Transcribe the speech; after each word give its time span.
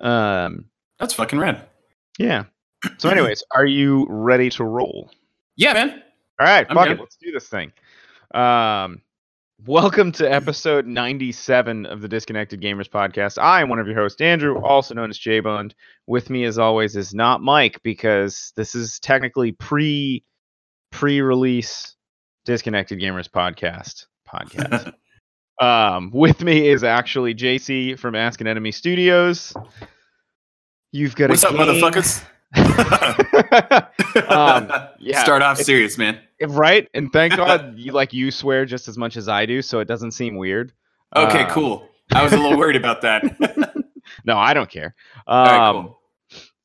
Um, 0.00 0.66
That's 0.98 1.14
fucking 1.14 1.38
rad. 1.38 1.66
yeah. 2.18 2.44
So, 2.96 3.10
anyways, 3.10 3.42
are 3.54 3.66
you 3.66 4.06
ready 4.08 4.48
to 4.50 4.64
roll? 4.64 5.10
Yeah, 5.56 5.74
man. 5.74 6.02
All 6.40 6.46
right, 6.46 6.66
fuck 6.66 6.88
it. 6.88 6.98
Let's 6.98 7.16
do 7.16 7.30
this 7.30 7.46
thing. 7.46 7.72
Um, 8.32 9.02
welcome 9.66 10.12
to 10.12 10.32
episode 10.32 10.86
97 10.86 11.84
of 11.84 12.00
the 12.00 12.08
Disconnected 12.08 12.62
Gamers 12.62 12.88
podcast. 12.88 13.36
I 13.36 13.60
am 13.60 13.68
one 13.68 13.78
of 13.78 13.86
your 13.86 13.96
hosts, 13.96 14.22
Andrew, 14.22 14.58
also 14.62 14.94
known 14.94 15.10
as 15.10 15.18
J 15.18 15.40
Bond. 15.40 15.74
With 16.06 16.30
me, 16.30 16.44
as 16.44 16.58
always, 16.58 16.96
is 16.96 17.12
not 17.12 17.42
Mike 17.42 17.78
because 17.82 18.54
this 18.56 18.74
is 18.74 18.98
technically 19.00 19.52
pre 19.52 20.24
pre 20.90 21.20
release 21.20 21.94
Disconnected 22.46 22.98
Gamers 22.98 23.28
podcast 23.28 24.06
podcast. 24.26 24.94
um, 25.60 26.10
with 26.14 26.42
me 26.42 26.68
is 26.68 26.82
actually 26.84 27.34
Jaycee 27.34 27.98
from 27.98 28.14
Ask 28.14 28.40
an 28.40 28.46
Enemy 28.46 28.72
Studios. 28.72 29.54
You've 30.92 31.14
got 31.14 31.26
a 31.26 31.28
What's 31.32 31.44
up, 31.44 31.52
game- 31.52 31.60
motherfuckers? 31.60 32.24
um, 34.28 34.70
yeah, 34.98 35.22
Start 35.22 35.42
off 35.42 35.58
serious, 35.58 35.96
man. 35.98 36.18
right? 36.48 36.88
And 36.94 37.12
thank 37.12 37.36
God 37.36 37.78
you 37.78 37.92
like 37.92 38.12
you 38.12 38.30
swear 38.30 38.64
just 38.64 38.88
as 38.88 38.98
much 38.98 39.16
as 39.16 39.28
I 39.28 39.46
do, 39.46 39.62
so 39.62 39.78
it 39.80 39.86
doesn't 39.86 40.12
seem 40.12 40.36
weird. 40.36 40.72
Okay, 41.14 41.42
Uh, 41.44 41.50
cool. 41.52 41.88
I 42.12 42.22
was 42.24 42.32
a 42.32 42.36
little 42.36 42.58
worried 42.58 42.76
about 42.76 43.02
that. 43.02 43.22
No, 44.24 44.36
I 44.36 44.52
don't 44.54 44.68
care. 44.68 44.94
Right, 45.28 45.68
Um, 45.68 45.94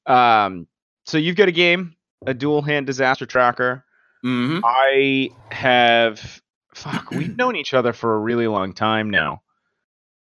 cool. 0.08 0.16
um, 0.16 0.68
so 1.06 1.20
you've 1.20 1.36
got 1.36 1.48
a 1.48 1.52
game, 1.52 1.96
a 2.26 2.34
Duel 2.34 2.64
Hand 2.64 2.88
Disaster 2.88 3.28
Trackher. 3.28 3.84
hmm 4.24 4.60
I 4.64 5.30
have. 5.52 6.42
Fuck, 6.76 7.12
we've 7.12 7.36
known 7.38 7.56
each 7.56 7.74
other 7.74 7.94
for 7.94 8.16
a 8.16 8.20
really 8.20 8.48
long 8.48 8.74
time 8.74 9.10
now. 9.10 9.42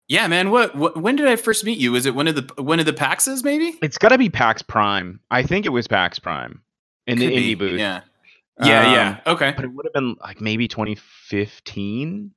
Yeah, 0.07 0.27
man. 0.27 0.51
What, 0.51 0.75
what? 0.75 0.97
When 0.97 1.15
did 1.15 1.27
I 1.27 1.35
first 1.35 1.63
meet 1.63 1.79
you? 1.79 1.91
Was 1.91 2.05
it 2.05 2.13
one 2.13 2.27
of 2.27 2.35
the 2.35 2.61
one 2.61 2.79
of 2.79 2.85
the 2.85 2.93
Paxes? 2.93 3.43
Maybe 3.43 3.77
It's 3.81 3.97
got 3.97 4.09
to 4.09 4.17
be 4.17 4.29
PAX 4.29 4.61
Prime. 4.61 5.19
I 5.31 5.43
think 5.43 5.65
it 5.65 5.69
was 5.69 5.87
PAX 5.87 6.19
Prime 6.19 6.61
in 7.07 7.17
the 7.17 7.27
Could 7.27 7.37
indie 7.37 7.57
booth. 7.57 7.79
Yeah. 7.79 8.01
Yeah. 8.63 8.85
Um, 8.85 8.93
yeah. 8.93 9.19
Okay. 9.25 9.53
But 9.55 9.65
it 9.65 9.73
would 9.73 9.85
have 9.85 9.93
been 9.93 10.15
like 10.21 10.39
maybe 10.41 10.67
2015. 10.67 12.31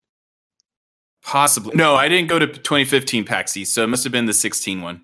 Possibly. 1.23 1.75
No, 1.75 1.97
I 1.97 2.09
didn't 2.09 2.29
go 2.29 2.39
to 2.39 2.47
2015 2.47 3.25
PAX 3.25 3.57
East, 3.57 3.75
so 3.75 3.83
it 3.83 3.89
must 3.89 4.05
have 4.05 4.13
been 4.13 4.27
the 4.27 4.33
16 4.33 4.81
one. 4.81 5.03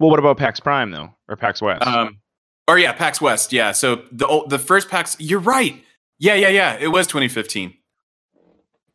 Well, 0.00 0.10
what 0.10 0.18
about 0.18 0.36
PAX 0.36 0.58
Prime 0.60 0.90
though, 0.90 1.14
or 1.28 1.36
PAX 1.36 1.62
West? 1.62 1.86
Um, 1.86 2.18
or 2.68 2.78
yeah, 2.78 2.92
PAX 2.92 3.20
West. 3.20 3.52
Yeah. 3.52 3.72
So 3.72 4.02
the 4.10 4.44
the 4.48 4.58
first 4.58 4.90
PAX. 4.90 5.16
You're 5.18 5.40
right. 5.40 5.82
Yeah, 6.18 6.34
yeah, 6.34 6.48
yeah. 6.48 6.76
It 6.78 6.88
was 6.88 7.06
2015. 7.06 7.74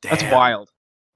That's 0.04 0.24
wild. 0.32 0.70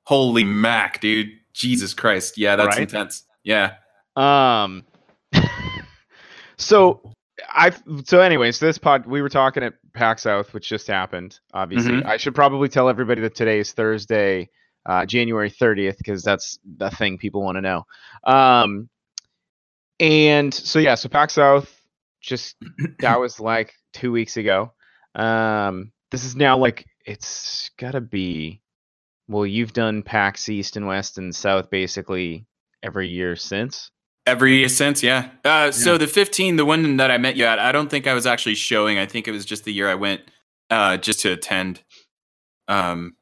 Holy 0.04 0.44
mac, 0.44 1.00
dude. 1.02 1.30
Jesus 1.54 1.94
Christ. 1.94 2.38
Yeah, 2.38 2.56
that's 2.56 2.76
Right? 2.78 2.82
intense. 2.84 3.24
Yeah. 3.44 3.74
Um. 4.16 4.84
so 6.58 7.14
I 7.50 7.72
so 8.06 8.22
anyways, 8.22 8.60
this 8.60 8.78
pod 8.78 9.06
we 9.06 9.22
were 9.22 9.30
talking 9.30 9.64
at 9.64 9.74
PAX 9.94 10.24
South, 10.24 10.54
which 10.54 10.68
just 10.70 10.88
happened. 10.88 11.40
Obviously, 11.54 11.94
Mhm. 11.94 12.06
I 12.06 12.18
should 12.18 12.36
probably 12.36 12.70
tell 12.70 12.90
everybody 12.90 13.22
that 13.22 13.36
today 13.36 13.60
is 13.60 13.74
Thursday, 13.74 14.50
uh, 14.86 15.06
January 15.06 15.50
thirtieth, 15.50 15.98
because 15.98 16.24
that's 16.24 16.60
the 16.78 16.90
thing 16.92 17.18
people 17.18 17.42
want 17.44 17.56
to 17.58 17.62
know. 17.62 17.86
Um. 18.24 18.90
And 20.00 20.54
so 20.54 20.80
yeah, 20.80 20.96
so 20.96 21.10
PAX 21.10 21.34
South 21.34 21.70
just 22.22 22.56
that 23.00 23.20
was 23.20 23.40
like 23.40 23.74
two 23.94 24.12
weeks 24.12 24.38
ago. 24.38 24.74
Um. 25.16 25.92
This 26.12 26.26
is 26.26 26.36
now 26.36 26.58
like 26.58 26.86
it's 27.06 27.72
gotta 27.78 28.02
be. 28.02 28.61
Well, 29.32 29.46
you've 29.46 29.74
done 29.74 30.04
PAX 30.04 30.50
East 30.50 30.76
and 30.76 30.88
West 30.88 31.18
and 31.18 31.34
South 31.34 31.70
basically 31.70 32.46
every 32.84 33.08
year 33.08 33.36
since. 33.36 33.90
Every 34.28 34.58
year 34.58 34.70
since, 34.70 35.02
yeah. 35.02 35.30
Uh, 35.44 35.72
So 35.72 35.98
the 35.98 36.06
15, 36.06 36.58
the 36.58 36.66
one 36.66 36.98
that 36.98 37.10
I 37.10 37.18
met 37.18 37.36
you 37.38 37.46
at, 37.46 37.58
I 37.58 37.72
don't 37.72 37.90
think 37.90 38.06
I 38.08 38.14
was 38.14 38.28
actually 38.28 38.56
showing. 38.56 38.98
I 39.00 39.06
think 39.06 39.28
it 39.28 39.32
was 39.32 39.46
just 39.46 39.64
the 39.64 39.74
year 39.74 39.90
I 39.90 39.96
went 39.96 40.22
uh, 40.70 40.98
just 40.98 41.22
to 41.22 41.32
attend. 41.32 41.82
Um, 42.68 43.16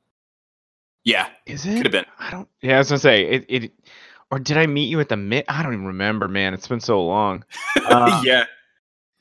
yeah, 1.06 1.30
Is 1.46 1.66
it? 1.66 1.78
could 1.78 1.86
have 1.86 1.92
been. 1.92 2.06
I 2.20 2.32
don't. 2.32 2.48
Yeah, 2.62 2.76
I 2.76 2.78
was 2.80 2.90
gonna 2.90 3.00
say 3.00 3.24
it. 3.26 3.46
It 3.48 3.72
or 4.32 4.38
did 4.40 4.58
I 4.58 4.68
meet 4.68 4.90
you 4.90 5.00
at 5.00 5.10
the 5.10 5.18
mid? 5.18 5.46
I 5.48 5.64
don't 5.64 5.74
even 5.74 5.86
remember, 5.86 6.28
man. 6.28 6.54
It's 6.54 6.68
been 6.68 6.80
so 6.82 7.02
long. 7.04 7.44
Uh, 7.90 8.22
yeah. 8.24 8.44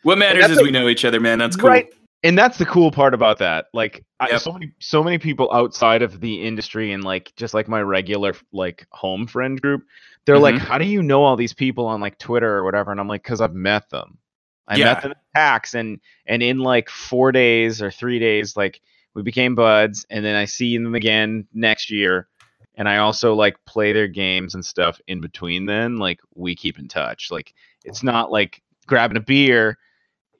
What 0.02 0.18
matters 0.18 0.44
is 0.50 0.56
like- 0.58 0.64
we 0.66 0.70
know 0.70 0.88
each 0.88 1.04
other, 1.06 1.20
man. 1.20 1.38
That's 1.38 1.56
cool. 1.56 1.70
Right. 1.70 1.90
And 2.24 2.36
that's 2.36 2.58
the 2.58 2.66
cool 2.66 2.90
part 2.90 3.14
about 3.14 3.38
that. 3.38 3.66
Like, 3.72 4.04
I, 4.18 4.36
so 4.38 4.52
many, 4.52 4.72
so 4.80 5.04
many 5.04 5.18
people 5.18 5.52
outside 5.52 6.02
of 6.02 6.20
the 6.20 6.44
industry 6.44 6.92
and 6.92 7.04
like 7.04 7.32
just 7.36 7.54
like 7.54 7.68
my 7.68 7.80
regular 7.80 8.34
like 8.52 8.86
home 8.90 9.26
friend 9.26 9.60
group, 9.60 9.84
they're 10.24 10.38
like, 10.38 10.56
Mhm. 10.56 10.58
"How 10.58 10.78
do 10.78 10.84
you 10.84 11.02
know 11.02 11.22
all 11.22 11.36
these 11.36 11.54
people 11.54 11.86
on 11.86 12.00
like 12.00 12.18
Twitter 12.18 12.56
or 12.56 12.64
whatever?" 12.64 12.90
And 12.90 12.98
I'm 13.00 13.06
like, 13.08 13.22
"Cause 13.22 13.40
I've 13.40 13.54
met 13.54 13.88
them. 13.90 14.18
I 14.66 14.76
Yeah. 14.76 14.86
met 14.86 15.02
them 15.02 15.12
at 15.12 15.18
PAX, 15.34 15.74
and 15.74 16.00
and 16.26 16.42
in 16.42 16.58
like 16.58 16.90
four 16.90 17.30
days 17.30 17.80
or 17.80 17.90
three 17.90 18.18
days, 18.18 18.56
like 18.56 18.80
we 19.14 19.22
became 19.22 19.54
buds, 19.54 20.04
and 20.10 20.24
then 20.24 20.34
I 20.34 20.44
see 20.44 20.76
them 20.76 20.94
again 20.96 21.46
next 21.54 21.88
year." 21.90 22.28
And 22.74 22.88
I 22.88 22.98
also 22.98 23.34
like 23.34 23.64
play 23.64 23.92
their 23.92 24.08
games 24.08 24.54
and 24.54 24.64
stuff 24.64 25.00
in 25.06 25.20
between. 25.20 25.66
Then, 25.66 25.98
like 25.98 26.20
we 26.34 26.56
keep 26.56 26.78
in 26.80 26.88
touch. 26.88 27.30
Like 27.30 27.54
it's 27.84 28.02
not 28.02 28.32
like 28.32 28.60
grabbing 28.86 29.16
a 29.16 29.20
beer; 29.20 29.78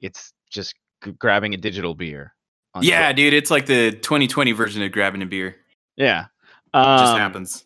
it's 0.01 0.33
just 0.49 0.75
g- 1.03 1.11
grabbing 1.11 1.53
a 1.53 1.57
digital 1.57 1.95
beer. 1.95 2.33
Yeah, 2.81 3.07
Twitter. 3.11 3.13
dude. 3.15 3.33
It's 3.33 3.51
like 3.51 3.65
the 3.65 3.91
2020 3.91 4.51
version 4.53 4.81
of 4.83 4.91
grabbing 4.91 5.21
a 5.21 5.25
beer. 5.25 5.55
yeah. 5.95 6.25
Just 6.73 7.13
Um, 7.13 7.17
happens. 7.19 7.65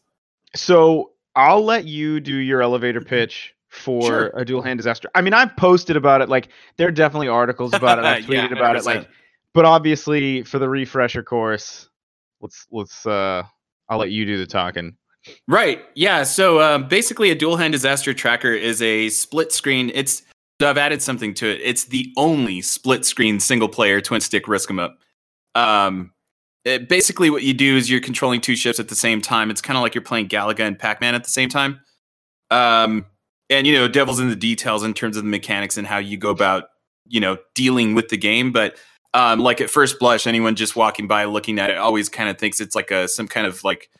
So 0.55 1.11
I'll 1.35 1.63
let 1.63 1.85
you 1.85 2.19
do 2.21 2.35
your 2.35 2.61
elevator 2.61 3.01
pitch 3.01 3.53
for 3.69 4.01
Sure. 4.03 4.31
a 4.35 4.45
Duel 4.45 4.61
Hand 4.61 4.77
Disaster. 4.79 5.09
I 5.13 5.21
mean, 5.21 5.33
I've 5.33 5.55
posted 5.57 5.97
about 5.97 6.21
it. 6.21 6.29
Like 6.29 6.47
there 6.77 6.88
are 6.88 6.91
definitely 6.91 7.27
articles 7.27 7.73
about 7.73 7.99
it. 7.99 8.05
I've 8.05 8.23
Yeah, 8.29 8.47
tweeted 8.47 8.57
about 8.57 8.77
it. 8.77 8.85
Like, 8.85 9.09
but 9.53 9.65
obviously 9.65 10.44
for 10.44 10.57
the 10.59 10.69
refresher 10.69 11.21
course, 11.23 11.89
let's 12.39 12.65
let's. 12.71 13.05
uh 13.05 13.44
I'll 13.89 13.97
let 13.97 14.11
you 14.11 14.25
do 14.25 14.38
the 14.38 14.45
talking. 14.45 14.95
Right. 15.47 15.83
Yeah. 15.95 16.23
So 16.23 16.61
um, 16.61 16.88
basically, 16.88 17.29
a 17.31 17.35
Duel 17.35 17.57
Hand 17.57 17.73
Disaster 17.73 18.13
Trackher 18.13 18.57
is 18.57 18.81
a 18.81 19.09
split 19.09 19.51
screen. 19.51 19.91
It's 19.94 20.23
so 20.62 20.69
I've 20.69 20.78
added 20.78 21.02
something 21.02 21.34
to 21.36 21.47
it. 21.50 21.62
It's 21.64 21.86
the 21.86 22.12
only 22.18 22.62
split 22.62 23.06
screen 23.06 23.40
single 23.40 23.69
player 23.69 24.02
twin 24.02 24.22
stick 24.22 24.47
risk 24.47 24.69
'em 24.69 24.80
up. 24.80 24.97
Um, 25.56 26.12
it- 26.66 26.88
basically, 26.88 27.30
what 27.30 27.44
you 27.44 27.53
do 27.53 27.75
is 27.78 27.90
you're 27.90 28.00
controlling 28.02 28.41
two 28.41 28.56
ships 28.56 28.80
at 28.80 28.88
the 28.88 28.96
same 28.96 29.22
time. 29.22 29.52
It's 29.52 29.62
kind 29.62 29.78
of 29.78 29.84
like 29.84 29.94
you're 29.96 30.02
playing 30.03 30.30
Galaga 30.30 30.62
and 30.62 30.78
Pac 30.80 31.02
Man 31.02 31.16
at 31.16 31.24
the 31.24 31.30
same 31.30 31.50
time. 31.50 31.80
Um, 32.52 33.06
and 33.50 33.68
you 33.68 33.74
know, 33.74 33.88
devil's 33.88 34.19
in 34.19 34.30
the 34.30 34.36
details 34.36 34.84
in 34.84 34.94
terms 34.94 35.18
of 35.18 35.24
the 35.24 35.30
mechanics 35.30 35.78
and 35.78 35.86
how 35.88 35.97
you 35.97 36.18
go 36.18 36.30
about 36.30 36.66
you 37.08 37.19
know 37.19 37.38
dealing 37.56 37.96
with 37.96 38.09
the 38.09 38.18
game, 38.18 38.52
but. 38.52 38.78
Um, 39.16 39.42
like 39.42 39.62
at 39.62 39.69
first 39.69 40.00
blush, 40.00 40.25
anyone 40.25 40.56
just 40.56 40.75
walking 40.75 41.08
by 41.08 41.25
looking 41.25 41.59
at 41.59 41.69
it 41.69 41.78
always 41.78 42.09
kind 42.09 42.30
of 42.30 42.40
thinks 42.40 42.59
it's 42.59 42.75
like 42.75 42.90
a 42.90 43.08
some 43.08 43.28
kind 43.28 43.46
of 43.46 43.63
like 43.63 43.92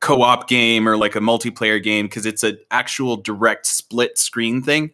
co-op 0.00 0.48
game 0.48 0.88
or 0.88 0.96
like 0.96 1.14
a 1.14 1.20
multiplayer 1.20 1.82
game 1.82 2.06
because 2.06 2.24
it's 2.24 2.42
an 2.42 2.56
actual 2.70 3.18
direct 3.18 3.66
split 3.66 4.16
screen 4.16 4.62
thing. 4.62 4.90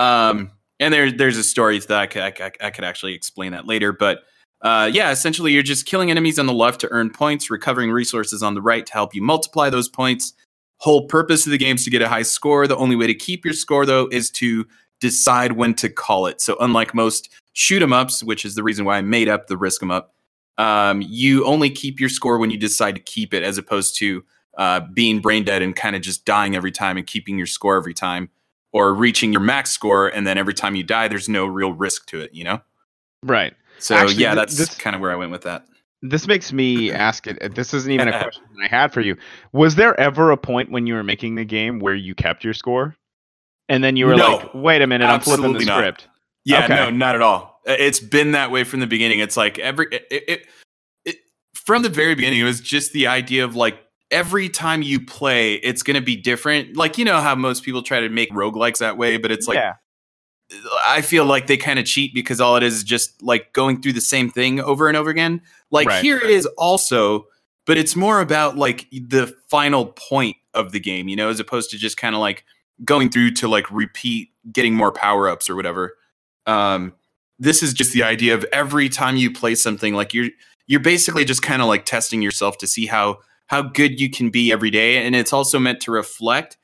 Um, 0.00 0.50
and 0.80 0.92
there, 0.92 1.12
there's 1.12 1.36
a 1.36 1.44
story 1.44 1.78
that 1.78 1.90
I 1.92 2.06
could, 2.06 2.22
I, 2.22 2.50
I 2.60 2.70
could 2.70 2.84
actually 2.84 3.14
explain 3.14 3.52
that 3.52 3.66
later. 3.66 3.92
But 3.92 4.22
uh, 4.62 4.90
yeah, 4.92 5.10
essentially, 5.10 5.52
you're 5.52 5.62
just 5.62 5.86
killing 5.86 6.10
enemies 6.10 6.38
on 6.38 6.46
the 6.46 6.52
left 6.52 6.80
to 6.80 6.88
earn 6.90 7.10
points, 7.10 7.50
recovering 7.50 7.90
resources 7.92 8.42
on 8.42 8.54
the 8.54 8.62
right 8.62 8.84
to 8.84 8.92
help 8.92 9.14
you 9.14 9.22
multiply 9.22 9.70
those 9.70 9.88
points. 9.88 10.32
Whole 10.78 11.06
purpose 11.06 11.46
of 11.46 11.52
the 11.52 11.58
game 11.58 11.76
is 11.76 11.84
to 11.84 11.90
get 11.90 12.02
a 12.02 12.08
high 12.08 12.22
score. 12.22 12.66
The 12.66 12.76
only 12.76 12.96
way 12.96 13.06
to 13.06 13.14
keep 13.14 13.44
your 13.44 13.54
score, 13.54 13.86
though, 13.86 14.08
is 14.10 14.30
to 14.32 14.66
decide 15.00 15.52
when 15.52 15.74
to 15.74 15.88
call 15.88 16.26
it. 16.26 16.40
So, 16.40 16.56
unlike 16.60 16.94
most 16.94 17.30
shoot 17.52 17.82
'em 17.82 17.92
ups, 17.92 18.22
which 18.22 18.44
is 18.44 18.54
the 18.54 18.62
reason 18.62 18.84
why 18.84 18.96
I 18.96 19.02
made 19.02 19.28
up 19.28 19.46
the 19.46 19.56
risk 19.56 19.82
'em 19.82 19.90
up, 19.90 20.14
um, 20.58 21.02
you 21.02 21.44
only 21.44 21.70
keep 21.70 22.00
your 22.00 22.08
score 22.08 22.38
when 22.38 22.50
you 22.50 22.58
decide 22.58 22.94
to 22.94 23.00
keep 23.02 23.32
it, 23.34 23.42
as 23.42 23.58
opposed 23.58 23.96
to 23.98 24.24
uh, 24.58 24.80
being 24.92 25.20
brain 25.20 25.44
dead 25.44 25.62
and 25.62 25.76
kind 25.76 25.96
of 25.96 26.02
just 26.02 26.24
dying 26.24 26.54
every 26.56 26.72
time 26.72 26.96
and 26.96 27.06
keeping 27.06 27.38
your 27.38 27.46
score 27.46 27.76
every 27.76 27.94
time, 27.94 28.28
or 28.72 28.94
reaching 28.94 29.32
your 29.32 29.40
max 29.42 29.70
score 29.70 30.08
and 30.08 30.26
then 30.26 30.38
every 30.38 30.54
time 30.54 30.74
you 30.76 30.82
die, 30.82 31.08
there's 31.08 31.28
no 31.28 31.46
real 31.46 31.72
risk 31.72 32.06
to 32.06 32.20
it, 32.20 32.32
you 32.34 32.44
know. 32.44 32.60
Right. 33.22 33.54
So 33.78 33.94
Actually, 33.94 34.22
yeah, 34.22 34.34
th- 34.34 34.36
that's 34.48 34.56
this- 34.58 34.74
kind 34.76 34.94
of 34.94 35.00
where 35.02 35.10
I 35.10 35.16
went 35.16 35.30
with 35.32 35.42
that. 35.42 35.64
This 36.02 36.26
makes 36.26 36.50
me 36.50 36.90
ask 36.90 37.26
it. 37.26 37.54
This 37.54 37.74
isn't 37.74 37.92
even 37.92 38.08
a 38.08 38.18
question 38.22 38.42
that 38.56 38.64
I 38.64 38.68
had 38.74 38.90
for 38.92 39.02
you. 39.02 39.16
Was 39.52 39.74
there 39.74 39.98
ever 40.00 40.30
a 40.30 40.36
point 40.38 40.70
when 40.70 40.86
you 40.86 40.94
were 40.94 41.02
making 41.02 41.34
the 41.34 41.44
game 41.44 41.78
where 41.78 41.94
you 41.94 42.14
kept 42.14 42.42
your 42.42 42.54
score, 42.54 42.96
and 43.68 43.84
then 43.84 43.96
you 43.96 44.06
were 44.06 44.16
No. 44.16 44.36
like, 44.36 44.54
"Wait 44.54 44.80
a 44.80 44.86
minute, 44.86 45.04
I'm 45.04 45.20
flipping 45.20 45.52
the 45.52 45.64
not. 45.66 45.76
script." 45.76 46.08
Yeah, 46.46 46.64
Okay. 46.64 46.74
no, 46.74 46.88
not 46.88 47.14
at 47.16 47.20
all. 47.20 47.60
It's 47.66 48.00
been 48.00 48.32
that 48.32 48.50
way 48.50 48.64
from 48.64 48.80
the 48.80 48.86
beginning. 48.86 49.18
It's 49.18 49.36
like 49.36 49.58
every 49.58 49.88
it, 49.92 50.06
it, 50.10 50.46
it 51.04 51.16
from 51.54 51.82
the 51.82 51.90
very 51.90 52.14
beginning. 52.14 52.40
It 52.40 52.44
was 52.44 52.62
just 52.62 52.92
the 52.94 53.06
idea 53.06 53.44
of 53.44 53.54
like 53.54 53.78
every 54.10 54.48
time 54.48 54.82
you 54.82 55.04
play, 55.04 55.54
it's 55.54 55.82
going 55.82 55.94
to 55.94 56.00
be 56.00 56.16
different. 56.16 56.76
Like 56.76 56.98
you 56.98 57.04
know 57.04 57.20
how 57.20 57.34
most 57.34 57.62
people 57.62 57.82
try 57.82 58.00
to 58.00 58.08
make 58.08 58.30
roguelikes 58.30 58.78
that 58.78 58.96
way, 58.96 59.16
but 59.16 59.30
it's 59.30 59.46
like 59.48 59.56
yeah. 59.56 59.74
I 60.84 61.00
feel 61.00 61.24
like 61.24 61.46
they 61.46 61.56
kind 61.56 61.78
of 61.78 61.84
cheat 61.84 62.12
because 62.12 62.40
all 62.40 62.56
it 62.56 62.62
is 62.62 62.78
is 62.78 62.84
just 62.84 63.22
like 63.22 63.52
going 63.52 63.80
through 63.80 63.92
the 63.92 64.00
same 64.00 64.30
thing 64.30 64.60
over 64.60 64.88
and 64.88 64.96
over 64.96 65.10
again. 65.10 65.42
Like 65.70 65.86
Right. 65.86 66.02
here 66.02 66.18
it 66.18 66.30
is 66.30 66.46
also, 66.58 67.26
but 67.66 67.78
it's 67.78 67.94
more 67.94 68.20
about 68.20 68.56
like 68.56 68.88
the 68.90 69.32
final 69.48 69.86
point 69.86 70.36
of 70.54 70.72
the 70.72 70.80
game, 70.80 71.08
you 71.08 71.14
know, 71.14 71.28
as 71.28 71.38
opposed 71.38 71.70
to 71.70 71.78
just 71.78 71.96
kind 71.96 72.16
of 72.16 72.20
like 72.20 72.44
going 72.84 73.10
through 73.10 73.30
to 73.32 73.48
like 73.48 73.70
repeat 73.70 74.30
getting 74.52 74.74
more 74.74 74.90
power 74.90 75.28
ups 75.28 75.48
or 75.48 75.54
whatever. 75.54 75.96
Um, 76.46 76.94
this 77.38 77.62
is 77.62 77.72
just 77.72 77.92
the 77.92 78.02
idea 78.02 78.34
of 78.34 78.44
every 78.52 78.88
time 78.88 79.16
you 79.16 79.32
play 79.32 79.54
something, 79.54 79.94
like 79.94 80.12
you're 80.12 80.30
you're 80.66 80.80
basically 80.80 81.24
just 81.24 81.42
kind 81.42 81.62
of 81.62 81.68
like 81.68 81.84
testing 81.84 82.22
yourself 82.22 82.58
to 82.58 82.66
see 82.66 82.86
how 82.86 83.18
how 83.50 83.62
good 83.62 83.98
you 84.00 84.08
can 84.08 84.30
be 84.30 84.52
every 84.52 84.70
day, 84.70 85.04
and 85.04 85.16
it's 85.16 85.32
also 85.32 85.58
meant 85.58 85.80
to 85.80 85.90
reflect 85.90 86.56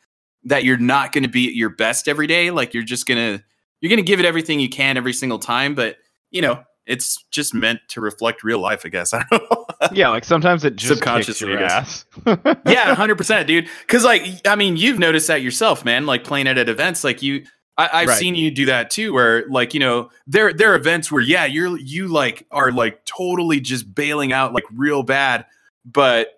that 0.45 0.63
you're 0.63 0.79
not 0.79 1.11
going 1.11 1.25
to 1.25 1.29
be 1.29 1.49
at 1.49 1.55
your 1.55 1.69
best 1.71 2.07
every 2.07 2.29
day. 2.29 2.53
Like 2.53 2.73
you're 2.73 2.85
just 2.85 3.07
gonna 3.07 3.43
you're 3.81 3.91
gonna 3.91 4.03
give 4.03 4.21
it 4.21 4.25
everything 4.25 4.61
you 4.61 4.69
can 4.69 4.97
every 4.97 5.13
single 5.13 5.41
time, 5.41 5.75
but 5.75 5.97
you 6.31 6.41
know 6.41 6.63
it's 6.87 7.25
just 7.33 7.53
meant 7.53 7.81
to 7.89 8.01
reflect 8.01 8.45
real 8.45 8.61
life, 8.61 8.83
I 8.85 8.89
guess. 8.91 9.13
I 9.15 9.25
don't 9.33 9.43
know. 9.51 9.67
yeah, 9.93 10.09
like 10.11 10.25
sometimes 10.25 10.65
it 10.65 10.77
just 10.77 10.95
Subconsciously, 10.95 11.49
your 11.51 11.65
ass. 11.65 12.05
yeah, 12.65 12.95
hundred 12.95 13.17
percent, 13.19 13.49
dude. 13.49 13.67
Because 13.81 14.05
like, 14.05 14.23
I 14.47 14.55
mean, 14.55 14.77
you've 14.77 15.01
noticed 15.01 15.27
that 15.27 15.43
yourself, 15.43 15.85
man. 15.85 16.07
Like 16.07 16.23
playing 16.23 16.47
it 16.47 16.57
at 16.57 16.69
events, 16.69 17.03
like 17.03 17.21
you, 17.21 17.45
I, 17.77 17.91
I've 17.93 18.09
Right. 18.11 18.17
seen 18.19 18.37
you 18.37 18.53
do 18.53 18.67
that 18.67 18.91
too. 18.91 19.13
Where 19.13 19.45
like, 19.49 19.75
you 19.75 19.81
know, 19.81 20.11
there 20.29 20.53
there 20.53 20.71
are 20.73 20.77
events 20.77 21.11
where 21.11 21.21
yeah, 21.21 21.47
you're 21.47 21.77
you 21.79 22.07
like 22.07 22.47
are 22.53 22.71
like 22.71 23.05
totally 23.05 23.59
just 23.59 23.93
bailing 23.93 24.33
out 24.33 24.55
like 24.55 24.65
real 24.73 25.03
bad, 25.03 25.47
but 25.85 26.36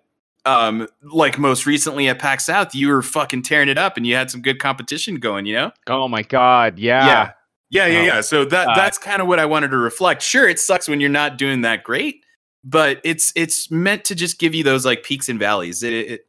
um, 0.49 0.87
like 1.03 1.37
most 1.37 1.65
recently 1.65 2.07
at 2.07 2.19
PAX 2.19 2.45
South, 2.45 2.73
you 2.73 2.89
were 2.89 3.01
fucking 3.01 3.43
tearing 3.43 3.69
it 3.69 3.77
up, 3.77 3.97
and 3.97 4.07
you 4.07 4.15
had 4.15 4.31
some 4.31 4.41
good 4.41 4.59
competition 4.59 5.15
going. 5.15 5.45
You 5.45 5.55
know. 5.55 5.71
oh 5.87 6.07
my 6.07 6.23
god, 6.23 6.79
yeah. 6.79 7.05
Yeah. 7.05 7.31
Yeah, 7.71 7.85
yeah, 7.85 8.03
yeah. 8.03 8.21
So 8.21 8.45
that 8.45 8.65
God. 8.65 8.77
that's 8.77 8.97
kind 8.97 9.21
of 9.21 9.27
what 9.27 9.37
I 9.37 9.45
wanted 9.45 9.69
to 9.69 9.77
reflect. 9.77 10.23
Sure, 10.23 10.49
it 10.49 10.59
sucks 10.59 10.87
when 10.87 10.99
you're 10.99 11.09
not 11.09 11.37
doing 11.37 11.61
that 11.61 11.83
great, 11.83 12.25
but 12.63 12.99
it's 13.03 13.31
it's 13.35 13.69
meant 13.69 14.05
to 14.05 14.15
just 14.15 14.39
give 14.39 14.55
you 14.55 14.63
those 14.63 14.85
like 14.87 15.03
peaks 15.03 15.29
and 15.29 15.37
valleys. 15.37 15.83
It, 15.83 15.93
it 15.93 16.21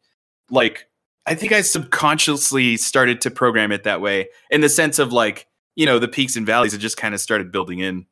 like 0.50 0.86
I 1.26 1.34
think 1.34 1.52
I 1.52 1.62
subconsciously 1.62 2.76
started 2.76 3.20
to 3.22 3.30
program 3.30 3.72
it 3.72 3.84
that 3.84 4.00
way 4.00 4.28
in 4.50 4.60
the 4.60 4.68
sense 4.68 4.98
of 4.98 5.12
like, 5.12 5.46
you 5.76 5.86
know, 5.86 5.98
the 5.98 6.08
peaks 6.08 6.36
and 6.36 6.44
valleys 6.44 6.74
it 6.74 6.78
just 6.78 6.96
kind 6.96 7.14
of 7.14 7.20
started 7.20 7.52
building 7.52 7.78
in. 7.78 8.06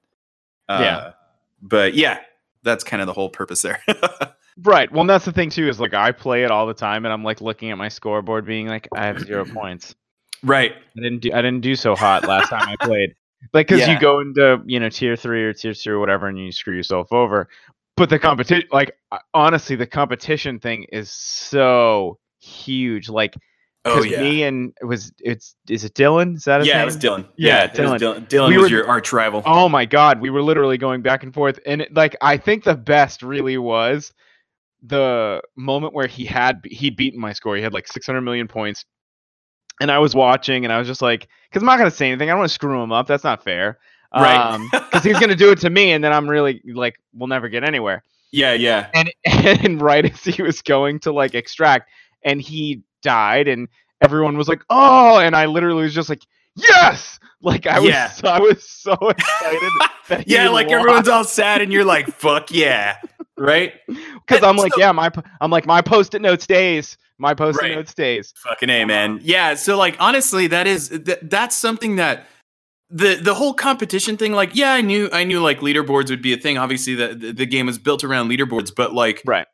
Uh, 0.69 0.79
Yeah. 0.81 1.13
But 1.61 1.95
yeah, 1.95 2.21
that's 2.63 2.85
kind 2.85 3.03
of 3.03 3.07
the 3.07 3.13
whole 3.13 3.29
purpose 3.29 3.63
there. 3.63 3.83
Right. 4.63 4.91
Well, 4.91 5.05
that's 5.05 5.25
the 5.25 5.33
thing 5.33 5.51
too 5.51 5.69
is 5.69 5.79
like 5.79 5.95
I 5.95 6.11
play 6.13 6.43
it 6.45 6.51
all 6.51 6.67
the 6.67 6.75
time, 6.75 7.05
and 7.05 7.13
I'm 7.13 7.23
like 7.25 7.41
looking 7.41 7.71
at 7.71 7.79
my 7.79 7.89
scoreboard, 7.89 8.45
being 8.45 8.67
like, 8.67 8.89
I 8.95 9.07
have 9.07 9.21
zero 9.21 9.45
points. 9.55 9.95
right. 10.43 10.73
I 10.97 11.01
didn't 11.01 11.21
do 11.21 11.31
I 11.33 11.37
didn't 11.43 11.61
do 11.61 11.77
so 11.77 11.95
hot 11.95 12.27
last 12.27 12.49
time 12.51 12.69
I 12.69 12.77
played. 12.85 13.15
Like, 13.53 13.69
because 13.69 13.81
Yeah. 13.87 13.93
you 13.95 14.01
go 14.01 14.19
into 14.21 14.61
you 14.67 14.81
know 14.81 14.89
tier 14.89 15.15
three 15.17 15.45
or 15.45 15.53
tier 15.53 15.75
two 15.75 15.93
or 15.93 16.01
whatever, 16.01 16.27
and 16.27 16.39
you 16.39 16.51
screw 16.53 16.75
yourself 16.75 17.13
over. 17.13 17.49
But 17.97 18.11
the 18.11 18.19
competition, 18.19 18.69
like 18.73 18.97
uh, 19.13 19.19
honestly, 19.35 19.77
the 19.77 19.87
competition 19.87 20.59
thing 20.59 20.87
is 20.93 21.11
so 21.11 22.19
huge. 22.41 23.09
Like, 23.09 23.35
Oh 23.85 24.03
yeah. 24.03 24.21
me 24.21 24.43
and 24.43 24.73
it 24.81 24.85
was 24.85 25.13
it's 25.21 25.55
is 25.69 25.85
it 25.85 25.95
Dylan? 25.95 26.35
Is 26.37 26.45
that 26.45 26.59
his 26.61 26.69
yeah, 26.69 26.75
name? 26.75 26.83
it 26.83 26.85
was 26.87 26.97
Dylan. 26.97 27.27
Yeah, 27.37 27.65
it 27.65 27.79
was 27.79 27.79
Dylan. 27.79 27.99
Dylan. 27.99 28.29
Dylan 28.29 28.49
We 28.49 28.57
was 28.59 28.71
were- 28.73 28.79
your 28.79 28.89
arch 28.89 29.13
rival. 29.13 29.43
Oh 29.47 29.69
my 29.69 29.85
god, 29.87 30.21
we 30.21 30.31
were 30.31 30.43
literally 30.43 30.79
going 30.79 31.01
back 31.03 31.23
and 31.23 31.33
forth, 31.33 31.61
and 31.65 31.83
it, 31.83 31.95
like 31.95 32.17
I 32.21 32.37
think 32.39 32.65
the 32.65 32.75
best 32.77 33.23
really 33.23 33.57
was 33.57 34.13
the 34.83 35.43
moment 35.57 35.95
where 35.95 36.07
he 36.07 36.25
had 36.25 36.61
he'd 36.65 36.97
beaten 36.97 37.21
my 37.21 37.33
score. 37.33 37.57
He 37.57 37.63
had 37.63 37.73
like 37.73 37.89
600 37.89 38.21
million 38.21 38.49
points, 38.49 38.85
and 39.81 39.91
I 39.91 39.99
was 39.99 40.15
watching, 40.15 40.65
and 40.65 40.73
I 40.73 40.79
was 40.79 40.87
just 40.87 41.03
like, 41.03 41.29
because 41.49 41.63
I'm 41.63 41.67
not 41.67 41.79
gonna 41.79 41.91
say 41.91 42.09
anything. 42.09 42.29
I 42.29 42.33
don't 42.33 42.41
want 42.41 42.51
to 42.51 42.55
screw 42.55 42.83
him 42.83 42.93
up. 42.93 43.07
That's 43.07 43.25
not 43.25 43.43
fair. 43.43 43.79
Right. 44.15 44.37
Um, 44.37 44.69
because 44.73 45.05
he's 45.05 45.19
gonna 45.19 45.37
do 45.37 45.51
it 45.51 45.61
to 45.61 45.71
me, 45.71 45.93
and 45.93 46.03
then 46.03 46.13
I'm 46.13 46.29
really 46.29 46.63
like, 46.67 46.99
we'll 47.13 47.29
never 47.29 47.49
get 47.49 47.65
anywhere. 47.65 48.03
yeah, 48.31 48.53
yeah. 48.53 48.89
And 48.95 49.13
and 49.25 49.81
right 49.81 50.05
as 50.05 50.23
he 50.25 50.43
was 50.43 50.63
going 50.63 51.01
to 51.01 51.13
like 51.13 51.35
extract, 51.35 51.91
and 52.23 52.41
he 52.41 52.83
died, 53.03 53.49
and 53.49 53.69
everyone 54.01 54.37
was 54.37 54.49
like, 54.49 54.63
oh, 54.71 55.19
and 55.19 55.35
I 55.35 55.47
literally 55.47 55.83
was 55.83 55.95
just 55.95 56.09
like, 56.09 56.23
yes. 56.59 57.19
Like 57.41 57.67
I 57.67 57.79
was, 57.79 57.89
Yeah. 57.89 58.13
I 58.25 58.41
was 58.41 58.69
so 58.69 58.93
excited 59.09 59.73
that 60.09 60.25
yeah, 60.27 60.49
like 60.49 60.69
everyone's 60.71 61.09
all 61.09 61.25
sad 61.25 61.63
and 61.63 61.73
you're 61.73 61.85
like, 61.85 62.07
fuck 62.09 62.51
yeah. 62.51 62.97
Right? 63.37 63.75
because 63.87 64.43
I'm 64.43 64.57
like, 64.57 64.73
So- 64.75 64.81
yeah, 64.81 64.91
my 64.93 65.11
i'm 65.41 65.51
like 65.51 65.65
my 65.67 65.81
post-it 65.81 66.21
note 66.23 66.43
stays. 66.43 66.99
My 67.21 67.35
post-it 67.35 67.63
Right. 67.63 67.75
note 67.77 67.89
stays. 67.89 68.33
Fucking 68.39 68.71
A, 68.71 68.85
man. 68.85 69.21
Yeah. 69.23 69.55
So 69.55 69.77
like 69.77 69.97
honestly, 70.01 70.47
that 70.49 70.67
is 70.67 70.89
th- 70.89 71.19
that's 71.23 71.57
something 71.57 71.97
that 71.97 72.27
the 72.91 73.17
the 73.23 73.35
whole 73.35 73.55
competition 73.55 74.17
thing, 74.17 74.33
like, 74.33 74.55
yeah, 74.57 74.73
I 74.73 74.81
knew 74.81 75.09
I 75.13 75.23
knew 75.25 75.41
like 75.41 75.61
leaderboards 75.61 76.11
would 76.11 76.23
be 76.23 76.33
a 76.33 76.37
thing. 76.37 76.59
Obviously 76.59 76.95
the, 76.97 77.15
the, 77.15 77.33
the 77.33 77.47
game 77.47 77.67
was 77.67 77.79
built 77.79 78.03
around 78.03 78.29
leaderboards, 78.29 78.73
but 78.75 78.93
like 78.95 79.23
Right. 79.27 79.47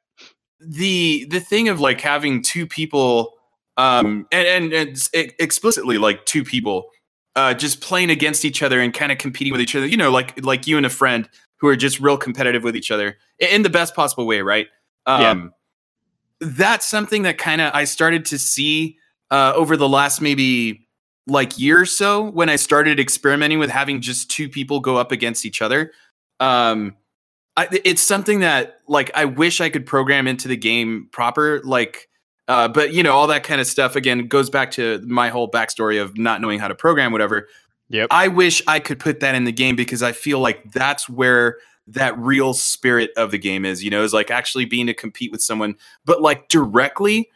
the 0.60 1.26
the 1.30 1.40
thing 1.40 1.68
of 1.68 1.80
like 1.80 2.00
having 2.00 2.42
two 2.42 2.66
people 2.66 3.33
um 3.76 4.26
and 4.32 4.72
and, 4.72 4.72
and 4.72 5.08
explicitly 5.38 5.98
like 5.98 6.24
two 6.26 6.44
people 6.44 6.90
uh 7.36 7.52
just 7.54 7.80
playing 7.80 8.10
against 8.10 8.44
each 8.44 8.62
other 8.62 8.80
and 8.80 8.94
kind 8.94 9.10
of 9.10 9.18
competing 9.18 9.52
with 9.52 9.60
each 9.60 9.74
other 9.74 9.86
you 9.86 9.96
know 9.96 10.10
like 10.10 10.42
like 10.44 10.66
you 10.66 10.76
and 10.76 10.86
a 10.86 10.90
friend 10.90 11.28
who 11.56 11.68
are 11.68 11.76
just 11.76 11.98
real 12.00 12.16
competitive 12.16 12.62
with 12.62 12.76
each 12.76 12.90
other 12.90 13.16
in 13.38 13.62
the 13.62 13.70
best 13.70 13.94
possible 13.94 14.26
way 14.26 14.40
right 14.42 14.68
Yeah. 15.08 15.30
um 15.30 15.52
that's 16.40 16.86
something 16.86 17.22
that 17.22 17.38
kind 17.38 17.60
of 17.60 17.72
i 17.74 17.84
started 17.84 18.24
to 18.26 18.38
see 18.38 18.96
uh 19.30 19.52
over 19.56 19.76
the 19.76 19.88
last 19.88 20.20
maybe 20.20 20.86
like 21.26 21.58
year 21.58 21.80
or 21.80 21.86
so 21.86 22.22
when 22.30 22.48
i 22.48 22.56
started 22.56 23.00
experimenting 23.00 23.58
with 23.58 23.70
having 23.70 24.00
just 24.00 24.30
two 24.30 24.48
people 24.48 24.78
go 24.80 24.96
up 24.96 25.10
against 25.10 25.44
each 25.46 25.60
other 25.62 25.92
um 26.40 26.94
I, 27.56 27.68
it's 27.84 28.02
something 28.02 28.40
that 28.40 28.80
like 28.88 29.12
I 29.14 29.26
wish 29.26 29.60
I 29.60 29.70
could 29.70 29.86
program 29.86 30.26
into 30.26 30.48
the 30.48 30.56
game 30.56 31.08
proper, 31.12 31.62
like, 31.62 32.08
uh, 32.48 32.68
but 32.68 32.92
you 32.92 33.02
know 33.02 33.12
all 33.12 33.26
that 33.26 33.42
kind 33.42 33.60
of 33.60 33.66
stuff 33.66 33.96
again 33.96 34.26
goes 34.26 34.50
back 34.50 34.70
to 34.72 35.00
my 35.06 35.28
whole 35.28 35.50
backstory 35.50 36.00
of 36.00 36.16
not 36.18 36.40
knowing 36.40 36.58
how 36.58 36.68
to 36.68 36.74
program, 36.74 37.12
whatever. 37.12 37.48
Yep. 37.90 38.08
I 38.10 38.28
wish 38.28 38.62
I 38.66 38.80
could 38.80 38.98
put 38.98 39.20
that 39.20 39.34
in 39.34 39.44
the 39.44 39.52
game 39.52 39.76
because 39.76 40.02
I 40.02 40.12
feel 40.12 40.40
like 40.40 40.72
that's 40.72 41.08
where 41.08 41.58
that 41.86 42.18
real 42.18 42.54
spirit 42.54 43.10
of 43.16 43.30
the 43.30 43.38
game 43.38 43.64
is. 43.64 43.84
You 43.84 43.90
know, 43.90 44.02
is 44.02 44.12
like 44.12 44.30
actually 44.30 44.64
being 44.64 44.86
to 44.86 44.94
compete 44.94 45.32
with 45.32 45.42
someone, 45.42 45.76
but 46.04 46.20
like 46.20 46.48
directly, 46.48 47.30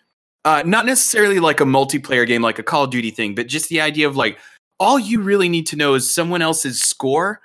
uh, 0.45 0.63
not 0.65 0.87
necessarily 0.87 1.41
like 1.41 1.61
a 1.61 1.65
multiplayer 1.65 2.27
game 2.27 2.43
like 2.43 2.59
a 2.59 2.63
Call 2.63 2.85
of 2.85 2.91
Duty 2.91 3.11
thing, 3.11 3.35
but 3.35 3.47
just 3.47 3.69
the 3.69 3.81
idea 3.81 4.07
of 4.07 4.17
like 4.17 4.39
all 4.81 4.99
you 4.99 5.21
really 5.21 5.49
need 5.49 5.67
to 5.67 5.77
know 5.77 5.95
is 5.95 6.13
someone 6.13 6.43
else's 6.43 6.81
score 6.81 7.41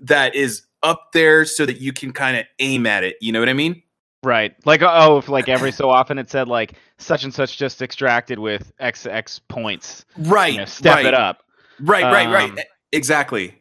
that 0.00 0.34
is 0.34 0.62
up 0.82 1.12
there 1.12 1.44
so 1.44 1.66
that 1.66 1.80
you 1.80 1.92
can 1.92 2.12
kind 2.12 2.36
of 2.36 2.44
aim 2.60 2.86
at 2.86 3.04
it. 3.04 3.16
You 3.20 3.32
know 3.32 3.40
what 3.40 3.48
I 3.48 3.54
mean? 3.54 3.82
Right. 4.24 4.54
Like 4.64 4.82
oh, 4.82 5.18
if 5.18 5.28
like 5.28 5.48
every 5.48 5.70
so 5.72 5.90
often 5.90 6.18
it 6.18 6.28
said 6.28 6.48
like 6.48 6.74
such 6.98 7.24
and 7.24 7.32
such 7.32 7.56
just 7.56 7.80
extracted 7.82 8.38
with 8.38 8.72
X 8.80 9.06
X 9.06 9.38
points. 9.48 10.04
Right. 10.16 10.52
You 10.52 10.58
know, 10.60 10.64
step 10.64 10.96
right, 10.96 11.06
it 11.06 11.14
up. 11.14 11.42
Right, 11.80 12.02
right, 12.04 12.32
right. 12.32 12.50
Um, 12.50 12.58
Exactly. 12.92 13.54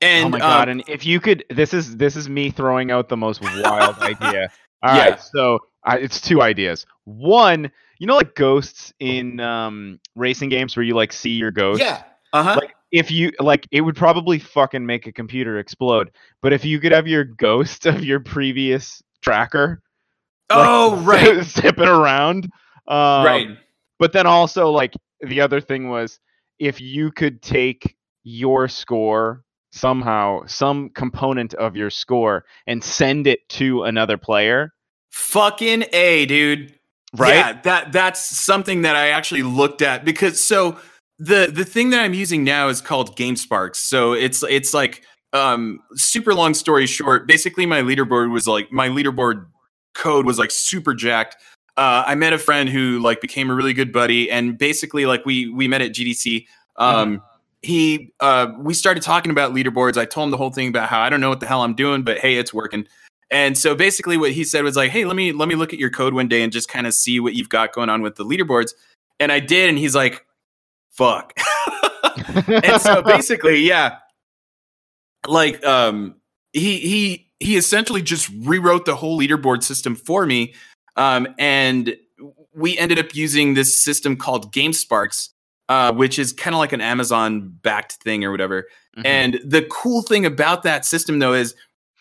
And 0.00 0.26
oh 0.26 0.28
my 0.30 0.38
god! 0.40 0.68
um, 0.68 0.72
and 0.80 0.88
if 0.88 1.06
you 1.06 1.20
could, 1.20 1.44
this 1.48 1.72
is 1.72 1.96
this 1.96 2.16
is 2.16 2.28
me 2.28 2.50
throwing 2.50 2.90
out 2.90 3.08
the 3.08 3.16
most 3.16 3.40
wild 3.40 3.96
idea. 4.00 4.50
All 4.82 4.90
right, 4.98 5.10
Yeah. 5.10 5.16
so 5.16 5.60
I, 5.84 5.98
it's 5.98 6.20
two 6.20 6.42
ideas. 6.42 6.84
One, 7.04 7.70
you 7.98 8.06
know, 8.06 8.16
like 8.16 8.34
ghosts 8.34 8.92
in 8.98 9.40
um, 9.40 10.00
racing 10.14 10.50
games 10.50 10.76
where 10.76 10.82
you 10.82 10.94
like 10.94 11.12
see 11.12 11.30
your 11.30 11.50
ghost. 11.50 11.80
yeah. 11.80 12.02
Uh-huh. 12.32 12.56
Like 12.60 12.74
if 12.90 13.10
you 13.10 13.32
like, 13.38 13.66
it 13.70 13.80
would 13.82 13.96
probably 13.96 14.38
fucking 14.40 14.84
make 14.84 15.06
a 15.06 15.12
computer 15.12 15.58
explode. 15.58 16.10
But 16.42 16.52
if 16.52 16.64
you 16.64 16.80
could 16.80 16.92
have 16.92 17.06
your 17.06 17.24
ghost 17.24 17.86
of 17.86 18.04
your 18.04 18.20
previous 18.20 19.02
tracker, 19.22 19.80
like, 20.50 20.58
oh, 20.58 20.96
right. 21.04 21.44
zipping 21.44 21.84
around, 21.88 22.44
um, 22.88 23.24
right. 23.24 23.48
But 23.98 24.12
then 24.12 24.26
also 24.26 24.70
like 24.70 24.94
the 25.20 25.40
other 25.40 25.60
thing 25.60 25.88
was 25.88 26.18
if 26.58 26.80
you 26.80 27.10
could 27.10 27.42
take 27.42 27.96
your 28.24 28.68
score 28.68 29.44
somehow, 29.70 30.44
some 30.46 30.88
component 30.90 31.54
of 31.54 31.76
your 31.76 31.90
score, 31.90 32.44
and 32.66 32.82
send 32.82 33.26
it 33.26 33.48
to 33.50 33.82
another 33.84 34.16
player, 34.16 34.72
Fucking 35.10 35.84
A, 35.92 36.26
dude. 36.26 36.74
right? 37.16 37.34
Yeah, 37.36 37.60
that 37.62 37.92
that's 37.92 38.20
something 38.20 38.82
that 38.82 38.96
I 38.96 39.10
actually 39.10 39.44
looked 39.44 39.80
at 39.80 40.04
because 40.04 40.42
so 40.42 40.76
the 41.18 41.50
the 41.54 41.64
thing 41.64 41.90
that 41.90 42.00
I'm 42.00 42.14
using 42.14 42.42
now 42.42 42.68
is 42.68 42.80
called 42.80 43.16
GameSparks. 43.16 43.76
So 43.76 44.12
it's 44.12 44.42
it's 44.42 44.74
like 44.74 45.04
um 45.32 45.78
super 45.94 46.34
long 46.34 46.52
story 46.52 46.86
short, 46.86 47.28
basically 47.28 47.64
my 47.64 47.80
leaderboard 47.80 48.32
was 48.32 48.48
like 48.48 48.72
my 48.72 48.88
leaderboard 48.88 49.46
code 49.94 50.26
was 50.26 50.38
like 50.38 50.50
super 50.50 50.94
jacked. 50.94 51.36
Uh, 51.76 52.04
I 52.06 52.14
met 52.14 52.32
a 52.32 52.38
friend 52.38 52.68
who 52.68 53.00
like 53.00 53.20
became 53.20 53.50
a 53.50 53.54
really 53.54 53.72
good 53.72 53.92
buddy, 53.92 54.30
and 54.30 54.56
basically 54.56 55.06
like 55.06 55.24
we 55.26 55.48
we 55.48 55.66
met 55.68 55.82
at 55.82 55.92
GDC. 55.92 56.46
Um, 56.76 57.22
He 57.62 58.12
uh, 58.20 58.48
we 58.58 58.74
started 58.74 59.02
talking 59.02 59.30
about 59.30 59.54
leaderboards. 59.54 59.96
I 59.96 60.04
told 60.04 60.26
him 60.26 60.30
the 60.30 60.36
whole 60.36 60.50
thing 60.50 60.68
about 60.68 60.88
how 60.88 61.00
I 61.00 61.08
don't 61.08 61.20
know 61.20 61.30
what 61.30 61.40
the 61.40 61.46
hell 61.46 61.62
I'm 61.62 61.74
doing, 61.74 62.02
but 62.02 62.18
hey, 62.18 62.36
it's 62.36 62.52
working. 62.52 62.86
And 63.30 63.56
so 63.56 63.74
basically 63.74 64.16
what 64.16 64.32
he 64.32 64.44
said 64.44 64.64
was 64.64 64.76
like, 64.76 64.90
"Hey, 64.90 65.06
let 65.06 65.16
me 65.16 65.32
let 65.32 65.48
me 65.48 65.54
look 65.54 65.72
at 65.72 65.78
your 65.78 65.90
code 65.90 66.12
one 66.12 66.28
day 66.28 66.42
and 66.42 66.52
just 66.52 66.68
kind 66.68 66.86
of 66.86 66.92
see 66.92 67.20
what 67.20 67.34
you've 67.34 67.48
got 67.48 67.72
going 67.72 67.88
on 67.88 68.02
with 68.02 68.16
the 68.16 68.24
leaderboards." 68.24 68.74
And 69.18 69.32
I 69.32 69.40
did 69.40 69.70
and 69.70 69.78
he's 69.78 69.94
like, 69.94 70.24
"Fuck." 70.90 71.32
and 72.46 72.80
so 72.80 73.02
basically, 73.02 73.60
yeah. 73.60 73.98
Like 75.26 75.64
um 75.64 76.16
he 76.52 76.78
he 76.78 77.23
he 77.40 77.56
essentially 77.56 78.02
just 78.02 78.30
rewrote 78.40 78.84
the 78.84 78.96
whole 78.96 79.18
leaderboard 79.18 79.62
system 79.62 79.94
for 79.94 80.26
me. 80.26 80.54
Um 80.96 81.26
and 81.38 81.96
we 82.54 82.78
ended 82.78 82.98
up 82.98 83.14
using 83.14 83.54
this 83.54 83.76
system 83.78 84.16
called 84.16 84.52
GameSparks 84.52 85.30
uh, 85.68 85.92
which 85.92 86.18
is 86.18 86.32
kind 86.32 86.54
of 86.54 86.58
like 86.58 86.72
an 86.72 86.80
Amazon 86.80 87.48
backed 87.62 87.94
thing 87.94 88.24
or 88.24 88.30
whatever. 88.30 88.68
Mhm. 88.98 89.06
And 89.06 89.40
the 89.44 89.62
cool 89.70 90.02
thing 90.02 90.26
about 90.26 90.62
that 90.62 90.84
system 90.84 91.18
though 91.18 91.32
is 91.32 91.54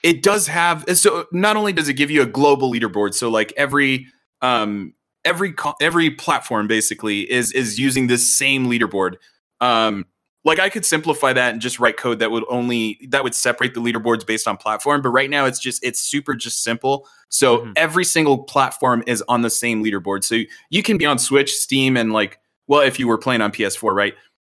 it 0.04 0.22
does 0.22 0.48
have 0.48 0.84
so 0.98 1.28
not 1.32 1.56
only 1.56 1.72
does 1.72 1.88
it 1.88 1.94
give 1.94 2.12
you 2.12 2.22
a 2.22 2.26
global 2.26 2.72
leaderboard, 2.72 3.14
so 3.14 3.30
like 3.30 3.54
every 3.56 4.08
um 4.42 4.94
every 5.24 5.54
every 5.82 6.10
platform 6.10 6.68
basically 6.68 7.32
is 7.32 7.52
is 7.54 7.80
using 7.80 8.08
this 8.08 8.38
same 8.38 8.68
leaderboard. 8.68 9.16
Um 9.62 10.06
like 10.46 10.60
I 10.60 10.70
could 10.70 10.86
simplify 10.86 11.32
that 11.34 11.54
and 11.54 11.62
just 11.62 11.80
write 11.80 11.98
code 11.98 12.20
that 12.20 12.32
would 12.32 12.44
only 12.50 13.00
that 13.10 13.24
would 13.24 13.34
separate 13.36 13.74
the 13.74 13.80
leaderboards 13.82 14.26
based 14.26 14.48
on 14.48 14.58
platform, 14.58 15.02
but 15.02 15.10
right 15.10 15.30
now 15.30 15.46
it's 15.46 15.60
just 15.60 15.84
it's 15.84 16.00
super 16.02 16.36
just 16.36 16.64
simple. 16.64 17.08
So 17.30 17.60
Mhm. 17.60 17.74
every 17.78 18.06
single 18.06 18.40
platform 18.44 19.04
is 19.08 19.24
on 19.28 19.42
the 19.42 19.50
same 19.50 19.84
leaderboard. 19.84 20.24
So 20.24 20.40
you 20.70 20.84
can 20.84 20.98
be 20.98 21.06
on 21.06 21.18
Switch, 21.20 21.54
Steam, 21.54 21.96
and 21.98 22.12
like 22.14 22.40
well, 22.68 22.82
if 22.82 22.98
you 23.00 23.08
were 23.08 23.18
playing 23.18 23.42
on 23.42 23.52
PS4, 23.52 23.94
right? 23.94 24.16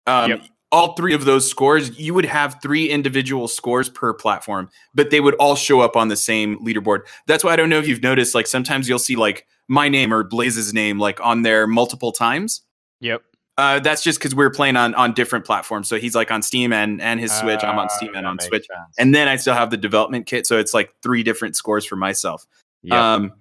Um, 0.07 0.29
Yep. 0.31 0.41
All 0.71 0.93
three 0.95 1.13
of 1.13 1.23
those 1.25 1.49
scores, 1.49 1.97
you 1.97 2.13
would 2.13 2.25
have 2.25 2.57
three 2.61 2.89
individual 2.89 3.47
scores 3.47 3.87
per 3.87 4.13
platform, 4.13 4.69
but 4.93 5.09
they 5.09 5.21
would 5.21 5.35
all 5.35 5.55
show 5.55 5.79
up 5.79 5.95
on 5.95 6.09
the 6.09 6.15
same 6.17 6.59
leaderboard. 6.59 7.01
That's 7.27 7.43
why 7.43 7.53
I 7.53 7.55
don't 7.55 7.69
know 7.69 7.79
if 7.79 7.87
you've 7.87 8.01
noticed, 8.03 8.35
like 8.35 8.45
sometimes 8.47 8.89
you'll 8.89 8.99
see 8.99 9.15
like 9.15 9.47
my 9.69 9.87
name 9.87 10.13
or 10.13 10.23
Blaze's 10.23 10.73
name 10.73 10.99
like 10.99 11.19
on 11.23 11.43
there 11.43 11.65
multiple 11.65 12.11
times. 12.11 12.61
Yep. 12.99 13.21
Uh, 13.57 13.79
that's 13.79 14.03
just 14.03 14.19
because 14.19 14.35
we're 14.35 14.49
playing 14.49 14.75
on 14.75 14.93
on 14.95 15.13
different 15.13 15.45
platforms. 15.45 15.87
So 15.87 15.97
he's 15.97 16.13
like 16.13 16.29
on 16.29 16.41
Steam 16.41 16.73
and 16.73 17.01
and 17.01 17.19
his 17.19 17.31
Switch. 17.31 17.63
I'm 17.63 17.79
on 17.79 17.85
Ah, 17.89 17.95
Steam 17.95 18.13
and 18.13 18.27
on 18.27 18.37
Switch, 18.39 18.67
sense. 18.67 18.95
and 18.97 19.15
then 19.15 19.27
I 19.29 19.37
still 19.37 19.53
have 19.53 19.69
the 19.69 19.77
development 19.77 20.25
kit. 20.25 20.45
So 20.45 20.57
it's 20.57 20.73
like 20.73 20.91
three 21.01 21.23
different 21.23 21.55
scores 21.55 21.85
for 21.85 21.95
myself. 21.95 22.45
Yep. 22.83 22.99
Um, 22.99 23.31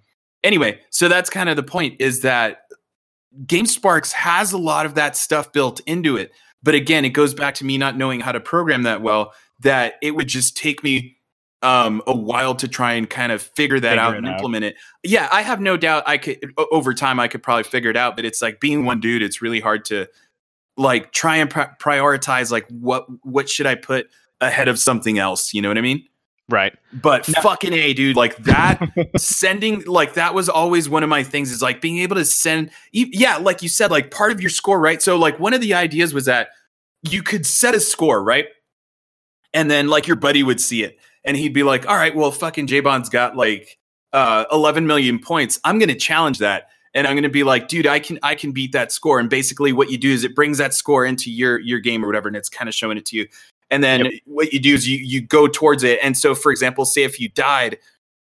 anyway, 0.45 0.81
so 0.91 1.09
that's 1.09 1.31
kind 1.31 1.49
of 1.49 1.57
the 1.57 1.65
point 1.65 1.97
is 2.01 2.21
that 2.21 2.63
GameSparks 3.47 4.13
has 4.13 4.53
a 4.53 4.59
lot 4.59 4.87
of 4.87 4.95
that 4.95 5.17
stuff 5.17 5.53
built 5.53 5.81
into 5.87 6.17
it. 6.17 6.31
But 6.63 6.75
again, 6.75 7.05
it 7.05 7.11
goes 7.11 7.35
back 7.35 7.55
to 7.57 7.65
me 7.65 7.77
not 7.77 7.97
knowing 7.99 8.21
how 8.21 8.33
to 8.33 8.41
program 8.41 8.85
that 8.85 9.03
well, 9.03 9.33
that 9.61 9.95
it 10.01 10.13
would 10.13 10.29
just 10.29 10.57
take 10.57 10.85
me 10.85 11.17
um, 11.65 12.03
a 12.07 12.15
while 12.17 12.55
to 12.57 12.69
try 12.69 12.93
and 12.93 13.09
kind 13.09 13.33
of 13.33 13.43
figure 13.43 13.81
that 13.81 13.91
Figure 13.91 14.03
out 14.03 14.17
and 14.17 14.27
out. 14.27 14.35
implement 14.35 14.65
it. 14.65 14.77
Yeah, 15.03 15.29
I 15.33 15.43
have 15.43 15.61
no 15.61 15.77
doubt 15.77 16.05
I 16.07 16.19
could 16.19 16.53
over 16.71 16.95
time 16.95 17.19
I 17.19 17.27
could 17.29 17.43
probably 17.43 17.65
figure 17.65 17.91
it 17.91 17.97
out, 17.97 18.15
but 18.17 18.25
it's 18.25 18.43
like 18.43 18.61
being 18.61 18.85
one 18.85 19.01
dude, 19.01 19.23
it's 19.23 19.41
really 19.43 19.61
hard 19.61 19.85
to 19.87 20.07
like 20.77 21.13
try 21.13 21.37
and 21.37 21.49
pri- 21.51 21.71
prioritize 21.81 22.51
like 22.51 22.67
what 22.69 23.07
what 23.25 23.49
should 23.49 23.67
I 23.67 23.75
put 23.77 24.09
ahead 24.41 24.69
of 24.69 24.79
something 24.79 25.19
else, 25.19 25.55
you 25.55 25.63
know 25.63 25.69
what 25.69 25.79
I 25.79 25.83
mean? 25.83 26.05
right. 26.51 26.75
But 26.93 27.27
No. 27.29 27.41
fucking 27.41 27.73
A, 27.73 27.95
dude, 27.95 28.17
like 28.17 28.37
that 28.45 28.79
sending 29.17 29.83
like 29.87 30.15
that 30.15 30.35
was 30.35 30.51
always 30.51 30.89
one 30.91 31.03
of 31.03 31.09
my 31.09 31.23
things 31.23 31.51
is 31.51 31.63
like 31.63 31.81
being 31.81 31.99
able 32.01 32.17
to 32.17 32.25
send 32.27 32.71
yeah, 32.93 33.39
like 33.39 33.63
you 33.63 33.69
said 33.71 33.91
like 33.91 34.11
part 34.11 34.31
of 34.33 34.41
your 34.43 34.51
score, 34.51 34.79
right? 34.79 35.01
So 35.01 35.17
like 35.17 35.39
one 35.41 35.55
of 35.55 35.63
the 35.63 35.73
ideas 35.73 36.13
was 36.13 36.27
that 36.27 36.49
you 37.09 37.23
could 37.23 37.47
set 37.47 37.75
a 37.75 37.81
score, 37.81 38.23
right? 38.23 38.47
And 39.55 39.71
then 39.71 39.89
like 39.89 40.07
your 40.07 40.17
buddy 40.17 40.43
would 40.43 40.61
see 40.61 40.83
it 40.83 40.99
and 41.25 41.37
he'd 41.37 41.53
be 41.55 41.63
like, 41.63 41.87
"All 41.89 41.97
right, 41.97 42.15
well 42.15 42.31
fucking 42.31 42.67
J-Bond's 42.67 43.09
got 43.09 43.37
like 43.37 43.79
uh 44.13 44.45
11 44.53 44.87
million 44.87 45.19
points. 45.19 45.59
I'm 45.65 45.79
going 45.79 45.89
to 45.89 45.95
challenge 45.95 46.39
that." 46.39 46.69
And 46.97 47.07
I'm 47.09 47.15
going 47.15 47.25
to 47.25 47.29
be 47.29 47.43
like, 47.43 47.67
"Dude, 47.69 47.87
I 47.87 47.99
can 47.99 48.19
I 48.23 48.35
can 48.35 48.53
beat 48.53 48.73
that 48.73 48.93
score." 48.93 49.19
And 49.19 49.29
basically 49.29 49.73
what 49.73 49.91
you 49.91 49.99
do 49.99 50.13
is 50.13 50.23
it 50.25 50.35
brings 50.35 50.59
that 50.59 50.75
score 50.75 51.05
into 51.05 51.31
your 51.31 51.59
your 51.61 51.81
game 51.81 52.05
or 52.05 52.07
whatever 52.07 52.29
and 52.29 52.37
it's 52.37 52.49
kind 52.49 52.69
of 52.69 52.75
showing 52.75 52.97
it 52.99 53.05
to 53.07 53.17
you. 53.17 53.27
And 53.71 53.83
then 53.83 54.13
what 54.27 54.53
you 54.53 54.61
do 54.61 54.75
is 54.75 54.87
you 54.89 54.99
you 54.99 55.21
go 55.21 55.49
towards 55.49 55.83
it. 55.83 55.99
And 56.03 56.17
so, 56.17 56.35
for 56.35 56.53
example, 56.53 56.85
say 56.85 57.03
if 57.03 57.19
you 57.19 57.29
died, 57.31 57.79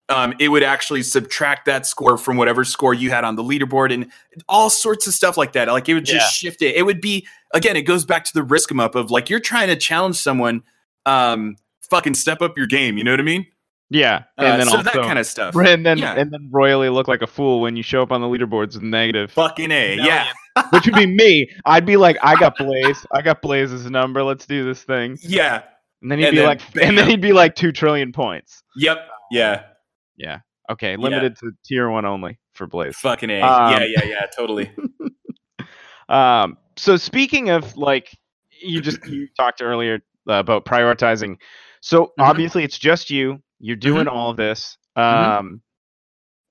um, 0.08 0.32
it 0.38 0.48
would 0.48 0.62
actually 0.62 1.02
subtract 1.02 1.66
that 1.66 1.84
score 1.86 2.16
from 2.16 2.36
whatever 2.36 2.64
score 2.64 2.94
you 2.94 3.10
had 3.10 3.24
on 3.24 3.36
the 3.36 3.42
leaderboard, 3.42 3.92
and 3.92 4.10
all 4.48 4.70
sorts 4.70 5.06
of 5.06 5.12
stuff 5.12 5.36
like 5.36 5.52
that. 5.52 5.68
Like 5.68 5.88
it 5.88 5.94
would 5.94 6.04
just 6.06 6.42
Yeah. 6.42 6.48
shift 6.48 6.62
it. 6.62 6.74
It 6.76 6.84
would 6.84 7.00
be 7.02 7.26
again. 7.52 7.76
It 7.76 7.82
goes 7.82 8.04
back 8.06 8.24
to 8.24 8.32
the 8.32 8.42
risk 8.42 8.70
'em 8.70 8.80
up 8.80 8.94
of 8.94 9.10
like 9.10 9.28
you're 9.28 9.40
trying 9.40 9.68
to 9.68 9.76
challenge 9.76 10.16
someone. 10.16 10.62
Um, 11.04 11.56
fucking 11.92 12.14
step 12.14 12.40
up 12.42 12.56
your 12.56 12.66
game. 12.66 12.96
You 12.98 13.04
know 13.04 13.10
what 13.12 13.20
I 13.20 13.24
mean? 13.24 13.46
Yeah. 13.90 14.22
Uh, 14.38 14.44
And 14.44 14.60
then 14.62 14.66
so 14.68 14.78
also, 14.78 14.82
that 14.84 14.94
kind 14.94 15.18
of 15.18 15.26
stuff. 15.26 15.54
and 15.54 15.84
then 15.84 15.98
yeah. 15.98 16.14
and 16.14 16.32
then 16.32 16.48
royally 16.50 16.88
look 16.88 17.06
like 17.08 17.20
a 17.22 17.26
fool 17.26 17.60
when 17.60 17.76
you 17.76 17.82
show 17.82 18.00
up 18.02 18.10
on 18.10 18.20
the 18.22 18.26
leaderboards 18.26 18.74
with 18.74 18.82
negative. 18.82 19.30
Fucking 19.32 19.70
a, 19.70 19.96
yeah, 19.96 20.28
which 20.70 20.86
would 20.86 20.94
be 20.94 21.06
me. 21.06 21.50
I'd 21.66 21.84
be 21.84 21.96
like, 21.98 22.16
I 22.22 22.34
got 22.40 22.56
Blaze. 22.58 23.04
I 23.12 23.20
got 23.20 23.42
Blaze's 23.42 23.90
number. 23.90 24.22
Let's 24.22 24.46
do 24.46 24.64
this 24.64 24.82
thing. 24.82 25.18
yeah, 25.22 25.62
And 26.00 26.10
then 26.10 26.18
he'd 26.20 26.26
And 26.28 26.32
be 26.34 26.38
then 26.38 26.46
like, 26.46 26.72
bam. 26.72 26.88
and 26.88 26.98
then 26.98 27.06
he'd 27.08 27.20
be 27.20 27.32
like 27.34 27.54
two 27.54 27.70
trillion 27.72 28.12
points. 28.12 28.62
yep, 28.76 29.06
yeah, 29.30 29.64
Yeah. 30.16 30.38
Okay, 30.70 30.96
limited 30.96 31.36
to 31.40 31.50
tier 31.64 31.90
one 31.90 32.06
only 32.06 32.38
for 32.54 32.66
Blaze. 32.66 32.96
fucking 32.96 33.28
a, 33.28 33.40
Um, 33.42 33.72
yeah, 33.72 33.84
yeah, 33.84 34.04
yeah, 34.04 34.26
totally. 34.34 34.70
Um, 36.08 36.58
so 36.76 36.96
speaking 36.96 37.50
of 37.50 37.76
like, 37.76 38.16
you 38.60 38.80
just 38.80 39.04
you 39.06 39.28
talked 39.36 39.62
earlier 39.62 40.00
uh, 40.28 40.34
about 40.34 40.64
prioritizing. 40.64 41.36
So 41.82 42.12
Mhm. 42.18 42.24
obviously 42.24 42.64
it's 42.64 42.78
just 42.78 43.10
you. 43.10 43.42
You're 43.60 43.76
doing 43.76 44.08
all 44.08 44.30
of 44.30 44.36
this. 44.36 44.78
Um, 44.96 45.04
Mhm. 45.04 45.60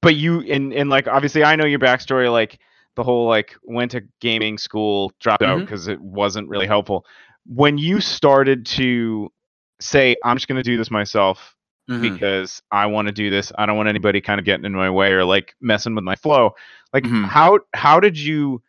but 0.01 0.15
you 0.15 0.41
and 0.41 0.73
and 0.73 0.89
like 0.89 1.07
obviously 1.07 1.43
I 1.43 1.55
know 1.55 1.65
your 1.65 1.79
backstory. 1.79 2.31
Like 2.31 2.59
the 2.95 3.03
whole 3.03 3.27
like 3.27 3.55
went 3.63 3.91
to 3.91 4.01
gaming 4.19 4.57
school, 4.57 5.11
dropped 5.19 5.43
out 5.43 5.59
because 5.65 5.87
it 5.87 5.99
wasn't 6.01 6.47
really 6.49 6.67
helpful. 6.67 7.05
When 7.45 7.77
you 7.77 7.99
started 8.01 8.65
to 8.67 9.31
say, 9.79 10.15
I'm 10.23 10.35
just 10.37 10.47
going 10.47 10.61
to 10.61 10.69
do 10.69 10.77
this 10.77 10.91
myself 10.91 11.55
because 12.01 12.61
I 12.71 12.85
want 12.87 13.07
to 13.07 13.11
do 13.11 13.29
this. 13.29 13.51
I 13.57 13.65
don't 13.65 13.77
want 13.77 13.89
anybody 13.89 14.21
kind 14.21 14.39
of 14.39 14.45
getting 14.45 14.65
in 14.65 14.73
my 14.73 14.89
way 14.89 15.11
or 15.13 15.23
like 15.25 15.55
messing 15.61 15.95
with 15.95 16.03
my 16.03 16.15
flow. 16.15 16.51
Like 16.93 17.05
how 17.23 17.59
how 17.73 17.99
did 17.99 18.17
you 18.17 18.61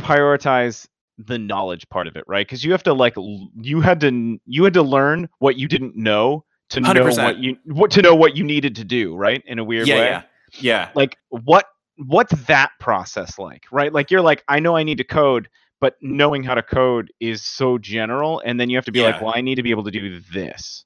prioritize 0.00 0.86
the 1.18 1.38
knowledge 1.38 1.88
part 1.88 2.06
of 2.06 2.16
it, 2.16 2.24
right? 2.26 2.46
Because 2.46 2.64
you 2.64 2.72
have 2.72 2.82
to 2.84 2.92
like 2.92 3.14
you 3.60 3.80
had 3.80 4.00
to 4.00 4.38
you 4.46 4.64
had 4.64 4.74
to 4.74 4.82
learn 4.82 5.28
what 5.38 5.56
you 5.56 5.68
didn't 5.68 5.96
know 5.96 6.44
to 6.70 6.80
know 6.80 6.92
100%. 6.92 7.24
what 7.24 7.38
you 7.38 7.56
what 7.64 7.90
to 7.92 8.02
know 8.02 8.14
what 8.14 8.36
you 8.36 8.44
needed 8.44 8.76
to 8.76 8.84
do, 8.84 9.16
right? 9.16 9.42
In 9.46 9.58
a 9.58 9.64
weird 9.64 9.88
yeah, 9.88 9.94
way. 9.94 10.04
yeah, 10.06 10.22
yeah. 10.52 10.90
Like 10.94 11.16
what 11.30 11.66
what's 11.96 12.32
that 12.42 12.70
process 12.78 13.38
like, 13.38 13.64
right? 13.72 13.92
Like 13.92 14.10
you're 14.10 14.20
like 14.20 14.44
I 14.48 14.60
know 14.60 14.76
I 14.76 14.84
need 14.84 14.98
to 14.98 15.04
code, 15.04 15.48
but 15.80 15.96
knowing 16.00 16.42
how 16.42 16.54
to 16.54 16.62
code 16.62 17.12
is 17.20 17.42
so 17.42 17.78
general 17.78 18.40
and 18.44 18.60
then 18.60 18.70
you 18.70 18.76
have 18.76 18.84
to 18.84 18.92
be 18.92 19.02
like, 19.02 19.20
well, 19.20 19.32
I 19.34 19.40
need 19.40 19.56
to 19.56 19.62
be 19.62 19.70
able 19.70 19.84
to 19.84 19.90
do 19.90 20.20
this. 20.32 20.84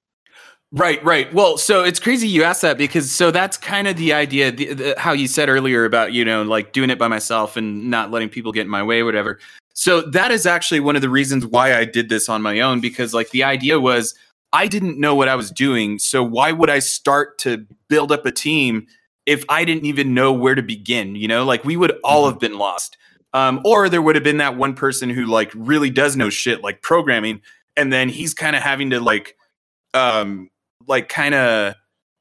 Right, 0.75 1.05
right. 1.05 1.33
Well, 1.35 1.59
so 1.59 1.85
it's 1.85 2.01
crazy 2.01 2.27
you 2.27 2.45
asked 2.45 2.63
that 2.63 2.79
because 2.79 3.13
so 3.13 3.31
that's 3.31 3.59
kind 3.59 3.87
of 3.87 3.99
the 3.99 4.15
idea, 4.15 4.51
the, 4.51 4.73
the, 4.73 4.95
how 4.97 5.13
you 5.13 5.29
said 5.29 5.51
earlier 5.51 5.85
about 5.85 6.15
you 6.15 6.25
know 6.25 6.43
like 6.43 6.73
doing 6.73 6.89
it 6.89 6.99
by 6.99 7.09
myself 7.09 7.59
and 7.59 7.91
not 7.91 8.11
letting 8.11 8.31
people 8.31 8.53
get 8.53 8.63
in 8.63 8.69
my 8.69 8.83
way, 8.83 9.03
whatever. 9.03 9.39
So 9.75 10.01
that 10.01 10.31
is 10.31 10.47
actually 10.47 10.81
one 10.81 10.97
of 10.97 11.03
the 11.03 11.11
reasons 11.11 11.47
why 11.47 11.75
I 11.77 11.85
did 11.85 12.09
this 12.09 12.29
on 12.29 12.41
my 12.41 12.61
own 12.61 12.81
because 12.81 13.13
like 13.13 13.31
the 13.31 13.45
idea 13.45 13.79
was 13.81 14.15
I 14.55 14.67
didn't 14.67 14.99
know 14.99 15.15
what 15.15 15.29
I 15.29 15.35
was 15.35 15.51
doing, 15.51 15.99
so 15.99 16.23
why 16.23 16.53
would 16.53 16.71
I 16.71 16.79
start 16.79 17.37
to 17.41 17.67
build 17.89 18.11
up 18.11 18.25
a 18.25 18.33
team 18.33 18.87
if 19.27 19.45
I 19.51 19.67
didn't 19.67 19.85
even 19.85 20.15
know 20.15 20.33
where 20.33 20.55
to 20.55 20.63
begin? 20.63 21.17
You 21.17 21.29
know, 21.29 21.45
like 21.45 21.67
we 21.67 21.77
would 21.77 21.99
all 22.03 22.27
have 22.27 22.41
been 22.41 22.57
lost, 22.57 22.97
um, 23.35 23.61
or 23.67 23.91
there 23.91 24.01
would 24.01 24.15
have 24.15 24.25
been 24.25 24.39
that 24.39 24.57
one 24.57 24.73
person 24.73 25.11
who 25.11 25.27
like 25.27 25.53
really 25.55 25.91
does 25.91 26.17
know 26.17 26.31
shit 26.31 26.63
like 26.63 26.81
programming, 26.81 27.43
and 27.77 27.93
then 27.93 28.09
he's 28.09 28.33
kind 28.33 28.57
of 28.57 28.63
having 28.63 28.89
to 28.89 29.01
like 29.01 29.37
um 29.93 30.49
like 30.87 31.09
kind 31.09 31.35
of 31.35 31.75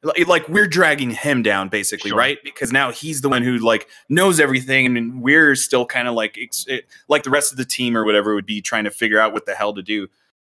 like, 0.04 0.48
we're 0.50 0.68
dragging 0.68 1.12
him 1.12 1.44
down 1.44 1.70
basically 1.70 2.10
Sure. 2.10 2.18
right? 2.18 2.40
Because 2.44 2.72
now 2.72 2.92
he's 2.92 3.22
the 3.22 3.30
one 3.30 3.44
who 3.44 3.58
like 3.60 3.88
knows 4.10 4.40
everything 4.40 4.98
and 4.98 5.22
we're 5.22 5.56
still 5.56 5.86
kind 5.86 6.08
of 6.08 6.16
like 6.16 6.38
ex- 6.42 6.66
it, 6.68 6.86
like 7.08 7.24
the 7.24 7.30
rest 7.30 7.52
of 7.52 7.58
the 7.58 7.66
team 7.66 7.96
or 7.96 8.04
whatever 8.04 8.34
would 8.34 8.46
be 8.48 8.62
trying 8.62 8.86
to 8.86 8.92
figure 8.92 9.20
out 9.20 9.32
what 9.34 9.46
the 9.46 9.54
hell 9.54 9.74
to 9.74 9.84
do. 9.84 10.08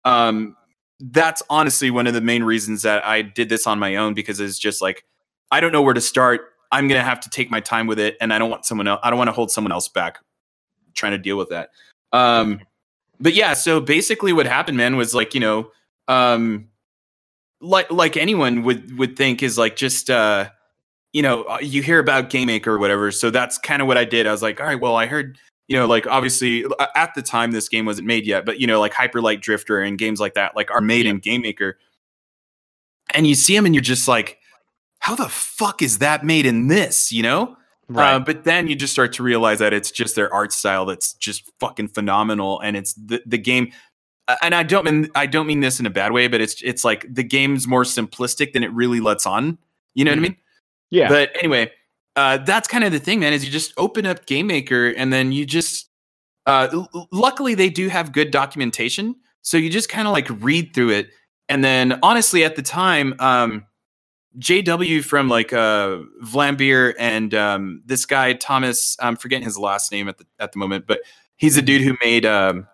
Um 0.05 0.57
that's 0.99 1.43
honestly 1.51 1.91
one 1.91 2.07
of 2.07 2.15
the 2.15 2.23
main 2.23 2.43
reasons 2.43 2.81
that 2.81 3.05
i 3.05 3.21
did 3.21 3.51
this 3.51 3.67
on 3.67 3.79
my 3.79 3.97
own 3.97 4.15
because 4.15 4.41
it's 4.41 4.59
just 4.59 4.81
like 4.81 5.05
i 5.51 5.61
don't 5.61 5.71
know 5.71 5.83
where 5.83 5.93
to 5.93 6.01
start. 6.01 6.55
I'm 6.73 6.89
gonna 6.89 7.03
have 7.05 7.21
to 7.21 7.29
take 7.29 7.51
my 7.51 7.61
time 7.61 7.87
with 7.87 7.99
it 7.99 8.17
and 8.19 8.33
i 8.33 8.39
don't 8.39 8.49
want 8.49 8.65
someone 8.65 8.89
else 8.89 9.01
i 9.03 9.11
don't 9.11 9.19
want 9.19 9.29
to 9.29 9.33
hold 9.33 9.51
someone 9.51 9.73
else 9.73 9.89
back 9.89 10.21
trying 10.95 11.13
to 11.13 11.19
deal 11.19 11.37
with 11.37 11.51
that. 11.51 11.69
Um 12.15 12.63
but 13.21 13.35
yeah 13.35 13.53
so 13.53 13.79
basically 13.79 14.33
what 14.33 14.47
happened 14.47 14.79
man 14.79 14.97
was 14.97 15.15
like 15.15 15.35
you 15.35 15.41
know 15.41 15.71
um 16.09 16.69
like 17.61 17.91
like 17.91 18.17
anyone 18.17 18.63
would 18.63 18.99
would 18.99 19.17
think 19.17 19.43
is 19.43 19.57
like 19.57 19.77
just 19.77 20.11
uh 20.11 20.49
you 21.13 21.23
know 21.23 21.45
uh, 21.45 21.59
you 21.61 21.83
hear 21.83 21.99
about 21.99 22.31
GameMaker 22.31 22.69
or 22.69 22.79
whatever 22.79 23.11
so 23.11 23.31
that's 23.31 23.59
kind 23.59 23.81
of 23.81 23.89
what 23.89 23.97
i 23.97 24.05
did. 24.05 24.27
I 24.27 24.33
was 24.33 24.43
like 24.43 24.61
all 24.61 24.67
right 24.67 24.81
well 24.81 24.97
i 24.97 25.07
heard 25.07 25.39
you 25.69 25.77
know 25.77 25.87
like 25.87 26.07
obviously 26.07 26.65
uh, 26.79 26.87
at 26.95 27.15
the 27.15 27.23
time 27.23 27.53
this 27.53 27.69
game 27.69 27.87
wasn't 27.87 28.07
made 28.07 28.27
yet 28.27 28.45
but 28.45 28.61
you 28.61 28.67
know 28.67 28.79
like 28.79 28.93
hyper 28.93 29.21
light 29.21 29.41
drifter 29.41 29.81
and 29.81 29.99
games 29.99 30.21
like 30.21 30.35
that 30.35 30.55
like 30.55 30.71
are 30.71 30.81
made 30.81 31.07
in 31.07 31.21
GameMaker 31.21 31.75
and 33.15 33.27
you 33.27 33.35
see 33.35 33.55
them 33.57 33.65
and 33.65 33.75
you're 33.75 33.83
just 33.83 34.07
like 34.07 34.39
how 35.07 35.15
the 35.15 35.29
fuck 35.29 35.83
is 35.83 35.99
that 35.99 36.25
made 36.25 36.47
in 36.47 36.67
this? 36.67 37.13
you 37.13 37.23
know? 37.23 37.57
Uh, 37.95 38.19
but 38.19 38.43
then 38.43 38.67
you 38.67 38.75
just 38.75 38.93
start 38.93 39.13
to 39.13 39.23
realize 39.23 39.61
that 39.61 39.73
it's 39.73 39.93
just 39.93 40.17
their 40.17 40.33
art 40.35 40.53
style 40.53 40.85
that's 40.85 41.13
just 41.13 41.49
fucking 41.61 41.87
phenomenal, 41.87 42.59
and 42.59 42.77
it's 42.77 42.95
the 42.95 43.23
the 43.25 43.39
game. 43.39 43.71
Uh, 44.29 44.37
And 44.43 44.55
I 44.55 44.63
don't 44.63 44.85
mean 44.85 45.11
I 45.15 45.27
don't 45.27 45.47
mean 45.47 45.61
this 45.61 45.81
in 45.81 45.87
a 45.87 45.91
bad 45.91 46.13
way, 46.13 46.29
but 46.29 46.41
it's 46.41 46.61
it's 46.63 46.85
like 46.85 47.07
the 47.13 47.23
game's 47.23 47.67
more 47.67 47.85
simplistic 47.85 48.53
than 48.53 48.63
it 48.65 48.73
really 48.73 49.01
lets 49.01 49.27
on. 49.27 49.59
You 49.95 50.05
know 50.05 50.11
what 50.11 50.19
I 50.19 50.23
mean? 50.23 50.37
yeah. 50.91 51.09
But 51.09 51.31
anyway, 51.39 51.73
uh, 52.17 52.39
that's 52.39 52.69
kind 52.69 52.85
of 52.85 52.93
the 52.93 52.99
thing, 52.99 53.21
man. 53.21 53.33
Is 53.33 53.45
you 53.45 53.51
just 53.51 53.73
open 53.77 54.07
up 54.07 54.27
Game 54.27 54.47
Maker 54.47 54.89
and 54.89 55.13
then 55.13 55.33
you 55.33 55.45
just 55.47 55.89
Uh, 56.47 56.69
l- 56.73 57.09
luckily, 57.13 57.55
they 57.57 57.69
do 57.69 57.89
have 57.89 58.13
good 58.13 58.31
documentation, 58.31 59.17
so 59.43 59.57
you 59.57 59.69
just 59.69 59.89
kind 59.89 60.07
of 60.07 60.13
like 60.13 60.29
read 60.43 60.73
through 60.75 60.91
it, 60.91 61.11
and 61.49 61.65
then 61.65 61.99
honestly, 62.03 62.45
at 62.45 62.55
the 62.57 62.63
time, 62.63 63.15
um, 63.19 63.65
JW 64.39 65.03
from 65.05 65.29
like 65.29 65.53
uh, 65.53 65.99
Vlambeer 66.23 66.95
and 66.99 67.35
um, 67.35 67.83
this 67.87 68.05
guy 68.07 68.35
Thomas, 68.35 68.97
I'm 69.01 69.17
forgetting 69.17 69.45
his 69.45 69.59
last 69.59 69.91
name 69.91 70.09
at 70.09 70.19
the 70.19 70.27
at 70.39 70.53
the 70.53 70.59
moment, 70.59 70.87
but 70.87 71.01
he's 71.37 71.57
a 71.57 71.63
dude 71.63 71.83
who 71.83 71.97
made 72.05 72.25
um, 72.27 72.67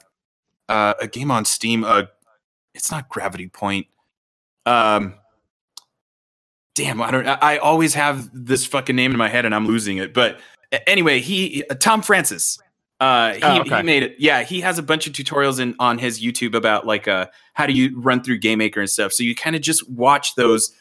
uh, 0.69 0.95
a 1.00 1.07
game 1.09 1.31
on 1.31 1.45
Steam. 1.45 1.85
Uh, 1.85 2.04
it's 2.75 2.90
not 2.90 3.09
Gravity 3.09 3.49
Point. 3.49 3.87
Um, 4.66 5.14
damn, 6.75 7.02
I 7.02 7.11
don't. 7.11 7.26
I 7.26 7.59
always 7.59 7.95
have 7.95 8.31
this 8.33 8.66
fucking 8.66 8.97
name 8.97 9.11
in 9.11 9.19
my 9.19 9.28
head 9.28 9.45
and 9.45 9.54
I'm 9.54 9.66
losing 9.66 9.99
it. 9.99 10.14
But 10.14 10.40
anyway, 10.87 11.21
he 11.21 11.64
uh, 11.71 11.75
Tom 11.75 12.02
Francis. 12.02 12.59
Uh, 13.00 13.35
he, 13.35 13.40
Oh, 13.42 13.61
okay. 13.62 13.78
he 13.78 13.83
made 13.83 14.02
it. 14.04 14.14
Yeah, 14.19 14.45
he 14.45 14.61
has 14.61 14.78
a 14.78 14.83
bunch 14.83 15.07
of 15.09 15.12
tutorials 15.12 15.59
in 15.59 15.75
on 15.78 15.99
his 15.99 16.23
YouTube 16.23 16.54
about 16.54 16.87
like 16.87 17.09
uh 17.09 17.26
how 17.54 17.66
do 17.66 17.73
you 17.73 17.99
run 18.00 18.23
through 18.23 18.38
GameMaker 18.40 18.78
and 18.78 18.88
stuff. 18.88 19.12
So 19.12 19.23
you 19.25 19.35
kind 19.35 19.57
of 19.57 19.62
just 19.62 19.88
watch 19.90 20.37
those, 20.37 20.73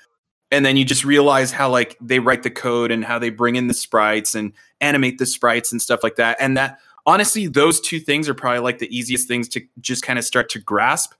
and 0.51 0.63
then 0.63 0.77
you 0.77 0.85
just 0.85 1.03
realize 1.03 1.51
how 1.51 1.69
like 1.69 1.97
they 2.00 2.19
write 2.19 2.43
the 2.43 2.51
code 2.51 2.91
and 2.91 3.03
how 3.03 3.17
they 3.17 3.31
bring 3.31 3.55
in 3.55 3.67
the 3.67 3.73
sprites 3.73 4.35
and 4.35 4.53
animate 4.81 5.17
the 5.17 5.25
sprites 5.25 5.71
and 5.71 5.81
stuff 5.81 6.01
like 6.03 6.15
that. 6.17 6.38
And 6.39 6.55
that 6.57 6.77
honestly, 7.05 7.48
those 7.48 7.79
two 7.81 8.00
things 8.00 8.29
are 8.29 8.34
probably 8.34 8.60
like 8.60 8.79
the 8.79 8.96
easiest 8.96 9.27
things 9.27 9.48
to 9.50 9.62
just 9.79 10.03
kind 10.03 10.20
of 10.20 10.25
start 10.25 10.50
to 10.50 10.60
grasp 10.60 11.13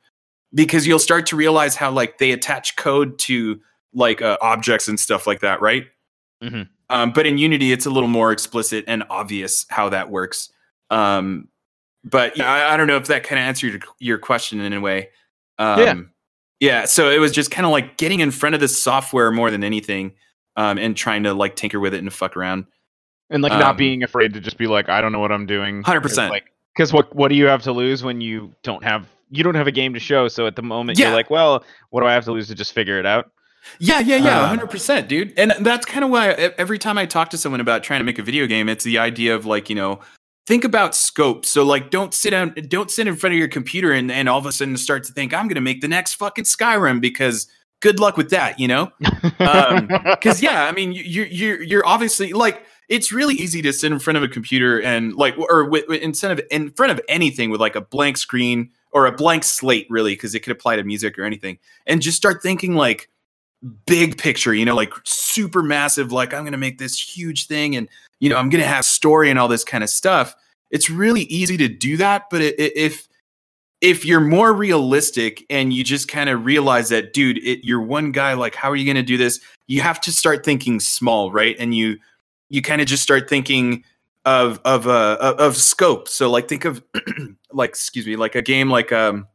because 0.54 0.86
you'll 0.86 1.00
start 1.00 1.26
to 1.28 1.36
realize 1.36 1.76
how 1.76 1.92
like 1.92 2.18
they 2.18 2.32
attach 2.32 2.76
code 2.76 3.18
to 3.20 3.60
like 3.94 4.22
uh, 4.22 4.38
objects 4.42 4.88
and 4.88 5.00
stuff 5.00 5.28
like 5.28 5.40
that, 5.42 5.62
right? 5.62 5.86
Mhm. 6.44 6.68
Um, 6.90 7.12
but 7.14 7.26
in 7.26 7.38
Unity, 7.38 7.72
it's 7.72 7.86
a 7.86 7.90
little 7.90 8.10
more 8.10 8.32
explicit 8.32 8.84
and 8.88 9.04
obvious 9.10 9.66
how 9.70 9.90
that 9.90 10.10
works. 10.10 10.50
Um, 10.90 11.48
but 12.04 12.38
yeah, 12.38 12.52
I, 12.52 12.74
I 12.74 12.78
don't 12.78 12.88
know 12.88 12.98
if 12.98 13.08
that 13.08 13.24
kind 13.24 13.40
of 13.40 13.44
answered 13.44 13.72
your, 13.74 13.82
your 14.00 14.18
question 14.18 14.60
in 14.60 14.74
a 14.74 14.82
way. 14.82 15.10
Um, 15.58 15.80
Yeah. 15.80 15.96
Yeah. 16.60 16.86
So 16.86 17.10
it 17.10 17.20
was 17.20 17.32
just 17.32 17.50
kind 17.50 17.66
of 17.66 17.72
like 17.72 17.98
getting 17.98 18.20
in 18.20 18.30
front 18.32 18.56
of 18.56 18.62
the 18.62 18.68
software 18.68 19.32
more 19.32 19.50
than 19.52 19.64
anything, 19.64 20.14
um, 20.58 20.78
and 20.78 20.96
trying 20.98 21.24
to 21.24 21.34
like 21.34 21.56
tinker 21.56 21.80
with 21.80 21.94
it 21.94 22.00
and 22.00 22.12
fuck 22.12 22.36
around. 22.36 22.66
And 23.32 23.42
like 23.42 23.52
Um, 23.54 23.60
not 23.60 23.78
being 23.78 24.04
afraid 24.04 24.34
to 24.34 24.40
just 24.40 24.58
be 24.58 24.68
like, 24.68 24.90
I 24.90 25.02
don't 25.02 25.12
know 25.12 25.20
what 25.20 25.32
I'm 25.32 25.46
doing. 25.46 25.84
100%. 25.84 26.30
Like, 26.30 26.46
because 26.76 26.94
what 26.94 27.14
what 27.16 27.30
do 27.30 27.36
you 27.36 27.48
have 27.48 27.64
to 27.64 27.72
lose 27.72 28.04
when 28.04 28.22
you 28.22 28.54
don't 28.64 28.84
have 28.84 29.08
you 29.34 29.44
don't 29.44 29.56
have 29.56 29.68
a 29.68 29.72
game 29.72 29.94
to 29.94 30.00
show? 30.00 30.28
So 30.28 30.46
at 30.48 30.56
the 30.56 30.62
moment 30.62 31.00
Yeah. 31.00 31.08
you're 31.08 31.16
like, 31.16 31.30
well, 31.30 31.64
what 31.90 32.02
do 32.02 32.08
I 32.08 32.14
have 32.14 32.26
to 32.26 32.32
lose 32.32 32.48
to 32.50 32.56
just 32.56 32.74
figure 32.74 33.00
it 33.00 33.06
out? 33.06 33.32
Yeah, 33.80 34.00
yeah, 34.00 34.16
yeah, 34.18 34.42
Uh, 34.42 34.48
hundred 34.48 34.70
percent, 34.72 35.08
dude. 35.08 35.34
And 35.38 35.54
that's 35.60 35.86
kind 35.86 36.04
of 36.04 36.10
why 36.10 36.32
e- 36.32 36.50
every 36.58 36.78
time 36.80 36.98
I 36.98 37.06
talk 37.06 37.30
to 37.30 37.38
someone 37.38 37.62
about 37.62 37.84
trying 37.84 38.00
to 38.00 38.04
make 38.04 38.18
a 38.20 38.24
video 38.24 38.48
game, 38.48 38.68
it's 38.70 38.84
the 38.84 38.98
idea 38.98 39.36
of 39.36 39.46
like 39.46 39.70
you 39.70 39.76
know, 39.76 40.00
think 40.48 40.64
about 40.64 40.96
scope. 40.96 41.46
So 41.46 41.64
like, 41.64 41.92
don't 41.92 42.14
sit 42.14 42.32
down, 42.32 42.56
don't 42.68 42.90
sit 42.90 43.08
in 43.08 43.16
front 43.16 43.34
of 43.34 43.40
your 43.40 43.48
computer 43.48 43.92
and 43.92 44.12
and 44.12 44.28
all 44.28 44.40
of 44.40 44.46
a 44.48 44.52
sudden 44.52 44.76
start 44.78 45.04
to 45.06 45.14
think 45.14 45.34
I'm 45.34 45.48
going 45.48 45.56
to 45.56 45.62
make 45.62 45.82
the 45.82 45.88
next 45.88 46.16
fucking 46.16 46.46
Skyrim 46.46 47.00
because 47.02 47.48
good 47.82 48.00
luck 48.00 48.18
with 48.18 48.30
that, 48.32 48.60
you 48.60 48.68
know? 48.68 48.92
Um, 49.40 49.88
Because 49.88 50.42
yeah, 50.42 50.66
I 50.66 50.72
mean, 50.72 50.92
you- 50.94 51.04
you're 51.04 51.26
you're 51.28 51.62
you're 51.62 51.86
obviously 51.86 52.34
like 52.34 52.64
it's 52.92 53.12
really 53.12 53.34
easy 53.36 53.62
to 53.64 53.72
sit 53.74 53.92
in 53.92 53.98
front 54.00 54.18
of 54.18 54.24
a 54.24 54.28
computer 54.28 54.80
and 54.82 55.16
like 55.16 55.36
or 55.38 55.64
with, 55.68 55.86
with- 55.88 56.02
instead 56.02 56.30
of 56.32 56.42
in 56.52 56.70
front 56.72 56.92
of 56.92 57.02
anything 57.08 57.50
with 57.50 57.60
like 57.62 57.76
a 57.76 57.82
blank 57.82 58.18
screen 58.18 58.70
or 58.92 59.06
a 59.08 59.12
blank 59.12 59.44
slate, 59.46 59.88
really, 59.90 60.14
because 60.14 60.36
it 60.36 60.42
could 60.42 60.52
apply 60.52 60.76
to 60.76 60.84
music 60.84 61.18
or 61.18 61.24
anything, 61.24 61.58
and 61.88 62.02
just 62.02 62.18
start 62.18 62.44
thinking 62.44 62.76
like 62.76 63.10
big 63.86 64.18
picture, 64.18 64.54
you 64.54 64.66
know, 64.66 64.76
like 64.76 64.92
super 65.06 65.64
massive, 65.64 66.12
like 66.12 66.34
I'm 66.34 66.42
going 66.44 66.52
to 66.52 66.58
make 66.58 66.78
this 66.80 67.00
huge 67.00 67.48
thing 67.48 67.76
and, 67.76 67.88
you 68.20 68.30
know, 68.30 68.36
I'm 68.38 68.50
going 68.50 68.62
to 68.62 68.68
have 68.68 68.84
story 68.86 69.30
and 69.30 69.38
all 69.40 69.48
this 69.48 69.64
kind 69.64 69.84
of 69.84 69.90
stuff. 69.90 70.36
It's 70.72 70.90
really 70.90 71.22
easy 71.24 71.58
to 71.58 71.68
do 71.68 71.96
that. 71.98 72.24
But 72.30 72.42
i- 72.42 72.46
i- 72.60 72.72
if, 72.76 73.08
if 73.80 74.04
you're 74.04 74.20
more 74.20 74.52
realistic 74.54 75.46
and 75.50 75.72
you 75.72 75.84
just 75.84 76.08
kind 76.08 76.30
of 76.30 76.44
realize 76.46 76.90
that, 76.90 77.14
dude, 77.14 77.38
it, 77.38 77.64
you're 77.64 77.82
one 77.82 78.12
guy, 78.12 78.34
like, 78.34 78.56
how 78.56 78.70
are 78.72 78.76
you 78.76 78.86
going 78.86 78.96
to 78.98 79.04
do 79.04 79.18
this? 79.18 79.40
You 79.68 79.82
have 79.82 80.02
to 80.02 80.12
start 80.12 80.44
thinking 80.44 80.80
small, 80.80 81.32
right? 81.32 81.56
And 81.60 81.74
you, 81.76 81.98
you 82.52 82.62
kind 82.62 82.82
of 82.82 82.88
just 82.88 83.02
start 83.02 83.28
thinking 83.30 83.84
of, 84.26 84.60
of, 84.66 84.88
uh, 84.88 85.18
of- 85.40 85.56
scope. 85.58 86.08
So 86.08 86.30
like, 86.30 86.48
think 86.48 86.66
of 86.66 86.84
like, 87.52 87.70
excuse 87.70 88.06
me, 88.06 88.16
like 88.16 88.36
a 88.36 88.42
game, 88.42 88.70
like, 88.70 88.92
um, 88.92 89.28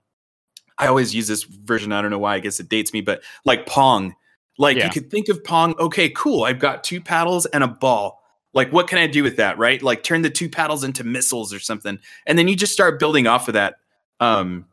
I 0.78 0.86
always 0.86 1.14
use 1.14 1.26
this 1.26 1.42
version. 1.44 1.90
I 1.92 2.02
don't 2.02 2.10
know 2.10 2.18
why. 2.18 2.34
I 2.34 2.38
guess 2.40 2.60
it 2.60 2.68
dates 2.68 2.92
me, 2.92 3.00
but 3.00 3.22
like 3.44 3.66
Pong. 3.66 4.14
Like 4.58 4.76
Yeah. 4.76 4.84
you 4.84 4.90
could 4.90 5.10
think 5.10 5.28
of 5.28 5.42
Pong. 5.42 5.74
Okay, 5.78 6.10
cool. 6.10 6.44
I've 6.44 6.58
got 6.58 6.84
two 6.84 7.00
paddles 7.00 7.46
and 7.46 7.64
a 7.64 7.68
ball. 7.68 8.22
Like 8.54 8.72
what 8.72 8.86
can 8.88 8.98
I 8.98 9.06
do 9.06 9.22
with 9.22 9.36
that? 9.38 9.58
Right? 9.58 9.82
Like 9.82 10.02
turn 10.02 10.22
the 10.22 10.30
two 10.30 10.48
paddles 10.48 10.84
into 10.84 11.02
missiles 11.04 11.52
or 11.52 11.58
something, 11.58 11.98
and 12.26 12.38
then 12.38 12.46
you 12.48 12.56
just 12.56 12.72
start 12.72 12.98
building 12.98 13.26
off 13.26 13.48
of 13.48 13.54
that. 13.54 13.76
Um, 14.20 14.66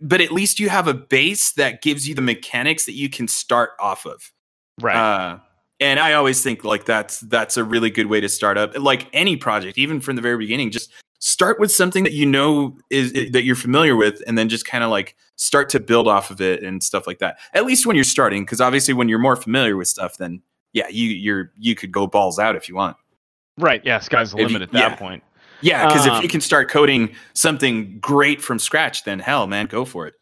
but 0.00 0.20
at 0.20 0.32
least 0.32 0.58
you 0.60 0.68
have 0.68 0.86
a 0.88 0.92
base 0.94 1.52
that 1.52 1.80
gives 1.82 2.06
you 2.08 2.14
the 2.14 2.20
mechanics 2.22 2.84
that 2.86 2.92
you 2.92 3.08
can 3.08 3.26
start 3.28 3.70
off 3.80 4.04
of. 4.06 4.32
right. 4.80 4.96
Uh, 4.96 5.38
and 5.84 6.00
I 6.00 6.14
always 6.14 6.42
think 6.42 6.64
like 6.64 6.84
that's 6.84 7.20
that's 7.20 7.56
a 7.56 7.64
really 7.64 7.90
good 7.90 8.06
way 8.06 8.20
to 8.20 8.28
start 8.28 8.56
up. 8.58 8.76
Like 8.78 9.08
any 9.12 9.36
project, 9.36 9.78
even 9.78 10.00
from 10.00 10.16
the 10.16 10.22
very 10.22 10.38
beginning, 10.38 10.70
just 10.70 10.90
start 11.20 11.58
with 11.60 11.70
something 11.70 12.04
that 12.04 12.12
you 12.12 12.26
know 12.26 12.76
is 12.90 13.12
that 13.32 13.44
you're 13.44 13.56
familiar 13.56 13.96
with, 13.96 14.22
and 14.26 14.36
then 14.38 14.48
just 14.48 14.66
kind 14.66 14.82
of 14.84 14.90
like 14.90 15.16
start 15.36 15.68
to 15.70 15.80
build 15.80 16.06
off 16.08 16.30
of 16.30 16.40
it 16.40 16.62
and 16.62 16.82
stuff 16.82 17.06
like 17.06 17.18
that. 17.18 17.38
At 17.52 17.64
least 17.66 17.86
when 17.86 17.96
you're 17.96 18.04
starting, 18.04 18.44
because 18.44 18.60
obviously 18.60 18.94
when 18.94 19.08
you're 19.08 19.18
more 19.18 19.36
familiar 19.36 19.76
with 19.76 19.88
stuff, 19.88 20.16
then 20.18 20.42
yeah, 20.72 20.88
you 20.88 21.08
you're 21.10 21.52
you 21.56 21.74
could 21.74 21.92
go 21.92 22.06
balls 22.06 22.38
out 22.38 22.56
if 22.56 22.68
you 22.68 22.74
want. 22.74 22.96
right. 23.58 23.82
Yeah. 23.84 24.00
Sky's 24.00 24.32
the 24.32 24.38
if 24.38 24.50
you- 24.50 24.58
limit 24.58 24.62
at 24.62 24.72
that 24.72 24.90
yeah. 24.92 24.96
point. 24.96 25.22
Yeah, 25.60 25.86
because 25.86 26.04
if 26.04 26.12
Um, 26.12 26.22
you 26.22 26.28
can 26.28 26.40
start 26.42 26.68
coding 26.68 27.14
something 27.32 27.98
great 28.00 28.42
from 28.42 28.58
scratch, 28.58 29.04
then 29.04 29.18
hell, 29.18 29.46
man, 29.46 29.64
go 29.66 29.84
for 29.86 30.06
it. 30.06 30.14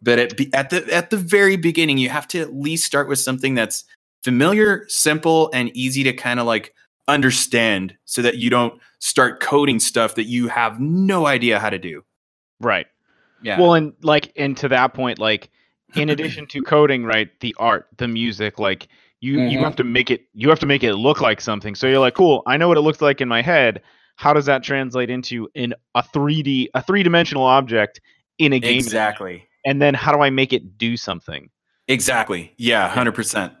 But 0.00 0.18
at, 0.20 0.36
be, 0.36 0.52
at 0.54 0.70
the 0.70 0.92
at 0.94 1.10
the 1.10 1.16
very 1.16 1.56
beginning, 1.56 1.98
you 1.98 2.10
have 2.10 2.28
to 2.28 2.38
at 2.40 2.54
least 2.54 2.84
start 2.84 3.08
with 3.08 3.18
something 3.18 3.54
that's 3.56 3.84
familiar, 4.24 4.86
simple, 4.88 5.50
and 5.52 5.70
easy 5.76 6.02
to 6.04 6.12
kind 6.12 6.40
of 6.40 6.46
like 6.46 6.74
understand, 7.06 7.94
so 8.06 8.22
that 8.22 8.38
you 8.38 8.48
don't 8.50 8.80
start 8.98 9.40
coding 9.40 9.78
stuff 9.78 10.14
that 10.14 10.24
you 10.24 10.48
have 10.48 10.80
no 10.80 11.26
idea 11.26 11.60
how 11.60 11.68
to 11.70 11.78
do. 11.78 12.02
Right. 12.60 12.86
Yeah. 13.42 13.60
Well, 13.60 13.74
and 13.74 13.92
like, 14.02 14.32
and 14.36 14.56
to 14.56 14.68
that 14.68 14.94
point, 14.94 15.18
like, 15.18 15.50
in 15.96 16.08
addition 16.10 16.46
to 16.48 16.62
coding, 16.62 17.04
right, 17.04 17.28
the 17.40 17.54
art, 17.58 17.88
the 17.98 18.08
music, 18.08 18.58
like, 18.58 18.88
you 19.20 19.40
you 19.42 19.58
Mhm. 19.58 19.64
have 19.64 19.76
to 19.76 19.84
make 19.84 20.10
it, 20.10 20.22
you 20.34 20.48
have 20.48 20.58
to 20.60 20.66
make 20.66 20.82
it 20.82 20.94
look 20.94 21.20
like 21.20 21.40
something. 21.40 21.74
So 21.74 21.86
you're 21.86 21.98
like, 21.98 22.14
cool, 22.14 22.42
I 22.46 22.56
know 22.56 22.68
what 22.68 22.76
it 22.78 22.82
looks 22.82 23.00
like 23.00 23.20
in 23.20 23.28
my 23.28 23.42
head. 23.42 23.80
How 24.16 24.32
does 24.32 24.46
that 24.46 24.62
translate 24.62 25.10
into 25.10 25.48
in 25.54 25.74
a 25.94 26.02
3D, 26.02 26.68
a 26.74 26.82
three 26.82 27.02
dimensional 27.02 27.44
object 27.44 28.00
in 28.38 28.52
a 28.52 28.60
game? 28.60 28.78
exactly. 28.78 29.44
And 29.66 29.80
then 29.80 29.94
how 29.94 30.12
do 30.12 30.20
I 30.20 30.30
make 30.30 30.52
it 30.52 30.76
do 30.78 30.96
something? 30.96 31.48
Exactly. 31.88 32.52
Yeah, 32.58 32.88
hundred 32.88 33.12
percent. 33.14 33.52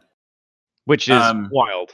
Which 0.86 1.08
is 1.08 1.20
Um, 1.20 1.48
wild. 1.52 1.92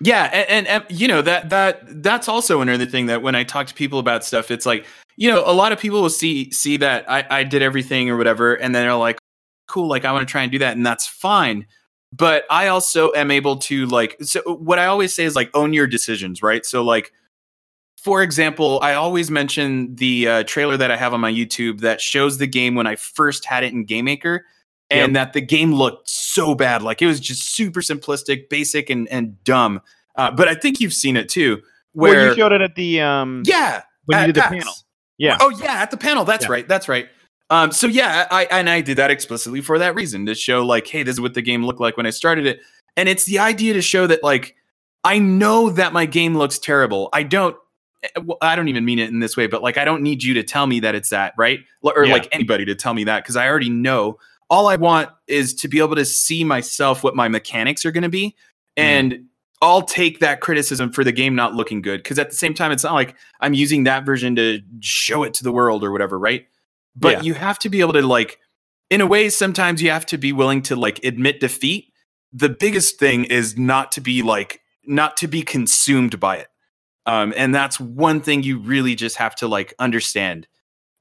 Yeah, 0.00 0.24
and, 0.32 0.66
and, 0.66 0.66
and 0.66 1.00
you 1.00 1.08
know 1.08 1.22
that 1.22 1.50
that 1.50 2.02
that's 2.02 2.28
also 2.28 2.60
another 2.60 2.86
thing 2.86 3.06
that 3.06 3.22
when 3.22 3.34
I 3.34 3.44
talk 3.44 3.66
to 3.68 3.74
people 3.74 3.98
about 3.98 4.24
stuff, 4.24 4.50
it's 4.50 4.66
like 4.66 4.84
you 5.16 5.30
know 5.30 5.42
a 5.46 5.52
lot 5.52 5.72
of 5.72 5.78
people 5.78 6.02
will 6.02 6.10
see 6.10 6.50
see 6.50 6.76
that 6.78 7.08
I, 7.10 7.24
I 7.30 7.44
did 7.44 7.62
everything 7.62 8.10
or 8.10 8.16
whatever, 8.16 8.54
and 8.54 8.74
then 8.74 8.84
they're 8.84 8.94
like, 8.94 9.18
cool, 9.66 9.88
like 9.88 10.04
I 10.04 10.12
want 10.12 10.26
to 10.26 10.30
try 10.30 10.42
and 10.42 10.50
do 10.52 10.58
that, 10.58 10.76
and 10.76 10.84
that's 10.84 11.06
fine. 11.06 11.66
But 12.12 12.44
I 12.50 12.68
also 12.68 13.12
am 13.14 13.30
able 13.30 13.56
to 13.58 13.86
like 13.86 14.16
so 14.20 14.40
what 14.54 14.78
I 14.78 14.86
always 14.86 15.14
say 15.14 15.24
is 15.24 15.36
like 15.36 15.50
own 15.54 15.72
your 15.72 15.86
decisions, 15.86 16.42
right? 16.42 16.66
So 16.66 16.82
like 16.82 17.12
for 18.04 18.22
example, 18.22 18.80
I 18.82 18.92
always 18.94 19.30
mention 19.30 19.94
the 19.96 20.28
uh, 20.28 20.44
trailer 20.44 20.76
that 20.76 20.90
I 20.90 20.96
have 20.96 21.14
on 21.14 21.20
my 21.20 21.32
YouTube 21.32 21.80
that 21.80 22.02
shows 22.02 22.36
the 22.36 22.46
game 22.46 22.74
when 22.74 22.86
I 22.86 22.96
first 22.96 23.46
had 23.46 23.64
it 23.64 23.72
in 23.72 23.86
GameMaker, 23.86 24.40
and 24.90 25.16
that 25.16 25.32
the 25.32 25.40
game 25.40 25.72
looked 25.74 26.08
so 26.08 26.54
bad. 26.54 26.82
Like 26.82 27.02
it 27.02 27.06
was 27.06 27.20
just 27.20 27.54
super 27.54 27.80
simplistic, 27.80 28.48
basic, 28.48 28.90
and 28.90 29.08
and 29.08 29.42
dumb. 29.44 29.80
Uh, 30.16 30.30
but 30.30 30.48
I 30.48 30.54
think 30.54 30.80
you've 30.80 30.92
seen 30.94 31.16
it 31.16 31.28
too. 31.28 31.62
Well, 31.94 32.12
Where 32.12 32.28
you 32.30 32.34
showed 32.36 32.52
it 32.52 32.60
at 32.60 32.74
the 32.74 33.00
um 33.00 33.42
yeah, 33.46 33.82
when 34.06 34.20
you 34.20 34.26
did 34.32 34.36
the 34.36 34.42
panel. 34.42 34.72
Yeah. 35.18 35.38
Oh 35.40 35.50
yeah, 35.50 35.74
at 35.82 35.90
the 35.90 35.96
panel. 35.96 36.24
That's 36.24 36.44
Yeah. 36.46 36.50
right. 36.52 36.68
That's 36.68 36.88
right. 36.88 37.08
Um, 37.50 37.72
so 37.72 37.86
yeah, 37.86 38.26
I 38.30 38.44
and 38.50 38.68
I 38.70 38.80
did 38.80 38.96
that 38.98 39.10
explicitly 39.10 39.60
for 39.60 39.78
that 39.78 39.94
reason 39.94 40.26
to 40.26 40.34
show 40.34 40.64
like, 40.64 40.86
hey, 40.86 41.02
this 41.02 41.14
is 41.14 41.20
what 41.20 41.34
the 41.34 41.42
game 41.42 41.64
looked 41.64 41.80
like 41.80 41.96
when 41.96 42.06
I 42.06 42.10
started 42.10 42.46
it, 42.46 42.60
and 42.96 43.08
it's 43.08 43.24
the 43.24 43.38
idea 43.38 43.74
to 43.74 43.82
show 43.82 44.06
that 44.06 44.22
like 44.24 44.56
I 45.04 45.18
know 45.18 45.70
that 45.70 45.92
my 45.92 46.06
game 46.06 46.36
looks 46.36 46.58
terrible. 46.58 47.10
I 47.12 47.22
don't. 47.22 47.54
eh, 48.02 48.08
well, 48.24 48.38
I 48.40 48.56
don't 48.56 48.68
even 48.68 48.84
mean 48.84 48.98
it 48.98 49.10
in 49.10 49.20
this 49.20 49.36
way, 49.36 49.46
but 49.46 49.62
like 49.62 49.76
I 49.78 49.84
don't 49.84 50.02
need 50.02 50.22
you 50.22 50.34
to 50.34 50.42
tell 50.42 50.66
me 50.66 50.80
that 50.80 50.94
it's 50.94 51.10
that, 51.10 51.34
right? 51.36 51.60
Or 51.82 52.04
Yeah. 52.06 52.12
like 52.14 52.28
anybody 52.32 52.64
to 52.64 52.74
tell 52.74 52.94
me 52.94 53.04
that 53.04 53.22
because 53.22 53.36
I 53.36 53.46
already 53.48 53.70
know. 53.70 54.18
All 54.50 54.68
I 54.68 54.76
want 54.76 55.10
is 55.26 55.54
to 55.54 55.68
be 55.68 55.78
able 55.78 55.96
to 55.96 56.04
see 56.04 56.44
myself 56.44 57.02
what 57.02 57.16
my 57.16 57.28
mechanics 57.28 57.84
are 57.84 57.90
going 57.92 58.02
to 58.02 58.08
be, 58.08 58.36
and 58.76 59.26
I'll 59.62 59.82
take 59.82 60.20
that 60.20 60.40
criticism 60.40 60.92
for 60.92 61.04
the 61.04 61.12
game 61.12 61.34
not 61.34 61.54
looking 61.54 61.80
good 61.80 62.02
because 62.02 62.18
at 62.18 62.28
the 62.30 62.36
same 62.36 62.52
time, 62.54 62.70
it's 62.70 62.84
not 62.84 62.92
like 62.92 63.14
I'm 63.40 63.54
using 63.54 63.84
that 63.84 64.04
version 64.04 64.36
to 64.36 64.60
show 64.80 65.22
it 65.22 65.32
to 65.34 65.44
the 65.44 65.52
world 65.52 65.82
or 65.82 65.90
whatever, 65.90 66.18
right? 66.18 66.46
But 66.94 67.12
Yeah. 67.18 67.22
you 67.22 67.34
have 67.34 67.58
to 67.60 67.70
be 67.70 67.80
able 67.80 67.94
to 67.94 68.02
like, 68.02 68.38
in 68.90 69.00
a 69.00 69.06
way, 69.06 69.30
sometimes 69.30 69.80
you 69.80 69.90
have 69.90 70.06
to 70.06 70.18
be 70.18 70.32
willing 70.32 70.60
to 70.62 70.76
like 70.76 71.02
admit 71.04 71.40
defeat. 71.40 71.92
The 72.32 72.50
biggest 72.50 72.98
thing 72.98 73.24
is 73.24 73.56
not 73.56 73.90
to 73.92 74.00
be 74.00 74.22
like 74.22 74.60
not 74.86 75.16
to 75.18 75.28
be 75.28 75.42
consumed 75.42 76.20
by 76.20 76.36
it. 76.36 76.48
Um, 77.06 77.32
and 77.36 77.54
that's 77.54 77.80
one 77.80 78.20
thing 78.20 78.42
you 78.42 78.58
really 78.58 78.94
just 78.94 79.16
have 79.16 79.34
to 79.36 79.48
like 79.48 79.74
understand. 79.78 80.46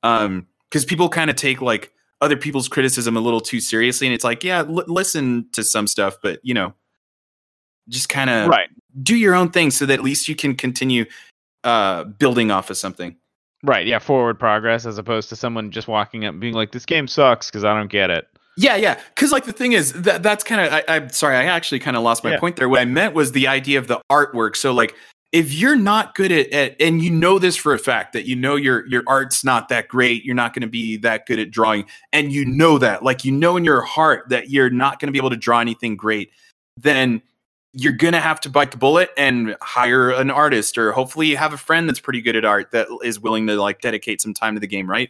Um, 0.03 0.47
because 0.69 0.85
people 0.85 1.07
kind 1.09 1.29
of 1.29 1.35
take 1.35 1.61
like 1.61 1.92
other 2.23 2.37
people's 2.37 2.67
criticism 2.67 3.15
a 3.17 3.19
little 3.19 3.41
too 3.41 3.59
seriously, 3.59 4.07
and 4.07 4.13
it's 4.13 4.23
like, 4.23 4.43
yeah, 4.43 4.59
l- 4.59 4.83
listen 4.87 5.47
to 5.51 5.63
some 5.63 5.85
stuff, 5.87 6.15
but 6.23 6.39
you 6.43 6.53
know, 6.53 6.73
just 7.89 8.09
kind 8.09 8.29
of 8.29 8.47
right. 8.47 8.69
do 9.01 9.15
your 9.15 9.35
own 9.35 9.49
thing 9.51 9.69
so 9.71 9.85
that 9.85 9.93
at 9.95 10.03
least 10.03 10.27
you 10.27 10.35
can 10.35 10.55
continue 10.55 11.05
uh 11.63 12.03
building 12.05 12.49
off 12.51 12.69
of 12.69 12.77
something. 12.77 13.15
Right. 13.63 13.87
Yeah. 13.87 13.99
Forward 13.99 14.39
progress 14.39 14.85
as 14.85 14.97
opposed 14.97 15.29
to 15.29 15.35
someone 15.37 15.71
just 15.71 15.87
walking 15.87 16.25
up 16.25 16.31
and 16.31 16.41
being 16.41 16.53
like, 16.53 16.71
"This 16.73 16.85
game 16.85 17.07
sucks" 17.07 17.49
because 17.49 17.63
I 17.63 17.73
don't 17.77 17.89
get 17.89 18.09
it. 18.09 18.27
Yeah, 18.57 18.75
yeah. 18.75 18.99
Because 19.15 19.31
like 19.31 19.45
the 19.45 19.53
thing 19.53 19.71
is 19.71 19.93
that 19.93 20.21
that's 20.21 20.43
kind 20.43 20.61
of 20.61 20.73
I, 20.73 20.83
I'm 20.95 21.09
sorry, 21.09 21.37
I 21.37 21.45
actually 21.45 21.79
kind 21.79 21.95
of 21.97 22.03
lost 22.03 22.23
my 22.23 22.31
Yeah. 22.31 22.39
point 22.39 22.55
there. 22.57 22.67
What 22.69 22.81
I 22.81 22.85
meant 22.85 23.13
was 23.15 23.31
the 23.31 23.47
idea 23.47 23.79
of 23.79 23.87
the 23.87 24.01
artwork. 24.11 24.55
So 24.57 24.73
like 24.73 24.95
if 25.33 25.51
you're 25.51 25.75
not 25.75 26.15
good 26.15 26.31
at, 26.31 26.49
at 26.51 26.75
and 26.79 27.01
you 27.01 27.09
know 27.09 27.39
this 27.39 27.57
for 27.57 27.73
a 27.73 27.79
fact 27.79 28.13
that 28.13 28.25
you 28.25 28.35
know 28.35 28.55
your 28.55 28.85
your 28.87 29.03
art's 29.07 29.43
not 29.43 29.67
that 29.69 29.89
great, 29.89 30.23
you're 30.23 30.35
not 30.35 30.53
going 30.53 30.61
to 30.61 30.67
be 30.67 30.95
that 30.97 31.25
good 31.25 31.39
at 31.39 31.51
drawing, 31.51 31.85
and 32.13 32.31
you 32.31 32.45
know 32.45 32.77
that, 32.77 33.03
like 33.03 33.25
you 33.25 33.31
know 33.31 33.57
in 33.57 33.65
your 33.65 33.81
heart 33.81 34.29
that 34.29 34.49
you're 34.49 34.69
not 34.69 34.99
going 34.99 35.07
to 35.07 35.11
be 35.11 35.17
able 35.17 35.31
to 35.31 35.35
draw 35.35 35.59
anything 35.59 35.97
great, 35.97 36.29
then 36.77 37.21
you're 37.73 37.93
gonna 37.93 38.21
have 38.21 38.39
to 38.39 38.49
bite 38.49 38.69
the 38.69 38.77
bullet 38.77 39.09
and 39.17 39.57
hire 39.59 40.11
an 40.11 40.29
artist, 40.29 40.77
or 40.77 40.91
hopefully 40.91 41.25
you 41.25 41.37
have 41.37 41.53
a 41.53 41.57
friend 41.57 41.89
that's 41.89 41.99
pretty 41.99 42.21
good 42.21 42.35
at 42.35 42.45
art 42.45 42.69
that 42.71 42.87
is 43.03 43.19
willing 43.19 43.47
to 43.47 43.59
like 43.59 43.81
dedicate 43.81 44.21
some 44.21 44.33
time 44.33 44.53
to 44.53 44.59
the 44.59 44.67
game, 44.67 44.87
right? 44.87 45.09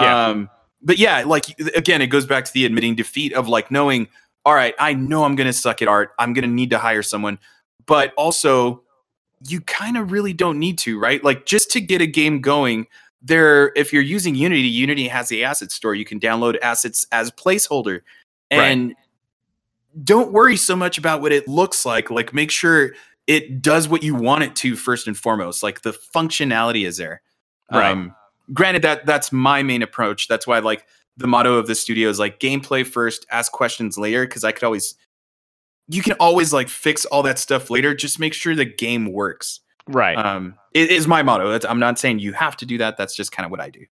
Yeah. 0.00 0.26
Um, 0.28 0.48
but 0.80 0.98
yeah, 0.98 1.24
like 1.24 1.58
again, 1.74 2.00
it 2.00 2.06
goes 2.06 2.24
back 2.24 2.44
to 2.44 2.52
the 2.52 2.64
admitting 2.64 2.94
defeat 2.94 3.32
of 3.32 3.48
like 3.48 3.72
knowing, 3.72 4.06
all 4.44 4.54
right, 4.54 4.74
I 4.78 4.94
know 4.94 5.24
I'm 5.24 5.34
gonna 5.34 5.52
suck 5.52 5.82
at 5.82 5.88
art. 5.88 6.12
I'm 6.16 6.32
gonna 6.32 6.46
need 6.46 6.70
to 6.70 6.78
hire 6.78 7.02
someone, 7.02 7.40
but 7.86 8.14
also 8.14 8.84
you 9.46 9.60
kind 9.60 9.96
of 9.96 10.12
really 10.12 10.32
don't 10.32 10.58
need 10.58 10.78
to, 10.78 10.98
right? 10.98 11.22
Like 11.22 11.46
just 11.46 11.70
to 11.72 11.80
get 11.80 12.00
a 12.00 12.06
game 12.06 12.40
going, 12.40 12.86
there 13.22 13.72
if 13.76 13.92
you're 13.92 14.02
using 14.02 14.34
Unity, 14.34 14.62
Unity 14.62 15.08
has 15.08 15.28
the 15.28 15.44
asset 15.44 15.70
store. 15.72 15.94
You 15.94 16.04
can 16.04 16.20
download 16.20 16.56
assets 16.62 17.06
as 17.12 17.30
placeholder. 17.30 18.00
Right. 18.52 18.60
And 18.60 18.94
don't 20.04 20.32
worry 20.32 20.56
so 20.56 20.76
much 20.76 20.98
about 20.98 21.20
what 21.20 21.32
it 21.32 21.48
looks 21.48 21.84
like. 21.84 22.10
Like 22.10 22.32
make 22.32 22.50
sure 22.50 22.92
it 23.26 23.60
does 23.60 23.88
what 23.88 24.02
you 24.02 24.14
want 24.14 24.44
it 24.44 24.54
to 24.56 24.76
first 24.76 25.06
and 25.06 25.16
foremost. 25.16 25.62
Like 25.62 25.82
the 25.82 25.92
functionality 25.92 26.86
is 26.86 26.96
there. 26.96 27.22
Right. 27.72 27.90
Um, 27.90 28.14
granted 28.52 28.82
that 28.82 29.06
that's 29.06 29.32
my 29.32 29.62
main 29.62 29.82
approach. 29.82 30.28
That's 30.28 30.46
why 30.46 30.60
like 30.60 30.86
the 31.16 31.26
motto 31.26 31.56
of 31.56 31.66
the 31.66 31.74
studio 31.74 32.08
is 32.08 32.18
like 32.18 32.38
gameplay 32.38 32.86
first, 32.86 33.26
ask 33.30 33.50
questions 33.50 33.98
later. 33.98 34.26
Cause 34.26 34.44
I 34.44 34.52
could 34.52 34.64
always 34.64 34.94
you 35.88 36.02
can 36.02 36.14
always 36.20 36.52
like 36.52 36.68
fix 36.68 37.04
all 37.06 37.22
that 37.22 37.38
stuff 37.38 37.70
later. 37.70 37.94
Just 37.94 38.18
make 38.18 38.32
sure 38.34 38.54
the 38.54 38.64
game 38.64 39.12
works. 39.12 39.60
Right. 39.88 40.16
Um, 40.16 40.56
it 40.74 40.90
is 40.90 41.06
my 41.06 41.22
motto. 41.22 41.50
That's, 41.50 41.64
I'm 41.64 41.78
not 41.78 41.98
saying 41.98 42.18
you 42.18 42.32
have 42.32 42.56
to 42.58 42.66
do 42.66 42.78
that. 42.78 42.96
That's 42.96 43.14
just 43.14 43.30
kind 43.32 43.44
of 43.44 43.50
what 43.50 43.60
I 43.60 43.70
do. 43.70 43.84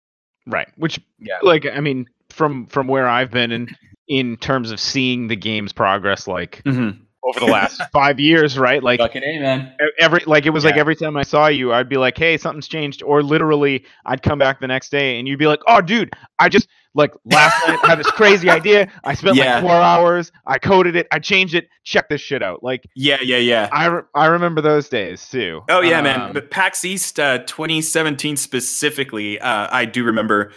right. 0.47 0.69
Which, 0.77 0.99
Yeah. 1.21 1.39
like, 1.43 1.67
I 1.67 1.81
mean, 1.81 2.07
from 2.31 2.67
from 2.67 2.89
where 2.89 3.07
I've 3.09 3.31
been 3.31 3.53
in 3.53 3.69
in 4.09 4.37
terms 4.39 4.71
of 4.73 4.81
seeing 4.81 5.29
the 5.29 5.37
game's 5.37 5.73
progress, 5.73 6.27
like 6.27 6.61
Mm-hmm. 6.65 7.01
over 7.23 7.39
the 7.41 7.47
last 7.47 7.81
five 7.93 8.19
years, 8.19 8.59
right? 8.59 8.83
Like 8.83 8.99
Fucking 8.99 9.23
amen. 9.23 9.73
every 10.01 10.21
like 10.27 10.47
it 10.47 10.51
was 10.51 10.65
like 10.65 10.77
every 10.77 10.97
time 10.97 11.17
I 11.17 11.23
saw 11.23 11.47
you, 11.47 11.73
I'd 11.73 11.89
be 11.89 11.97
like, 11.97 12.19
"Hey, 12.19 12.37
something's 12.37 12.67
changed," 12.69 13.03
or 13.05 13.23
literally, 13.23 13.85
I'd 14.05 14.23
come 14.23 14.39
back 14.39 14.59
the 14.61 14.67
next 14.67 14.91
day 14.91 15.19
and 15.19 15.29
you'd 15.29 15.39
be 15.39 15.47
like, 15.47 15.61
"Oh, 15.69 15.81
dude, 15.81 16.13
I 16.41 16.49
just 16.49 16.67
like 16.95 17.13
last 17.25 17.69
night 17.69 17.79
I 17.83 17.89
had 17.89 17.99
this 17.99 18.11
crazy 18.13 18.49
idea. 18.49 18.89
I 19.05 19.15
spent 19.15 19.37
Yeah. 19.37 19.55
like 19.55 19.63
four 19.63 19.73
hours. 19.77 20.33
I 20.47 20.59
coded 20.59 20.97
it. 20.97 21.07
I 21.11 21.19
changed 21.19 21.55
it. 21.55 21.69
Check 21.85 22.09
this 22.09 22.21
shit 22.21 22.43
out." 22.43 22.63
Like 22.63 22.85
Yeah, 22.95 23.19
yeah, 23.23 23.37
yeah. 23.39 23.69
I 23.73 23.87
re- 23.87 24.03
I 24.15 24.27
remember 24.27 24.61
those 24.61 24.89
days 24.89 25.29
too. 25.29 25.63
Oh 25.69 25.81
yeah, 25.81 26.01
man. 26.01 26.21
Um, 26.21 26.33
But 26.33 26.51
PAX 26.51 26.85
East 26.85 27.19
uh, 27.21 27.39
2017 27.39 28.37
specifically, 28.37 29.39
uh, 29.41 29.69
I 29.71 29.85
do 29.85 30.05
remember 30.05 30.53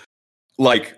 like 0.58 0.95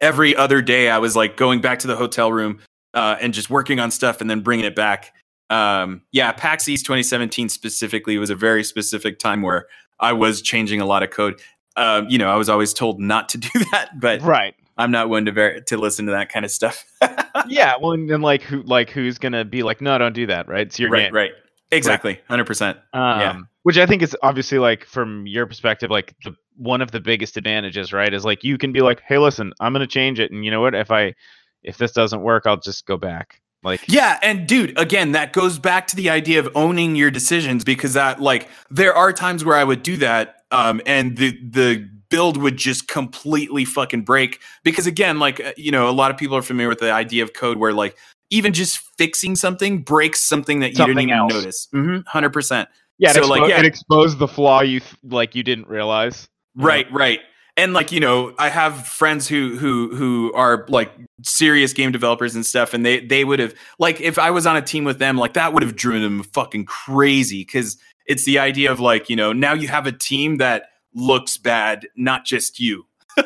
every 0.00 0.34
other 0.34 0.60
day 0.62 0.90
I 0.90 0.98
was 0.98 1.14
like 1.16 1.36
going 1.36 1.60
back 1.60 1.78
to 1.80 1.86
the 1.86 1.96
hotel 1.96 2.32
room 2.32 2.58
uh, 2.94 3.16
and 3.20 3.32
just 3.32 3.50
working 3.50 3.78
on 3.80 3.90
stuff 3.90 4.20
and 4.20 4.28
then 4.28 4.40
bringing 4.40 4.64
it 4.66 4.74
back. 4.74 5.14
Um, 5.50 6.02
yeah, 6.12 6.32
PAX 6.32 6.68
East 6.68 6.84
2017 6.86 7.48
specifically 7.48 8.18
was 8.18 8.30
a 8.30 8.34
very 8.34 8.64
specific 8.64 9.18
time 9.18 9.42
where 9.42 9.66
I 10.00 10.12
was 10.12 10.42
changing 10.42 10.80
a 10.80 10.86
lot 10.86 11.02
of 11.02 11.10
code. 11.10 11.40
Um, 11.76 12.06
you 12.08 12.18
know, 12.18 12.28
I 12.30 12.36
was 12.36 12.48
always 12.48 12.72
told 12.74 13.00
not 13.00 13.28
to 13.30 13.38
do 13.38 13.48
that, 13.72 13.90
but 14.00 14.20
right. 14.22 14.54
I'm 14.78 14.90
not 14.90 15.08
one 15.08 15.24
to 15.26 15.32
ver- 15.32 15.60
to 15.60 15.76
listen 15.76 16.06
to 16.06 16.12
that 16.12 16.30
kind 16.30 16.44
of 16.44 16.50
stuff. 16.50 16.84
Yeah. 17.48 17.74
Well, 17.80 17.92
and 17.92 18.08
then 18.10 18.20
like 18.20 18.42
who 18.42 18.62
like 18.62 18.90
who's 18.90 19.16
gonna 19.18 19.44
be 19.44 19.62
like, 19.62 19.80
"No, 19.80 19.96
don't 19.96 20.12
do 20.12 20.26
that." 20.26 20.48
Right. 20.48 20.66
It's 20.66 20.78
your 20.78 20.90
right, 20.90 21.04
game. 21.04 21.14
right. 21.14 21.30
Exactly. 21.70 22.20
100%. 22.28 22.68
Um, 22.70 22.76
Yeah. 22.92 23.40
Which 23.62 23.78
I 23.78 23.86
think 23.86 24.02
is 24.02 24.14
obviously 24.22 24.58
like 24.58 24.84
from 24.84 25.26
your 25.26 25.46
perspective, 25.46 25.90
like 25.90 26.14
the 26.24 26.36
one 26.56 26.82
of 26.82 26.90
the 26.90 27.00
biggest 27.00 27.36
advantages, 27.38 27.92
right? 27.92 28.12
Is 28.12 28.24
like 28.26 28.44
you 28.44 28.58
can 28.58 28.70
be 28.72 28.80
like, 28.82 29.00
hey, 29.08 29.16
listen, 29.18 29.54
I'm 29.60 29.72
gonna 29.72 29.86
change 29.86 30.20
it, 30.20 30.30
and 30.30 30.44
you 30.44 30.50
know 30.50 30.60
what? 30.60 30.74
If 30.74 30.90
I 30.90 31.14
if 31.62 31.78
this 31.78 31.92
doesn't 31.92 32.20
work, 32.22 32.42
I'll 32.46 32.60
just 32.60 32.86
go 32.86 32.96
back. 32.98 33.40
Like, 33.64 33.80
Yeah, 33.86 34.18
and 34.22 34.46
dude, 34.46 34.76
again, 34.78 35.12
that 35.12 35.32
goes 35.32 35.58
back 35.58 35.86
to 35.88 35.96
the 35.96 36.10
idea 36.10 36.40
of 36.40 36.48
owning 36.56 36.96
your 36.96 37.10
decisions 37.12 37.62
because 37.64 37.94
that 37.94 38.20
like 38.20 38.48
there 38.70 38.92
are 38.94 39.12
times 39.12 39.44
where 39.44 39.56
I 39.56 39.64
would 39.64 39.82
do 39.82 39.96
that 39.98 40.41
um 40.52 40.80
and 40.86 41.16
the 41.16 41.36
the 41.42 41.88
build 42.10 42.36
would 42.36 42.58
just 42.58 42.88
completely 42.88 43.64
fucking 43.64 44.02
break 44.02 44.38
because 44.64 44.86
again, 44.86 45.18
like 45.18 45.40
uh, 45.40 45.52
you 45.56 45.70
know, 45.72 45.88
a 45.88 45.92
lot 45.92 46.10
of 46.10 46.16
people 46.18 46.36
are 46.36 46.42
familiar 46.42 46.68
with 46.68 46.78
the 46.80 46.92
idea 46.92 47.22
of 47.22 47.32
code 47.32 47.56
where 47.58 47.72
like 47.72 47.96
even 48.30 48.52
just 48.52 48.78
fixing 48.98 49.34
something 49.36 49.82
breaks 49.82 50.20
something 50.20 50.60
that 50.60 50.70
you 50.70 50.76
Something 50.76 51.08
didn't 51.08 51.10
even 51.10 51.18
else. 51.18 51.32
notice. 51.32 51.68
Mhm, 51.74 52.04
100%. 52.04 52.66
yeah, 52.98 53.10
it, 53.10 53.14
So, 53.14 53.22
expo- 53.22 53.28
like, 53.28 53.48
yeah. 53.50 53.58
it 53.60 53.64
exposed 53.66 54.18
the 54.18 54.28
flaw 54.28 54.60
you 54.62 54.80
th- 54.80 54.92
like 55.04 55.34
you 55.34 55.42
didn't 55.42 55.68
realize. 55.68 56.28
Right, 56.54 56.86
right. 56.92 57.20
And 57.58 57.74
like, 57.74 57.92
you 57.92 58.00
know, 58.00 58.34
I 58.38 58.48
have 58.48 58.86
friends 58.86 59.28
who 59.28 59.56
who 59.58 59.94
who 59.94 60.32
are 60.34 60.64
like 60.68 60.90
serious 61.22 61.72
game 61.74 61.92
developers 61.92 62.34
and 62.34 62.44
stuff 62.44 62.72
and 62.74 62.84
they 62.84 63.00
they 63.00 63.24
would 63.24 63.38
have 63.38 63.54
like 63.78 64.00
if 64.00 64.18
I 64.18 64.30
was 64.30 64.46
on 64.46 64.56
a 64.56 64.62
team 64.62 64.84
with 64.84 64.98
them, 64.98 65.16
like 65.18 65.34
that 65.34 65.52
would 65.52 65.62
have 65.62 65.76
driven 65.76 66.02
them 66.02 66.22
fucking 66.22 66.64
crazy 66.64 67.44
cuz 67.44 67.76
it's 68.06 68.24
the 68.24 68.38
idea 68.38 68.70
of 68.72 68.80
like, 68.80 69.08
you 69.10 69.16
know, 69.16 69.32
now 69.32 69.52
you 69.54 69.68
have 69.68 69.86
a 69.86 69.92
team 69.92 70.38
that 70.38 70.64
looks 70.94 71.36
bad, 71.36 71.86
not 71.96 72.24
just 72.24 72.60
you. 72.60 72.86
you 73.16 73.24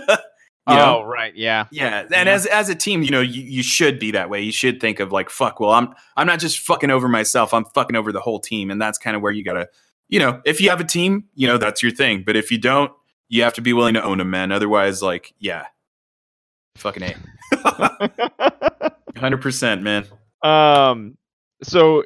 know? 0.69 0.99
Oh, 0.99 1.03
right. 1.03 1.35
Yeah. 1.37 1.67
Yeah, 1.71 2.01
and 2.01 2.11
Yeah. 2.29 2.35
as 2.35 2.47
as 2.47 2.69
a 2.69 2.75
team, 2.75 3.03
you 3.03 3.11
know, 3.11 3.21
you, 3.21 3.43
you 3.43 3.63
should 3.63 3.99
be 3.99 4.11
that 4.13 4.29
way. 4.31 4.43
You 4.43 4.53
should 4.53 4.81
think 4.81 4.99
of 5.01 5.13
like, 5.13 5.31
fuck. 5.31 5.61
Well, 5.61 5.71
I'm 5.71 5.95
I'm 6.17 6.27
not 6.27 6.41
just 6.41 6.59
fucking 6.61 6.91
over 6.91 7.09
myself. 7.09 7.55
I'm 7.55 7.65
fucking 7.67 7.95
over 7.97 8.11
the 8.13 8.21
whole 8.21 8.41
team, 8.41 8.71
and 8.71 8.81
that's 8.83 8.99
kind 8.99 9.15
of 9.17 9.23
where 9.23 9.33
you 9.33 9.45
gotta, 9.45 9.69
you 10.09 10.19
know, 10.19 10.41
if 10.45 10.61
you 10.61 10.71
have 10.71 10.81
a 10.81 10.85
team, 10.85 11.25
you 11.35 11.47
know, 11.47 11.57
that's 11.59 11.83
your 11.83 11.93
thing. 11.93 12.23
But 12.27 12.37
if 12.37 12.51
you 12.51 12.59
don't, 12.59 12.93
you 13.29 13.43
have 13.45 13.55
to 13.55 13.61
be 13.61 13.73
willing 13.73 13.95
to 13.95 14.03
own 14.03 14.19
them, 14.19 14.31
man. 14.31 14.51
Otherwise, 14.53 15.03
like, 15.03 15.35
yeah, 15.39 15.67
fucking 16.77 17.03
a, 17.03 17.15
hundred 19.17 19.41
percent, 19.41 19.83
man. 19.83 20.05
um. 20.43 21.17
So 21.63 22.05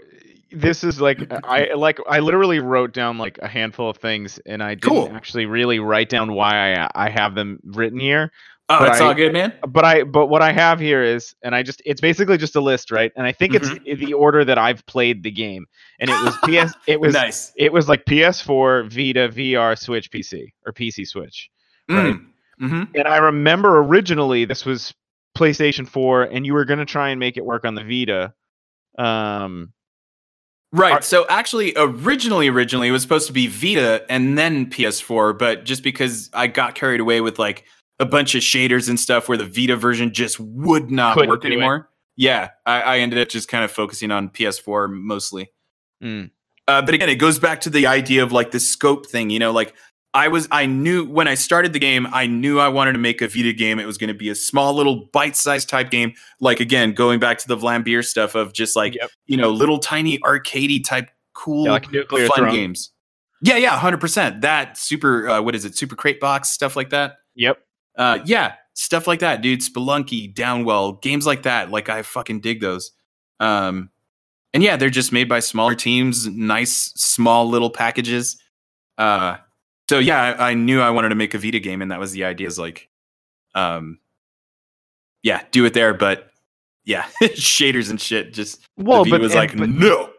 this 0.52 0.84
is 0.84 1.00
like 1.00 1.20
I 1.44 1.72
like 1.74 1.98
I 2.08 2.20
literally 2.20 2.58
wrote 2.60 2.92
down 2.92 3.18
like 3.18 3.38
a 3.42 3.48
handful 3.48 3.90
of 3.90 3.96
things, 3.98 4.38
and 4.46 4.62
I 4.62 4.74
didn't 4.74 4.82
Cool. 4.82 5.12
actually 5.14 5.46
really 5.46 5.78
write 5.78 6.08
down 6.08 6.32
why 6.34 6.74
I 6.74 6.88
I 6.94 7.08
have 7.10 7.34
them 7.34 7.60
written 7.64 7.98
here. 8.00 8.30
Oh, 8.72 8.84
that's 8.84 9.00
all 9.00 9.14
good, 9.14 9.32
man. 9.32 9.52
but 9.66 9.84
I 9.84 10.04
but 10.04 10.28
what 10.28 10.42
I 10.42 10.52
have 10.52 10.78
here 10.78 11.02
is 11.02 11.34
and 11.42 11.56
I 11.56 11.62
just 11.64 11.82
it's 11.84 12.00
basically 12.00 12.38
just 12.38 12.54
a 12.54 12.60
list, 12.60 12.92
right? 12.92 13.10
And 13.16 13.26
I 13.26 13.32
think 13.32 13.52
it's 13.54 13.68
the 13.98 14.12
order 14.12 14.44
that 14.44 14.58
I've 14.58 14.86
played 14.86 15.24
the 15.24 15.30
game. 15.32 15.66
And 15.98 16.08
it 16.08 16.14
was 16.22 16.36
PS 16.44 16.74
it 16.86 17.00
was 17.00 17.14
nice. 17.14 17.52
it 17.56 17.72
was 17.72 17.88
like 17.88 18.04
PS4, 18.04 18.84
Vita, 18.88 19.28
VR, 19.28 19.76
Switch, 19.76 20.08
PC 20.12 20.52
or 20.66 20.72
PC 20.72 21.04
Switch. 21.06 21.50
right. 21.88 22.14
Mm. 22.14 22.26
hmm 22.60 22.82
And 22.94 23.08
I 23.08 23.16
remember 23.16 23.78
originally 23.78 24.44
this 24.44 24.64
was 24.64 24.94
PlayStation 25.36 25.88
4 25.88 26.24
and 26.24 26.46
you 26.46 26.52
were 26.54 26.64
going 26.64 26.78
to 26.78 26.84
try 26.86 27.08
and 27.08 27.18
make 27.18 27.36
it 27.36 27.44
work 27.44 27.64
on 27.64 27.74
the 27.74 27.82
Vita. 27.82 28.32
Um 28.98 29.72
Right. 30.72 30.92
Are- 30.92 31.02
so 31.02 31.26
actually, 31.28 31.72
originally, 31.76 32.48
originally 32.48 32.88
it 32.88 32.92
was 32.92 33.02
supposed 33.02 33.26
to 33.26 33.33
be 33.33 33.46
Vita 33.48 34.04
and 34.09 34.38
then 34.38 34.66
PS4, 34.66 35.37
but 35.38 35.64
just 35.64 35.83
because 35.83 36.30
I 36.33 36.46
got 36.46 36.74
carried 36.74 37.00
away 37.00 37.20
with 37.20 37.38
like 37.38 37.64
a 37.98 38.06
bunch 38.06 38.35
of 38.35 38.42
shaders 38.42 38.88
and 38.88 38.98
stuff, 38.98 39.28
where 39.28 39.37
the 39.38 39.46
Vita 39.46 39.76
version 39.76 40.12
just 40.12 40.38
would 40.40 40.90
not 40.90 41.16
work 41.16 41.42
do 41.42 41.48
it. 41.48 41.52
anymore. 41.52 41.88
Yeah, 42.16 42.50
I, 42.66 42.80
I 42.83 42.98
ended 42.98 43.18
up 43.18 43.28
just 43.28 43.48
kind 43.48 43.64
of 43.64 43.70
focusing 43.70 44.11
on 44.11 44.28
PS4 44.28 44.90
mostly. 44.92 45.50
mm, 46.02 46.30
Uh, 46.68 46.83
but 46.83 46.94
again, 46.94 47.09
it 47.09 47.16
goes 47.16 47.38
back 47.38 47.61
to 47.62 47.70
the 47.70 47.87
idea 47.87 48.22
of 48.22 48.30
like 48.30 48.50
the 48.52 48.61
scope 48.61 49.06
thing. 49.06 49.30
You 49.30 49.38
know, 49.38 49.52
like 49.52 49.74
I 50.12 50.27
was, 50.29 50.49
I 50.51 50.66
knew 50.66 51.05
when 51.05 51.29
I 51.29 51.35
started 51.35 51.73
the 51.73 51.79
game, 51.79 52.07
I 52.12 52.27
knew 52.27 52.59
I 52.59 52.68
wanted 52.68 52.92
to 52.92 52.99
make 52.99 53.23
a 53.23 53.29
Vita 53.29 53.53
game. 53.53 53.79
It 53.79 53.87
was 53.87 53.96
going 53.96 54.09
to 54.09 54.14
be 54.14 54.29
a 54.29 54.35
small 54.35 54.75
little 54.75 55.09
bite-sized 55.12 55.68
type 55.68 55.90
game. 55.90 56.14
Like 56.40 56.59
again, 56.59 56.92
going 56.94 57.20
back 57.20 57.38
to 57.38 57.49
the 57.49 57.57
Vlambeer 57.57 58.05
stuff 58.05 58.35
of 58.35 58.53
just 58.53 58.75
like 58.75 58.94
Yep. 58.96 59.11
you 59.27 59.37
know, 59.37 59.51
little 59.51 59.79
tiny 59.79 60.18
arcadey 60.18 60.85
type 60.85 61.09
cool 61.35 61.66
yeah, 61.66 61.70
like 61.73 61.92
nuclear 61.92 62.27
fun 62.27 62.38
Throne. 62.38 62.55
games. 62.55 62.90
Yeah, 63.42 63.57
yeah, 63.57 63.79
hundred 63.79 64.01
percent. 64.01 64.40
That 64.40 64.77
super, 64.77 65.29
uh, 65.29 65.42
what 65.42 65.55
is 65.55 65.64
it? 65.64 65.77
Super 65.77 65.94
crate 65.96 66.20
box 66.20 66.51
stuff 66.51 66.75
like 66.77 66.90
that. 66.90 67.18
Yep. 67.37 67.59
Uh, 67.96 68.18
yeah, 68.25 68.55
stuff 68.75 69.07
like 69.07 69.20
that, 69.20 69.42
dude. 69.42 69.61
Spelunky, 69.61 70.35
Downwell, 70.35 71.01
games 71.03 71.25
like 71.25 71.44
that. 71.44 71.70
Like 71.70 71.88
I 71.88 72.03
fucking 72.03 72.40
dig 72.40 72.61
those. 72.61 72.90
Um, 73.38 73.90
and 74.53 74.62
yeah, 74.62 74.77
they're 74.77 74.90
just 74.90 75.12
made 75.12 75.29
by 75.29 75.38
smaller 75.40 75.75
teams, 75.77 76.27
nice 76.27 76.92
small 76.96 77.49
little 77.49 77.70
packages. 77.70 78.37
Uh, 78.99 79.37
so 79.90 79.98
yeah, 79.98 80.22
I, 80.38 80.50
I 80.50 80.55
knew 80.55 80.81
I 80.81 80.90
wanted 80.90 81.09
to 81.09 81.16
make 81.16 81.35
a 81.35 81.38
Vita 81.38 81.59
game, 81.59 81.83
and 81.83 81.90
that 81.90 81.98
was 81.98 82.12
the 82.12 82.22
idea. 82.24 82.46
Is 82.46 82.61
like, 82.61 82.88
um, 83.57 83.98
yeah, 85.24 85.42
do 85.50 85.64
it 85.64 85.74
there, 85.74 85.92
but 85.94 86.31
yeah, 86.85 87.07
shaders 87.22 87.90
and 87.90 88.00
shit. 88.00 88.33
Just 88.33 88.61
Well, 88.76 89.05
but 89.05 89.20
was 89.20 89.33
and- 89.33 89.40
like, 89.40 89.57
but- 89.57 89.68
no. 89.68 90.11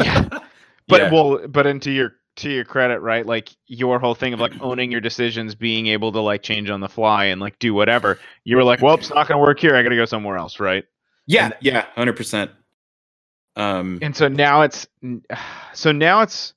yeah, 0.00 0.26
but 0.88 1.00
Yeah. 1.02 1.10
well, 1.12 1.46
but 1.46 1.66
into 1.66 1.90
your 1.90 2.12
to 2.36 2.50
your 2.50 2.64
credit, 2.64 3.00
right? 3.00 3.26
Like 3.26 3.50
your 3.66 3.98
whole 3.98 4.14
thing 4.14 4.32
of 4.32 4.40
like 4.40 4.54
owning 4.62 4.90
your 4.90 5.02
decisions, 5.02 5.54
being 5.54 5.86
able 5.88 6.10
to 6.12 6.20
like 6.20 6.42
change 6.42 6.70
on 6.70 6.80
the 6.80 6.88
fly 6.88 7.26
and 7.26 7.40
like 7.42 7.58
do 7.58 7.74
whatever. 7.74 8.18
You 8.44 8.56
were 8.56 8.64
like, 8.64 8.80
well, 8.80 8.94
it's 8.94 9.10
not 9.10 9.28
going 9.28 9.38
to 9.38 9.42
work 9.42 9.60
here. 9.60 9.76
I 9.76 9.82
got 9.82 9.90
to 9.90 9.96
go 9.96 10.06
somewhere 10.06 10.38
else, 10.38 10.58
right? 10.58 10.84
yeah, 11.26 11.50
yeah, 11.60 11.84
hundred 11.94 12.16
percent. 12.16 12.50
Um, 13.56 13.98
And 14.02 14.16
so 14.16 14.26
now 14.28 14.62
it's 14.62 14.86
so 15.74 15.92
now 15.92 16.22
it's 16.22 16.54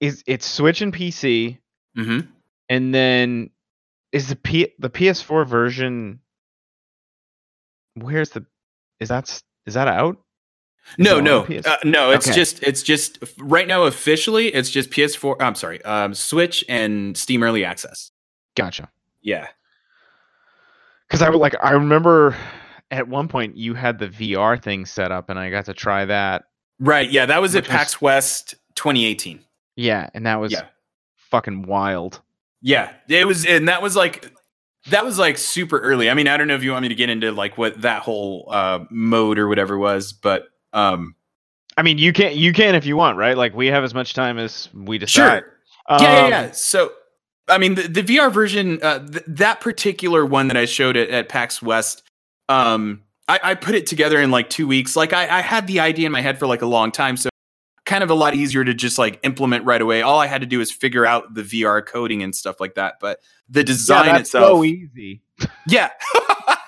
is 0.00 0.22
it's 0.26 0.46
Switch 0.46 0.80
and 0.82 0.92
PC, 0.92 1.58
mhm. 1.96 2.26
and 2.68 2.94
then 2.94 3.50
is 4.12 4.28
the 4.28 4.36
P 4.36 4.68
the 4.78 4.90
PS4 4.90 5.46
version? 5.46 6.20
Where's 7.94 8.30
the 8.30 8.44
is 9.00 9.08
that 9.08 9.42
is 9.66 9.74
that 9.74 9.88
out? 9.88 10.18
Is 10.98 11.04
No, 11.04 11.18
no, 11.20 11.42
PS? 11.42 11.66
uh, 11.66 11.76
no. 11.84 12.12
It's 12.12 12.28
Okay. 12.28 12.36
just, 12.36 12.62
it's 12.62 12.80
just 12.82 13.18
right 13.38 13.66
now 13.66 13.82
officially, 13.84 14.54
it's 14.54 14.70
just 14.70 14.90
PS4. 14.90 15.36
I'm 15.40 15.56
sorry, 15.56 15.82
um, 15.84 16.14
Switch 16.14 16.64
and 16.68 17.16
Steam 17.16 17.42
Early 17.42 17.64
Access. 17.64 18.12
Gotcha. 18.54 18.88
Yeah, 19.20 19.48
Because 21.08 21.22
I 21.22 21.28
would 21.30 21.40
like 21.40 21.56
I 21.60 21.72
remember 21.72 22.36
at 22.92 23.08
one 23.08 23.26
point 23.26 23.56
you 23.56 23.74
had 23.74 23.98
the 23.98 24.06
VR 24.06 24.62
thing 24.62 24.86
set 24.86 25.10
up, 25.10 25.28
and 25.28 25.36
I 25.38 25.50
got 25.50 25.64
to 25.64 25.74
try 25.74 26.04
that. 26.04 26.44
right. 26.78 27.10
Yeah, 27.10 27.26
that 27.26 27.40
was 27.40 27.56
at 27.56 27.64
was- 27.64 27.70
PAX 27.70 28.00
West 28.00 28.54
2018. 28.76 29.40
Yeah, 29.76 30.08
and 30.14 30.26
that 30.26 30.40
was 30.40 30.52
Yeah. 30.52 30.62
fucking 31.30 31.62
wild. 31.62 32.20
Yeah, 32.62 32.92
it 33.08 33.26
was, 33.26 33.44
and 33.46 33.68
that 33.68 33.82
was 33.82 33.94
like 33.94 34.32
that 34.90 35.04
was 35.04 35.18
like 35.18 35.36
super 35.38 35.78
early. 35.78 36.08
I 36.10 36.14
mean, 36.14 36.28
I 36.28 36.36
don't 36.36 36.48
know 36.48 36.54
if 36.54 36.62
you 36.64 36.72
want 36.72 36.82
me 36.82 36.88
to 36.88 36.94
get 36.94 37.10
into 37.10 37.30
like 37.32 37.58
what 37.58 37.80
that 37.82 38.02
whole 38.02 38.48
uh, 38.50 38.84
mode 38.90 39.38
or 39.38 39.48
whatever 39.48 39.76
was, 39.78 40.12
but 40.12 40.44
um, 40.72 41.14
I 41.76 41.82
mean, 41.82 41.98
you 41.98 42.12
can 42.12 42.36
you 42.36 42.52
can 42.52 42.74
if 42.74 42.86
you 42.86 42.96
want, 42.96 43.18
right? 43.18 43.36
Like 43.36 43.54
we 43.54 43.66
have 43.68 43.84
as 43.84 43.92
much 43.94 44.14
time 44.14 44.38
as 44.38 44.68
we 44.74 44.98
decide. 44.98 45.40
sure, 45.40 45.52
yeah, 45.90 46.00
yeah, 46.02 46.24
Um, 46.24 46.30
yeah. 46.30 46.50
So, 46.52 46.92
I 47.48 47.58
mean, 47.58 47.74
the, 47.74 47.82
the 47.82 48.02
VR 48.02 48.32
version, 48.32 48.80
uh, 48.82 49.00
th- 49.06 49.24
that 49.28 49.60
particular 49.60 50.24
one 50.24 50.48
that 50.48 50.56
I 50.56 50.64
showed 50.64 50.96
at, 50.96 51.10
at 51.10 51.28
PAX 51.28 51.60
West, 51.62 52.02
um, 52.48 53.02
I, 53.28 53.38
I 53.42 53.54
put 53.54 53.74
it 53.74 53.86
together 53.86 54.20
in 54.20 54.30
like 54.30 54.48
two 54.50 54.66
weeks. 54.66 54.96
Like, 54.96 55.12
I, 55.12 55.38
I 55.38 55.40
had 55.42 55.66
the 55.66 55.80
idea 55.80 56.06
in 56.06 56.12
my 56.12 56.22
head 56.22 56.38
for 56.38 56.46
like 56.46 56.62
a 56.62 56.66
long 56.66 56.90
time, 56.90 57.16
so 57.16 57.28
kind 57.86 58.04
of 58.04 58.10
a 58.10 58.14
lot 58.14 58.34
easier 58.34 58.64
to 58.64 58.74
just 58.74 58.98
like 58.98 59.18
implement 59.22 59.64
right 59.64 59.80
away. 59.80 60.02
All 60.02 60.20
I 60.20 60.26
had 60.26 60.42
to 60.42 60.46
do 60.46 60.60
is 60.60 60.70
figure 60.70 61.06
out 61.06 61.32
the 61.34 61.42
VR 61.42 61.84
coding 61.86 62.22
and 62.22 62.34
stuff 62.36 62.60
like 62.60 62.74
that. 62.74 62.96
But 63.00 63.20
the 63.48 63.60
Yeah, 63.60 63.64
design 63.64 64.06
that's 64.06 64.20
itself, 64.28 64.44
so 64.58 64.64
easy. 64.64 65.22
yeah. 65.68 65.90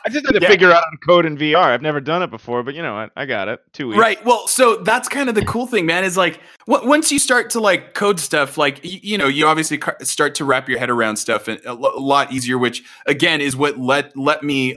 I 0.04 0.10
just 0.10 0.24
had 0.26 0.32
to 0.36 0.40
Yeah. 0.40 0.48
figure 0.48 0.70
out 0.70 0.84
how 0.84 0.90
to 0.90 0.96
code 1.06 1.26
in 1.26 1.36
VR. 1.36 1.56
I've 1.56 1.82
never 1.82 2.00
done 2.00 2.22
it 2.22 2.30
before, 2.30 2.62
but 2.62 2.74
you 2.74 2.82
know 2.82 2.94
what? 2.94 3.10
I 3.16 3.26
got 3.26 3.48
it. 3.48 3.60
Two 3.72 3.88
weeks. 3.88 3.98
Right. 4.00 4.24
Well, 4.24 4.46
so 4.46 4.76
that's 4.76 5.08
kind 5.08 5.28
of 5.28 5.34
the 5.34 5.44
cool 5.44 5.66
thing, 5.66 5.84
man. 5.86 6.04
Is 6.04 6.16
like 6.16 6.40
w- 6.66 6.88
once 6.88 7.12
you 7.12 7.18
start 7.18 7.50
to 7.50 7.60
like 7.60 7.94
code 7.94 8.18
stuff, 8.20 8.56
like 8.56 8.76
y- 8.84 9.00
you 9.02 9.18
know, 9.18 9.26
you 9.26 9.46
obviously 9.46 9.80
start 10.02 10.34
to 10.36 10.44
wrap 10.44 10.68
your 10.68 10.78
head 10.78 10.88
around 10.88 11.16
stuff 11.16 11.46
and 11.48 11.60
a, 11.66 11.74
lot 11.74 12.32
easier. 12.32 12.56
Which 12.58 12.84
again 13.06 13.40
is 13.42 13.54
what 13.56 13.78
let 13.78 14.16
let 14.16 14.42
me 14.42 14.76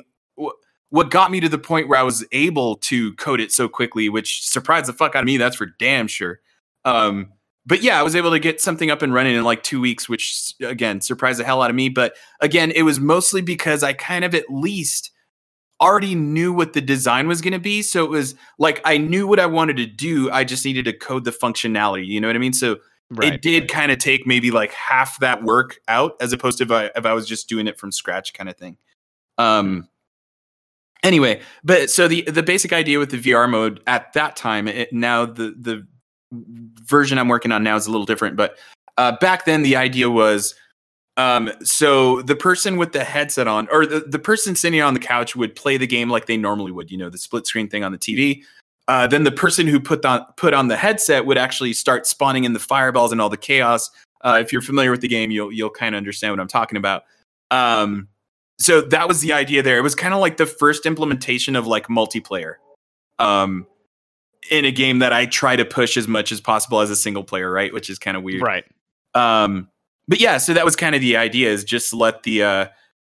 what 0.92 1.10
got 1.10 1.32
me 1.32 1.40
to 1.40 1.50
the 1.50 1.58
point 1.58 1.88
where 1.88 1.98
I 1.98 2.04
was 2.04 2.26
able 2.32 2.76
to 2.78 3.14
code 3.14 3.40
it 3.40 3.52
so 3.52 3.68
quickly, 3.68 4.10
which 4.10 4.46
surprised 4.48 4.86
the 4.86 4.94
fuck 4.94 5.16
out 5.16 5.22
of 5.22 5.26
me. 5.26 5.38
That's 5.38 5.56
for 5.56 5.66
damn 5.66 6.08
sure. 6.08 6.40
Um, 6.86 7.34
but 7.66 7.82
yeah, 7.82 8.00
I 8.00 8.04
was 8.04 8.16
able 8.16 8.32
to 8.32 8.40
get 8.40 8.60
something 8.62 8.92
up 8.92 9.02
and 9.02 9.14
running 9.14 9.36
in 9.36 9.44
like 9.44 9.64
two 9.64 9.80
weeks, 9.80 10.10
which 10.10 10.54
again 10.62 11.02
surprised 11.02 11.40
the 11.40 11.44
hell 11.44 11.62
out 11.62 11.70
of 11.70 11.76
me. 11.76 11.90
But 11.90 12.16
again, 12.40 12.72
it 12.72 12.84
was 12.84 13.00
mostly 13.00 13.42
because 13.42 13.84
I 13.84 13.94
kind 13.94 14.26
of 14.26 14.36
at 14.36 14.46
least 14.50 15.12
already 15.80 16.14
knew 16.14 16.54
what 16.54 16.74
the 16.74 16.82
design 16.82 17.28
was 17.28 17.42
going 17.42 17.54
to 17.54 17.60
be. 17.60 17.82
So 17.82 18.04
it 18.04 18.10
was 18.10 18.36
like 18.60 18.82
I 18.84 18.98
knew 18.98 19.28
what 19.28 19.40
I 19.40 19.46
wanted 19.46 19.78
to 19.78 19.86
do. 19.86 20.30
I 20.30 20.44
just 20.44 20.66
needed 20.66 20.86
to 20.86 20.94
code 20.94 21.24
the 21.24 21.32
functionality. 21.32 22.06
You 22.06 22.20
know 22.22 22.28
what 22.28 22.36
I 22.36 22.40
mean? 22.40 22.54
So 22.54 22.78
Right. 23.14 23.34
it 23.34 23.42
did 23.42 23.68
kind 23.68 23.92
of 23.92 23.98
take 23.98 24.26
maybe 24.26 24.52
like 24.52 24.72
half 24.72 25.20
that 25.20 25.44
work 25.44 25.80
out, 25.90 26.16
as 26.22 26.32
opposed 26.32 26.60
to 26.60 26.64
if 26.64 26.72
I 26.72 26.86
if 26.96 27.06
I 27.06 27.14
was 27.14 27.28
just 27.28 27.50
doing 27.50 27.68
it 27.68 27.78
from 27.78 27.92
scratch, 27.92 28.34
kind 28.34 28.50
of 28.50 28.56
thing. 28.58 28.78
Um. 29.38 29.90
Anyway, 31.04 31.42
but 31.64 31.90
so 31.90 32.08
the 32.08 32.22
the 32.24 32.44
basic 32.44 32.72
idea 32.74 33.00
with 33.00 33.10
the 33.10 33.18
VR 33.18 33.50
mode 33.50 33.82
at 33.88 34.14
that 34.14 34.36
time, 34.36 34.68
it, 34.68 34.94
now 34.94 35.26
the 35.26 35.56
the 35.60 35.88
version 36.84 37.18
I'm 37.18 37.28
working 37.28 37.52
on 37.52 37.64
now 37.64 37.76
is 37.76 37.88
a 37.88 37.92
little 37.92 38.06
different, 38.06 38.36
but 38.36 38.58
uh, 38.98 39.18
back 39.20 39.46
then 39.46 39.64
the 39.64 39.76
idea 39.76 40.10
was 40.10 40.54
um, 41.18 41.52
so 41.64 42.22
the 42.22 42.36
person 42.36 42.78
with 42.78 42.94
the 42.94 43.04
headset 43.04 43.48
on, 43.48 43.68
or 43.72 43.86
the, 43.86 44.00
the 44.02 44.20
person 44.20 44.56
sitting 44.56 44.82
on 44.82 44.94
the 44.94 45.00
couch 45.00 45.36
would 45.36 45.56
play 45.56 45.78
the 45.78 45.88
game 45.88 46.10
like 46.10 46.26
they 46.26 46.38
normally 46.38 46.72
would, 46.72 46.90
you 46.90 46.98
know, 46.98 47.10
the 47.10 47.18
split 47.18 47.46
screen 47.46 47.68
thing 47.68 47.84
on 47.84 47.92
the 47.92 47.98
TV. 47.98 48.44
Uh, 48.88 49.08
then 49.08 49.24
the 49.24 49.32
person 49.32 49.68
who 49.68 49.80
put 49.80 50.04
on 50.06 50.26
put 50.38 50.54
on 50.54 50.68
the 50.68 50.78
headset 50.78 51.26
would 51.26 51.38
actually 51.38 51.74
start 51.74 52.08
spawning 52.08 52.44
in 52.44 52.54
the 52.54 52.60
fireballs 52.60 53.12
and 53.12 53.22
all 53.22 53.30
the 53.30 53.38
chaos. 53.38 53.90
Uh, 54.22 54.38
if 54.42 54.52
you're 54.52 54.62
familiar 54.62 54.92
with 54.92 55.02
the 55.02 55.08
game, 55.08 55.32
you'll 55.32 55.52
you'll 55.52 55.70
kind 55.70 55.96
of 55.96 55.98
understand 55.98 56.32
what 56.32 56.40
I'm 56.40 56.48
talking 56.48 56.78
about. 56.78 57.04
Um, 57.52 58.08
so 58.62 58.82
that 58.82 59.08
was 59.08 59.22
the 59.22 59.34
idea 59.34 59.64
there. 59.64 59.78
It 59.78 59.82
was 59.82 59.96
kind 59.96 60.14
of 60.14 60.20
like 60.20 60.38
the 60.38 60.46
first 60.46 60.86
implementation 60.86 61.56
of 61.56 61.66
like 61.66 61.88
multiplayer 61.88 62.56
um, 63.18 63.66
in 64.52 64.66
a 64.66 64.72
game 64.72 65.00
that 65.00 65.12
I 65.12 65.26
try 65.26 65.56
to 65.56 65.66
push 65.66 65.98
as 65.98 66.08
much 66.08 66.32
as 66.32 66.40
possible 66.40 66.80
as 66.80 66.92
a 66.92 66.96
single 66.96 67.24
player, 67.24 67.52
right? 67.52 67.74
Which 67.74 67.90
is 67.90 67.98
kind 67.98 68.16
of 68.16 68.22
weird. 68.22 68.44
Right. 68.44 68.64
Um, 69.16 69.68
but 70.08 70.20
yeah, 70.20 70.38
so 70.38 70.54
that 70.54 70.64
was 70.64 70.76
kind 70.76 70.94
of 70.94 71.02
the 71.02 71.18
idea 71.18 71.50
is 71.50 71.64
just 71.64 71.92
let 71.92 72.22
the 72.22 72.44
uh, 72.44 72.66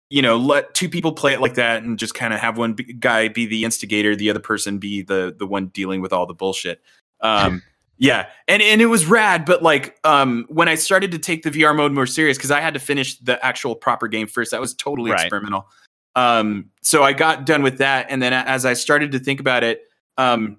you 0.08 0.22
know 0.22 0.38
let 0.38 0.72
two 0.72 0.88
people 0.88 1.12
play 1.12 1.34
it 1.34 1.40
like 1.40 1.54
that 1.54 1.82
and 1.82 1.98
just 1.98 2.14
kind 2.14 2.32
of 2.32 2.40
have 2.40 2.56
one 2.56 2.72
b- 2.72 2.92
guy 2.94 3.28
be 3.28 3.44
the 3.44 3.64
instigator, 3.64 4.16
the 4.16 4.30
other 4.30 4.40
person 4.40 4.78
be 4.78 5.02
the 5.02 5.34
the 5.38 5.46
one 5.46 5.66
dealing 5.68 6.00
with 6.00 6.14
all 6.14 6.24
the 6.24 6.34
bullshit. 6.34 6.80
Um, 7.20 7.62
yeah, 8.02 8.26
and 8.48 8.60
and 8.60 8.82
it 8.82 8.86
was 8.86 9.06
rad. 9.06 9.44
But 9.44 9.62
like 9.62 9.96
um, 10.04 10.44
when 10.48 10.68
I 10.68 10.74
started 10.74 11.12
to 11.12 11.18
take 11.18 11.44
the 11.44 11.50
VR 11.50 11.74
mode 11.74 11.92
more 11.92 12.06
serious 12.06 12.36
because 12.36 12.50
I 12.50 12.60
had 12.60 12.74
to 12.74 12.80
finish 12.80 13.18
the 13.20 13.44
actual 13.44 13.76
proper 13.76 14.08
game 14.08 14.26
first. 14.26 14.50
That 14.50 14.60
was 14.60 14.74
totally 14.74 15.12
Right. 15.12 15.20
experimental. 15.20 15.68
Um, 16.16 16.70
so 16.82 17.04
I 17.04 17.12
got 17.12 17.46
done 17.46 17.62
with 17.62 17.78
that, 17.78 18.06
and 18.10 18.20
then 18.20 18.32
as 18.32 18.66
I 18.66 18.72
started 18.74 19.12
to 19.12 19.18
think 19.18 19.38
about 19.40 19.62
it, 19.62 19.82
um, 20.18 20.58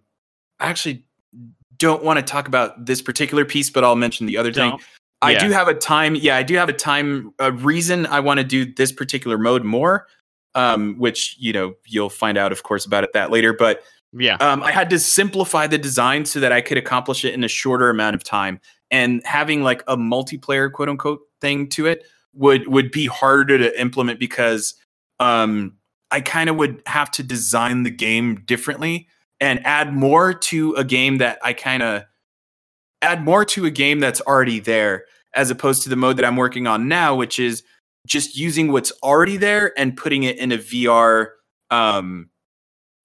I 0.60 0.68
actually 0.68 1.06
don't 1.78 2.04
want 2.04 2.18
to 2.18 2.24
talk 2.24 2.48
about 2.48 2.86
this 2.86 3.02
particular 3.02 3.44
piece, 3.44 3.70
but 3.70 3.84
I'll 3.84 3.96
mention 3.98 4.26
the 4.26 4.38
other 4.38 4.54
thing. 4.54 4.70
Don't. 4.72 4.82
I 5.22 5.32
Yeah. 5.34 5.40
do 5.48 5.52
have 5.52 5.68
a 5.68 5.74
time. 5.74 6.16
Yeah, 6.16 6.38
I 6.38 6.44
do 6.44 6.56
have 6.56 6.70
a 6.70 6.74
time 6.74 7.34
a 7.40 7.52
reason 7.52 8.06
I 8.06 8.22
want 8.22 8.40
to 8.40 8.44
do 8.46 8.66
this 8.66 8.92
particular 8.94 9.38
mode 9.38 9.64
more. 9.66 10.08
Um, 10.56 10.96
which 11.00 11.36
you 11.40 11.52
know 11.52 11.74
you'll 11.88 12.12
find 12.12 12.38
out, 12.38 12.52
of 12.52 12.62
course, 12.64 12.86
about 12.86 13.04
it 13.04 13.12
that 13.14 13.32
later. 13.32 13.54
But 13.54 13.84
Yeah. 14.16 14.36
um, 14.36 14.62
I 14.62 14.72
had 14.72 14.90
to 14.92 15.00
simplify 15.00 15.68
the 15.68 15.78
design 15.78 16.26
so 16.26 16.40
that 16.40 16.52
I 16.52 16.62
could 16.62 16.78
accomplish 16.78 17.26
it 17.26 17.34
in 17.34 17.44
a 17.44 17.48
shorter 17.48 17.90
amount 17.90 18.16
of 18.16 18.24
time. 18.24 18.60
And 18.92 19.22
having 19.26 19.64
like 19.64 19.82
a 19.88 19.98
multiplayer 19.98 20.72
quote 20.72 20.90
unquote 20.90 21.22
thing 21.42 21.68
to 21.70 21.88
it 21.88 22.06
would 22.34 22.68
would 22.68 22.92
be 22.92 23.08
harder 23.08 23.58
to 23.58 23.80
implement 23.80 24.20
because 24.20 24.76
um, 25.20 25.74
I 26.12 26.22
kind 26.22 26.50
of 26.50 26.58
would 26.58 26.82
have 26.86 27.10
to 27.12 27.24
design 27.24 27.84
the 27.84 27.92
game 27.92 28.44
differently 28.46 29.08
and 29.40 29.66
add 29.66 29.94
more 29.94 30.34
to 30.34 30.74
a 30.76 30.84
game 30.84 31.18
that 31.18 31.40
I 31.44 31.54
kind 31.54 31.82
of 31.84 32.04
add 33.02 33.24
more 33.24 33.44
to 33.46 33.66
a 33.66 33.72
game 33.72 34.00
that's 34.00 34.22
already 34.22 34.60
there 34.60 35.06
as 35.36 35.50
opposed 35.50 35.84
to 35.84 35.90
the 35.90 35.96
mode 35.96 36.18
that 36.18 36.26
I'm 36.26 36.38
working 36.38 36.68
on 36.68 36.88
now, 36.88 37.16
which 37.16 37.40
is 37.40 37.64
just 38.06 38.38
using 38.38 38.72
what's 38.72 38.92
already 39.02 39.38
there 39.38 39.74
and 39.78 39.98
putting 39.98 40.24
it 40.24 40.38
in 40.38 40.52
a 40.52 40.58
VR 40.58 41.30
um 41.72 42.30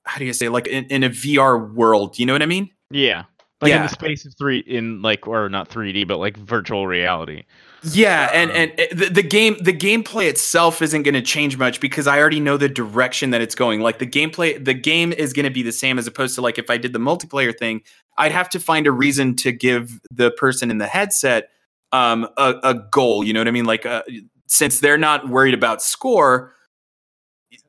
how 0.09 0.19
do 0.19 0.25
you 0.25 0.33
say 0.33 0.49
like 0.49 0.67
in, 0.67 0.85
in 0.87 1.05
a 1.05 1.11
VR 1.11 1.73
world, 1.75 2.19
you 2.19 2.27
know 2.27 2.33
what 2.33 2.43
I 2.43 2.47
mean? 2.47 2.71
Yeah. 2.91 3.25
Like 3.61 3.73
in 3.73 3.83
the 3.83 3.89
space 3.89 4.25
of 4.25 4.35
three 4.39 4.61
in 4.61 5.03
like 5.03 5.27
or 5.27 5.49
not 5.49 5.69
3D, 5.69 6.07
but 6.07 6.19
like 6.19 6.37
virtual 6.37 6.87
reality. 6.87 7.43
Yeah, 7.83 8.31
and 8.33 8.51
Um, 8.51 8.57
and 8.57 8.73
uh, 8.73 8.85
the, 8.93 9.11
the 9.11 9.23
game 9.23 9.57
the 9.61 9.73
gameplay 9.73 10.29
itself 10.29 10.81
isn't 10.81 11.03
going 11.03 11.15
to 11.15 11.23
change 11.23 11.59
much 11.59 11.81
because 11.81 12.07
I 12.07 12.21
already 12.21 12.39
know 12.39 12.57
the 12.57 12.69
direction 12.69 13.31
that 13.31 13.41
it's 13.41 13.57
going. 13.57 13.81
Like 13.81 13.99
the 13.99 14.07
gameplay, 14.07 14.65
the 14.65 14.75
game 14.75 15.13
is 15.13 15.33
going 15.33 15.45
to 15.45 15.51
be 15.51 15.63
the 15.63 15.73
same 15.73 15.99
as 15.99 16.07
opposed 16.07 16.37
to 16.37 16.41
like 16.41 16.57
if 16.57 16.71
I 16.71 16.77
did 16.77 16.93
the 16.93 17.01
multiplayer 17.01 17.57
thing, 17.57 17.83
I'd 18.17 18.33
have 18.33 18.49
to 18.51 18.61
find 18.61 18.87
a 18.87 18.93
reason 18.93 19.35
to 19.37 19.51
give 19.51 20.01
the 20.11 20.31
person 20.31 20.71
in 20.71 20.79
the 20.79 20.87
headset 20.87 21.51
um 21.91 22.29
a, 22.37 22.55
a 22.63 22.75
goal. 22.75 23.25
You 23.25 23.33
know 23.33 23.41
what 23.41 23.49
I 23.49 23.53
mean? 23.53 23.65
Like 23.65 23.85
uh, 23.85 24.03
since 24.47 24.79
they're 24.79 24.99
not 24.99 25.29
worried 25.29 25.55
about 25.55 25.83
score, 25.83 26.53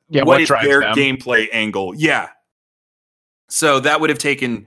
Yeah, 0.10 0.22
what 0.22 0.28
what 0.28 0.41
is 0.41 0.50
their 0.50 0.82
them? 0.82 0.95
gameplay 0.95 1.48
angle? 1.52 1.93
Yeah. 1.95 2.30
So 3.50 3.80
that 3.80 4.00
would 4.02 4.10
have 4.10 4.19
taken, 4.19 4.65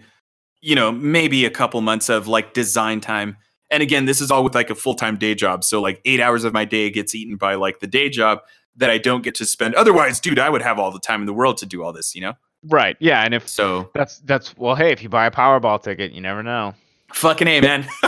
you 0.60 0.74
know, 0.74 0.90
maybe 0.92 1.44
a 1.44 1.50
couple 1.50 1.80
months 1.80 2.08
of 2.08 2.26
like 2.28 2.52
design 2.54 3.00
time. 3.00 3.36
And 3.70 3.82
again, 3.82 4.04
this 4.04 4.20
is 4.20 4.30
all 4.30 4.44
with 4.44 4.54
like 4.54 4.70
a 4.70 4.74
full 4.74 4.94
time 4.94 5.16
day 5.16 5.34
job. 5.34 5.64
So 5.64 5.80
like 5.80 6.00
eight 6.04 6.20
hours 6.20 6.44
of 6.44 6.52
my 6.52 6.64
day 6.64 6.90
gets 6.90 7.14
eaten 7.14 7.36
by 7.36 7.54
like 7.54 7.80
the 7.80 7.86
day 7.86 8.08
job 8.08 8.40
that 8.76 8.90
I 8.90 8.98
don't 8.98 9.22
get 9.22 9.34
to 9.36 9.44
spend. 9.44 9.74
Otherwise, 9.74 10.20
dude, 10.20 10.38
I 10.38 10.48
would 10.50 10.62
have 10.62 10.78
all 10.78 10.90
the 10.90 10.98
time 11.00 11.20
in 11.20 11.26
the 11.26 11.32
world 11.34 11.58
to 11.58 11.66
do 11.66 11.82
all 11.82 11.92
this, 11.92 12.14
you 12.14 12.20
know? 12.20 12.34
Right. 12.64 12.96
Yeah, 13.00 13.22
and 13.22 13.34
if 13.34 13.48
So 13.48 13.90
that's 13.94 14.18
that's 14.20 14.56
well, 14.56 14.74
hey, 14.76 14.92
if 14.92 15.02
you 15.02 15.08
buy 15.08 15.26
a 15.26 15.30
Powerball 15.30 15.82
ticket, 15.82 16.12
you 16.12 16.20
never 16.20 16.42
know. 16.42 16.74
fucking 17.12 17.48
A, 17.48 17.60
man. 17.60 17.86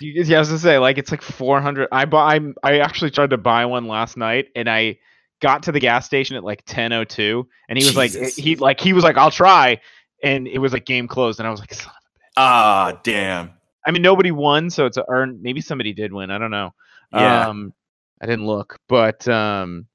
yeah, 0.00 0.36
I 0.36 0.40
was 0.40 0.48
gonna 0.48 0.58
say 0.58 0.78
like 0.78 0.96
it's 0.98 1.10
like 1.10 1.22
400. 1.22 1.88
I 1.92 2.04
bought. 2.06 2.32
I 2.32 2.40
I 2.62 2.78
actually 2.78 3.10
tried 3.10 3.30
to 3.30 3.36
buy 3.36 3.66
one 3.66 3.86
last 3.86 4.16
night, 4.16 4.48
and 4.56 4.68
I 4.70 4.98
got 5.44 5.62
to 5.64 5.72
the 5.72 5.78
gas 5.78 6.06
station 6.06 6.36
at 6.36 6.42
like 6.42 6.64
10:02, 6.64 7.44
and 7.68 7.78
he 7.78 7.84
was 7.84 7.94
like, 7.96 8.12
he 8.12 8.56
like 8.56 8.80
he 8.80 8.94
was 8.94 9.04
like, 9.04 9.18
I'll 9.18 9.30
try, 9.30 9.78
and 10.22 10.48
it 10.48 10.58
was 10.58 10.72
like 10.72 10.86
game 10.86 11.06
closed, 11.06 11.38
and 11.38 11.46
I 11.46 11.50
was 11.50 11.60
like, 11.60 11.74
son 11.74 11.90
of 11.90 11.92
a 11.92 12.18
bitch. 12.18 12.32
Ah, 12.38 13.00
damn. 13.04 13.52
I 13.86 13.90
mean, 13.90 14.00
nobody 14.00 14.30
won, 14.30 14.70
so 14.70 14.86
it's 14.86 14.96
a 14.96 15.04
earn. 15.06 15.42
Maybe 15.42 15.60
somebody 15.60 15.92
did 15.92 16.14
win. 16.14 16.30
I 16.30 16.38
don't 16.38 16.50
know. 16.50 16.72
Yeah. 17.12 17.46
Um, 17.46 17.74
I 18.22 18.26
didn't 18.26 18.46
look, 18.46 18.78
but 18.88 19.28
um, 19.28 19.86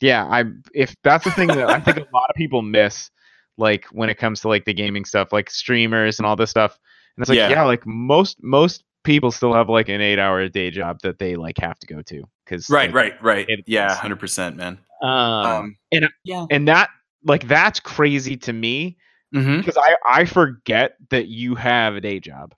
yeah, 0.00 0.24
I 0.26 0.44
if 0.72 0.94
that's 1.02 1.24
the 1.24 1.32
thing 1.32 1.48
that 1.48 1.68
I 1.68 1.80
think 1.80 1.96
a 1.96 2.06
lot 2.12 2.30
of 2.30 2.36
people 2.36 2.62
miss, 2.62 3.10
like 3.58 3.86
when 3.86 4.10
it 4.10 4.18
comes 4.18 4.42
to 4.42 4.48
like 4.48 4.64
the 4.64 4.74
gaming 4.74 5.04
stuff, 5.04 5.32
like 5.32 5.50
streamers 5.50 6.20
and 6.20 6.26
all 6.26 6.36
this 6.36 6.50
stuff, 6.50 6.78
and 7.16 7.22
it's 7.24 7.28
like 7.28 7.36
Yeah. 7.38 7.50
yeah, 7.50 7.64
like 7.64 7.84
most 7.84 8.40
most 8.44 8.84
people 9.02 9.32
still 9.32 9.52
have 9.52 9.68
like 9.68 9.88
an 9.88 10.00
eight 10.00 10.20
hour 10.20 10.48
day 10.48 10.70
job 10.70 11.00
that 11.02 11.18
they 11.18 11.34
like 11.34 11.58
have 11.58 11.80
to 11.80 11.86
go 11.88 12.00
to 12.02 12.22
because 12.44 12.68
Right, 12.70 12.92
right, 12.92 13.14
right. 13.22 13.46
it- 13.48 13.64
yeah, 13.66 13.94
hundred 13.94 14.20
percent, 14.20 14.56
man. 14.56 14.78
Um, 15.02 15.10
Um, 15.10 15.76
and- 15.92 16.08
yeah. 16.24 16.46
and 16.50 16.68
that 16.68 16.90
like 17.24 17.46
that's 17.48 17.80
crazy 17.80 18.36
to 18.38 18.52
me 18.52 18.96
hmm 19.32 19.56
because 19.58 19.76
I 19.76 19.96
I 20.06 20.24
forget 20.26 20.96
that 21.10 21.26
you 21.26 21.54
have 21.56 21.96
a 21.96 22.00
day 22.00 22.20
job. 22.20 22.54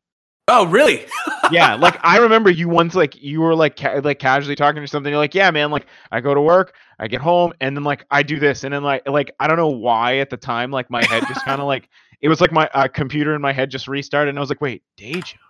Oh, 0.49 0.67
really? 0.67 1.07
yeah, 1.51 1.75
like 1.75 1.99
I 2.05 2.19
remember 2.19 2.51
you 2.51 2.69
once 2.69 2.95
like 2.95 3.21
you 3.21 3.41
were 3.41 3.55
like 3.55 3.77
ca- 3.77 4.01
like 4.05 4.19
casually 4.21 4.55
talking 4.55 4.81
or 4.83 4.87
something. 4.87 5.11
You're 5.11 5.19
like, 5.19 5.35
yeah, 5.35 5.51
man, 5.51 5.71
like 5.71 5.87
I 6.13 6.21
go 6.21 6.35
to 6.35 6.41
work, 6.41 6.75
I 7.01 7.09
get 7.09 7.21
home, 7.21 7.53
and 7.61 7.77
then 7.77 7.83
like 7.83 8.05
I 8.11 8.23
do 8.23 8.39
this, 8.39 8.63
and 8.63 8.73
then 8.75 8.83
like 8.85 9.09
like 9.09 9.33
I 9.41 9.47
don't 9.49 9.57
know 9.57 9.69
why 9.71 10.19
at 10.19 10.31
the 10.31 10.37
time 10.37 10.71
like 10.71 10.89
my 10.91 11.03
head 11.05 11.23
just 11.27 11.45
kind 11.45 11.61
of 11.61 11.67
like 11.67 11.89
it 12.21 12.29
was 12.29 12.41
like 12.41 12.53
my 12.53 12.69
uh, 12.75 12.87
computer 12.89 13.35
in 13.35 13.41
my 13.43 13.53
head 13.53 13.71
just 13.71 13.89
restarted, 13.89 14.29
and 14.31 14.39
I 14.39 14.41
was 14.41 14.51
like, 14.51 14.61
wait, 14.61 14.83
day 14.97 15.21
job. 15.23 15.41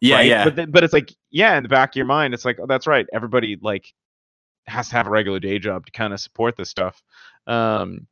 Yeah, 0.00 0.16
right? 0.16 0.26
yeah. 0.26 0.44
But 0.44 0.56
then, 0.56 0.70
but 0.70 0.84
it's 0.84 0.92
like 0.92 1.12
yeah, 1.30 1.56
in 1.56 1.62
the 1.62 1.68
back 1.68 1.90
of 1.90 1.96
your 1.96 2.06
mind, 2.06 2.34
it's 2.34 2.44
like 2.44 2.58
oh, 2.60 2.66
that's 2.66 2.86
right. 2.86 3.06
Everybody 3.12 3.58
like 3.60 3.92
has 4.68 4.88
to 4.90 4.96
have 4.96 5.06
a 5.06 5.10
regular 5.10 5.40
day 5.40 5.58
job 5.58 5.86
to 5.86 5.92
kind 5.92 6.12
of 6.12 6.20
support 6.20 6.56
this 6.56 6.70
stuff. 6.70 7.02
Um, 7.46 8.06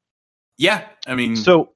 yeah. 0.58 0.86
I 1.06 1.14
mean, 1.14 1.36
so, 1.36 1.72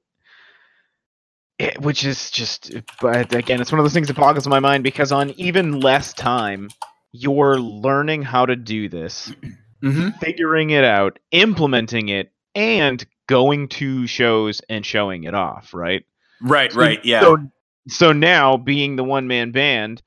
it, 1.59 1.79
which 1.81 2.03
is 2.03 2.31
just, 2.31 2.73
but 2.99 3.33
again, 3.33 3.61
it's 3.61 3.71
one 3.71 3.79
of 3.79 3.85
those 3.85 3.93
things 3.93 4.07
that 4.07 4.17
boggles 4.17 4.47
my 4.47 4.59
mind 4.59 4.83
because 4.83 5.11
on 5.11 5.31
even 5.31 5.79
less 5.79 6.13
time, 6.13 6.69
you're 7.11 7.59
learning 7.59 8.23
how 8.23 8.45
to 8.45 8.55
do 8.55 8.89
this, 8.89 9.31
mhm. 9.83 10.17
figuring 10.19 10.71
it 10.71 10.83
out, 10.83 11.19
implementing 11.31 12.09
it, 12.09 12.31
and 12.55 13.05
going 13.27 13.67
to 13.67 14.07
shows 14.07 14.61
and 14.69 14.85
showing 14.85 15.23
it 15.25 15.35
off, 15.35 15.73
right? 15.73 16.03
right, 16.41 16.71
So- 16.71 16.79
right. 16.79 17.05
Yeah. 17.05 17.21
So, 17.21 17.37
so 17.87 18.11
now 18.11 18.57
being 18.57 18.95
the 18.95 19.03
one 19.03 19.27
man 19.27 19.51
band, 19.51 20.01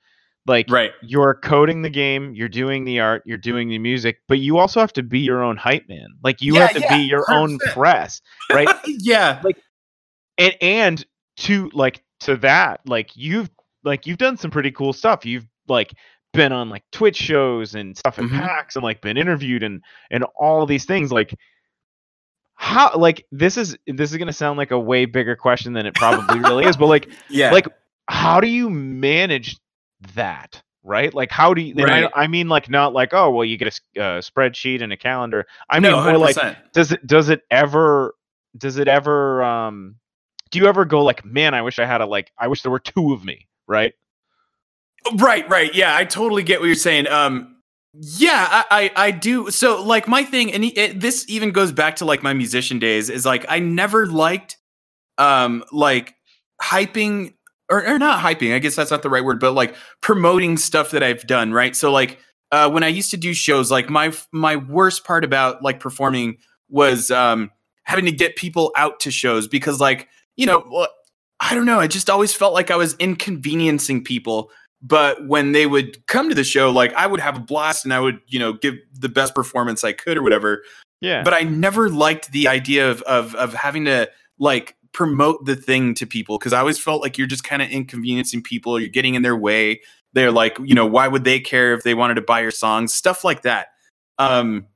like 0.46 0.66
right. 0.70 0.92
you're 1.02 1.34
coding 1.42 1.82
the 1.82 1.90
game, 1.90 2.34
you're 2.34 2.48
doing 2.48 2.84
the 2.84 3.00
art, 3.00 3.22
you're 3.26 3.38
doing 3.38 3.68
the 3.68 3.78
music, 3.78 4.18
but 4.28 4.38
you 4.38 4.58
also 4.58 4.80
have 4.80 4.92
to 4.94 5.02
be 5.02 5.20
your 5.20 5.42
own 5.42 5.56
hype 5.56 5.88
man. 5.88 6.08
Like 6.22 6.42
you 6.42 6.54
Yeah, 6.54 6.60
have 6.60 6.72
to 6.74 6.80
yeah, 6.80 6.96
be 6.96 7.02
your 7.04 7.30
own 7.32 7.58
100%. 7.58 7.72
press, 7.72 8.20
right? 8.52 8.68
yeah. 8.87 9.40
like 9.42 9.56
and 10.38 10.54
and 10.60 11.06
to 11.38 11.70
like 11.72 12.02
to 12.20 12.37
that 12.37 12.80
like 12.87 13.10
you've 13.16 13.50
like 13.84 14.06
you've 14.06 14.18
done 14.18 14.37
some 14.37 14.50
pretty 14.50 14.70
cool 14.70 14.92
stuff 14.92 15.26
you've 15.26 15.46
like 15.68 15.92
been 16.32 16.52
on 16.52 16.68
like 16.70 16.82
twitch 16.92 17.16
shows 17.16 17.74
and 17.74 17.96
stuff 17.96 18.18
at 18.18 18.24
Mhm. 18.24 18.40
pax 18.40 18.76
and 18.76 18.82
like 18.84 19.00
been 19.00 19.16
interviewed 19.16 19.62
and 19.62 19.82
and 20.10 20.24
all 20.38 20.66
these 20.66 20.84
things 20.84 21.12
like 21.12 21.34
how 22.55 22.97
like 22.97 23.27
this 23.33 23.57
is 23.57 23.77
this 23.87 24.12
is 24.12 24.17
gonna 24.19 24.33
sound 24.33 24.57
like 24.59 24.71
a 24.71 24.79
way 24.79 25.05
bigger 25.05 25.37
question 25.37 25.73
than 25.73 25.87
it 25.87 25.95
probably 25.95 26.38
really 26.40 26.64
is 26.64 26.77
but 26.77 26.87
like 26.87 27.09
Yeah. 27.29 27.51
like 27.51 27.67
how 28.09 28.40
do 28.40 28.47
you 28.49 28.71
manage 28.71 29.59
that 30.14 30.62
right 30.83 31.12
like 31.14 31.31
how 31.31 31.55
do 31.55 31.62
you 31.62 31.75
Right. 31.75 32.09
I, 32.14 32.25
I 32.25 32.27
mean 32.27 32.49
like 32.49 32.69
not 32.71 32.93
like 32.93 33.12
oh 33.12 33.31
well 33.31 33.45
you 33.45 33.57
get 33.57 33.81
a 33.97 34.01
uh, 34.01 34.21
spreadsheet 34.21 34.83
and 34.83 34.93
a 34.93 34.97
calendar 34.97 35.47
i 35.71 35.81
mean 35.81 35.93
no, 35.93 36.03
more 36.03 36.19
like 36.19 36.37
100%. 36.37 36.57
does 36.73 36.93
it 36.93 37.07
does 37.07 37.29
it 37.29 37.43
ever 37.51 38.14
does 38.57 38.77
it 38.79 38.87
ever 38.88 39.43
um 39.43 39.97
do 40.51 40.59
you 40.59 40.67
ever 40.67 40.85
go 40.85 41.03
like 41.03 41.25
man 41.25 41.55
i 41.55 41.62
wish 41.62 41.79
i 41.79 41.87
had 41.87 42.01
a 42.01 42.07
like 42.07 42.31
i 42.38 42.47
wish 42.49 42.62
there 42.62 42.71
were 42.73 42.79
two 42.79 43.12
of 43.12 43.25
me 43.25 43.49
right 43.67 43.95
Right, 45.17 45.47
right. 45.51 45.75
Yeah, 45.75 45.95
I 45.95 46.05
totally 46.07 46.43
get 46.43 46.61
what 46.61 46.67
you're 46.67 46.75
saying. 46.75 47.09
Um, 47.09 47.54
yeah, 48.00 48.64
I, 48.70 48.90
I, 48.96 49.07
I 49.07 49.11
do. 49.12 49.50
So, 49.50 49.83
like, 49.83 50.09
my 50.09 50.24
thing, 50.24 50.52
and 50.52 50.64
it, 50.64 51.00
this 51.00 51.24
even 51.28 51.52
goes 51.52 51.72
back 51.72 51.96
to 51.96 52.04
like 52.04 52.22
my 52.22 52.33
musician 52.33 52.78
days, 52.78 53.09
is 53.09 53.24
like 53.24 53.46
I 53.48 53.61
never 53.61 54.07
liked, 54.07 54.57
um, 55.18 55.64
like 55.70 56.14
hyping 56.61 57.35
or, 57.70 57.87
or 57.87 57.98
not 57.98 58.20
hyping. 58.20 58.54
I 58.54 58.59
guess 58.59 58.74
that's 58.74 58.90
not 58.90 59.02
the 59.02 59.11
right 59.11 59.24
word, 59.24 59.38
but 59.38 59.52
like 59.52 59.76
promoting 60.00 60.57
stuff 60.57 60.90
that 60.90 61.02
I've 61.02 61.26
done. 61.26 61.52
Right. 61.52 61.76
So, 61.76 61.92
like, 61.92 62.18
uh, 62.50 62.68
when 62.70 62.83
I 62.83 62.88
used 62.88 63.11
to 63.12 63.16
do 63.16 63.33
shows, 63.33 63.70
like 63.70 63.88
my 63.88 64.12
my 64.33 64.57
worst 64.57 65.04
part 65.04 65.24
about 65.24 65.62
like 65.62 65.80
performing 65.80 66.38
was 66.68 67.11
um 67.11 67.50
having 67.85 68.07
to 68.07 68.12
get 68.12 68.35
people 68.37 68.72
out 68.76 69.00
to 69.00 69.11
shows 69.11 69.46
because, 69.46 69.78
like, 69.80 70.09
you 70.37 70.46
know, 70.46 70.87
I 71.40 71.54
don't 71.54 71.66
know. 71.66 71.78
I 71.78 71.87
just 71.87 72.11
always 72.11 72.33
felt 72.33 72.54
like 72.54 72.70
I 72.70 72.76
was 72.76 72.94
inconveniencing 72.94 74.04
people 74.04 74.50
but 74.85 75.27
when 75.27 75.53
they 75.53 75.66
would 75.66 76.07
come 76.07 76.29
to 76.29 76.35
the 76.35 76.44
show 76.44 76.70
like 76.70 76.92
i 76.92 77.07
would 77.07 77.18
have 77.18 77.37
a 77.37 77.40
blast 77.40 77.85
and 77.85 77.92
i 77.92 77.99
would 77.99 78.20
you 78.29 78.38
know 78.38 78.53
give 78.53 78.75
the 78.92 79.09
best 79.09 79.35
performance 79.35 79.83
i 79.83 79.92
could 79.92 80.16
or 80.16 80.23
whatever. 80.23 80.62
Yeah. 81.01 81.23
But 81.23 81.35
i 81.35 81.40
never 81.40 81.88
liked 81.88 82.31
the 82.31 82.47
idea 82.47 82.90
of 82.90 83.03
of 83.03 83.35
of 83.35 83.55
having 83.55 83.87
to 83.87 84.11
like 84.38 84.77
promote 84.92 85.44
the 85.44 85.57
thing 85.57 85.92
to 85.94 86.07
people 86.07 86.38
because 86.38 86.53
i 86.53 86.61
always 86.61 86.79
felt 86.79 87.03
like 87.03 87.18
you're 87.18 87.27
just 87.27 87.42
kind 87.42 87.62
of 87.62 87.68
inconveniencing 87.68 88.42
people 88.42 88.79
you're 88.79 88.88
getting 88.88 89.14
in 89.14 89.23
their 89.23 89.37
way. 89.37 89.81
They're 90.12 90.31
like 90.31 90.59
you 90.62 90.75
know 90.75 90.87
why 90.87 91.09
would 91.09 91.25
they 91.25 91.40
care 91.40 91.75
if 91.75 91.83
they 91.83 91.94
wanted 91.94 92.14
to 92.14 92.23
buy 92.23 92.40
your 92.40 92.53
songs? 92.53 92.92
Stuff 92.94 93.25
like 93.25 93.42
that. 93.42 93.68
Um 94.18 94.66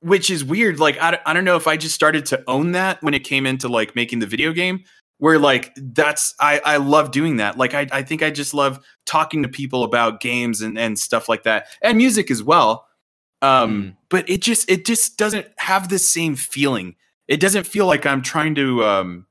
which 0.00 0.30
is 0.30 0.44
weird 0.44 0.78
like 0.78 0.96
I, 0.98 1.18
I 1.26 1.32
don't 1.32 1.44
know 1.44 1.56
if 1.56 1.66
i 1.66 1.76
just 1.76 1.92
started 1.92 2.24
to 2.26 2.40
own 2.46 2.70
that 2.70 3.02
when 3.02 3.14
it 3.14 3.24
came 3.24 3.46
into 3.46 3.68
like 3.68 3.96
making 3.96 4.20
the 4.20 4.26
video 4.26 4.52
game 4.52 4.84
where 5.18 5.38
like 5.38 5.72
that's 5.76 6.34
i 6.40 6.60
i 6.64 6.76
love 6.76 7.10
doing 7.10 7.36
that. 7.36 7.58
Like 7.58 7.74
i 7.74 7.86
i 7.92 8.02
think 8.02 8.22
i 8.22 8.30
just 8.30 8.54
love 8.54 8.80
talking 9.06 9.42
to 9.42 9.48
people 9.48 9.84
about 9.84 10.20
games 10.20 10.60
and 10.62 10.78
and 10.78 10.98
stuff 10.98 11.28
like 11.28 11.42
that 11.44 11.66
and 11.82 11.96
music 11.98 12.30
as 12.30 12.42
well. 12.42 12.86
Um 13.42 13.82
Mm. 13.82 13.96
but 14.10 14.28
it 14.28 14.42
just 14.42 14.70
it 14.70 14.84
just 14.86 15.16
doesn't 15.18 15.46
have 15.58 15.88
the 15.88 15.98
same 15.98 16.34
feeling. 16.36 16.96
It 17.28 17.40
doesn't 17.40 17.66
feel 17.66 17.86
like 17.86 18.06
i'm 18.06 18.22
trying 18.22 18.54
to 18.56 18.84
um 18.84 19.26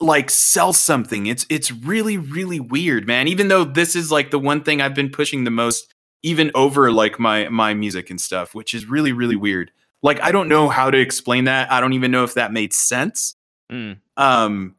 like 0.00 0.28
sell 0.28 0.72
something. 0.74 1.26
It's 1.26 1.46
it's 1.48 1.70
really 1.72 2.18
really 2.18 2.60
weird 2.60 3.06
man. 3.06 3.28
Even 3.28 3.48
though 3.48 3.64
this 3.64 3.96
is 3.96 4.12
like 4.12 4.30
the 4.30 4.38
one 4.38 4.62
thing 4.62 4.80
i've 4.82 4.94
been 4.94 5.10
pushing 5.10 5.44
the 5.44 5.50
most 5.50 5.94
even 6.22 6.50
over 6.54 6.92
like 6.92 7.18
my 7.18 7.48
my 7.48 7.72
music 7.74 8.10
and 8.10 8.20
stuff 8.20 8.54
which 8.54 8.74
is 8.74 8.86
really 8.86 9.12
really 9.12 9.36
weird. 9.36 9.70
Like 10.02 10.20
i 10.20 10.30
don't 10.32 10.48
know 10.48 10.68
how 10.68 10.90
to 10.90 10.98
explain 10.98 11.44
that. 11.44 11.72
I 11.72 11.80
don't 11.80 11.94
even 11.94 12.10
know 12.10 12.24
if 12.24 12.34
that 12.34 12.52
made 12.52 12.72
sense 12.74 13.34
Mm. 13.70 13.98
um 14.16 14.74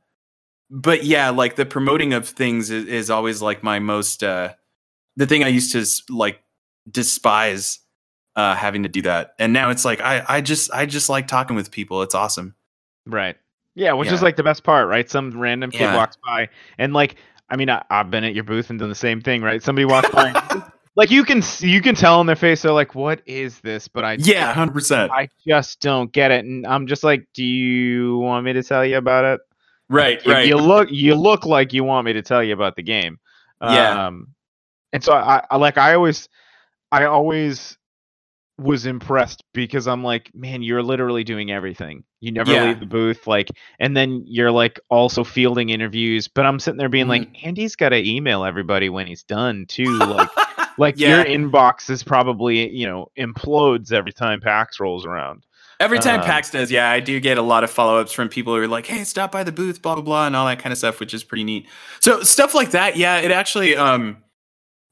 but 0.71 1.03
yeah 1.03 1.29
like 1.29 1.55
the 1.55 1.65
promoting 1.65 2.13
of 2.13 2.27
things 2.27 2.69
is, 2.71 2.85
is 2.85 3.09
always 3.09 3.41
like 3.41 3.61
my 3.63 3.79
most 3.79 4.23
uh 4.23 4.53
the 5.15 5.25
thing 5.27 5.43
i 5.43 5.47
used 5.47 5.71
to 5.73 5.85
like 6.13 6.41
despise 6.89 7.79
uh 8.35 8.55
having 8.55 8.83
to 8.83 8.89
do 8.89 9.01
that. 9.03 9.33
And 9.39 9.53
now 9.53 9.69
it's 9.69 9.85
like 9.85 10.01
i 10.01 10.23
i 10.27 10.41
just 10.41 10.71
i 10.73 10.85
just 10.85 11.09
like 11.09 11.27
talking 11.27 11.55
with 11.55 11.71
people. 11.71 12.01
It's 12.01 12.15
awesome. 12.15 12.55
Right. 13.05 13.35
Yeah 13.75 13.93
which 13.93 14.11
is 14.11 14.21
like 14.21 14.35
the 14.37 14.43
best 14.43 14.63
part 14.63 14.87
right? 14.87 15.09
Some 15.09 15.37
random 15.39 15.71
kid 15.71 15.81
Yeah. 15.81 15.95
walks 15.95 16.17
by 16.25 16.49
and 16.77 16.93
like 16.93 17.15
i 17.49 17.55
mean 17.55 17.69
I, 17.69 17.83
i've 17.89 18.09
been 18.11 18.23
at 18.23 18.33
your 18.35 18.43
booth 18.43 18.69
and 18.69 18.79
done 18.79 18.89
the 18.89 18.95
same 18.95 19.21
thing 19.21 19.41
right? 19.41 19.61
Somebody 19.61 19.85
walks 19.85 20.09
by 20.09 20.29
and- 20.29 20.63
like 20.95 21.11
you 21.11 21.23
can 21.23 21.41
you 21.59 21.81
can 21.81 21.95
tell 21.95 22.19
in 22.21 22.27
their 22.27 22.35
face 22.35 22.61
they're 22.61 22.71
like 22.71 22.95
what 22.95 23.21
is 23.25 23.59
this 23.61 23.87
but 23.87 24.03
i 24.03 24.13
yeah 24.13 24.53
100% 24.53 25.09
i 25.11 25.27
just 25.47 25.79
don't 25.79 26.11
get 26.11 26.31
it 26.31 26.45
and 26.45 26.65
i'm 26.67 26.87
just 26.87 27.03
like 27.03 27.27
do 27.33 27.43
you 27.43 28.17
want 28.17 28.45
me 28.45 28.53
to 28.53 28.63
tell 28.63 28.85
you 28.85 28.97
about 28.97 29.25
it 29.25 29.39
right 29.89 30.23
you, 30.25 30.31
right 30.31 30.47
you 30.47 30.55
look 30.57 30.89
you 30.91 31.15
look 31.15 31.45
like 31.45 31.73
you 31.73 31.83
want 31.83 32.05
me 32.05 32.13
to 32.13 32.21
tell 32.21 32.43
you 32.43 32.53
about 32.53 32.75
the 32.75 32.83
game 32.83 33.17
Yeah. 33.61 34.07
um 34.07 34.27
and 34.93 35.03
so 35.03 35.13
I, 35.13 35.43
I 35.49 35.57
like 35.57 35.77
i 35.77 35.93
always 35.93 36.27
i 36.91 37.05
always 37.05 37.77
was 38.57 38.85
impressed 38.85 39.41
because 39.53 39.87
i'm 39.87 40.03
like 40.03 40.29
man 40.35 40.61
you're 40.61 40.83
literally 40.83 41.23
doing 41.23 41.49
everything 41.49 42.03
you 42.19 42.31
never 42.33 42.51
Yeah. 42.51 42.65
leave 42.65 42.79
the 42.81 42.85
booth 42.85 43.25
like 43.25 43.49
and 43.79 43.95
then 43.95 44.23
you're 44.27 44.51
like 44.51 44.79
also 44.89 45.23
fielding 45.23 45.69
interviews 45.69 46.27
but 46.27 46.45
i'm 46.45 46.59
sitting 46.59 46.77
there 46.77 46.89
being 46.89 47.07
like 47.07 47.21
Mm-hmm. 47.21 47.47
andy's 47.47 47.77
got 47.77 47.89
to 47.89 48.05
email 48.05 48.43
everybody 48.43 48.89
when 48.89 49.07
he's 49.07 49.23
done 49.23 49.65
too 49.67 50.05
like 50.05 50.27
like 50.79 50.97
Yeah. 50.97 51.17
your 51.17 51.25
inbox 51.25 51.89
is 51.89 52.03
probably 52.03 52.69
you 52.69 52.87
know 52.87 53.11
implodes 53.17 53.91
every 53.91 54.11
time 54.13 54.39
pax 54.41 54.79
rolls 54.79 55.05
around 55.05 55.45
every 55.79 55.99
time 55.99 56.19
Um, 56.21 56.25
pax 56.25 56.49
does 56.51 56.71
yeah 56.71 56.89
i 56.89 56.99
do 56.99 57.19
get 57.19 57.37
a 57.37 57.41
lot 57.41 57.63
of 57.63 57.69
follow-ups 57.71 58.11
from 58.11 58.29
people 58.29 58.55
who 58.55 58.61
are 58.61 58.67
like 58.67 58.85
hey 58.85 59.03
stop 59.03 59.31
by 59.31 59.43
the 59.43 59.51
booth 59.51 59.81
blah 59.81 59.95
blah 59.95 60.03
blah 60.03 60.25
and 60.27 60.35
all 60.35 60.45
that 60.47 60.59
kind 60.59 60.71
of 60.71 60.77
stuff 60.77 60.99
which 60.99 61.13
is 61.13 61.23
pretty 61.23 61.43
neat 61.43 61.67
so 61.99 62.21
stuff 62.23 62.55
like 62.55 62.71
that 62.71 62.97
yeah 62.97 63.17
it 63.17 63.31
actually 63.31 63.75
um 63.75 64.17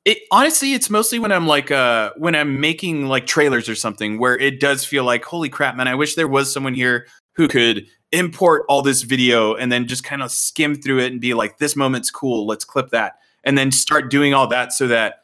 it 0.05 0.19
honestly 0.31 0.73
it's 0.73 0.89
mostly 0.89 1.19
when 1.19 1.31
i'm 1.31 1.47
like 1.47 1.71
uh 1.71 2.11
when 2.17 2.35
i'm 2.35 2.59
making 2.61 3.07
like 3.07 3.25
trailers 3.25 3.67
or 3.67 3.75
something 3.75 4.17
where 4.19 4.37
it 4.37 4.59
does 4.59 4.85
feel 4.85 5.03
like 5.03 5.23
holy 5.25 5.49
crap 5.49 5.75
man 5.75 5.87
i 5.87 5.95
wish 5.95 6.15
there 6.15 6.27
was 6.27 6.51
someone 6.53 6.73
here 6.73 7.07
who 7.35 7.47
could 7.47 7.85
import 8.13 8.63
all 8.69 8.81
this 8.81 9.01
video 9.01 9.53
and 9.55 9.69
then 9.69 9.85
just 9.85 10.03
kind 10.05 10.21
of 10.23 10.31
skim 10.31 10.73
through 10.73 10.99
it 10.99 11.11
and 11.11 11.19
be 11.19 11.33
like 11.33 11.57
this 11.57 11.75
moment's 11.75 12.09
cool 12.09 12.47
let's 12.47 12.63
clip 12.63 12.89
that 12.91 13.15
and 13.43 13.57
then 13.57 13.69
start 13.71 14.09
doing 14.09 14.33
all 14.33 14.47
that 14.47 14.71
so 14.71 14.87
that 14.87 15.23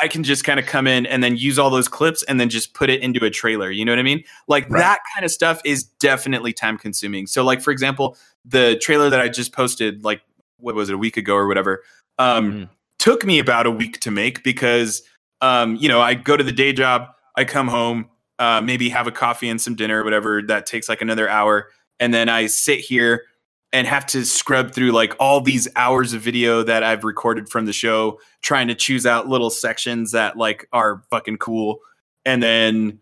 I 0.00 0.08
can 0.08 0.22
just 0.22 0.44
kind 0.44 0.58
of 0.60 0.66
come 0.66 0.86
in 0.86 1.06
and 1.06 1.22
then 1.22 1.36
use 1.36 1.58
all 1.58 1.70
those 1.70 1.88
clips 1.88 2.22
and 2.24 2.40
then 2.40 2.48
just 2.48 2.74
put 2.74 2.90
it 2.90 3.02
into 3.02 3.24
a 3.24 3.30
trailer. 3.30 3.70
You 3.70 3.84
know 3.84 3.92
what 3.92 3.98
I 3.98 4.02
mean? 4.02 4.22
Like 4.48 4.68
Right. 4.70 4.80
that 4.80 5.00
kind 5.14 5.24
of 5.24 5.30
stuff 5.30 5.60
is 5.64 5.84
definitely 5.84 6.52
time 6.52 6.78
consuming. 6.78 7.26
So, 7.26 7.44
like 7.44 7.60
for 7.60 7.70
example, 7.70 8.16
the 8.44 8.76
trailer 8.80 9.10
that 9.10 9.20
I 9.20 9.28
just 9.28 9.52
posted, 9.52 10.04
like 10.04 10.22
what 10.58 10.74
was 10.74 10.88
it, 10.90 10.94
a 10.94 10.98
week 10.98 11.16
ago 11.16 11.34
or 11.34 11.46
whatever, 11.46 11.82
um, 12.18 12.52
Mhm. 12.52 12.68
took 12.98 13.24
me 13.24 13.38
about 13.38 13.66
a 13.66 13.70
week 13.70 14.00
to 14.00 14.10
make 14.10 14.42
because, 14.42 15.02
um, 15.40 15.76
you 15.76 15.88
know, 15.88 16.00
I 16.00 16.14
go 16.14 16.36
to 16.36 16.42
the 16.44 16.52
day 16.52 16.72
job, 16.72 17.08
I 17.36 17.44
come 17.44 17.68
home, 17.68 18.08
uh, 18.38 18.60
maybe 18.60 18.88
have 18.88 19.06
a 19.06 19.12
coffee 19.12 19.48
and 19.48 19.60
some 19.60 19.74
dinner 19.76 20.00
or 20.00 20.04
whatever. 20.04 20.42
That 20.42 20.66
takes 20.66 20.88
like 20.88 21.00
another 21.00 21.28
hour, 21.28 21.70
and 22.00 22.12
then 22.12 22.28
I 22.28 22.46
sit 22.46 22.80
here 22.80 23.24
and 23.72 23.86
have 23.86 24.06
to 24.06 24.24
scrub 24.24 24.72
through 24.72 24.92
like 24.92 25.14
all 25.20 25.40
these 25.40 25.68
hours 25.76 26.12
of 26.14 26.22
video 26.22 26.62
that 26.62 26.82
I've 26.82 27.04
recorded 27.04 27.48
from 27.48 27.66
the 27.66 27.72
show, 27.72 28.18
trying 28.42 28.68
to 28.68 28.74
choose 28.74 29.04
out 29.04 29.28
little 29.28 29.50
sections 29.50 30.12
that 30.12 30.36
like 30.36 30.66
are 30.72 31.02
fucking 31.10 31.38
cool, 31.38 31.80
and 32.24 32.42
then 32.42 33.00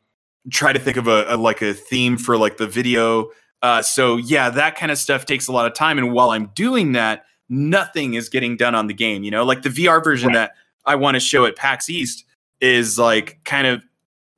try 0.51 0.73
to 0.73 0.79
think 0.79 0.97
of 0.97 1.07
a, 1.09 1.25
a 1.29 1.37
like 1.37 1.63
a 1.63 1.73
theme 1.75 2.17
for 2.19 2.37
like 2.37 2.57
the 2.57 2.67
video. 2.67 3.31
Uh, 3.63 3.83
so 3.83 4.17
yeah, 4.17 4.51
that 4.51 4.77
kind 4.77 4.93
of 4.93 4.99
stuff 4.99 5.25
takes 5.25 5.49
a 5.49 5.53
lot 5.53 5.67
of 5.67 5.75
time, 5.75 5.99
and 5.99 6.13
while 6.13 6.31
I'm 6.31 6.51
doing 6.55 6.93
that, 6.93 7.25
nothing 7.49 8.15
is 8.15 8.29
getting 8.29 8.57
done 8.57 8.75
on 8.75 8.87
the 8.87 8.95
game. 8.95 9.23
You 9.23 9.31
know, 9.31 9.45
like 9.45 9.63
the 9.63 9.69
VR 9.71 10.03
version 10.03 10.29
Right. 10.29 10.35
that 10.35 10.53
I 10.85 10.97
want 10.97 11.15
to 11.15 11.21
show 11.21 11.47
at 11.47 11.57
PAX 11.57 11.89
East 11.89 12.25
is 12.61 12.99
like 12.99 13.39
kind 13.45 13.67
of 13.67 13.83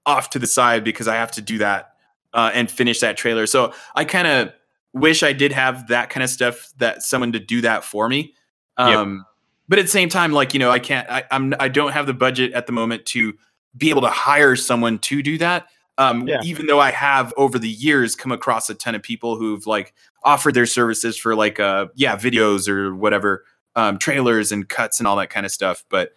off 0.06 0.30
to 0.30 0.38
the 0.38 0.46
side 0.46 0.84
because 0.84 1.08
I 1.08 1.16
have 1.16 1.30
to 1.32 1.42
do 1.42 1.58
that 1.58 1.94
uh, 2.32 2.50
and 2.54 2.70
finish 2.70 3.00
that 3.00 3.16
trailer. 3.16 3.46
So 3.46 3.72
I 3.94 4.04
kind 4.04 4.26
of 4.26 4.52
wish 4.94 5.22
I 5.22 5.32
did 5.32 5.52
have 5.52 5.88
that 5.88 6.10
kind 6.10 6.24
of 6.24 6.30
stuff 6.30 6.70
that 6.78 7.02
someone 7.02 7.32
to 7.32 7.38
do 7.40 7.60
that 7.62 7.84
for 7.84 8.08
me. 8.08 8.34
Yep. 8.78 8.88
Um, 8.88 9.24
But 9.68 9.78
at 9.78 9.82
the 9.86 9.90
same 9.90 10.08
time, 10.08 10.32
like 10.32 10.54
you 10.54 10.60
know, 10.60 10.70
I 10.70 10.78
can't. 10.78 11.08
I, 11.10 11.24
I'm. 11.30 11.54
I 11.60 11.68
don't 11.68 11.92
have 11.92 12.06
the 12.06 12.14
budget 12.14 12.52
at 12.52 12.66
the 12.66 12.72
moment 12.72 13.04
to 13.06 13.34
be 13.76 13.90
able 13.90 14.00
to 14.02 14.08
hire 14.10 14.56
someone 14.56 14.98
to 15.00 15.22
do 15.22 15.36
that. 15.38 15.66
Um, 15.98 16.26
Yeah. 16.28 16.40
Even 16.44 16.66
though 16.66 16.80
I 16.80 16.90
have 16.90 17.34
over 17.36 17.58
the 17.58 17.68
years 17.68 18.14
come 18.16 18.32
across 18.32 18.70
a 18.70 18.74
ton 18.74 18.94
of 18.94 19.02
people 19.02 19.36
who've 19.36 19.66
like 19.66 19.92
offered 20.24 20.54
their 20.54 20.66
services 20.66 21.16
for 21.18 21.34
like 21.34 21.60
uh 21.60 21.86
yeah 21.94 22.16
videos 22.16 22.68
or 22.68 22.94
whatever 22.94 23.44
um, 23.76 23.98
trailers 23.98 24.50
and 24.52 24.68
cuts 24.68 24.98
and 25.00 25.06
all 25.06 25.16
that 25.16 25.30
kind 25.30 25.44
of 25.44 25.52
stuff. 25.52 25.84
But 25.90 26.12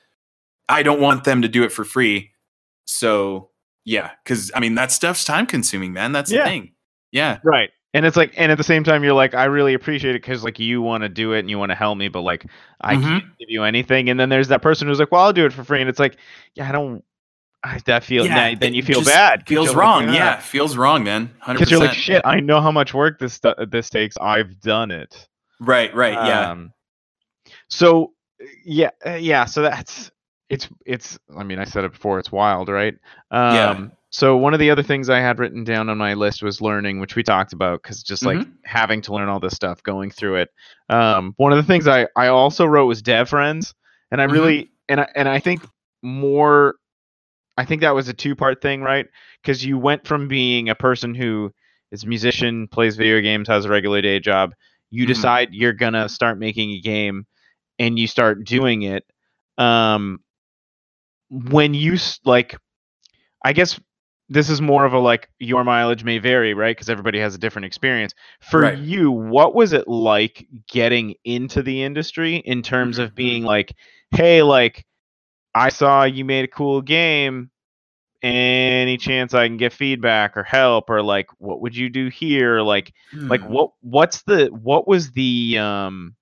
I 0.70 0.84
don't 0.84 1.02
want 1.02 1.24
them 1.26 1.42
to 1.42 1.48
do 1.48 1.64
it 1.64 1.72
for 1.72 1.84
free. 1.84 2.32
So 2.86 3.50
yeah, 3.84 4.12
because 4.24 4.52
I 4.56 4.60
mean 4.60 4.76
that 4.76 4.92
stuff's 4.92 5.26
time 5.26 5.46
consuming, 5.46 5.94
man. 5.94 6.12
That's 6.12 6.32
Yeah. 6.32 6.44
the 6.44 6.50
thing. 6.50 6.72
Yeah. 7.12 7.40
Right. 7.44 7.72
And 7.94 8.06
it's 8.06 8.16
like, 8.16 8.34
and 8.38 8.52
at 8.52 8.58
the 8.58 8.64
same 8.64 8.84
time, 8.86 9.04
you're 9.04 9.14
like, 9.14 9.34
I 9.34 9.46
really 9.46 9.74
appreciate 9.74 10.16
it 10.16 10.22
because 10.22 10.44
like 10.44 10.60
you 10.60 10.82
want 10.82 11.04
to 11.04 11.10
do 11.10 11.34
it 11.34 11.40
and 11.40 11.50
you 11.50 11.60
want 11.60 11.72
to 11.72 11.76
help 11.76 11.98
me, 11.98 12.08
but 12.08 12.22
like 12.22 12.46
I 12.80 12.96
Mhm. 12.96 13.02
can't 13.04 13.38
give 13.38 13.50
you 13.50 13.64
anything. 13.64 14.10
And 14.10 14.20
then 14.20 14.30
there's 14.30 14.48
that 14.48 14.62
person 14.62 14.88
who's 14.88 15.00
like, 15.00 15.12
well, 15.12 15.24
I'll 15.26 15.34
do 15.34 15.46
it 15.46 15.52
for 15.54 15.64
free, 15.64 15.82
and 15.82 15.90
it's 15.90 16.00
like, 16.00 16.18
yeah, 16.56 16.70
I 16.70 16.72
don't. 16.72 17.04
I, 17.64 17.80
that 17.86 18.04
feel 18.04 18.26
Yeah, 18.26 18.54
nah, 18.54 18.60
then 18.60 18.74
you 18.74 18.82
feel 18.82 19.04
bad 19.04 19.48
Feels 19.48 19.76
wrong. 19.76 20.08
Like, 20.08 20.16
yeah, 20.16 20.40
feels 20.40 20.76
wrong, 20.78 21.04
man. 21.04 21.30
Because 21.46 21.70
you're 21.70 21.80
like, 21.80 21.94
shit. 21.94 22.24
I 22.26 22.40
know 22.40 22.60
how 22.60 22.72
much 22.72 22.94
work 22.94 23.20
this 23.20 23.40
this 23.70 23.90
takes. 23.90 24.18
I've 24.18 24.60
done 24.62 24.90
it. 24.90 25.28
Right. 25.60 25.94
Right. 25.94 26.14
Yeah. 26.14 26.52
Um, 26.52 26.74
so 27.68 28.14
yeah, 28.66 28.90
uh, 29.06 29.12
yeah. 29.12 29.46
So 29.46 29.62
that's 29.62 30.12
it's 30.50 30.68
it's. 30.86 31.20
I 31.38 31.44
mean, 31.44 31.60
I 31.60 31.66
said 31.66 31.84
it 31.84 31.92
before. 31.92 32.18
It's 32.20 32.32
wild, 32.32 32.70
right? 32.70 32.96
Um, 33.30 33.54
Yeah. 33.56 33.88
So 34.12 34.36
one 34.38 34.54
of 34.54 34.60
the 34.60 34.70
other 34.70 34.84
things 34.84 35.10
I 35.10 35.20
had 35.20 35.40
written 35.40 35.64
down 35.64 35.90
on 35.90 35.98
my 35.98 36.14
list 36.14 36.44
was 36.44 36.62
learning, 36.62 37.00
which 37.00 37.16
we 37.16 37.24
talked 37.24 37.54
about, 37.54 37.82
because 37.82 38.04
just 38.04 38.26
like 38.26 38.42
Mhm. 38.42 38.54
having 38.66 39.02
to 39.04 39.14
learn 39.14 39.30
all 39.30 39.40
this 39.40 39.54
stuff, 39.54 39.82
going 39.84 40.12
through 40.12 40.36
it. 40.38 40.50
Um, 40.90 41.34
one 41.38 41.52
of 41.54 41.58
the 41.58 41.64
things 41.64 41.88
I 41.88 42.08
I 42.16 42.28
also 42.28 42.66
wrote 42.66 42.88
was 42.88 43.02
dev 43.02 43.30
friends, 43.30 43.74
and 44.12 44.22
I 44.22 44.26
really 44.26 44.72
and 44.90 45.02
I 45.02 45.08
and 45.16 45.28
I 45.30 45.40
think 45.40 45.66
more. 46.04 46.76
I 47.58 47.66
think 47.66 47.82
that 47.82 47.96
was 47.96 48.08
a 48.08 48.14
two 48.14 48.36
part 48.36 48.62
thing, 48.62 48.82
right? 48.82 49.08
Because 49.42 49.64
you 49.66 49.78
went 49.78 50.08
from 50.08 50.28
being 50.28 50.70
a 50.70 50.76
person 50.76 51.14
who 51.16 51.52
is 51.92 52.04
a 52.04 52.08
musician, 52.08 52.68
plays 52.68 52.96
video 52.98 53.22
games, 53.22 53.48
has 53.48 53.66
a 53.66 53.70
regular 53.70 54.02
day 54.02 54.20
job. 54.20 54.54
You 54.90 55.06
Mhm. 55.06 55.08
decide 55.08 55.50
you're 55.54 55.74
gonna 55.74 56.10
start 56.10 56.38
making 56.40 56.72
a 56.72 56.82
game, 56.82 57.26
and 57.80 57.98
you 58.00 58.08
start 58.08 58.44
doing 58.46 58.84
it. 58.84 59.06
Um, 59.58 60.20
when 61.30 61.74
you 61.74 61.98
like, 62.26 62.56
I 63.44 63.54
guess 63.54 63.80
this 64.32 64.50
is 64.50 64.62
more 64.62 64.86
of 64.86 64.94
a 64.94 65.00
like 65.00 65.30
your 65.40 65.64
mileage 65.64 66.04
may 66.04 66.20
vary, 66.20 66.54
right? 66.56 66.76
Because 66.76 66.90
everybody 66.90 67.20
has 67.20 67.36
a 67.36 67.40
different 67.40 67.66
experience. 67.68 68.16
For 68.42 68.64
Right. 68.64 68.78
you, 68.78 69.12
what 69.12 69.56
was 69.56 69.74
it 69.74 69.88
like 69.88 70.48
getting 70.68 71.16
into 71.26 71.64
the 71.64 71.84
industry 71.84 72.38
in 72.38 72.64
terms 72.64 72.98
Mm-hmm. 72.98 73.06
of 73.06 73.16
being 73.16 73.44
like, 73.44 73.76
hey, 74.12 74.44
like, 74.44 74.86
I 75.56 75.70
saw 75.70 76.04
you 76.06 76.26
made 76.26 76.46
a 76.46 76.50
cool 76.50 76.82
game. 76.82 77.52
Any 78.24 78.98
chance 78.98 79.34
I 79.34 79.48
can 79.48 79.58
get 79.58 79.74
feedback 79.74 80.38
or 80.38 80.44
help 80.44 80.90
or 80.90 81.02
like 81.04 81.28
what 81.40 81.62
would 81.62 81.76
you 81.76 81.90
do 81.90 82.08
here? 82.10 82.62
Like 82.62 82.94
like 83.30 83.44
Hmm. 83.44 83.50
what 83.50 83.72
what's 83.82 84.24
the 84.24 84.48
what 84.48 84.88
was 84.88 85.12
the 85.12 85.58
um 85.60 86.16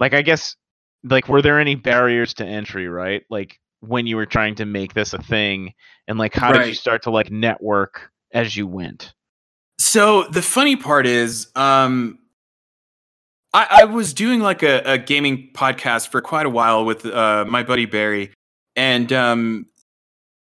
like 0.00 0.14
I 0.14 0.22
guess 0.22 0.56
like 1.04 1.28
were 1.28 1.42
there 1.42 1.60
any 1.60 1.76
barriers 1.76 2.34
to 2.34 2.46
entry, 2.46 2.88
right? 2.88 3.24
Like 3.30 3.58
when 3.82 4.06
you 4.06 4.16
were 4.16 4.26
trying 4.26 4.54
to 4.54 4.64
make 4.64 4.94
this 4.94 5.12
a 5.12 5.18
thing 5.18 5.74
and 6.06 6.18
like 6.18 6.34
how 6.34 6.52
did 6.52 6.66
you 6.66 6.74
start 6.74 7.02
to 7.02 7.10
like 7.10 7.30
network 7.30 8.10
as 8.32 8.56
you 8.56 8.66
went? 8.66 9.12
So 9.78 10.24
the 10.24 10.42
funny 10.42 10.76
part 10.76 11.06
is, 11.06 11.48
um, 11.56 12.18
I, 13.52 13.80
I 13.82 13.84
was 13.84 14.14
doing 14.14 14.40
like 14.40 14.62
a, 14.62 14.80
a 14.84 14.98
gaming 14.98 15.50
podcast 15.54 16.08
for 16.08 16.20
quite 16.20 16.46
a 16.46 16.50
while 16.50 16.84
with 16.84 17.04
uh, 17.04 17.44
my 17.46 17.62
buddy 17.62 17.86
Barry, 17.86 18.32
and 18.76 19.12
um, 19.12 19.66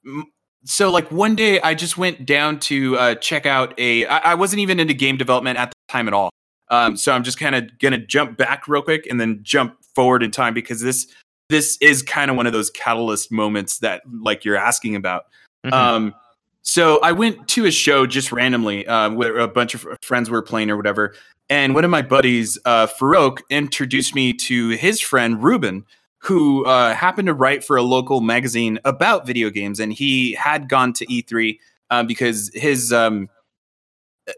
m- 0.05 0.27
so 0.63 0.91
like 0.91 1.11
one 1.11 1.35
day 1.35 1.59
I 1.59 1.73
just 1.73 1.97
went 1.97 2.25
down 2.25 2.59
to 2.61 2.97
uh, 2.97 3.15
check 3.15 3.45
out 3.45 3.73
a. 3.79 4.05
I, 4.05 4.17
I 4.31 4.35
wasn't 4.35 4.61
even 4.61 4.79
into 4.79 4.93
game 4.93 5.17
development 5.17 5.57
at 5.57 5.71
the 5.71 5.75
time 5.91 6.07
at 6.07 6.13
all. 6.13 6.29
Um, 6.69 6.95
so 6.95 7.11
I'm 7.11 7.23
just 7.23 7.39
kind 7.39 7.55
of 7.55 7.77
gonna 7.79 7.97
jump 7.97 8.37
back 8.37 8.67
real 8.67 8.81
quick 8.81 9.07
and 9.07 9.19
then 9.19 9.39
jump 9.41 9.83
forward 9.95 10.23
in 10.23 10.31
time 10.31 10.53
because 10.53 10.79
this 10.81 11.11
this 11.51 11.77
is 11.81 12.01
kind 12.01 12.31
of 12.31 12.37
one 12.37 12.47
of 12.47 12.53
those 12.53 12.69
catalyst 12.71 13.31
moments 13.31 13.79
that 13.79 14.01
like 14.21 14.43
you're 14.43 14.57
asking 14.57 14.95
about. 14.95 15.25
Mhm. 15.65 15.73
Um, 15.73 16.15
so 16.63 16.99
I 17.01 17.11
went 17.11 17.47
to 17.49 17.65
a 17.65 17.71
show 17.71 18.07
just 18.07 18.31
randomly, 18.31 18.87
uh, 18.87 19.09
where 19.11 19.37
a 19.39 19.47
bunch 19.47 19.73
of 19.75 19.85
friends 20.01 20.29
were 20.29 20.41
playing 20.41 20.69
or 20.71 20.77
whatever. 20.77 21.13
And 21.49 21.75
one 21.75 21.83
of 21.83 21.91
my 21.91 22.01
buddies, 22.01 22.57
uh, 22.65 22.87
Farouk, 22.87 23.39
introduced 23.49 24.15
me 24.15 24.31
to 24.33 24.69
his 24.69 25.01
friend 25.01 25.43
Ruben, 25.43 25.85
who 26.19 26.63
uh, 26.65 26.93
happened 26.95 27.27
to 27.27 27.33
write 27.33 27.63
for 27.63 27.75
a 27.77 27.81
local 27.81 28.21
magazine 28.21 28.79
about 28.85 29.25
video 29.27 29.49
games. 29.49 29.79
And 29.79 29.91
he 29.91 30.33
had 30.33 30.69
gone 30.69 30.93
to 30.93 31.05
E3 31.07 31.59
uh, 31.89 32.03
because 32.03 32.51
his 32.53 32.93
um, 32.93 33.27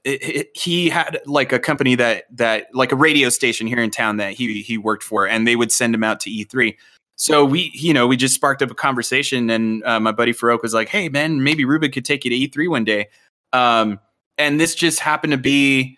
it, 0.05 0.23
it- 0.23 0.49
he 0.55 0.89
had 0.89 1.19
like 1.25 1.51
a 1.51 1.59
company 1.59 1.95
that 1.95 2.23
that 2.35 2.67
like 2.73 2.91
a 2.91 2.95
radio 2.95 3.29
station 3.29 3.67
here 3.67 3.79
in 3.79 3.91
town 3.91 4.17
that 4.17 4.33
he 4.33 4.61
he 4.61 4.77
worked 4.77 5.03
for, 5.03 5.27
and 5.27 5.45
they 5.47 5.55
would 5.55 5.71
send 5.71 5.93
him 5.93 6.03
out 6.03 6.19
to 6.21 6.29
E3. 6.31 6.75
So 7.15 7.45
we, 7.45 7.71
you 7.73 7.93
know, 7.93 8.07
we 8.07 8.17
just 8.17 8.33
sparked 8.33 8.61
up 8.61 8.71
a 8.71 8.75
conversation, 8.75 9.49
and 9.49 9.83
uh, 9.83 9.99
my 9.99 10.11
buddy 10.11 10.33
Farouk 10.33 10.61
was 10.61 10.73
like, 10.73 10.89
"Hey, 10.89 11.09
man, 11.09 11.43
maybe 11.43 11.65
Ruben 11.65 11.91
could 11.91 12.05
take 12.05 12.25
you 12.25 12.31
to 12.31 12.59
E3 12.59 12.69
one 12.69 12.83
day." 12.83 13.07
Um, 13.51 13.99
and 14.37 14.59
this 14.59 14.75
just 14.75 14.99
happened 14.99 15.31
to 15.31 15.37
be 15.37 15.97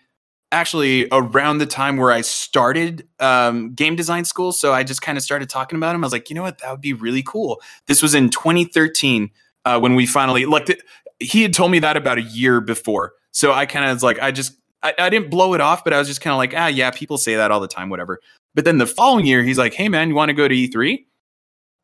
actually 0.52 1.08
around 1.10 1.58
the 1.58 1.66
time 1.66 1.96
where 1.96 2.12
I 2.12 2.20
started 2.20 3.06
um, 3.18 3.74
game 3.74 3.96
design 3.96 4.24
school. 4.24 4.52
So 4.52 4.72
I 4.72 4.84
just 4.84 5.02
kind 5.02 5.18
of 5.18 5.24
started 5.24 5.50
talking 5.50 5.76
about 5.76 5.94
him. 5.94 6.04
I 6.04 6.06
was 6.06 6.12
like, 6.12 6.30
you 6.30 6.36
know 6.36 6.42
what, 6.42 6.58
that 6.58 6.70
would 6.70 6.80
be 6.80 6.92
really 6.92 7.22
cool. 7.22 7.60
This 7.86 8.02
was 8.02 8.14
in 8.14 8.30
2013 8.30 9.30
uh, 9.64 9.80
when 9.80 9.94
we 9.94 10.06
finally 10.06 10.46
like 10.46 10.80
he 11.18 11.42
had 11.42 11.54
told 11.54 11.72
me 11.72 11.78
that 11.80 11.96
about 11.96 12.18
a 12.18 12.22
year 12.22 12.60
before. 12.60 13.12
So 13.32 13.52
I 13.52 13.66
kind 13.66 13.84
of 13.84 13.94
was 13.94 14.02
like, 14.02 14.20
I 14.20 14.30
just 14.30 14.52
I, 14.82 14.94
I 14.98 15.10
didn't 15.10 15.30
blow 15.30 15.54
it 15.54 15.60
off, 15.60 15.82
but 15.82 15.92
I 15.92 15.98
was 15.98 16.08
just 16.08 16.20
kind 16.20 16.32
of 16.32 16.38
like, 16.38 16.54
ah, 16.56 16.68
yeah, 16.68 16.90
people 16.90 17.18
say 17.18 17.36
that 17.36 17.50
all 17.50 17.60
the 17.60 17.68
time, 17.68 17.88
whatever. 17.88 18.20
But 18.56 18.64
then 18.64 18.78
the 18.78 18.86
following 18.86 19.26
year, 19.26 19.44
he's 19.44 19.58
like, 19.58 19.74
hey 19.74 19.88
man, 19.88 20.08
you 20.08 20.16
want 20.16 20.30
to 20.30 20.34
go 20.34 20.48
to 20.48 20.54
E3? 20.54 21.04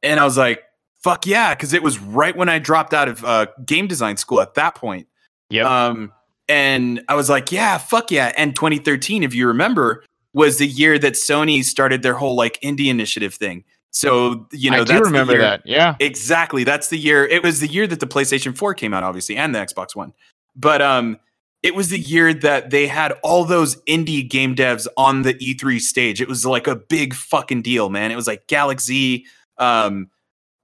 And 0.03 0.19
I 0.19 0.25
was 0.25 0.37
like, 0.37 0.63
fuck 1.05 1.27
yeah, 1.27 1.55
because 1.55 1.73
it 1.73 1.83
was 1.83 2.01
right 2.01 2.35
when 2.35 2.49
I 2.49 2.59
dropped 2.59 2.95
out 2.95 3.09
of 3.09 3.25
uh, 3.25 3.47
game 3.65 3.87
design 3.87 4.17
school 4.17 4.41
at 4.41 4.55
that 4.55 4.75
point. 4.75 5.07
Yep. 5.51 5.67
Um, 5.67 6.13
and 6.49 7.05
I 7.09 7.15
was 7.15 7.29
like, 7.31 7.53
yeah, 7.53 7.79
fuck 7.79 8.11
yeah. 8.11 8.33
And 8.37 8.57
2013, 8.57 9.23
if 9.23 9.35
you 9.35 9.47
remember, 9.47 10.03
was 10.33 10.59
the 10.59 10.67
year 10.67 10.99
that 10.99 11.13
Sony 11.13 11.63
started 11.63 12.03
their 12.03 12.15
whole 12.15 12.35
like 12.35 12.59
indie 12.63 12.89
initiative 12.89 13.35
thing. 13.35 13.65
So 13.91 14.47
you 14.51 14.71
know, 14.71 14.79
I 14.79 14.81
that's 14.81 14.91
do 14.93 14.97
the 14.99 15.05
remember 15.05 15.33
year- 15.35 15.43
that. 15.43 15.63
Yeah. 15.67 15.97
Exactly. 16.01 16.65
That's 16.65 16.89
the 16.89 16.97
year. 16.97 17.27
It 17.27 17.43
was 17.43 17.61
the 17.61 17.69
year 17.69 17.87
that 17.87 18.01
the 18.01 18.07
PlayStation 18.07 18.57
4 18.57 18.73
came 18.73 18.95
out, 18.95 19.03
obviously, 19.05 19.37
and 19.37 19.55
the 19.55 19.59
Xbox 19.59 19.95
One. 19.95 20.15
But 20.57 20.81
um, 20.81 21.19
it 21.63 21.75
was 21.75 21.91
the 21.91 21.99
year 21.99 22.35
that 22.35 22.71
they 22.71 22.87
had 22.87 23.13
all 23.23 23.45
those 23.45 23.77
indie 23.85 24.29
game 24.29 24.55
devs 24.55 24.87
on 24.97 25.23
the 25.23 25.35
E3 25.35 25.81
stage. 25.81 26.21
It 26.21 26.29
was 26.29 26.45
like 26.45 26.67
a 26.67 26.75
big 26.77 27.15
fucking 27.15 27.63
deal, 27.63 27.89
man. 27.89 28.11
It 28.11 28.17
was 28.17 28.27
like 28.27 28.47
Galak-Z, 28.49 29.25
um, 29.59 30.11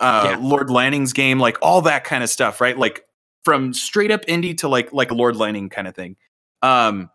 uh, 0.01 0.31
Yeah. 0.31 0.37
Lorne 0.41 0.69
Lanning's 0.69 1.13
game, 1.13 1.39
like 1.39 1.57
all 1.63 1.83
that 1.83 2.05
kind 2.05 2.25
of 2.25 2.31
stuff, 2.31 2.61
right? 2.61 2.77
Like 2.77 3.05
from 3.45 3.73
straight 3.73 4.11
up 4.11 4.25
indie 4.27 4.57
to 4.59 4.69
like 4.69 4.93
like 4.93 5.11
Lord 5.13 5.37
Lanning 5.37 5.69
kind 5.69 5.87
of 5.87 5.95
thing. 5.95 6.17
Um, 6.63 7.11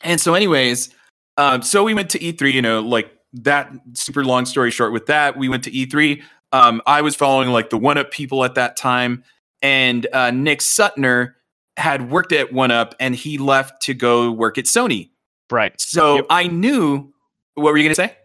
and 0.00 0.20
so, 0.20 0.34
anyways, 0.34 0.90
um, 1.36 1.62
so 1.62 1.84
we 1.84 1.94
went 1.94 2.10
to 2.10 2.18
E3, 2.18 2.52
you 2.52 2.62
know, 2.62 2.80
like 2.80 3.10
that 3.34 3.70
super 3.94 4.24
long 4.24 4.46
story 4.46 4.70
short 4.70 4.92
with 4.92 5.06
that, 5.06 5.36
we 5.36 5.48
went 5.48 5.64
to 5.64 5.70
E3. 5.70 6.22
Um, 6.52 6.82
I 6.86 7.00
was 7.02 7.14
following 7.14 7.50
like 7.50 7.70
the 7.70 7.78
1UP 7.78 8.10
people 8.10 8.44
at 8.44 8.54
that 8.56 8.76
time, 8.76 9.24
and 9.62 10.06
uh, 10.12 10.30
Nick 10.30 10.58
Suttner 10.60 11.34
had 11.76 12.10
worked 12.10 12.32
at 12.32 12.50
1UP 12.52 12.92
and 13.00 13.14
he 13.14 13.38
left 13.38 13.82
to 13.82 13.94
go 13.94 14.30
work 14.30 14.58
at 14.58 14.64
Sony. 14.66 15.10
Right. 15.50 15.78
So 15.80 16.16
Yep. 16.16 16.26
I 16.30 16.46
knew 16.46 17.12
what 17.54 17.72
were 17.72 17.76
you 17.76 17.84
gonna 17.84 17.94
say? 17.94 18.16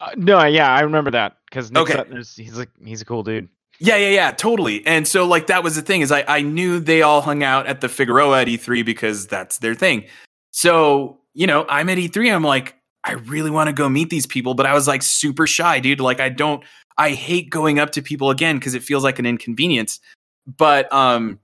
Uh, 0.00 0.10
no, 0.16 0.44
yeah, 0.44 0.72
I 0.74 0.80
remember 0.80 1.10
that 1.12 1.36
because 1.48 1.70
Okay. 1.74 1.94
Suttner's 1.94 2.34
he's 2.36 2.56
like 2.58 2.70
he's 2.84 3.00
a 3.00 3.04
cool 3.04 3.22
dude. 3.22 3.48
Yeah, 3.80 3.96
yeah, 3.96 4.10
yeah, 4.10 4.30
totally. 4.30 4.84
And 4.86 5.06
so 5.06 5.26
like 5.26 5.46
that 5.48 5.62
was 5.64 5.74
the 5.76 5.82
thing 5.82 6.00
is 6.00 6.12
I 6.12 6.24
I 6.26 6.42
knew 6.42 6.80
they 6.80 7.02
all 7.02 7.20
hung 7.20 7.42
out 7.42 7.66
at 7.66 7.80
the 7.80 7.88
Figueroa 7.88 8.42
at 8.42 8.48
E3 8.48 8.84
because 8.84 9.26
that's 9.26 9.58
their 9.58 9.74
thing. 9.74 10.04
So, 10.52 11.18
you 11.34 11.46
know, 11.46 11.66
I'm 11.68 11.88
at 11.88 11.98
E3 11.98 12.26
and 12.26 12.34
I'm 12.36 12.44
like, 12.44 12.76
I 13.02 13.12
really 13.12 13.50
want 13.50 13.68
to 13.68 13.72
go 13.72 13.88
meet 13.88 14.10
these 14.10 14.26
people, 14.26 14.54
but 14.54 14.66
I 14.66 14.74
was 14.74 14.86
like 14.88 15.02
super 15.02 15.46
shy, 15.46 15.80
dude. 15.80 16.00
Like 16.00 16.20
I 16.20 16.28
don't 16.28 16.62
I 16.96 17.10
hate 17.10 17.50
going 17.50 17.78
up 17.80 17.90
to 17.92 18.02
people 18.02 18.30
again 18.30 18.58
because 18.58 18.74
it 18.74 18.82
feels 18.82 19.02
like 19.04 19.18
an 19.18 19.26
inconvenience. 19.26 20.00
But 20.46 20.92
um 20.92 21.38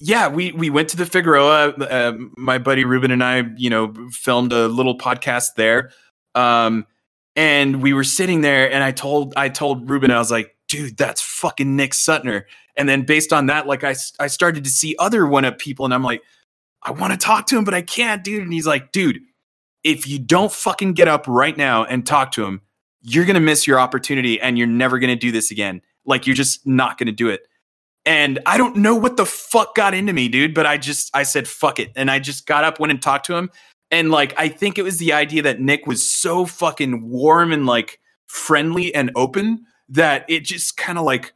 yeah, 0.00 0.28
we 0.28 0.52
we 0.52 0.70
went 0.70 0.88
to 0.90 0.96
the 0.96 1.06
Figueroa. 1.06 1.70
Uh, 1.70 2.12
my 2.36 2.58
buddy 2.58 2.84
Ruben 2.84 3.10
and 3.10 3.22
I, 3.22 3.44
you 3.56 3.70
know, 3.70 3.94
filmed 4.10 4.52
a 4.52 4.68
little 4.68 4.98
podcast 4.98 5.54
there. 5.56 5.90
Um, 6.34 6.86
and 7.36 7.82
we 7.82 7.92
were 7.92 8.04
sitting 8.04 8.40
there, 8.40 8.70
and 8.70 8.82
I 8.82 8.92
told 8.92 9.34
I 9.36 9.48
told 9.48 9.88
Ruben, 9.88 10.10
I 10.10 10.18
was 10.18 10.30
like, 10.30 10.56
"Dude, 10.68 10.96
that's 10.96 11.20
fucking 11.20 11.76
Nick 11.76 11.92
Suttner." 11.92 12.44
And 12.76 12.88
then 12.88 13.02
based 13.02 13.32
on 13.32 13.46
that, 13.46 13.66
like 13.66 13.84
I 13.84 13.94
I 14.18 14.26
started 14.26 14.64
to 14.64 14.70
see 14.70 14.96
other 14.98 15.22
1UP 15.22 15.58
people, 15.58 15.84
and 15.84 15.94
I'm 15.94 16.02
like, 16.02 16.22
I 16.82 16.90
want 16.90 17.12
to 17.12 17.18
talk 17.18 17.46
to 17.48 17.58
him, 17.58 17.64
but 17.64 17.74
I 17.74 17.82
can't, 17.82 18.22
dude. 18.22 18.42
And 18.42 18.52
he's 18.52 18.66
like, 18.66 18.92
dude, 18.92 19.20
if 19.84 20.06
you 20.06 20.18
don't 20.18 20.52
fucking 20.52 20.92
get 20.94 21.08
up 21.08 21.26
right 21.26 21.56
now 21.56 21.84
and 21.84 22.06
talk 22.06 22.32
to 22.32 22.44
him, 22.44 22.60
you're 23.02 23.24
gonna 23.24 23.40
miss 23.40 23.66
your 23.66 23.78
opportunity, 23.78 24.40
and 24.40 24.58
you're 24.58 24.66
never 24.66 24.98
gonna 24.98 25.16
do 25.16 25.32
this 25.32 25.50
again. 25.50 25.82
Like 26.04 26.26
you're 26.26 26.36
just 26.36 26.66
not 26.66 26.98
gonna 26.98 27.12
do 27.12 27.28
it. 27.28 27.46
And 28.06 28.38
I 28.44 28.58
don't 28.58 28.76
know 28.76 28.94
what 28.94 29.16
the 29.16 29.24
fuck 29.24 29.74
got 29.74 29.94
into 29.94 30.12
me, 30.12 30.28
dude, 30.28 30.54
but 30.54 30.66
I 30.66 30.76
just 30.76 31.10
I 31.14 31.22
said 31.22 31.48
fuck 31.48 31.78
it. 31.78 31.90
And 31.96 32.10
I 32.10 32.18
just 32.18 32.46
got 32.46 32.64
up, 32.64 32.78
went 32.78 32.90
and 32.90 33.00
talked 33.00 33.26
to 33.26 33.36
him. 33.36 33.50
And 33.90 34.10
like 34.10 34.34
I 34.36 34.48
think 34.48 34.78
it 34.78 34.82
was 34.82 34.98
the 34.98 35.12
idea 35.12 35.42
that 35.42 35.60
Nick 35.60 35.86
was 35.86 36.08
so 36.08 36.44
fucking 36.44 37.08
warm 37.08 37.52
and 37.52 37.66
like 37.66 38.00
friendly 38.26 38.94
and 38.94 39.10
open 39.14 39.64
that 39.88 40.24
it 40.28 40.40
just 40.40 40.76
kind 40.76 40.98
of 40.98 41.04
like 41.04 41.32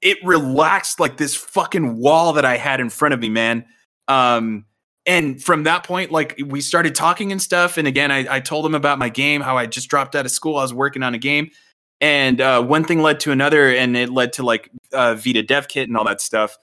it 0.00 0.18
relaxed 0.24 0.98
like 1.00 1.16
this 1.16 1.34
fucking 1.34 1.96
wall 1.96 2.32
that 2.34 2.44
I 2.44 2.56
had 2.56 2.80
in 2.80 2.90
front 2.90 3.14
of 3.14 3.20
me, 3.20 3.28
man. 3.28 3.64
Um 4.08 4.66
and 5.04 5.42
from 5.42 5.64
that 5.64 5.84
point, 5.84 6.12
like 6.12 6.40
we 6.46 6.60
started 6.60 6.94
talking 6.94 7.32
and 7.32 7.42
stuff. 7.42 7.76
And 7.76 7.88
again, 7.88 8.12
I, 8.12 8.36
I 8.36 8.40
told 8.40 8.64
him 8.64 8.74
about 8.74 8.98
my 8.98 9.08
game, 9.08 9.40
how 9.40 9.56
I 9.56 9.66
just 9.66 9.88
dropped 9.88 10.14
out 10.14 10.26
of 10.26 10.30
school. 10.30 10.56
I 10.56 10.62
was 10.62 10.72
working 10.72 11.02
on 11.02 11.12
a 11.14 11.18
game. 11.18 11.50
And 12.02 12.40
uh, 12.40 12.62
one 12.62 12.84
thing 12.84 13.00
led 13.00 13.20
to 13.20 13.30
another, 13.32 13.68
and 13.70 13.96
it 13.96 14.10
led 14.10 14.32
to 14.34 14.42
like 14.42 14.70
uh, 14.92 15.14
Vita 15.14 15.42
Dev 15.42 15.68
Kit 15.68 15.88
and 15.88 15.96
all 15.96 16.04
that 16.04 16.20
stuff. 16.20 16.58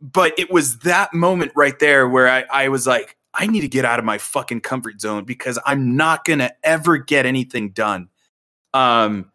But 0.00 0.36
it 0.38 0.50
was 0.50 0.80
that 0.80 1.14
moment 1.14 1.52
right 1.54 1.78
there 1.78 2.08
where 2.08 2.28
I, 2.28 2.44
I 2.52 2.68
was 2.68 2.84
like, 2.86 3.16
I 3.32 3.46
need 3.46 3.60
to 3.60 3.68
get 3.68 3.84
out 3.84 4.00
of 4.00 4.04
my 4.04 4.18
fucking 4.18 4.62
comfort 4.62 5.00
zone 5.00 5.24
because 5.24 5.60
I'm 5.64 5.96
not 5.96 6.24
gonna 6.24 6.50
ever 6.64 6.98
get 6.98 7.24
anything 7.24 7.70
done. 7.70 8.08
Um, 8.74 9.30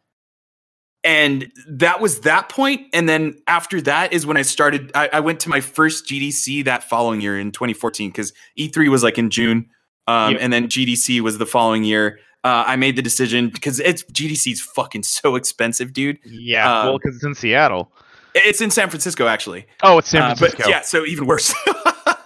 and 1.05 1.51
that 1.69 2.01
was 2.01 2.21
that 2.21 2.49
point. 2.49 2.87
And 2.93 3.07
then 3.07 3.35
after 3.47 3.81
that 3.81 4.11
is 4.13 4.25
when 4.25 4.37
I 4.37 4.41
started. 4.41 4.91
I, 4.95 5.09
I 5.13 5.19
went 5.21 5.39
to 5.41 5.49
my 5.49 5.59
first 5.61 6.05
GDC 6.05 6.65
that 6.65 6.83
following 6.83 7.21
year 7.21 7.39
in 7.39 7.51
2014 7.51 8.09
because 8.09 8.33
E3 8.59 8.89
was 8.89 9.03
like 9.03 9.17
in 9.17 9.29
June, 9.29 9.69
um, 10.07 10.33
Yep. 10.33 10.41
and 10.41 10.53
then 10.53 10.67
GDC 10.67 11.21
was 11.21 11.37
the 11.37 11.45
following 11.45 11.83
year. 11.85 12.19
Uh, 12.43 12.63
I 12.67 12.75
made 12.75 12.95
the 12.97 13.01
decision 13.01 13.49
because 13.49 13.79
it's 13.79 14.03
GDC 14.03 14.51
is 14.51 14.61
fucking 14.61 15.03
so 15.03 15.35
expensive, 15.35 15.93
dude. 15.93 16.19
Yeah, 16.25 16.79
Um, 16.81 16.87
well, 16.87 16.97
because 16.97 17.15
it's 17.15 17.23
in 17.23 17.35
Seattle. 17.35 17.91
It's 18.35 18.59
in 18.61 18.69
San 18.71 18.89
Francisco, 18.89 19.27
actually. 19.27 19.65
Oh, 19.81 19.97
it's 19.99 20.09
San 20.09 20.21
Uh, 20.23 20.35
Francisco. 20.35 20.63
but 20.63 20.69
yeah, 20.69 20.81
so 20.81 21.05
even 21.05 21.25
worse. 21.25 21.53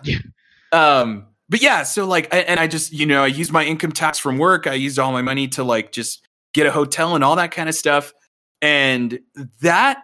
Yeah. 0.03 0.17
Um, 0.73 1.25
but 1.49 1.61
yeah, 1.61 1.83
so 1.83 2.05
like, 2.05 2.27
and 2.31 2.59
I 2.59 2.67
just, 2.67 2.91
you 2.91 3.05
know, 3.05 3.23
I 3.23 3.27
used 3.27 3.51
my 3.53 3.63
income 3.63 3.91
tax 3.93 4.19
from 4.19 4.37
work. 4.37 4.67
I 4.67 4.73
used 4.73 4.99
all 4.99 5.11
my 5.13 5.21
money 5.21 5.47
to 5.49 5.63
like 5.63 5.91
just 5.93 6.25
get 6.53 6.65
a 6.67 6.71
hotel 6.71 7.15
and 7.15 7.23
all 7.23 7.37
that 7.37 7.51
kind 7.51 7.69
of 7.69 7.75
stuff. 7.75 8.13
And 8.61 9.19
that, 9.61 10.03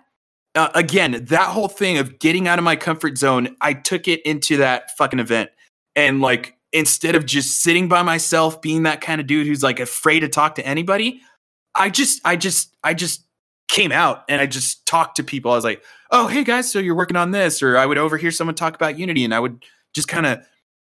uh, 0.56 0.70
again, 0.74 1.26
that 1.30 1.50
whole 1.50 1.68
thing 1.68 1.98
of 1.98 2.18
getting 2.20 2.48
out 2.48 2.60
of 2.60 2.64
my 2.66 2.76
comfort 2.78 3.18
zone, 3.18 3.56
I 3.60 3.74
took 3.74 4.08
it 4.08 4.22
into 4.26 4.58
that 4.58 4.96
fucking 4.98 5.20
event. 5.20 5.50
And 5.98 6.22
like, 6.22 6.56
instead 6.74 7.16
of 7.16 7.26
just 7.26 7.62
sitting 7.62 7.88
by 7.88 8.02
myself, 8.02 8.62
being 8.62 8.84
that 8.84 9.00
kind 9.00 9.22
of 9.22 9.28
dude 9.28 9.48
who's 9.48 9.64
like 9.64 9.80
afraid 9.80 10.22
to 10.22 10.28
talk 10.28 10.56
to 10.56 10.66
anybody, 10.66 11.22
I 11.76 11.90
just, 11.90 12.20
I 12.26 12.36
just, 12.36 12.76
I 12.84 12.94
just 12.94 13.26
came 13.70 13.92
out 13.92 14.24
and 14.28 14.42
I 14.42 14.46
just 14.48 14.86
talked 14.86 15.16
to 15.18 15.24
people. 15.24 15.52
I 15.52 15.56
was 15.56 15.64
like, 15.64 15.84
oh, 16.12 16.28
hey 16.28 16.44
guys, 16.44 16.72
so 16.72 16.80
you're 16.80 16.96
working 16.96 17.18
on 17.18 17.32
this. 17.32 17.64
Or 17.64 17.78
I 17.78 17.86
would 17.86 17.98
overhear 17.98 18.32
someone 18.32 18.56
talk 18.56 18.76
about 18.76 19.00
Unity 19.00 19.24
and 19.24 19.34
I 19.34 19.40
would 19.40 19.64
just 19.94 20.08
kind 20.08 20.26
of, 20.26 20.40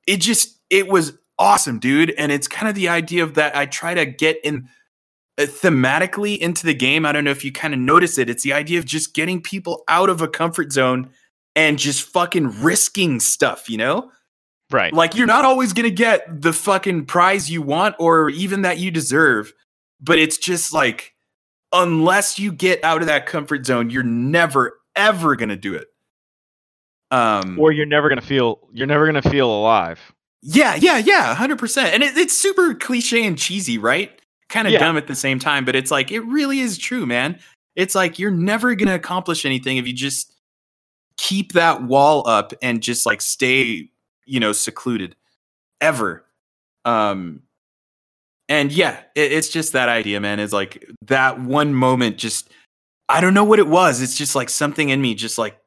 it 0.06 0.20
just, 0.20 0.58
it 0.70 0.88
was 0.88 1.12
awesome, 1.38 1.78
dude. 1.78 2.10
And 2.16 2.32
it's 2.32 2.48
kind 2.48 2.68
of 2.68 2.74
the 2.74 2.88
idea 2.88 3.24
of 3.24 3.34
that 3.34 3.56
I 3.56 3.66
try 3.66 3.94
to 3.94 4.06
get 4.06 4.38
in 4.44 4.68
uh, 5.38 5.42
thematically 5.42 6.38
into 6.38 6.64
the 6.64 6.74
game. 6.74 7.04
I 7.04 7.12
don't 7.12 7.24
know 7.24 7.30
if 7.30 7.44
you 7.44 7.52
kind 7.52 7.74
of 7.74 7.80
notice 7.80 8.18
it. 8.18 8.30
It's 8.30 8.42
the 8.42 8.52
idea 8.52 8.78
of 8.78 8.84
just 8.84 9.14
getting 9.14 9.42
people 9.42 9.84
out 9.88 10.08
of 10.08 10.20
a 10.20 10.28
comfort 10.28 10.72
zone 10.72 11.10
and 11.54 11.78
just 11.78 12.02
fucking 12.02 12.62
risking 12.62 13.20
stuff, 13.20 13.68
you 13.68 13.78
know? 13.78 14.10
Right. 14.72 14.92
Like 14.92 15.14
you're 15.14 15.26
not 15.26 15.44
always 15.44 15.72
going 15.72 15.88
to 15.88 15.94
get 15.94 16.40
the 16.42 16.52
fucking 16.52 17.06
prize 17.06 17.50
you 17.50 17.62
want 17.62 17.94
or 17.98 18.30
even 18.30 18.62
that 18.62 18.78
you 18.78 18.90
deserve, 18.90 19.52
but 20.00 20.18
it's 20.18 20.38
just 20.38 20.72
like 20.72 21.14
unless 21.72 22.38
you 22.38 22.52
get 22.52 22.82
out 22.84 23.00
of 23.00 23.06
that 23.06 23.26
comfort 23.26 23.64
zone, 23.66 23.90
you're 23.90 24.02
never 24.02 24.78
ever 24.96 25.36
going 25.36 25.48
to 25.48 25.56
do 25.56 25.74
it. 25.74 25.88
Um 27.10 27.58
or 27.58 27.72
you're 27.72 27.86
never 27.86 28.08
gonna 28.08 28.22
feel 28.22 28.58
you're 28.72 28.86
never 28.86 29.04
gonna 29.06 29.20
feel 29.22 29.50
alive. 29.50 30.00
yeah, 30.40 30.74
yeah, 30.76 30.96
yeah, 30.98 31.34
100%. 31.36 31.76
And 31.84 32.02
it, 32.02 32.16
it's 32.16 32.36
super 32.36 32.74
cliche 32.74 33.24
and 33.26 33.38
cheesy, 33.38 33.76
right? 33.78 34.10
Kind 34.48 34.66
of 34.66 34.72
Yeah. 34.72 34.80
dumb 34.80 34.96
at 34.96 35.06
the 35.06 35.14
same 35.14 35.38
time, 35.38 35.64
but 35.66 35.76
it's 35.76 35.90
like 35.90 36.10
it 36.10 36.20
really 36.20 36.60
is 36.60 36.78
true, 36.78 37.04
man. 37.06 37.38
It's 37.76 37.94
like 37.94 38.18
you're 38.18 38.30
never 38.30 38.74
going 38.74 38.88
to 38.88 38.94
accomplish 38.94 39.44
anything 39.46 39.76
if 39.76 39.86
you 39.86 39.92
just 39.92 40.32
keep 41.18 41.52
that 41.52 41.82
wall 41.82 42.26
up 42.26 42.52
and 42.62 42.82
just 42.82 43.04
like 43.06 43.20
stay, 43.20 43.88
you 44.26 44.40
know, 44.40 44.52
secluded 44.52 45.16
ever. 45.80 46.24
Um 46.84 47.42
and 48.48 48.72
yeah, 48.72 49.00
it, 49.14 49.32
it's 49.32 49.48
just 49.48 49.72
that 49.72 49.88
idea, 49.88 50.20
man. 50.20 50.38
Is 50.40 50.52
like 50.52 50.88
that 51.06 51.40
one 51.40 51.74
moment 51.74 52.18
just 52.18 52.50
I 53.08 53.20
don't 53.20 53.34
know 53.34 53.44
what 53.44 53.58
it 53.58 53.68
was. 53.68 54.00
It's 54.02 54.16
just 54.16 54.34
like 54.34 54.48
something 54.50 54.88
in 54.90 55.00
me 55.00 55.14
just 55.14 55.38
like 55.38 55.58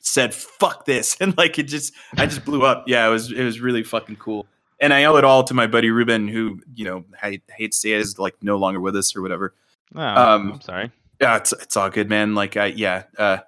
said 0.00 0.34
fuck 0.34 0.84
this 0.84 1.16
and 1.20 1.36
like 1.36 1.58
it 1.58 1.64
just 1.64 1.94
I 2.16 2.26
just 2.26 2.44
blew 2.44 2.62
up. 2.64 2.84
Yeah, 2.86 3.06
it 3.06 3.10
was 3.10 3.30
it 3.32 3.44
was 3.44 3.60
really 3.60 3.82
fucking 3.82 4.16
cool. 4.16 4.46
And 4.80 4.92
I 4.92 5.04
owe 5.04 5.14
it 5.16 5.22
all 5.24 5.44
to 5.44 5.54
my 5.54 5.68
buddy 5.68 5.90
Ruben 5.90 6.26
who, 6.26 6.60
you 6.74 6.84
know, 6.84 7.04
I 7.22 7.40
hate 7.56 7.70
to 7.70 7.78
say 7.78 7.92
it 7.92 8.00
is 8.00 8.18
like 8.18 8.34
no 8.42 8.56
longer 8.56 8.80
with 8.80 8.96
us 8.96 9.14
or 9.14 9.22
whatever. 9.22 9.54
Oh, 9.94 10.00
Um, 10.02 10.52
I'm 10.54 10.60
sorry. 10.60 10.90
Yeah, 11.20 11.36
it's 11.36 11.52
it's 11.52 11.76
all 11.76 11.88
good, 11.88 12.08
man. 12.08 12.34
Like 12.34 12.56
I 12.56 12.66
yeah, 12.66 13.04
uh 13.16 13.38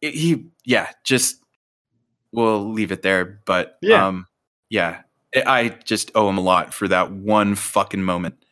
it- 0.00 0.14
he 0.14 0.46
yeah, 0.64 0.88
just 1.04 1.41
we'll 2.32 2.72
leave 2.72 2.92
it 2.92 3.02
there, 3.02 3.40
but 3.44 3.78
Yeah. 3.82 4.06
um 4.06 4.26
yeah, 4.70 5.02
I- 5.46 5.76
just 5.84 6.10
owe 6.14 6.28
him 6.28 6.38
a 6.38 6.42
lot 6.42 6.72
for 6.74 6.88
that 6.88 7.10
one 7.12 7.54
fucking 7.54 8.02
moment. 8.02 8.42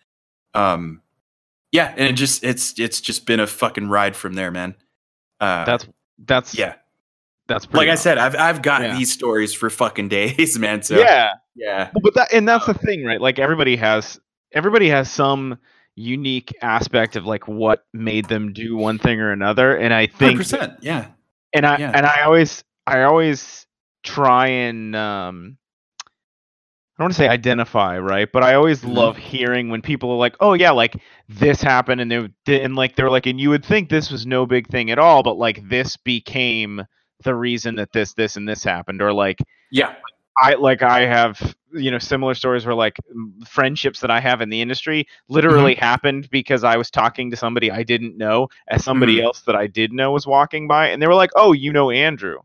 Um 0.54 1.02
yeah, 1.72 1.92
and 1.96 2.08
it 2.08 2.12
just 2.14 2.42
it's 2.44 2.78
it's 2.78 3.00
just 3.00 3.26
been 3.26 3.40
a 3.40 3.46
fucking 3.46 3.88
ride 3.88 4.16
from 4.16 4.34
there, 4.34 4.50
man. 4.50 4.74
Uh 5.40 5.64
That's 5.64 5.86
that's 6.26 6.54
yeah. 6.54 6.74
That's 7.46 7.64
Like 7.66 7.72
pretty 7.72 7.90
I 7.90 7.94
said, 7.96 8.18
I've 8.18 8.36
I've 8.36 8.62
got 8.62 8.82
Yeah. 8.82 8.96
these 8.96 9.12
stories 9.12 9.52
for 9.54 9.70
fucking 9.70 10.08
days, 10.08 10.58
man. 10.60 10.82
So 10.82 10.98
yeah. 10.98 11.32
yeah. 11.54 11.90
But 12.02 12.14
that 12.14 12.32
and 12.32 12.48
that's 12.48 12.66
the 12.66 12.74
thing, 12.74 13.04
right? 13.04 13.20
Like 13.20 13.38
everybody 13.38 13.76
has 13.76 14.20
everybody 14.52 14.88
has 14.88 15.10
some 15.10 15.58
unique 15.96 16.54
aspect 16.62 17.16
of 17.16 17.24
like 17.26 17.46
what 17.48 17.84
made 17.92 18.26
them 18.26 18.52
do 18.52 18.76
one 18.76 18.98
thing 18.98 19.20
or 19.20 19.32
another, 19.32 19.76
and 19.76 19.92
I 19.92 20.06
think 20.06 20.40
100%. 20.40 20.78
Yeah. 20.80 21.06
and 21.52 21.66
I 21.66 21.78
Yeah. 21.78 21.92
and 21.94 22.06
I 22.06 22.22
always 22.22 22.62
I 22.86 23.02
always 23.02 23.66
try 24.02 24.46
and 24.48 24.94
um 24.96 25.56
I 26.98 27.02
don't 27.02 27.06
want 27.06 27.12
to 27.14 27.18
say 27.18 27.28
identify, 27.28 27.98
right? 27.98 28.28
But 28.30 28.42
I 28.44 28.54
always 28.54 28.84
Mhm. 28.84 28.84
love 28.84 29.16
hearing 29.16 29.68
when 29.70 29.80
people 29.82 30.10
are 30.12 30.16
like, 30.16 30.36
"Oh 30.40 30.52
yeah, 30.54 30.70
like 30.70 30.96
this 31.28 31.62
happened," 31.62 32.00
and 32.00 32.10
they 32.44 32.62
and 32.62 32.76
like 32.76 32.94
they're 32.96 33.10
like, 33.10 33.26
and 33.26 33.40
you 33.40 33.50
would 33.50 33.64
think 33.64 33.88
this 33.88 34.10
was 34.10 34.26
no 34.26 34.46
big 34.46 34.68
thing 34.68 34.90
at 34.90 34.98
all, 34.98 35.22
but 35.22 35.36
like 35.38 35.66
this 35.68 35.96
became 35.96 36.82
the 37.24 37.34
reason 37.34 37.76
that 37.76 37.92
this, 37.92 38.12
this, 38.14 38.36
and 38.36 38.48
this 38.48 38.62
happened, 38.64 39.00
or 39.02 39.12
like 39.12 39.38
Yeah. 39.70 39.94
I 40.42 40.54
like 40.54 40.82
I 40.82 41.00
have 41.06 41.54
you 41.72 41.90
know 41.90 41.98
similar 41.98 42.34
stories 42.34 42.66
where 42.66 42.74
like 42.74 42.96
friendships 43.46 44.00
that 44.00 44.10
I 44.10 44.20
have 44.20 44.40
in 44.40 44.48
the 44.50 44.60
industry 44.60 45.06
literally 45.28 45.74
happened 45.74 46.28
because 46.30 46.64
I 46.64 46.76
was 46.76 46.90
talking 46.90 47.30
to 47.30 47.36
somebody 47.36 47.70
I 47.70 47.82
didn't 47.82 48.16
know 48.16 48.48
as 48.68 48.84
somebody 48.84 49.20
Mhm. 49.20 49.22
else 49.22 49.42
that 49.42 49.56
I 49.56 49.66
did 49.66 49.92
know 49.92 50.12
was 50.12 50.26
walking 50.26 50.68
by 50.68 50.88
and 50.88 51.02
they 51.02 51.06
were 51.06 51.14
like, 51.14 51.30
"Oh, 51.36 51.52
you 51.52 51.72
know 51.72 51.90
Andrew." 51.90 52.38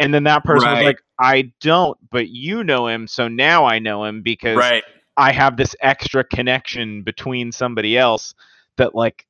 And 0.00 0.12
then 0.12 0.24
that 0.24 0.42
person 0.44 0.68
was 0.68 0.82
like, 0.82 0.98
"I 1.18 1.52
don't, 1.60 1.96
but 2.10 2.28
you 2.28 2.64
know 2.64 2.88
him, 2.88 3.06
so 3.06 3.28
now 3.28 3.66
I 3.66 3.78
know 3.78 4.04
him 4.04 4.22
because 4.22 4.56
Right. 4.56 4.82
I 5.16 5.30
have 5.32 5.56
this 5.56 5.76
extra 5.80 6.24
connection 6.24 7.02
between 7.02 7.52
somebody 7.52 7.96
else 7.98 8.34
that 8.78 8.94
like 8.94 9.26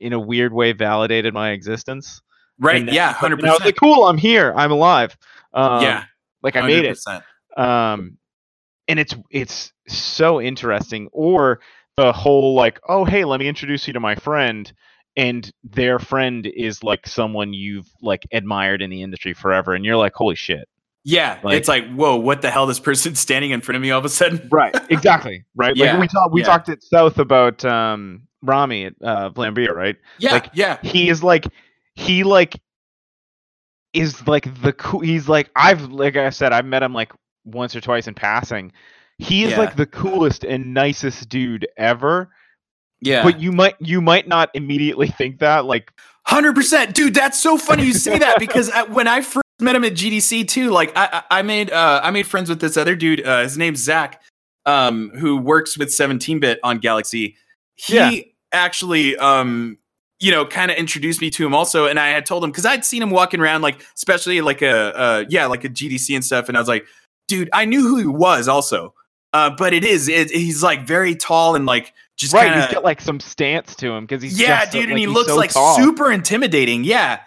in 0.00 0.12
a 0.12 0.18
weird 0.20 0.52
way 0.52 0.72
validated 0.72 1.34
my 1.34 1.50
existence. 1.50 2.22
Right. 2.58 2.80
And- 2.80 2.90
yeah. 2.92 3.12
Hundred 3.12 3.40
I 3.44 3.50
was 3.50 3.50
like, 3.54 3.58
percent. 3.60 3.76
cool, 3.78 4.04
I'm 4.04 4.16
here, 4.18 4.52
I'm 4.56 4.70
alive. 4.72 5.16
Um, 5.52 5.82
Yeah. 5.82 6.04
like 6.42 6.56
I 6.56 6.62
made 6.66 6.84
it. 6.84 6.98
um 7.56 8.16
and 8.88 8.98
it's 8.98 9.14
it's 9.30 9.72
so 9.88 10.40
interesting 10.40 11.08
or 11.12 11.60
the 11.96 12.12
whole 12.12 12.54
like 12.54 12.80
oh 12.88 13.04
hey 13.04 13.24
let 13.24 13.38
me 13.40 13.46
introduce 13.48 13.86
you 13.86 13.92
to 13.92 14.00
my 14.00 14.14
friend 14.14 14.72
and 15.16 15.52
their 15.62 15.98
friend 15.98 16.46
is 16.46 16.82
like 16.82 17.06
someone 17.06 17.52
you've 17.52 17.88
like 18.00 18.26
admired 18.32 18.80
in 18.82 18.90
the 18.90 19.02
industry 19.02 19.34
forever 19.34 19.74
and 19.74 19.84
you're 19.84 19.96
like 19.96 20.14
holy 20.14 20.34
shit 20.34 20.66
Yeah. 21.04 21.38
Like- 21.42 21.56
it's 21.58 21.68
like, 21.68 21.84
whoa, 21.92 22.16
what 22.16 22.42
the 22.42 22.50
hell? 22.50 22.66
This 22.66 22.80
person's 22.80 23.18
standing 23.26 23.50
in 23.50 23.60
front 23.60 23.76
of 23.76 23.82
me 23.82 23.90
all 23.90 23.98
of 23.98 24.04
a 24.04 24.08
sudden. 24.08 24.48
right 24.50 24.74
exactly 24.90 25.44
right 25.54 25.76
Yeah, 25.76 25.92
like 25.92 26.00
we 26.02 26.08
talked 26.08 26.32
we 26.32 26.40
yeah. 26.40 26.46
talked 26.46 26.68
at 26.68 26.82
south 26.82 27.18
about 27.18 27.64
um 27.64 28.22
rami 28.42 28.86
at 28.86 28.94
uh 29.02 29.30
right 29.36 29.96
Yeah. 30.18 30.32
Like, 30.32 30.50
yeah. 30.54 30.78
he 30.82 31.08
is 31.08 31.22
like 31.22 31.46
he 31.94 32.24
like 32.24 32.58
is 33.92 34.26
like 34.26 34.62
the 34.62 34.72
cool 34.72 35.00
he's 35.00 35.28
like 35.28 35.50
i've 35.54 35.82
like 35.92 36.16
i 36.16 36.30
said 36.30 36.52
i've 36.52 36.64
met 36.64 36.82
him 36.82 36.94
like 36.94 37.12
once 37.44 37.76
or 37.76 37.80
twice 37.80 38.08
in 38.08 38.14
passing 38.14 38.72
he 39.18 39.44
is 39.44 39.50
Yeah. 39.50 39.58
like 39.58 39.76
the 39.76 39.84
coolest 39.86 40.44
and 40.44 40.72
nicest 40.72 41.28
dude 41.28 41.68
ever 41.76 42.30
Yeah. 43.02 43.22
but 43.22 43.40
you 43.40 43.52
might 43.52 43.74
you 43.80 44.00
might 44.00 44.26
not 44.28 44.50
immediately 44.54 45.08
think 45.08 45.38
that 45.40 45.64
like 45.66 45.92
Hundred 46.24 46.54
percent, 46.54 46.94
dude. 46.94 47.14
That's 47.14 47.38
so 47.40 47.58
funny 47.58 47.84
you 47.84 47.92
say 47.92 48.16
that 48.18 48.38
because 48.38 48.70
I, 48.70 48.84
when 48.84 49.08
I 49.08 49.22
first 49.22 49.42
met 49.60 49.74
him 49.74 49.84
at 49.84 49.92
GDC 49.94 50.46
too, 50.46 50.70
like 50.70 50.92
I, 50.96 51.22
I 51.30 51.38
I 51.38 51.42
made 51.42 51.70
uh, 51.72 52.00
I 52.02 52.12
made 52.12 52.26
friends 52.28 52.48
with 52.48 52.60
this 52.60 52.76
other 52.76 52.94
dude. 52.94 53.26
Uh, 53.26 53.42
his 53.42 53.58
name's 53.58 53.82
Zach, 53.82 54.22
um, 54.64 55.10
who 55.18 55.36
works 55.36 55.76
with 55.76 55.88
17-bit 55.88 56.60
on 56.62 56.80
Galak-Z. 56.80 57.34
He 57.74 57.94
Yeah. 57.94 58.12
actually, 58.52 59.16
um, 59.16 59.78
you 60.20 60.30
know, 60.30 60.46
kind 60.46 60.70
of 60.70 60.76
introduced 60.76 61.20
me 61.20 61.28
to 61.30 61.44
him 61.44 61.54
also, 61.56 61.86
and 61.86 61.98
I 61.98 62.10
had 62.10 62.24
told 62.24 62.44
him 62.44 62.50
because 62.50 62.66
I'd 62.66 62.84
seen 62.84 63.02
him 63.02 63.10
walking 63.10 63.40
around, 63.40 63.62
like 63.62 63.84
especially 63.96 64.40
like 64.42 64.62
a 64.62 64.96
uh, 64.96 65.24
yeah, 65.28 65.46
like 65.46 65.64
a 65.64 65.68
GDC 65.68 66.14
and 66.14 66.24
stuff, 66.24 66.48
and 66.48 66.56
I 66.56 66.60
was 66.60 66.68
like, 66.68 66.86
dude, 67.26 67.50
I 67.52 67.64
knew 67.64 67.82
who 67.82 67.96
he 67.96 68.06
was 68.06 68.46
also. 68.46 68.94
Uh, 69.32 69.50
but 69.50 69.72
it 69.72 69.82
is, 69.82 70.08
it, 70.08 70.30
he's 70.30 70.62
like 70.62 70.86
very 70.86 71.16
tall 71.16 71.56
and 71.56 71.66
like 71.66 71.92
just 72.16 72.32
right 72.34 72.48
kind 72.48 72.62
he's 72.62 72.72
got 72.72 72.84
like 72.84 73.00
some 73.00 73.18
stance 73.20 73.74
to 73.76 73.90
him 73.90 74.04
because 74.04 74.22
he's 74.22 74.40
yeah, 74.40 74.64
so- 74.64 74.72
dude, 74.80 74.90
and 74.90 74.98
he 74.98 75.06
looks 75.06 75.28
so 75.30 75.36
like 75.36 75.52
tall. 75.52 75.76
super 75.76 76.12
intimidating. 76.12 76.84
Yeah, 76.84 77.20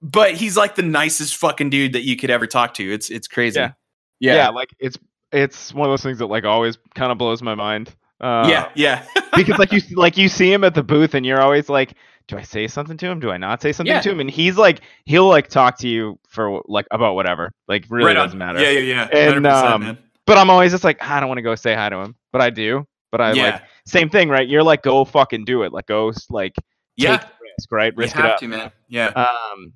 but 0.00 0.34
he's 0.34 0.56
like 0.56 0.74
the 0.74 0.82
nicest 0.82 1.36
fucking 1.36 1.70
dude 1.70 1.92
that 1.92 2.02
you 2.02 2.16
could 2.16 2.30
ever 2.30 2.46
talk 2.46 2.74
to. 2.74 2.92
It's 2.92 3.10
it's 3.10 3.28
crazy. 3.28 3.60
Yeah. 3.60 3.72
yeah, 4.20 4.34
yeah. 4.34 4.48
like 4.48 4.70
it's 4.78 4.98
it's 5.32 5.72
one 5.74 5.88
of 5.88 5.92
those 5.92 6.02
things 6.02 6.18
that 6.18 6.26
like 6.26 6.44
always 6.44 6.78
kind 6.94 7.10
of 7.12 7.18
blows 7.18 7.42
my 7.42 7.54
mind 7.54 7.94
uh, 8.20 8.46
yeah, 8.48 8.68
yeah. 8.76 9.04
because 9.36 9.58
like 9.58 9.72
you 9.72 9.80
like 9.96 10.16
you 10.16 10.28
see 10.28 10.52
him 10.52 10.62
at 10.62 10.74
the 10.74 10.82
booth 10.82 11.14
and 11.14 11.24
you're 11.26 11.40
always 11.40 11.68
like 11.68 11.94
do 12.28 12.36
i 12.36 12.42
say 12.42 12.68
something 12.68 12.96
to 12.98 13.06
him 13.06 13.18
do 13.18 13.30
i 13.32 13.36
not 13.38 13.60
say 13.62 13.72
something 13.72 13.92
Yeah. 13.92 14.00
to 14.02 14.10
him 14.10 14.20
and 14.20 14.30
he's 14.30 14.56
like 14.56 14.80
he'll 15.06 15.26
like 15.28 15.48
talk 15.48 15.78
to 15.78 15.88
you 15.88 16.20
for 16.28 16.62
like 16.66 16.86
about 16.92 17.14
whatever 17.14 17.50
like 17.66 17.84
really 17.88 18.08
Right 18.08 18.12
doesn't 18.14 18.38
matter 18.38 18.60
Yeah, 18.60 18.70
yeah, 18.78 19.08
yeah. 19.10 19.32
And, 19.32 19.46
um, 19.46 19.80
man. 19.82 19.98
but 20.26 20.38
i'm 20.38 20.50
always 20.50 20.70
just 20.70 20.84
like 20.84 21.02
i 21.02 21.18
don't 21.18 21.28
want 21.28 21.38
to 21.38 21.42
go 21.42 21.54
say 21.56 21.74
hi 21.74 21.88
to 21.88 21.96
him 21.96 22.14
but 22.30 22.40
i 22.42 22.50
do 22.50 22.86
but 23.12 23.20
i 23.20 23.32
yeah, 23.32 23.44
like 23.44 23.62
same 23.86 24.08
thing 24.08 24.28
right? 24.28 24.48
You're 24.48 24.62
like 24.62 24.82
go 24.82 25.04
fucking 25.04 25.44
do 25.44 25.62
it. 25.62 25.72
Like 25.72 25.86
go 25.86 26.12
like 26.30 26.56
yeah. 26.96 27.18
take 27.18 27.28
the 27.28 27.34
risk 27.58 27.72
right? 27.72 27.96
Risk 27.96 28.14
you 28.16 28.20
it 28.20 28.22
have 28.22 28.32
up. 28.32 28.38
to, 28.40 28.48
man. 28.48 28.72
Yeah. 28.88 29.06
um 29.08 29.72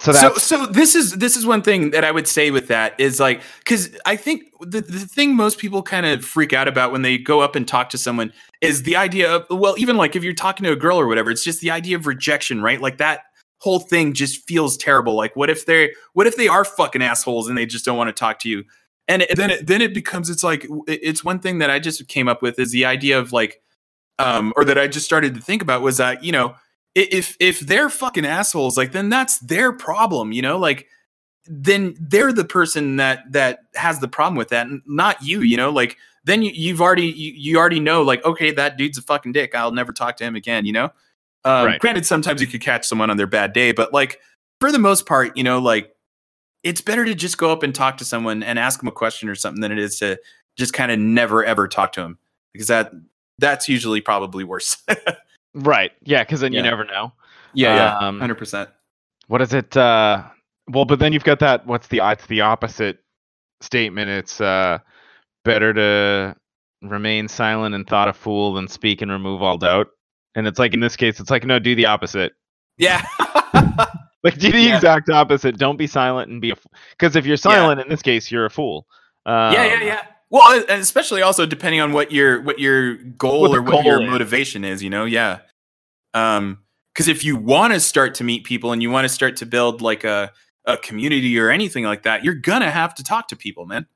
so 0.00 0.12
so 0.12 0.34
so 0.34 0.66
this 0.66 0.94
is 0.94 1.12
this 1.14 1.36
is 1.36 1.44
one 1.44 1.60
thing 1.60 1.90
that 1.90 2.04
I 2.04 2.12
would 2.12 2.28
say 2.28 2.52
with 2.52 2.68
that 2.68 2.98
is 3.00 3.18
like 3.18 3.42
because 3.58 3.96
I 4.06 4.14
think 4.14 4.44
the, 4.60 4.80
the 4.80 5.00
thing 5.00 5.34
most 5.34 5.58
people 5.58 5.82
kind 5.82 6.06
of 6.06 6.24
freak 6.24 6.52
out 6.52 6.68
about 6.68 6.92
when 6.92 7.02
they 7.02 7.18
go 7.18 7.40
up 7.40 7.56
and 7.56 7.66
talk 7.66 7.90
to 7.90 7.98
someone 7.98 8.32
is 8.60 8.84
the 8.84 8.94
idea 8.94 9.28
of 9.28 9.46
well 9.50 9.74
even 9.76 9.96
like 9.96 10.14
if 10.14 10.22
you're 10.22 10.34
talking 10.34 10.64
to 10.64 10.72
a 10.72 10.76
girl 10.76 11.00
or 11.00 11.08
whatever 11.08 11.32
it's 11.32 11.42
just 11.42 11.60
the 11.60 11.72
idea 11.72 11.96
of 11.96 12.06
rejection 12.06 12.62
right? 12.62 12.80
Like 12.80 12.98
that 12.98 13.22
whole 13.60 13.80
thing 13.80 14.12
just 14.12 14.46
feels 14.46 14.76
terrible. 14.76 15.16
Like 15.16 15.34
what 15.34 15.50
if 15.50 15.66
they 15.66 15.92
what 16.12 16.28
if 16.28 16.36
they 16.36 16.46
are 16.46 16.64
fucking 16.64 17.02
assholes 17.02 17.48
and 17.48 17.58
they 17.58 17.66
just 17.66 17.84
don't 17.84 17.96
want 17.96 18.08
to 18.08 18.12
talk 18.12 18.38
to 18.40 18.48
you 18.48 18.62
and 19.08 19.22
it, 19.22 19.36
then 19.36 19.50
it 19.50 19.66
then 19.66 19.80
it 19.80 19.94
becomes 19.94 20.28
it's 20.28 20.44
like 20.44 20.66
it's 20.86 21.24
one 21.24 21.40
thing 21.40 21.58
that 21.58 21.70
I 21.70 21.78
just 21.78 22.06
came 22.08 22.28
up 22.28 22.42
with 22.42 22.58
is 22.58 22.70
the 22.70 22.84
idea 22.84 23.18
of 23.18 23.32
like 23.32 23.60
um 24.18 24.52
or 24.54 24.64
that 24.64 24.78
I 24.78 24.86
just 24.86 25.06
started 25.06 25.34
to 25.34 25.40
think 25.40 25.62
about 25.62 25.82
was 25.82 25.96
that 25.96 26.22
you 26.22 26.30
know 26.30 26.54
if 26.94 27.36
if 27.40 27.60
they're 27.60 27.88
fucking 27.88 28.26
assholes 28.26 28.76
like 28.76 28.92
then 28.92 29.08
that's 29.08 29.38
their 29.40 29.72
problem 29.72 30.32
you 30.32 30.42
know? 30.42 30.58
Like 30.58 30.86
then 31.46 31.96
they're 31.98 32.32
the 32.32 32.44
person 32.44 32.96
that 32.96 33.32
that 33.32 33.60
has 33.74 34.00
the 34.00 34.08
problem 34.08 34.36
with 34.36 34.48
that 34.48 34.66
and 34.66 34.82
not 34.86 35.22
you 35.22 35.40
you 35.40 35.56
know? 35.56 35.70
Like 35.70 35.96
then 36.24 36.42
you, 36.42 36.52
you've 36.54 36.82
already 36.82 37.06
you, 37.06 37.32
you 37.34 37.58
already 37.58 37.80
know 37.80 38.02
like 38.02 38.22
okay 38.24 38.50
that 38.52 38.76
dude's 38.76 38.98
a 38.98 39.02
fucking 39.02 39.32
dick 39.32 39.54
i'll 39.54 39.72
never 39.72 39.92
talk 39.92 40.18
to 40.18 40.24
him 40.24 40.36
again 40.36 40.66
you 40.66 40.72
know? 40.72 40.90
Um, 41.44 41.66
Right. 41.66 41.80
granted 41.80 42.04
sometimes 42.04 42.42
you 42.42 42.46
could 42.46 42.60
catch 42.60 42.86
someone 42.86 43.08
on 43.08 43.16
their 43.16 43.26
bad 43.26 43.54
day 43.54 43.72
but 43.72 43.94
like 43.94 44.20
for 44.60 44.70
the 44.70 44.78
most 44.78 45.06
part 45.06 45.34
you 45.36 45.44
know 45.44 45.58
like 45.60 45.94
it's 46.62 46.80
better 46.80 47.04
to 47.04 47.14
just 47.14 47.38
go 47.38 47.52
up 47.52 47.62
and 47.62 47.74
talk 47.74 47.96
to 47.98 48.04
someone 48.04 48.42
and 48.42 48.58
ask 48.58 48.80
them 48.80 48.88
a 48.88 48.92
question 48.92 49.28
or 49.28 49.34
something 49.34 49.60
than 49.60 49.72
it 49.72 49.78
is 49.78 49.98
to 50.00 50.18
just 50.56 50.72
kind 50.72 50.90
of 50.90 50.98
never 50.98 51.44
ever 51.44 51.68
talk 51.68 51.92
to 51.92 52.00
them 52.00 52.18
because 52.52 52.68
that 52.68 52.92
that's 53.38 53.68
usually 53.68 54.00
probably 54.00 54.44
worse. 54.44 54.76
Right 55.54 55.92
yeah 56.02 56.22
because 56.22 56.40
then 56.40 56.52
you 56.52 56.62
never 56.62 56.84
know. 56.84 57.12
Yeah 57.54 57.96
Um, 57.98 58.20
100% 58.20 58.68
what 59.26 59.42
is 59.42 59.52
it 59.54 59.76
uh 59.76 60.22
well 60.70 60.84
but 60.84 60.98
then 60.98 61.12
you've 61.12 61.24
got 61.24 61.40
that 61.40 61.66
what's 61.66 61.88
the 61.88 62.00
it's 62.02 62.26
the 62.26 62.42
opposite 62.42 62.98
statement. 63.60 64.10
It's 64.10 64.40
uh 64.40 64.78
better 65.44 65.72
to 65.72 66.36
remain 66.82 67.28
silent 67.28 67.74
and 67.74 67.86
thought 67.86 68.08
a 68.08 68.12
fool 68.12 68.54
than 68.54 68.68
speak 68.68 69.02
and 69.02 69.10
remove 69.10 69.42
all 69.42 69.58
doubt. 69.58 69.88
And 70.34 70.46
it's 70.46 70.58
like 70.58 70.74
in 70.74 70.80
this 70.80 70.96
case 70.96 71.18
it's 71.18 71.30
like 71.30 71.44
no 71.44 71.58
do 71.58 71.74
the 71.74 71.86
opposite. 71.86 72.34
Yeah 72.76 73.04
like 74.24 74.38
do 74.38 74.50
the 74.52 74.60
Yeah. 74.60 74.76
exact 74.76 75.08
opposite 75.10 75.58
don't 75.58 75.76
be 75.76 75.86
silent 75.86 76.30
and 76.30 76.40
be 76.40 76.50
a 76.50 76.54
because 76.90 77.16
if 77.16 77.24
you're 77.26 77.36
silent 77.36 77.80
in 77.80 77.88
this 77.88 78.02
case 78.02 78.30
you're 78.30 78.46
a 78.46 78.50
fool 78.50 78.86
um, 79.26 79.52
yeah, 79.52 79.64
yeah, 79.66 79.82
yeah. 79.82 80.02
Well, 80.30 80.64
and 80.68 80.80
especially 80.80 81.20
also 81.22 81.44
depending 81.46 81.80
on 81.80 81.92
what 81.92 82.12
your 82.12 82.40
what 82.42 82.58
your 82.58 82.94
goal 82.96 83.42
What 83.42 83.56
or 83.58 83.62
what 83.62 83.84
your 83.84 84.02
is. 84.02 84.08
motivation 84.10 84.64
is, 84.64 84.82
you 84.82 84.90
know, 84.90 85.04
yeah. 85.04 85.38
Um, 86.14 86.58
because 86.94 87.08
if 87.08 87.24
you 87.24 87.36
want 87.36 87.72
to 87.74 87.80
start 87.80 88.14
to 88.16 88.24
meet 88.24 88.44
people 88.44 88.72
and 88.72 88.82
you 88.82 88.90
want 88.90 89.04
to 89.04 89.08
start 89.08 89.36
to 89.36 89.46
build 89.46 89.80
like 89.82 90.04
a 90.04 90.32
a 90.66 90.76
community 90.78 91.38
or 91.38 91.50
anything 91.50 91.84
like 91.84 92.02
that, 92.02 92.24
you're 92.24 92.34
gonna 92.34 92.70
have 92.70 92.94
to 92.96 93.04
talk 93.04 93.28
to 93.28 93.36
people, 93.36 93.66
man. 93.66 93.86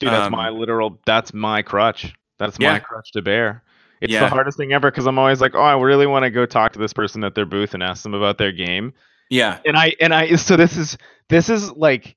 dude 0.00 0.10
that's 0.10 0.26
um, 0.26 0.32
my 0.32 0.48
literal 0.50 0.98
that's 1.06 1.32
my 1.34 1.62
crutch 1.62 2.14
that's 2.38 2.56
Yeah. 2.58 2.72
my 2.74 2.78
crutch 2.78 3.12
to 3.12 3.22
bear 3.22 3.62
it's 4.00 4.12
Yeah. 4.12 4.20
the 4.20 4.28
hardest 4.28 4.56
thing 4.56 4.72
ever 4.72 4.90
because 4.90 5.06
i'm 5.06 5.18
always 5.18 5.40
like 5.42 5.54
oh 5.54 5.60
i 5.60 5.78
really 5.78 6.06
want 6.06 6.22
to 6.24 6.30
go 6.30 6.46
talk 6.46 6.72
to 6.72 6.78
this 6.78 6.92
person 6.94 7.22
at 7.22 7.34
their 7.34 7.44
booth 7.44 7.74
and 7.74 7.82
ask 7.82 8.02
them 8.02 8.14
about 8.14 8.38
their 8.38 8.50
game 8.52 8.92
Yeah, 9.30 9.60
and 9.64 9.76
I 9.76 9.94
and 10.00 10.12
I 10.14 10.34
so 10.36 10.56
this 10.56 10.76
is 10.76 10.98
this 11.28 11.48
is 11.48 11.70
like 11.72 12.16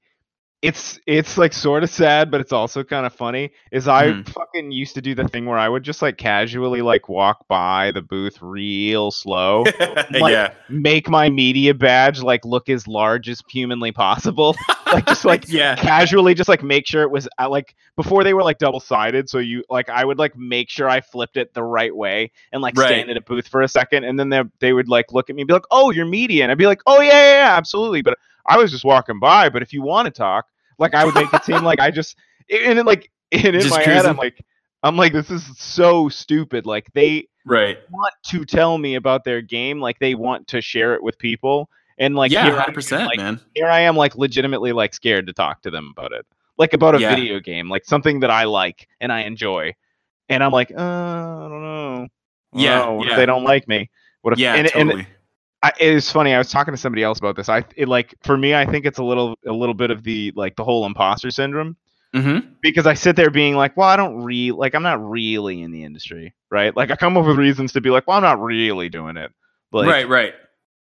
it's 0.64 0.97
it's 1.05 1.38
like 1.38 1.51
sort 1.51 1.84
of 1.84 1.89
sad, 1.89 2.32
but 2.32 2.39
it's 2.39 2.53
also 2.53 2.84
kind 2.86 3.05
of 3.05 3.14
funny. 3.14 3.51
Is 3.74 3.88
I 3.89 4.07
Mhm. 4.14 4.30
fucking 4.30 4.72
used 4.72 4.95
to 4.95 5.01
do 5.01 5.14
the 5.14 5.28
thing 5.28 5.45
where 5.45 5.57
I 5.57 5.68
would 5.68 5.84
just 5.84 6.01
like 6.01 6.18
casually 6.18 6.82
like 6.82 7.09
walk 7.09 7.45
by 7.49 7.91
the 7.91 8.01
booth 8.01 8.41
real 8.41 9.11
slow, 9.11 9.66
Like- 10.11 10.32
yeah, 10.32 10.53
make 10.70 11.09
my 11.09 11.30
media 11.30 11.74
badge 11.74 12.22
like 12.22 12.45
look 12.45 12.70
as 12.70 12.88
large 12.88 13.28
as 13.28 13.41
humanly 13.49 13.91
possible, 13.91 14.55
like 14.93 15.05
just 15.05 15.26
like 15.26 15.49
yeah, 15.49 15.76
casually 15.76 16.34
just 16.34 16.47
like 16.47 16.64
make 16.64 16.88
sure 16.88 17.01
it 17.03 17.11
was 17.11 17.28
uh, 17.39 17.49
like 17.49 17.76
before 17.97 18.24
they 18.24 18.34
were 18.34 18.43
like 18.43 18.57
double 18.57 18.80
sided 18.80 19.28
so 19.30 19.39
you 19.39 19.64
like 19.70 19.89
i 19.89 20.05
would 20.05 20.18
like 20.18 20.36
make 20.38 20.70
sure 20.70 20.88
i 20.89 21.01
flipped 21.01 21.36
it 21.38 21.53
the 21.53 21.61
right 21.64 21.95
way 21.95 22.32
and 22.51 22.61
like 22.61 22.78
Right. 22.78 22.88
stand 22.88 23.09
at 23.09 23.18
a 23.18 23.22
booth 23.22 23.47
for 23.47 23.61
a 23.61 23.68
second 23.68 24.03
and 24.03 24.20
then 24.20 24.30
they, 24.30 24.41
they 24.59 24.74
would 24.74 24.88
like 24.88 25.11
look 25.11 25.30
at 25.30 25.36
me 25.36 25.41
and 25.41 25.47
be 25.47 25.53
like 25.53 25.66
oh 25.72 25.91
you're 25.91 26.05
media 26.05 26.43
and 26.43 26.51
i'd 26.51 26.57
be 26.57 26.66
like 26.68 26.82
oh 26.88 27.01
yeah 27.01 27.11
yeah, 27.11 27.34
yeah 27.45 27.55
absolutely 27.57 28.01
but 28.01 28.18
i 28.45 28.57
was 28.57 28.72
just 28.72 28.84
walking 28.86 29.20
by 29.20 29.49
but 29.49 29.61
if 29.61 29.74
you 29.74 29.82
want 29.82 30.05
to 30.05 30.11
talk 30.11 30.45
like 30.80 30.93
i 30.93 31.05
would 31.05 31.15
make 31.15 31.34
it 31.34 31.43
seem 31.43 31.63
like 31.63 31.80
i 31.80 31.89
just 31.91 32.17
and 32.49 32.78
then 32.78 32.86
like 32.86 33.09
and 33.32 33.45
in 33.47 33.61
Just 33.61 33.69
my 33.71 33.82
head 33.84 34.05
i'm 34.05 34.17
like 34.17 34.43
i'm 34.84 34.95
like 34.97 35.13
this 35.13 35.32
is 35.32 35.43
so 35.57 36.09
stupid 36.09 36.65
like 36.65 36.91
they 36.93 37.28
right. 37.45 37.78
want 37.89 38.13
to 38.28 38.45
tell 38.45 38.78
me 38.78 38.95
about 38.95 39.24
their 39.24 39.41
game 39.41 39.80
like 39.80 39.99
they 39.99 40.15
want 40.15 40.47
to 40.49 40.61
share 40.61 40.93
it 40.93 41.03
with 41.03 41.17
people 41.17 41.69
and 41.97 42.15
like 42.15 42.32
yeah, 42.32 42.45
I 42.47 42.49
hundred 42.49 42.67
am, 42.69 42.74
percent, 42.74 43.05
like, 43.05 43.17
man. 43.17 43.39
here 43.53 43.67
I 43.67 43.82
am 43.82 43.95
like 43.95 44.15
legitimately 44.15 44.71
like 44.71 44.93
scared 44.93 45.28
to 45.28 45.34
talk 45.34 45.61
to 45.61 45.71
them 45.71 45.93
about 45.95 46.11
it. 46.11 46.26
Like 46.57 46.74
about 46.74 46.95
a 46.95 46.99
Yeah. 46.99 47.15
video 47.15 47.39
game, 47.39 47.69
like 47.69 47.86
something 47.86 48.19
that 48.21 48.32
I 48.32 48.45
like 48.45 48.88
and 48.99 49.11
I 49.11 49.21
enjoy. 49.21 49.76
And 50.30 50.43
I'm 50.43 50.51
like, 50.51 50.71
uh, 50.71 50.76
I 50.76 51.47
don't 51.49 51.61
know. 51.61 51.93
I 52.53 52.57
don't 52.57 52.61
Yeah, 52.63 52.80
know. 52.80 53.01
If 53.03 53.09
yeah. 53.09 53.15
they 53.17 53.26
don't 53.26 53.43
like 53.43 53.67
me? 53.67 53.89
What 54.21 54.34
if 54.34 54.39
Yeah, 54.39 54.55
and, 54.55 54.67
and 54.76 54.89
totally. 54.89 55.07
I, 55.64 55.72
it 55.80 55.93
was 55.93 56.11
funny. 56.11 56.34
I 56.34 56.38
was 56.38 56.51
talking 56.51 56.74
to 56.74 56.78
somebody 56.78 57.03
else 57.03 57.20
about 57.20 57.38
this. 57.38 57.47
I 57.47 57.64
it, 57.78 57.88
like 57.88 58.14
for 58.22 58.38
me, 58.38 58.53
I 58.53 58.66
think 58.66 58.86
it's 58.86 58.99
a 58.99 59.03
little 59.03 59.39
a 59.47 59.53
little 59.53 59.74
bit 59.74 59.89
of 59.91 60.03
the 60.03 60.34
like 60.36 60.57
the 60.57 60.64
whole 60.64 60.86
imposter 60.86 61.32
syndrome 61.32 61.78
mm-hmm. 62.14 62.47
because 62.61 62.86
I 62.86 62.93
sit 62.93 63.16
there 63.16 63.30
being 63.30 63.55
like, 63.55 63.76
well, 63.76 63.88
I 63.88 63.95
don't 63.95 64.24
really 64.24 64.51
like 64.51 64.76
I'm 64.76 64.84
not 64.84 65.03
really 65.09 65.61
in 65.61 65.72
the 65.72 65.84
industry, 65.84 66.34
right? 66.51 66.76
Like 66.76 66.91
I 66.91 66.97
come 66.97 67.18
up 67.18 67.26
with 67.26 67.38
reasons 67.38 67.72
to 67.74 67.82
be 67.82 67.89
like, 67.89 68.07
well, 68.07 68.18
I'm 68.18 68.24
not 68.24 68.41
really 68.41 68.89
doing 68.89 69.18
it. 69.18 69.32
Like, 69.72 69.88
right, 69.88 70.07
right. 70.07 70.34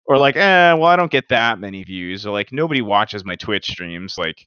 Or 0.06 0.18
like, 0.18 0.36
eh, 0.36 0.72
well, 0.72 0.86
I 0.86 0.96
don't 0.96 1.12
get 1.12 1.28
that 1.28 1.60
many 1.60 1.84
views. 1.84 2.26
Or 2.26 2.32
like, 2.32 2.52
nobody 2.52 2.82
watches 2.82 3.24
my 3.24 3.36
Twitch 3.36 3.70
streams. 3.70 4.18
Like, 4.18 4.46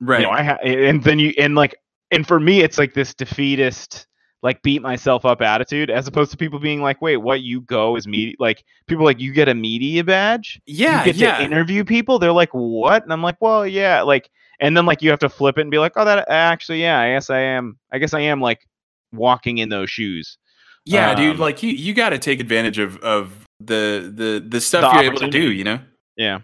Right. 0.00 0.20
you 0.20 0.26
know, 0.26 0.32
I 0.32 0.42
ha- 0.42 0.58
and 0.62 1.02
then 1.02 1.18
you 1.18 1.32
and 1.38 1.54
like 1.54 1.76
and 2.10 2.26
for 2.26 2.38
me, 2.38 2.60
it's 2.60 2.78
like 2.78 2.94
this 2.94 3.14
defeatist. 3.14 4.06
Like 4.42 4.62
beat 4.62 4.82
myself 4.82 5.24
up 5.24 5.42
attitude 5.42 5.90
as 5.90 6.06
opposed 6.06 6.30
to 6.30 6.36
people 6.36 6.58
being 6.58 6.80
like, 6.80 7.02
wait, 7.02 7.16
what 7.16 7.40
you 7.40 7.60
go 7.62 7.96
is 7.96 8.06
media 8.06 8.34
like 8.38 8.64
people 8.86 9.04
like 9.04 9.18
you 9.20 9.32
get 9.32 9.48
a 9.48 9.54
media 9.54 10.04
badge? 10.04 10.60
Yeah, 10.66 11.00
you 11.00 11.12
get 11.12 11.16
yeah. 11.16 11.38
to 11.38 11.44
interview 11.44 11.84
people. 11.84 12.18
They're 12.18 12.32
like, 12.32 12.50
what? 12.52 13.02
And 13.02 13.12
I'm 13.12 13.22
like, 13.22 13.36
well, 13.40 13.66
yeah, 13.66 14.02
like 14.02 14.30
and 14.60 14.76
then 14.76 14.86
like 14.86 15.02
you 15.02 15.10
have 15.10 15.18
to 15.20 15.28
flip 15.28 15.58
it 15.58 15.62
and 15.62 15.70
be 15.70 15.78
like, 15.78 15.92
oh 15.96 16.04
that 16.04 16.28
actually, 16.28 16.80
yeah, 16.80 17.00
I 17.00 17.10
guess 17.10 17.30
I 17.30 17.40
am 17.40 17.78
I 17.92 17.98
guess 17.98 18.14
I 18.14 18.20
am 18.20 18.40
like 18.40 18.66
walking 19.12 19.58
in 19.58 19.68
those 19.68 19.90
shoes. 19.90 20.38
Yeah, 20.84 21.14
dude, 21.14 21.34
Um, 21.34 21.38
like 21.38 21.62
you 21.62 21.70
you 21.70 21.92
got 21.92 22.10
to 22.10 22.18
take 22.18 22.40
advantage 22.40 22.78
of 22.78 22.96
of 22.98 23.44
the 23.60 24.10
the 24.14 24.44
the 24.46 24.60
stuff 24.60 24.92
The 24.92 25.02
you're 25.02 25.12
able 25.12 25.20
to 25.20 25.30
do, 25.30 25.50
you 25.50 25.64
know? 25.64 25.80
Yeah. 26.16 26.40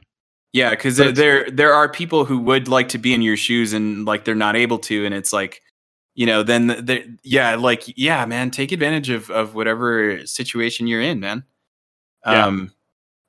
Yeah, 0.52 0.70
because 0.70 0.98
But 0.98 1.14
there, 1.16 1.40
it's- 1.40 1.50
there 1.56 1.56
there 1.56 1.74
are 1.74 1.88
people 1.88 2.24
who 2.24 2.38
would 2.38 2.68
like 2.68 2.88
to 2.90 2.98
be 2.98 3.14
in 3.14 3.22
your 3.22 3.36
shoes 3.36 3.72
and 3.72 4.04
like 4.04 4.24
they're 4.24 4.34
not 4.34 4.54
able 4.56 4.78
to, 4.80 5.04
and 5.06 5.14
it's 5.14 5.32
like, 5.32 5.60
you 6.14 6.26
know, 6.26 6.42
then 6.42 6.68
the, 6.68 7.18
yeah, 7.22 7.56
like 7.56 7.82
yeah, 7.96 8.24
man, 8.26 8.50
take 8.50 8.72
advantage 8.72 9.10
of 9.10 9.30
of 9.30 9.54
whatever 9.54 10.24
situation 10.26 10.86
you're 10.86 11.02
in, 11.02 11.20
man. 11.20 11.44
Yeah. 12.26 12.46
Um, 12.46 12.72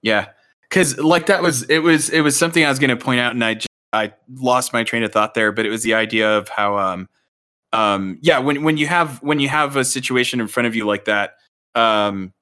yeah, 0.02 0.28
because 0.70 0.98
like 1.00 1.26
that 1.26 1.42
was 1.42 1.64
it 1.64 1.80
was 1.80 2.10
it 2.10 2.22
was 2.22 2.38
something 2.38 2.64
I 2.64 2.70
was 2.70 2.80
going 2.80 2.96
to 2.96 3.04
point 3.04 3.20
out, 3.20 3.34
and 3.34 3.44
I 3.44 3.56
just, 3.56 3.68
I 3.92 4.14
lost 4.36 4.72
my 4.72 4.84
train 4.84 5.04
of 5.04 5.12
thought 5.12 5.34
there, 5.34 5.52
but 5.52 5.66
it 5.66 5.70
was 5.70 5.84
the 5.84 5.96
idea 5.96 6.38
of 6.38 6.48
how 6.50 6.78
um 6.78 7.10
um 7.74 8.18
yeah 8.22 8.40
when 8.40 8.64
when 8.64 8.78
you 8.78 8.88
have 8.88 9.22
when 9.22 9.40
you 9.40 9.50
have 9.50 9.76
a 9.76 9.84
situation 9.84 10.40
in 10.40 10.48
front 10.48 10.68
of 10.68 10.76
you 10.76 10.86
like 10.86 11.06
that 11.06 11.36
um 11.76 12.34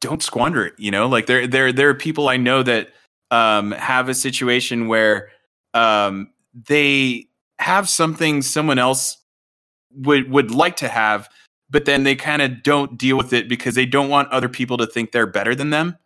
don't 0.00 0.22
squander 0.22 0.66
it 0.66 0.74
you 0.78 0.90
know 0.90 1.06
like 1.06 1.26
there 1.26 1.46
there 1.46 1.72
there 1.72 1.88
are 1.88 1.94
people 1.94 2.28
i 2.28 2.36
know 2.36 2.62
that 2.62 2.88
um 3.30 3.70
have 3.72 4.08
a 4.08 4.14
situation 4.14 4.88
where 4.88 5.28
um 5.74 6.28
they 6.68 7.26
have 7.60 7.88
something 7.88 8.42
someone 8.42 8.78
else 8.78 9.18
would 9.92 10.30
would 10.30 10.50
like 10.50 10.76
to 10.76 10.88
have 10.88 11.28
but 11.68 11.84
then 11.84 12.02
they 12.02 12.16
kind 12.16 12.42
of 12.42 12.62
don't 12.64 12.98
deal 12.98 13.16
with 13.16 13.32
it 13.32 13.48
because 13.48 13.74
they 13.76 13.86
don't 13.86 14.08
want 14.08 14.28
other 14.32 14.48
people 14.48 14.76
to 14.76 14.86
think 14.86 15.12
they're 15.12 15.26
better 15.26 15.54
than 15.54 15.70
them 15.70 15.96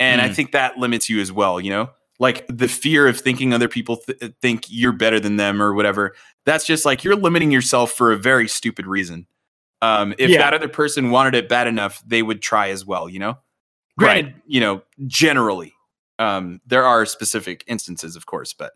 and 0.00 0.20
i 0.20 0.28
Mm. 0.28 0.34
think 0.34 0.52
that 0.52 0.78
limits 0.78 1.08
you 1.10 1.20
as 1.20 1.30
well 1.30 1.60
you 1.60 1.70
know 1.70 1.90
like 2.18 2.46
the 2.48 2.68
fear 2.68 3.06
of 3.08 3.18
thinking 3.20 3.52
other 3.52 3.68
people 3.68 3.96
th- 3.98 4.32
think 4.40 4.64
you're 4.68 4.92
better 4.92 5.18
than 5.20 5.36
them 5.36 5.60
or 5.62 5.74
whatever 5.74 6.14
that's 6.46 6.64
just 6.66 6.84
like 6.84 7.04
you're 7.04 7.16
limiting 7.16 7.50
yourself 7.50 7.92
for 7.92 8.10
a 8.12 8.16
very 8.16 8.48
stupid 8.48 8.86
reason 8.86 9.26
um, 9.82 10.14
if 10.18 10.30
Yeah. 10.30 10.38
that 10.38 10.54
other 10.54 10.68
person 10.68 11.10
wanted 11.10 11.34
it 11.34 11.48
bad 11.48 11.66
enough 11.66 12.02
they 12.06 12.22
would 12.22 12.40
try 12.42 12.68
as 12.70 12.86
well 12.86 13.08
you 13.08 13.18
know 13.18 13.38
Right. 13.98 14.24
granted 14.24 14.42
you 14.46 14.60
know 14.60 14.82
generally 15.06 15.74
um, 16.18 16.60
there 16.66 16.84
are 16.84 17.04
specific 17.06 17.64
instances 17.66 18.14
of 18.16 18.26
course 18.26 18.52
but 18.54 18.72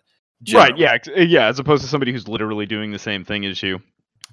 Right, 0.53 0.77
yeah, 0.77 0.99
yeah, 1.17 1.47
as 1.47 1.59
opposed 1.59 1.83
to 1.83 1.89
somebody 1.89 2.13
who's 2.13 2.29
literally 2.29 2.67
doing 2.67 2.91
the 2.91 2.99
same 2.99 3.25
thing 3.25 3.45
as 3.47 3.63
you. 3.63 3.81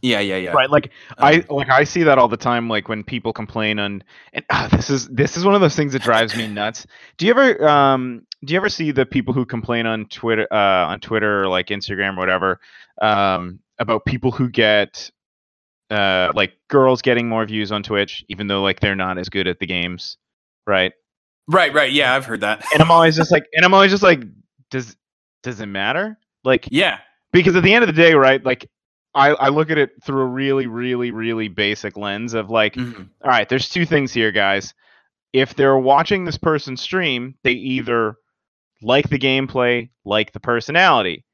yeah 0.01 0.20
yeah 0.20 0.36
yeah 0.36 0.51
Right, 0.51 0.70
like 0.70 0.91
Um, 1.18 1.26
I 1.26 1.43
like 1.49 1.70
I 1.70 1.86
see 1.86 2.04
that 2.04 2.18
all 2.18 2.28
the 2.28 2.38
time. 2.38 2.68
Like 2.68 2.89
when 2.89 3.04
people 3.04 3.32
complain 3.34 3.80
on, 3.80 4.04
and 4.34 4.45
ah, 4.49 4.68
this 4.72 4.89
is 4.89 5.08
this 5.08 5.38
is 5.38 5.45
one 5.45 5.56
of 5.56 5.62
those 5.62 5.76
things 5.76 5.93
that 5.93 6.01
drives 6.01 6.36
me 6.36 6.47
nuts. 6.47 6.86
Do 7.18 7.26
you 7.26 7.32
ever 7.32 7.68
um 7.68 8.26
do 8.43 8.54
you 8.54 8.58
ever 8.60 8.70
see 8.70 8.91
the 8.91 9.06
people 9.06 9.34
who 9.34 9.45
complain 9.45 9.86
on 9.86 10.06
Twitter 10.08 10.47
uh 10.51 10.88
on 10.88 10.99
Twitter 10.99 11.43
or 11.43 11.47
like 11.47 11.68
Instagram 11.68 12.18
or 12.18 12.20
whatever 12.20 12.60
um 13.01 13.60
about 13.80 14.06
people 14.06 14.32
who 14.32 14.49
get 14.49 15.10
uh 15.89 16.32
like 16.36 16.51
girls 16.68 17.01
getting 17.01 17.30
more 17.30 17.45
views 17.45 17.72
on 17.72 17.82
Twitch 17.82 18.26
even 18.28 18.47
though 18.47 18.62
like 18.62 18.82
they're 18.82 18.95
not 18.95 19.18
as 19.18 19.30
good 19.30 19.47
at 19.47 19.60
the 19.60 19.66
games, 19.66 20.18
right? 20.68 20.91
right 21.49 21.74
right 21.74 21.91
yeah 21.91 22.16
i've 22.16 22.26
heard 22.26 22.39
that 22.39 22.64
And 22.74 22.82
I'm 22.82 22.89
always 22.89 23.18
just 23.18 23.30
like, 23.32 23.43
and 23.54 23.66
I'm 23.66 23.74
always 23.74 23.91
just 23.91 24.01
like, 24.01 24.24
does 24.72 24.95
does 25.43 25.59
it 25.61 25.67
matter? 25.67 26.17
Like 26.43 26.67
yeah 26.71 26.99
because 27.31 27.55
at 27.55 27.63
the 27.63 27.73
end 27.73 27.83
of 27.83 27.87
the 27.87 28.01
day, 28.01 28.13
right? 28.13 28.43
Like 28.43 28.69
I, 29.15 29.29
I 29.29 29.49
look 29.49 29.69
at 29.69 29.77
it 29.77 29.91
through 30.03 30.21
a 30.21 30.25
really, 30.27 30.65
really, 30.67 31.11
really 31.11 31.47
basic 31.47 31.97
lens 31.97 32.33
of 32.33 32.49
like, 32.49 32.73
Mhm. 32.75 33.09
all 33.23 33.29
right, 33.29 33.47
there's 33.47 33.69
two 33.69 33.85
things 33.85 34.11
here, 34.13 34.31
guys. 34.31 34.73
If 35.33 35.55
they're 35.55 35.77
watching 35.77 36.25
this 36.25 36.37
person 36.37 36.75
stream, 36.77 37.35
they 37.43 37.51
either 37.51 38.15
like 38.81 39.09
the 39.09 39.19
gameplay, 39.19 39.89
like 40.05 40.31
the 40.33 40.39
personality. 40.39 41.25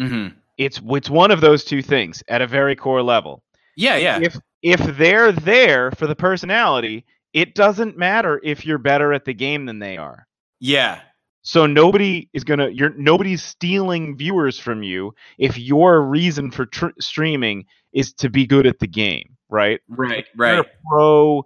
Mhm. 0.00 0.34
It's 0.58 0.80
it's 0.90 1.10
one 1.10 1.30
of 1.32 1.40
those 1.40 1.64
two 1.64 1.82
things 1.82 2.22
at 2.28 2.40
a 2.42 2.46
very 2.46 2.76
core 2.76 3.02
level. 3.02 3.42
yeah 3.76 3.96
yeah 3.96 4.20
If 4.22 4.36
if 4.62 4.80
they're 4.96 5.32
there 5.32 5.90
for 5.92 6.06
the 6.06 6.14
personality, 6.16 7.04
it 7.32 7.54
doesn't 7.54 7.98
matter 7.98 8.40
if 8.44 8.64
you're 8.64 8.78
better 8.78 9.12
at 9.12 9.24
the 9.24 9.34
game 9.34 9.66
than 9.66 9.78
they 9.80 9.96
are. 9.96 10.26
yeah 10.60 11.00
So 11.44 11.66
nobody 11.66 12.28
is 12.32 12.42
gonna 12.42 12.70
you're 12.70 12.94
nobody's 12.96 13.42
stealing 13.42 14.16
viewers 14.16 14.58
from 14.58 14.82
you 14.82 15.14
if 15.38 15.58
your 15.58 16.02
reason 16.02 16.50
for 16.50 16.66
tr- 16.66 16.88
streaming 16.98 17.66
is 17.92 18.12
to 18.14 18.30
be 18.30 18.46
good 18.46 18.66
at 18.66 18.78
the 18.78 18.86
game, 18.86 19.36
right? 19.48 19.80
right 19.88 20.26
You're 20.34 20.46
right 20.46 20.58
a 20.58 20.64
pro 20.90 21.44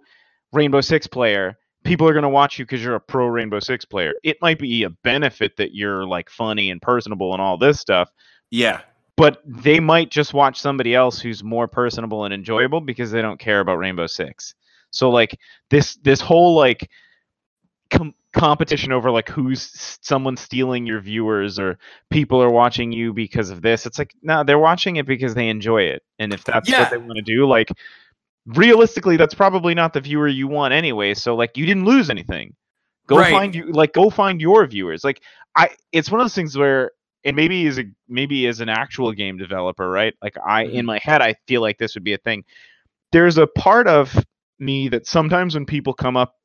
Rainbow 0.51 0.81
Six 0.81 1.05
player. 1.05 1.57
People 1.83 2.07
are 2.07 2.13
gonna 2.13 2.29
watch 2.29 2.57
you 2.57 2.65
because 2.65 2.83
you're 2.83 2.95
a 2.95 2.99
pro 2.99 3.27
Rainbow 3.27 3.59
Six 3.59 3.85
player. 3.85 4.13
It 4.23 4.37
might 4.41 4.57
be 4.57 4.83
a 4.83 4.89
benefit 4.89 5.57
that 5.57 5.75
you're 5.75 6.05
like 6.05 6.29
funny 6.29 6.71
and 6.71 6.81
personable 6.81 7.33
and 7.33 7.41
all 7.41 7.57
this 7.57 7.79
stuff, 7.79 8.09
yeah 8.49 8.81
but 9.19 9.41
they 9.45 9.81
might 9.81 10.09
just 10.09 10.33
watch 10.33 10.61
somebody 10.61 10.95
else 10.95 11.19
who's 11.19 11.43
more 11.43 11.67
personable 11.67 12.23
and 12.23 12.33
enjoyable 12.33 12.79
because 12.79 13.11
they 13.11 13.21
don't 13.21 13.37
care 13.37 13.59
about 13.59 13.75
Rainbow 13.75 14.07
Six. 14.07 14.55
So 14.91 15.09
like 15.09 15.37
this 15.69 15.97
this 15.97 16.21
whole 16.21 16.55
like 16.55 16.89
com- 17.89 18.13
competition 18.33 18.91
over 18.91 19.09
like 19.11 19.27
who's 19.29 19.97
someone 20.01 20.37
stealing 20.37 20.85
your 20.85 20.99
viewers 21.01 21.57
or 21.59 21.77
people 22.09 22.41
are 22.41 22.49
watching 22.49 22.91
you 22.91 23.13
because 23.13 23.49
of 23.49 23.61
this. 23.61 23.85
It's 23.85 23.97
like 23.99 24.13
no, 24.21 24.43
they're 24.43 24.59
watching 24.59 24.97
it 24.97 25.05
because 25.05 25.33
they 25.35 25.49
enjoy 25.49 25.83
it, 25.83 26.03
and 26.19 26.33
if 26.33 26.43
that's 26.43 26.69
Yeah. 26.69 26.81
what 26.81 26.91
they 26.91 26.97
want 26.97 27.15
to 27.17 27.21
do, 27.21 27.47
like 27.47 27.69
realistically, 28.45 29.17
that's 29.17 29.33
probably 29.35 29.73
not 29.73 29.93
the 29.93 30.01
viewer 30.01 30.27
you 30.27 30.47
want 30.47 30.73
anyway. 30.73 31.13
So 31.13 31.35
like 31.35 31.57
you 31.57 31.65
didn't 31.65 31.85
lose 31.85 32.09
anything. 32.09 32.55
Go 33.07 33.17
Right. 33.17 33.31
find 33.31 33.55
you 33.55 33.71
like 33.71 33.93
go 33.93 34.09
find 34.09 34.39
your 34.39 34.65
viewers. 34.67 35.03
Like 35.03 35.21
I, 35.55 35.69
it's 35.91 36.11
one 36.11 36.21
of 36.21 36.25
those 36.25 36.35
things 36.35 36.57
where 36.57 36.91
and 37.25 37.35
maybe 37.35 37.65
as 37.67 37.79
a 37.79 37.83
maybe 38.07 38.47
as 38.47 38.59
an 38.61 38.69
actual 38.69 39.11
game 39.11 39.37
developer, 39.37 39.89
right? 39.89 40.13
Like 40.21 40.35
I 40.45 40.63
in 40.65 40.83
Mhm. 40.83 40.87
my 40.87 40.99
head, 41.01 41.21
I 41.21 41.35
feel 41.47 41.61
like 41.61 41.77
this 41.77 41.95
would 41.95 42.03
be 42.03 42.13
a 42.13 42.17
thing. 42.19 42.43
There's 43.11 43.37
a 43.37 43.47
part 43.47 43.87
of 43.87 44.15
me 44.59 44.89
that 44.89 45.07
sometimes 45.07 45.55
when 45.55 45.65
people 45.65 45.93
come 45.93 46.15
up 46.15 46.35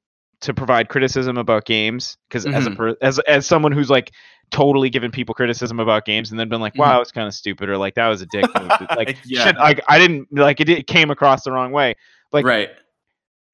to 0.45 0.55
provide 0.55 0.89
criticism 0.89 1.37
about 1.37 1.65
games, 1.67 2.17
because 2.29 2.47
as 2.47 2.67
a 2.67 2.71
Mhm. 2.71 2.77
per, 2.77 2.97
as 3.03 3.19
as 3.21 3.47
someone 3.47 3.73
who's 3.73 3.91
like 3.91 4.13
totally 4.51 4.91
given 4.91 5.11
people 5.11 5.35
criticism 5.35 5.81
about 5.81 6.05
games 6.05 6.31
and 6.31 6.39
then 6.39 6.49
been 6.49 6.61
like, 6.61 6.77
wow, 6.79 7.01
it's 7.01 7.11
kind 7.13 7.27
of 7.27 7.35
stupid, 7.35 7.69
or 7.69 7.77
like 7.77 7.95
that 7.95 8.09
was 8.09 8.21
a 8.23 8.27
dick 8.27 8.45
move. 8.59 8.71
like 8.97 9.17
Yeah. 9.25 9.45
shit, 9.45 9.57
like 9.57 9.81
I 9.89 9.99
didn't 9.99 10.29
like 10.33 10.61
it, 10.61 10.69
it 10.69 10.87
came 10.87 11.11
across 11.11 11.45
the 11.45 11.53
wrong 11.53 11.73
way. 11.73 11.95
like- 12.33 12.45
right 12.45 12.71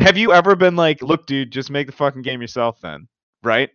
Have 0.00 0.16
you 0.16 0.32
ever 0.32 0.56
been 0.56 0.76
like, 0.76 1.02
look, 1.02 1.26
dude, 1.26 1.50
just 1.50 1.70
make 1.70 1.86
the 1.86 1.92
fucking 1.92 2.22
game 2.22 2.40
yourself 2.40 2.80
then, 2.80 3.08
right? 3.42 3.70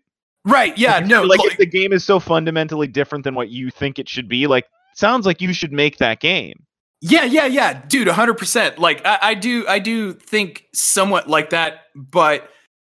right 0.47 0.77
yeah 0.77 0.95
Like, 0.97 1.05
no 1.07 1.23
like, 1.23 1.39
like, 1.39 1.51
if 1.53 1.57
the 1.57 1.65
game 1.65 1.91
is 1.93 2.03
so 2.03 2.19
fundamentally 2.19 2.87
different 2.87 3.23
than 3.23 3.33
what 3.35 3.49
you 3.49 3.69
think 3.71 3.97
it 3.99 4.07
should 4.09 4.27
be, 4.27 4.45
like 4.47 4.65
sounds 4.95 5.25
like 5.25 5.41
you 5.41 5.53
should 5.53 5.71
make 5.71 5.97
that 5.97 6.19
game. 6.19 6.63
Yeah, 7.01 7.23
yeah, 7.25 7.45
yeah, 7.45 7.81
dude, 7.87 8.07
hundred 8.07 8.35
percent. 8.35 8.79
Like 8.79 9.05
I, 9.05 9.19
I 9.21 9.33
do, 9.35 9.65
I 9.67 9.77
do 9.79 10.13
think 10.13 10.65
somewhat 10.73 11.29
like 11.29 11.51
that. 11.51 11.81
But 11.95 12.49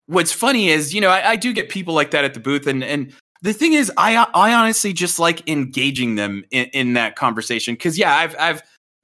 what's 0.08 0.32
funny 0.32 0.70
is, 0.70 0.94
you 0.94 1.02
know, 1.02 1.10
I, 1.10 1.32
I 1.32 1.36
do 1.36 1.54
get 1.54 1.70
people 1.70 1.94
like 1.94 2.12
that 2.12 2.24
at 2.26 2.34
the 2.34 2.40
booth, 2.40 2.68
and 2.68 2.84
and 2.84 3.14
the 3.42 3.54
thing 3.54 3.74
is, 3.74 3.92
I 3.98 4.16
I 4.34 4.54
honestly 4.54 4.94
just 4.94 5.20
like 5.20 5.48
engaging 5.50 6.16
them 6.16 6.44
in, 6.52 6.66
in 6.74 6.94
that 6.94 7.16
conversation 7.16 7.74
because 7.76 7.98
yeah, 7.98 8.16
I've 8.16 8.36
I've 8.40 8.62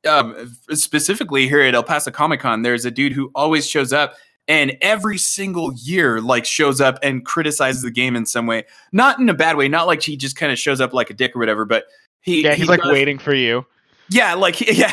um, 0.07 0.55
specifically 0.71 1.47
here 1.47 1.61
at 1.61 1.75
El 1.75 1.83
Paso 1.83 2.09
Comic 2.11 2.39
Con, 2.39 2.61
there's 2.61 2.85
a 2.85 2.91
dude 2.91 3.13
who 3.13 3.31
always 3.35 3.67
shows 3.69 3.91
up. 3.93 4.15
And 4.47 4.75
every 4.81 5.19
single 5.19 5.71
year, 5.75 6.21
like, 6.21 6.43
shows 6.43 6.81
up 6.81 6.97
and 7.03 7.23
criticizes 7.23 7.83
the 7.83 7.91
game 7.91 8.15
in 8.15 8.25
some 8.25 8.47
way. 8.47 8.63
Not 8.91 9.19
in 9.19 9.29
a 9.29 9.33
bad 9.35 9.57
way, 9.57 9.67
not 9.67 9.85
like 9.85 10.01
he 10.01 10.17
just 10.17 10.35
kind 10.35 10.51
of 10.51 10.57
shows 10.57 10.81
up 10.81 10.91
like 10.91 11.11
a 11.11 11.13
dick 11.13 11.35
or 11.35 11.39
whatever, 11.39 11.65
but 11.65 11.83
he, 12.21 12.41
Yeah, 12.43 12.55
he 12.55 12.61
he's 12.61 12.67
like 12.67 12.81
does- 12.81 12.91
waiting 12.91 13.19
for 13.19 13.35
you. 13.35 13.63
yeah, 14.09 14.33
like 14.33 14.59
yeah. 14.75 14.91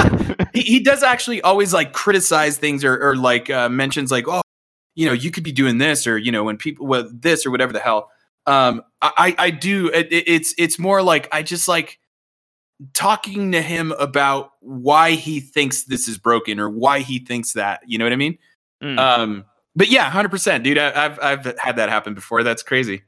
he, 0.54 0.62
he 0.62 0.80
does 0.80 1.02
actually 1.02 1.42
always 1.42 1.74
like 1.74 1.92
criticize 1.92 2.56
things 2.56 2.82
or, 2.82 2.96
or 2.98 3.14
like 3.14 3.50
uh, 3.50 3.68
mentions 3.68 4.10
like 4.10 4.24
oh 4.26 4.40
you 4.94 5.06
know 5.06 5.12
you 5.12 5.30
could 5.30 5.44
be 5.44 5.52
doing 5.52 5.78
this 5.78 6.06
or 6.06 6.16
you 6.18 6.30
know 6.32 6.44
when 6.44 6.56
people 6.56 6.86
well 6.86 7.08
this 7.12 7.44
or 7.46 7.50
whatever 7.50 7.72
the 7.72 7.80
hell 7.80 8.10
um 8.46 8.82
i 9.02 9.34
i 9.38 9.50
do 9.50 9.88
it, 9.88 10.12
it- 10.12 10.28
it's 10.28 10.54
it's 10.58 10.78
more 10.78 11.02
like 11.02 11.28
i 11.32 11.42
just 11.42 11.66
like 11.68 11.98
talking 12.92 13.52
to 13.52 13.62
him 13.62 13.92
about 13.92 14.50
why 14.60 15.12
he 15.12 15.40
thinks 15.40 15.84
this 15.84 16.08
is 16.08 16.18
broken 16.18 16.58
or 16.58 16.68
why 16.68 16.98
he 17.00 17.18
thinks 17.18 17.52
that 17.52 17.80
you 17.86 17.98
know 17.98 18.04
what 18.04 18.12
i 18.12 18.16
mean 18.16 18.38
Mm. 18.82 18.98
um 18.98 19.44
but 19.76 19.88
yeah 19.88 20.10
100% 20.10 20.62
dude 20.64 20.76
I, 20.78 21.04
i've 21.06 21.18
i've 21.22 21.58
had 21.58 21.76
that 21.76 21.88
happen 21.88 22.12
before 22.12 22.42
that's 22.42 22.62
crazy 22.62 23.02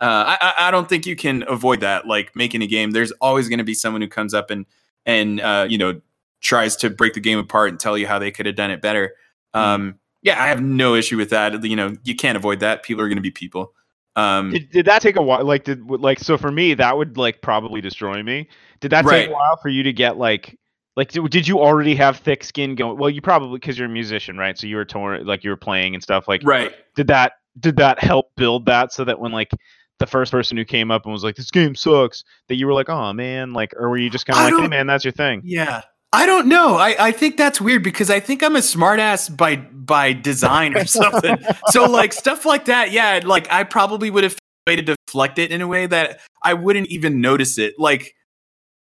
uh, 0.00 0.36
I, 0.40 0.52
I 0.56 0.68
I 0.68 0.70
don't 0.70 0.88
think 0.88 1.06
you 1.06 1.16
can 1.16 1.42
avoid 1.48 1.80
that. 1.80 2.06
Like 2.06 2.36
making 2.36 2.62
a 2.62 2.68
game, 2.68 2.92
there's 2.92 3.10
always 3.20 3.48
going 3.48 3.58
to 3.58 3.64
be 3.64 3.74
someone 3.74 4.00
who 4.00 4.06
comes 4.06 4.32
up 4.32 4.48
and 4.48 4.64
and 5.06 5.40
uh, 5.40 5.66
you 5.68 5.76
know 5.76 6.00
tries 6.40 6.76
to 6.76 6.88
break 6.88 7.14
the 7.14 7.20
game 7.20 7.36
apart 7.40 7.70
and 7.70 7.80
tell 7.80 7.98
you 7.98 8.06
how 8.06 8.16
they 8.20 8.30
could 8.30 8.46
have 8.46 8.54
done 8.54 8.70
it 8.70 8.80
better. 8.80 9.14
Um, 9.54 9.98
yeah, 10.22 10.42
I 10.42 10.48
have 10.48 10.62
no 10.62 10.94
issue 10.94 11.16
with 11.16 11.30
that. 11.30 11.62
You 11.64 11.76
know, 11.76 11.94
you 12.04 12.14
can't 12.14 12.36
avoid 12.36 12.60
that. 12.60 12.82
People 12.82 13.02
are 13.02 13.08
going 13.08 13.16
to 13.16 13.22
be 13.22 13.30
people. 13.30 13.72
Um, 14.16 14.50
Did, 14.50 14.70
did 14.70 14.86
that 14.86 15.00
take 15.00 15.14
a 15.16 15.22
while? 15.22 15.44
Like, 15.44 15.62
did 15.64 15.88
like 15.88 16.18
so 16.18 16.36
for 16.36 16.50
me 16.50 16.74
that 16.74 16.96
would 16.96 17.16
like 17.16 17.40
probably 17.40 17.80
destroy 17.80 18.22
me. 18.22 18.48
Did 18.80 18.90
that 18.90 19.04
take 19.06 19.28
a 19.28 19.32
while 19.32 19.56
for 19.58 19.68
you 19.68 19.84
to 19.84 19.92
get 19.92 20.16
like 20.16 20.58
Like, 20.96 21.12
did 21.12 21.46
you 21.46 21.60
already 21.60 21.94
have 21.94 22.16
thick 22.16 22.42
skin 22.42 22.74
going? 22.74 22.98
Well, 22.98 23.10
you 23.10 23.20
probably 23.22 23.60
because 23.60 23.78
you're 23.78 23.86
a 23.86 23.90
musician, 23.90 24.36
right? 24.36 24.58
So 24.58 24.66
you 24.66 24.74
were 24.74 24.84
torn, 24.84 25.24
like 25.24 25.44
you 25.44 25.50
were 25.50 25.56
playing 25.56 25.94
and 25.94 26.02
stuff. 26.02 26.26
Like, 26.26 26.42
Right. 26.44 26.72
did 26.96 27.06
that 27.06 27.34
did 27.60 27.76
that 27.76 28.00
help 28.02 28.34
build 28.36 28.66
that 28.66 28.92
so 28.92 29.04
that 29.04 29.20
when 29.20 29.30
like 29.30 29.52
the 30.00 30.06
first 30.06 30.32
person 30.32 30.56
who 30.56 30.64
came 30.64 30.90
up 30.90 31.04
and 31.04 31.12
was 31.12 31.22
like, 31.22 31.36
"This 31.36 31.50
game 31.52 31.76
sucks," 31.76 32.24
that 32.48 32.56
you 32.56 32.66
were 32.66 32.74
like, 32.74 32.88
"Oh 32.88 33.12
man," 33.12 33.52
like, 33.52 33.72
or 33.76 33.88
were 33.88 33.98
you 33.98 34.10
just 34.10 34.26
kind 34.26 34.38
of 34.38 34.44
like, 34.44 34.62
"Hey 34.64 34.68
man, 34.68 34.86
that's 34.88 35.04
your 35.04 35.12
thing"? 35.12 35.42
Yeah. 35.44 35.82
I 36.12 36.24
don't 36.24 36.48
know. 36.48 36.76
I, 36.76 36.96
I 36.98 37.12
think 37.12 37.36
that's 37.36 37.60
weird 37.60 37.82
because 37.82 38.08
I 38.08 38.18
think 38.20 38.42
I'm 38.42 38.56
a 38.56 38.60
smartass 38.60 39.34
by 39.34 39.56
by 39.56 40.14
design 40.14 40.76
or 40.76 40.86
something. 40.86 41.36
so 41.68 41.84
like 41.84 42.12
stuff 42.12 42.46
like 42.46 42.64
that, 42.66 42.92
yeah, 42.92 43.20
like 43.24 43.50
I 43.52 43.64
probably 43.64 44.10
would 44.10 44.24
have 44.24 44.32
found 44.32 44.38
a 44.66 44.70
way 44.70 44.76
to 44.76 44.96
deflect 45.06 45.38
it 45.38 45.50
in 45.50 45.60
a 45.60 45.66
way 45.68 45.86
that 45.86 46.20
I 46.42 46.54
wouldn't 46.54 46.88
even 46.88 47.20
notice 47.20 47.58
it. 47.58 47.74
Like, 47.78 48.14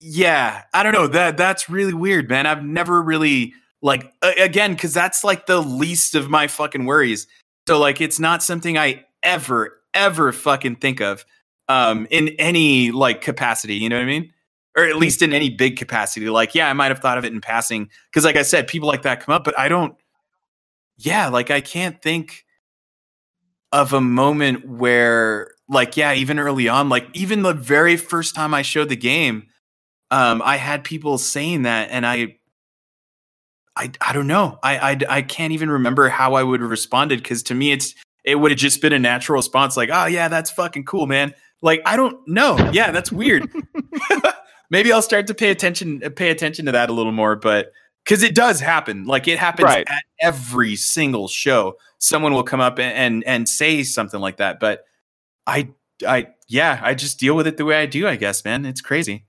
yeah, 0.01 0.63
I 0.73 0.85
don't 0.85 0.93
know. 0.93 1.09
That 1.09 1.37
that's 1.37 1.69
really 1.69 1.95
weird, 1.95 2.29
man. 2.29 2.47
I've 2.47 2.65
never 2.65 3.03
really 3.03 3.55
like 3.83 4.13
a- 4.23 4.43
again 4.43 4.75
because 4.75 4.95
that's 4.95 5.25
like 5.25 5.47
the 5.47 5.61
least 5.61 6.15
of 6.15 6.31
my 6.31 6.47
fucking 6.47 6.87
worries. 6.87 7.27
So 7.67 7.79
like 7.81 8.01
it's 8.01 8.21
not 8.21 8.43
something 8.45 8.79
I 8.79 9.05
ever 9.25 9.81
ever 9.95 10.31
fucking 10.31 10.77
think 10.77 11.01
of 11.01 11.25
um 11.69 12.07
in 12.11 12.29
any 12.39 12.93
like 12.93 13.21
capacity. 13.21 13.75
You 13.75 13.89
know 13.89 13.97
what 13.97 14.03
I 14.03 14.07
mean? 14.07 14.33
Or 14.77 14.85
at 14.85 14.97
least 14.97 15.23
in 15.23 15.33
any 15.33 15.49
big 15.49 15.77
capacity. 15.77 16.29
Like, 16.29 16.55
yeah, 16.55 16.69
I 16.69 16.75
might 16.75 16.91
have 16.91 16.99
thought 16.99 17.17
of 17.17 17.25
it 17.25 17.33
in 17.33 17.41
passing 17.41 17.89
because, 18.11 18.25
like 18.25 18.37
I 18.37 18.43
said, 18.43 18.69
people 18.69 18.89
like 18.89 19.03
that 19.03 19.21
come 19.21 19.35
up, 19.35 19.43
but 19.43 19.59
I 19.59 19.69
don't. 19.69 19.97
Yeah, 20.99 21.29
like 21.29 21.51
I 21.51 21.61
can't 21.61 22.01
think 22.01 22.45
of 23.73 23.93
a 23.93 24.01
moment 24.01 24.69
where, 24.69 25.53
like, 25.69 25.97
yeah, 25.97 26.15
even 26.15 26.39
early 26.39 26.69
on, 26.69 26.89
like 26.89 27.09
even 27.15 27.43
the 27.43 27.55
very 27.55 27.97
first 27.97 28.35
time 28.35 28.55
I 28.55 28.63
showed 28.63 28.89
the 28.89 28.97
game, 28.97 29.49
um, 30.11 30.41
I 30.45 30.57
had 30.57 30.85
people 30.85 31.19
saying 31.19 31.63
that, 31.63 31.89
and 31.91 32.07
I. 32.07 32.37
I, 33.79 33.93
I 34.01 34.15
don't 34.15 34.27
know. 34.27 34.59
I, 34.63 34.93
I 34.93 34.99
I 35.17 35.21
can't 35.21 35.53
even 35.53 35.69
remember 35.69 36.09
how 36.09 36.33
I 36.33 36.43
would 36.43 36.63
have 36.63 36.71
responded 36.71 37.23
because 37.23 37.43
to 37.43 37.55
me 37.55 37.73
it's 37.73 37.95
it 38.25 38.37
would 38.37 38.51
have 38.51 38.59
just 38.59 38.81
been 38.81 38.95
a 38.95 38.99
natural 38.99 39.37
response 39.37 39.77
like 39.77 39.91
oh 39.93 40.07
yeah 40.07 40.29
that's 40.29 40.51
fucking 40.51 40.87
cool 40.87 41.07
man 41.07 41.35
like 41.61 41.83
I 41.85 41.97
don't 41.97 42.27
know 42.27 42.57
yeah 42.73 42.91
that's 42.91 43.13
weird 43.13 43.53
maybe 44.71 44.93
I'll 44.93 45.03
start 45.03 45.27
to 45.29 45.35
pay 45.35 45.51
attention 45.51 46.03
uh, 46.05 46.11
pay 46.11 46.31
attention 46.31 46.67
to 46.67 46.73
that 46.73 46.91
a 46.91 46.93
little 46.93 47.13
more. 47.13 47.37
But 47.37 47.73
because 48.05 48.23
it 48.23 48.35
does 48.35 48.61
happen, 48.61 49.05
like 49.07 49.29
it 49.29 49.39
happens 49.39 49.65
Right. 49.65 49.87
at 49.89 50.05
every 50.21 50.77
single 50.77 51.29
show. 51.29 51.77
Someone 51.99 52.33
will 52.35 52.45
come 52.45 52.61
up 52.61 52.79
and, 52.79 52.95
and 52.95 53.25
and 53.25 53.49
say 53.49 53.83
something 53.83 54.21
like 54.21 54.37
that. 54.39 54.61
But 54.61 54.85
I 55.47 55.71
I 56.07 56.29
yeah, 56.49 56.81
I 56.83 56.95
just 56.95 57.19
deal 57.19 57.35
with 57.35 57.47
it 57.47 57.57
the 57.57 57.65
way 57.65 57.81
I 57.81 57.87
do. 57.87 58.07
I 58.07 58.17
guess, 58.17 58.45
man, 58.45 58.65
it's 58.67 58.81
crazy. 58.81 59.27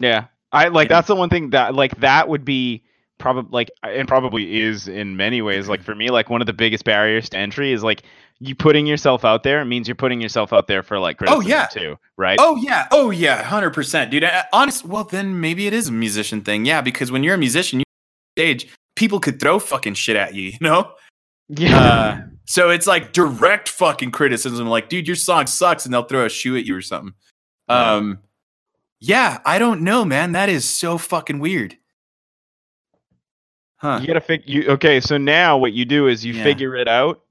Yeah, 0.00 0.26
I 0.52 0.68
like 0.68 0.88
Yeah. 0.88 0.96
that's 0.96 1.08
the 1.08 1.16
one 1.16 1.28
thing 1.30 1.50
that 1.50 1.74
like 1.74 1.98
that 2.00 2.28
would 2.28 2.44
be 2.44 2.84
probably 3.18 3.50
like 3.52 3.70
and 3.82 4.08
probably 4.08 4.60
is 4.60 4.88
in 4.88 5.16
many 5.16 5.40
ways 5.42 5.68
like 5.68 5.80
mm-hmm. 5.80 5.84
for 5.86 5.94
me 5.94 6.10
like 6.10 6.28
one 6.28 6.40
of 6.40 6.46
the 6.46 6.52
biggest 6.52 6.84
barriers 6.84 7.28
to 7.28 7.38
entry 7.38 7.72
is 7.72 7.82
like 7.84 8.02
you 8.40 8.54
putting 8.54 8.86
yourself 8.86 9.24
out 9.24 9.42
there 9.42 9.64
means 9.64 9.86
you're 9.88 9.94
putting 9.94 10.20
yourself 10.20 10.52
out 10.52 10.66
there 10.66 10.82
for 10.82 10.98
like 10.98 11.18
criticism 11.18 11.44
Oh, 11.44 11.48
yeah. 11.48 11.66
too, 11.66 11.96
right? 12.16 12.38
Oh 12.40 12.56
yeah, 12.56 12.88
oh 12.90 13.10
yeah, 13.10 13.42
hundred 13.42 13.70
percent, 13.70 14.10
dude. 14.10 14.24
I, 14.24 14.44
honest, 14.52 14.84
well 14.84 15.04
then 15.04 15.40
maybe 15.40 15.66
it 15.66 15.72
is 15.72 15.88
a 15.88 15.92
musician 15.92 16.40
thing. 16.42 16.64
Yeah, 16.64 16.80
because 16.80 17.10
when 17.12 17.22
you're 17.22 17.34
a 17.34 17.38
musician, 17.38 17.80
you 17.80 17.84
stage 18.36 18.68
people 18.96 19.20
could 19.20 19.38
throw 19.40 19.58
fucking 19.58 19.94
shit 19.94 20.16
at 20.16 20.34
you, 20.34 20.42
you 20.50 20.58
know. 20.60 20.92
yeah. 21.48 21.78
Uh, 21.78 22.20
so 22.44 22.70
it's 22.70 22.86
like 22.86 23.12
direct 23.12 23.68
fucking 23.68 24.10
criticism, 24.10 24.66
like, 24.66 24.88
dude, 24.88 25.06
your 25.06 25.16
song 25.16 25.46
sucks, 25.46 25.84
and 25.84 25.94
they'll 25.94 26.02
throw 26.02 26.26
a 26.26 26.28
shoe 26.28 26.56
at 26.56 26.64
you 26.66 26.76
or 26.76 26.82
something. 26.82 27.14
Yeah. 27.68 27.92
Um, 27.94 28.18
yeah, 29.00 29.38
I 29.46 29.58
don't 29.58 29.82
know, 29.82 30.04
man. 30.04 30.32
That 30.32 30.48
is 30.48 30.64
so 30.64 30.98
fucking 30.98 31.38
weird. 31.38 31.76
Huh. 33.76 33.98
You 34.00 34.06
gotta 34.06 34.20
figure. 34.20 34.70
Okay? 34.72 35.00
So 35.00 35.18
now 35.18 35.56
what 35.58 35.72
you 35.72 35.84
do 35.84 36.06
is 36.06 36.24
you 36.24 36.34
Yeah. 36.34 36.44
figure 36.44 36.76
it 36.76 36.86
out, 36.88 37.21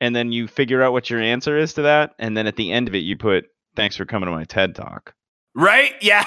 and 0.00 0.14
then 0.14 0.32
you 0.32 0.48
figure 0.48 0.82
out 0.82 0.92
what 0.92 1.10
your 1.10 1.20
answer 1.20 1.56
is 1.58 1.74
to 1.74 1.82
that, 1.82 2.14
and 2.18 2.36
then 2.36 2.46
at 2.46 2.56
the 2.56 2.72
end 2.72 2.88
of 2.88 2.94
it, 2.94 2.98
you 2.98 3.16
put 3.16 3.46
"Thanks 3.76 3.96
for 3.96 4.04
coming 4.04 4.26
to 4.26 4.32
my 4.32 4.44
TED 4.44 4.74
Talk." 4.74 5.14
Right? 5.54 5.94
Yeah. 6.00 6.24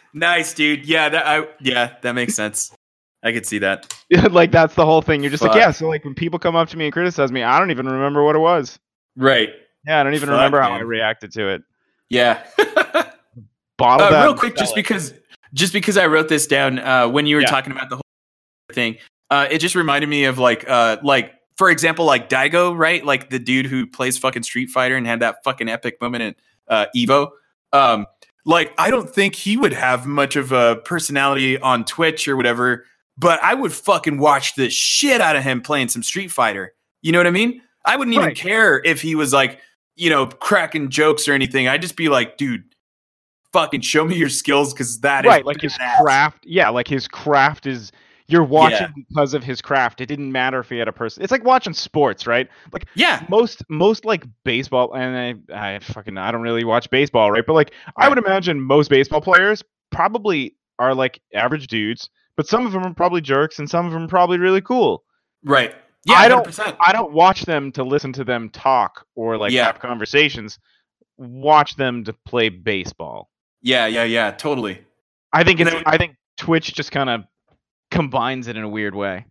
nice, 0.14 0.54
dude. 0.54 0.86
Yeah, 0.86 1.08
that 1.10 1.26
I 1.26 1.46
yeah, 1.60 1.96
that 2.02 2.14
makes 2.14 2.34
sense. 2.34 2.74
I 3.22 3.32
could 3.32 3.46
see 3.46 3.58
that. 3.58 3.92
like 4.30 4.50
that's 4.50 4.74
the 4.74 4.84
whole 4.84 5.02
thing. 5.02 5.22
You're 5.22 5.30
just 5.30 5.42
like, 5.42 5.54
yeah. 5.54 5.70
So 5.70 5.88
like 5.88 6.04
when 6.04 6.14
people 6.14 6.38
come 6.38 6.56
up 6.56 6.68
to 6.70 6.76
me 6.76 6.84
and 6.84 6.92
criticize 6.92 7.32
me, 7.32 7.42
I 7.42 7.58
don't 7.58 7.70
even 7.70 7.86
remember 7.86 8.22
what 8.22 8.36
it 8.36 8.40
was. 8.40 8.78
Right. 9.16 9.50
Yeah, 9.86 10.00
I 10.00 10.02
don't 10.02 10.14
even 10.14 10.28
Fuck, 10.28 10.36
remember 10.36 10.60
how 10.60 10.72
I 10.72 10.80
reacted 10.80 11.32
to 11.32 11.48
it. 11.48 11.62
Yeah. 12.10 12.42
Bottle 13.76 14.06
Uh, 14.06 14.10
that 14.10 14.24
real 14.24 14.34
quick, 14.34 14.56
just 14.56 14.72
it. 14.72 14.76
because 14.76 15.14
just 15.52 15.72
because 15.72 15.96
I 15.96 16.06
wrote 16.06 16.28
this 16.28 16.46
down 16.46 16.78
uh, 16.78 17.08
when 17.08 17.26
you 17.26 17.36
were 17.36 17.42
Yeah. 17.42 17.48
talking 17.48 17.72
about 17.72 17.88
the 17.90 17.96
whole 17.96 18.02
thing, 18.72 18.98
uh, 19.30 19.46
it 19.50 19.58
just 19.58 19.74
reminded 19.74 20.08
me 20.08 20.24
of 20.24 20.38
like 20.38 20.68
uh, 20.68 20.98
like 21.02 21.34
for 21.56 21.70
example, 21.70 22.04
like 22.04 22.28
Daigo, 22.28 22.76
right? 22.76 23.04
Like 23.04 23.30
the 23.30 23.38
dude 23.38 23.66
who 23.66 23.86
plays 23.86 24.18
fucking 24.18 24.42
Street 24.42 24.70
Fighter 24.70 24.96
and 24.96 25.06
had 25.06 25.20
that 25.20 25.44
fucking 25.44 25.68
epic 25.68 26.00
moment 26.00 26.22
in 26.22 26.34
uh, 26.68 26.86
Evo. 26.96 27.30
Um, 27.72 28.06
like 28.44 28.72
I 28.78 28.90
don't 28.90 29.08
think 29.08 29.34
he 29.34 29.56
would 29.56 29.72
have 29.72 30.06
much 30.06 30.36
of 30.36 30.52
a 30.52 30.76
personality 30.84 31.58
on 31.58 31.84
Twitch 31.84 32.28
or 32.28 32.36
whatever, 32.36 32.84
but 33.16 33.42
I 33.42 33.54
would 33.54 33.72
fucking 33.72 34.18
watch 34.18 34.54
the 34.54 34.68
shit 34.70 35.20
out 35.20 35.36
of 35.36 35.42
him 35.42 35.60
playing 35.60 35.88
some 35.88 36.02
Street 36.02 36.30
Fighter. 36.30 36.74
You 37.02 37.12
know 37.12 37.18
what 37.18 37.26
I 37.26 37.30
mean? 37.30 37.62
I 37.86 37.96
wouldn't 37.96 38.16
even 38.16 38.34
care 38.34 38.80
if 38.84 39.02
he 39.02 39.14
was 39.14 39.32
like, 39.32 39.60
you 39.96 40.10
know, 40.10 40.26
cracking 40.26 40.88
jokes 40.88 41.28
or 41.28 41.32
anything. 41.32 41.68
I'd 41.68 41.82
just 41.82 41.96
be 41.96 42.08
like, 42.08 42.38
dude, 42.38 42.64
fucking 43.52 43.82
show 43.82 44.04
me 44.04 44.16
your 44.16 44.28
skills 44.28 44.72
because 44.72 45.00
that 45.00 45.24
is 45.24 45.28
right, 45.28 45.44
like 45.44 45.60
his 45.60 45.76
badass. 45.78 46.02
craft. 46.02 46.46
Yeah, 46.46 46.70
like 46.70 46.88
his 46.88 47.06
craft 47.06 47.66
is. 47.66 47.92
You're 48.26 48.44
watching 48.44 48.88
because 48.96 49.34
of 49.34 49.44
his 49.44 49.60
craft. 49.60 50.00
It 50.00 50.06
didn't 50.06 50.32
matter 50.32 50.58
if 50.60 50.70
he 50.70 50.78
had 50.78 50.88
a 50.88 50.92
person. 50.92 51.22
It's 51.22 51.30
like 51.30 51.44
watching 51.44 51.74
sports, 51.74 52.26
right? 52.26 52.48
Like 52.72 52.86
Yeah, 52.94 53.22
most 53.28 53.62
most 53.68 54.04
like 54.06 54.24
baseball, 54.44 54.94
and 54.94 55.44
I 55.52 55.74
I 55.74 55.78
fucking 55.80 56.16
I 56.16 56.30
don't 56.32 56.40
really 56.42 56.64
watch 56.64 56.88
baseball, 56.90 57.30
right? 57.30 57.44
But 57.46 57.52
like 57.52 57.72
I 57.96 58.08
would 58.08 58.16
imagine 58.18 58.60
most 58.60 58.88
baseball 58.88 59.20
players 59.20 59.62
probably 59.90 60.56
are 60.78 60.94
like 60.94 61.20
average 61.34 61.66
dudes, 61.66 62.08
but 62.36 62.46
some 62.46 62.64
of 62.66 62.72
them 62.72 62.82
are 62.84 62.94
probably 62.94 63.20
jerks, 63.20 63.58
and 63.58 63.68
some 63.68 63.84
of 63.86 63.92
them 63.92 64.04
are 64.04 64.08
probably 64.08 64.38
really 64.38 64.60
cool. 64.62 65.04
right. 65.44 65.74
Yeah, 66.06 66.16
I 66.16 66.28
don't- 66.28 66.46
100%. 66.46 66.76
I 66.80 66.92
don't 66.92 67.12
watch 67.12 67.46
them 67.46 67.72
to 67.72 67.82
listen 67.82 68.12
to 68.12 68.24
them 68.24 68.50
talk 68.50 69.06
or 69.14 69.38
like 69.38 69.52
Yeah. 69.52 69.64
have 69.64 69.78
conversations. 69.80 70.58
Watch 71.16 71.76
them 71.76 72.04
to 72.04 72.12
play 72.26 72.48
baseball. 72.50 73.30
Yeah, 73.62 73.86
yeah, 73.86 74.04
yeah, 74.04 74.30
totally. 74.32 74.84
I 75.32 75.44
think 75.44 75.60
it's 75.60 75.70
I 75.86 75.96
think 75.96 76.16
Twitch 76.36 76.74
just 76.74 76.90
kind 76.92 77.08
of 77.08 77.24
combines 77.90 78.48
it 78.48 78.56
in 78.56 78.62
a 78.62 78.68
weird 78.68 78.94
way. 78.94 79.26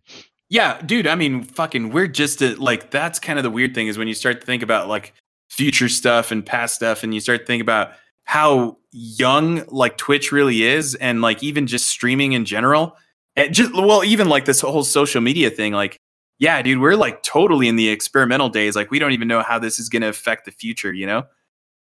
Yeah, 0.50 0.80
dude. 0.82 1.06
I 1.06 1.14
mean, 1.14 1.42
fucking, 1.42 1.90
we're 1.90 2.06
just 2.06 2.42
a, 2.42 2.54
like 2.56 2.90
that's 2.90 3.18
kind 3.18 3.38
of 3.38 3.42
the 3.42 3.50
weird 3.50 3.74
thing 3.74 3.88
is 3.88 3.98
when 3.98 4.08
you 4.08 4.14
start 4.14 4.40
to 4.40 4.46
think 4.46 4.62
about 4.62 4.88
like 4.88 5.14
future 5.48 5.88
stuff 5.88 6.30
and 6.30 6.44
past 6.44 6.74
stuff, 6.74 7.02
and 7.02 7.14
you 7.14 7.20
start 7.20 7.40
to 7.40 7.46
think 7.46 7.62
about 7.62 7.92
how 8.24 8.76
young 8.92 9.64
like 9.68 9.96
Twitch 9.96 10.32
really 10.32 10.62
is, 10.62 10.94
and 10.96 11.22
like 11.22 11.42
even 11.42 11.66
just 11.66 11.88
streaming 11.88 12.32
in 12.32 12.44
general, 12.44 12.96
and 13.36 13.54
just 13.54 13.72
well, 13.74 14.04
even 14.04 14.28
like 14.28 14.44
this 14.44 14.60
whole 14.60 14.84
social 14.84 15.20
media 15.20 15.50
thing. 15.50 15.72
Like, 15.72 15.98
yeah, 16.38 16.60
dude, 16.62 16.80
we're 16.80 16.96
like 16.96 17.22
totally 17.22 17.68
in 17.68 17.76
the 17.76 17.88
experimental 17.88 18.48
days. 18.48 18.76
Like, 18.76 18.90
we 18.90 18.98
don't 18.98 19.12
even 19.12 19.28
know 19.28 19.42
how 19.42 19.58
this 19.58 19.78
is 19.78 19.88
going 19.88 20.02
to 20.02 20.08
affect 20.08 20.44
the 20.44 20.52
future. 20.52 20.92
You 20.92 21.06
know? 21.06 21.22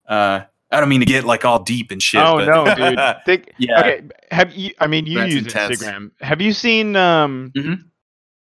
Uh, 0.09 0.43
I 0.73 0.81
don't 0.81 0.89
mean 0.89 1.01
to 1.01 1.07
get 1.07 1.25
like 1.25 1.45
all 1.45 1.63
deep 1.63 1.91
and 1.91 2.03
shit. 2.03 2.21
oh 2.23 2.37
but- 2.39 2.47
no, 2.47 2.75
dude. 2.91 2.99
Think, 3.27 3.53
Yeah. 3.59 3.79
Okay, 3.81 4.03
have 4.31 4.55
you? 4.55 4.73
I 4.81 4.87
mean, 4.87 5.07
you 5.07 5.19
That's 5.19 5.35
use 5.35 5.43
intense. 5.45 5.83
Instagram. 5.83 6.11
Have 6.21 6.41
you 6.41 6.53
seen? 6.53 6.97
Um, 6.97 7.53
Mhm. 7.57 7.83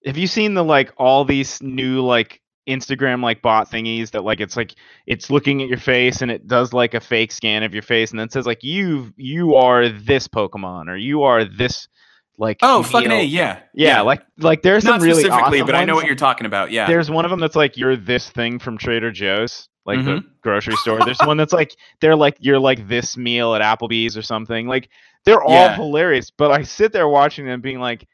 have 0.05 0.17
you 0.17 0.27
seen 0.27 0.55
the 0.55 0.63
like 0.65 0.93
all 0.99 1.25
these 1.25 1.61
new 1.63 2.01
like 2.05 2.41
Instagram 2.69 3.23
like 3.23 3.41
bot 3.41 3.71
thingies 3.71 4.11
that 4.11 4.25
like 4.25 4.41
it's 4.41 4.57
like 4.57 4.75
it's 5.07 5.31
looking 5.31 5.63
at 5.63 5.69
your 5.69 5.79
face 5.79 6.21
and 6.21 6.31
it 6.31 6.47
does 6.47 6.75
like 6.75 6.93
a 6.93 7.01
fake 7.01 7.33
scan 7.33 7.63
of 7.63 7.73
your 7.73 7.83
face 7.83 8.11
and 8.11 8.21
then 8.21 8.29
says 8.29 8.45
like 8.47 8.63
you 8.63 9.11
you 9.17 9.55
are 9.55 9.89
this 9.89 10.29
Pokemon 10.29 10.89
or 10.89 10.97
you 10.97 11.23
are 11.23 11.45
this 11.47 11.89
like 12.37 12.59
Oh, 12.63 12.83
fucking 12.83 13.09
meal. 13.09 13.19
a, 13.21 13.23
yeah, 13.25 13.61
yeah, 13.75 14.03
like 14.03 14.23
like 14.37 14.61
there's 14.63 14.85
not 14.85 15.01
some 15.01 15.09
really 15.09 15.23
specifically, 15.25 15.61
awesome 15.61 15.67
but 15.67 15.75
I 15.75 15.85
know 15.87 15.95
ones. 15.95 16.03
what 16.05 16.07
you're 16.09 16.15
talking 16.15 16.47
about. 16.47 16.71
Yeah, 16.71 16.87
There's 16.87 17.11
one 17.11 17.25
of 17.25 17.31
them 17.31 17.41
that's 17.41 17.57
like 17.57 17.77
you're 17.79 17.97
this 17.97 18.29
thing 18.31 18.59
from 18.61 18.77
Trader 18.79 19.11
Joe's, 19.11 19.69
like 19.89 20.05
the 20.05 20.15
Mm-hmm. 20.15 20.29
grocery 20.43 20.77
store. 20.79 21.03
There's 21.03 21.25
one 21.25 21.39
that's 21.39 21.55
like 21.55 21.77
they're 22.01 22.17
like 22.17 22.37
you're 22.41 22.61
like 22.61 22.89
this 22.89 23.17
meal 23.17 23.57
at 23.57 23.63
Applebee's 23.63 24.17
or 24.17 24.23
something. 24.23 24.69
Like 24.69 24.91
they're 25.27 25.43
all 25.43 25.71
Yeah. 25.71 25.75
hilarious, 25.75 26.31
but 26.31 26.53
I 26.53 26.63
sit 26.63 26.93
there 26.93 27.09
watching 27.09 27.47
them 27.47 27.63
being 27.63 27.81
like, 27.81 28.07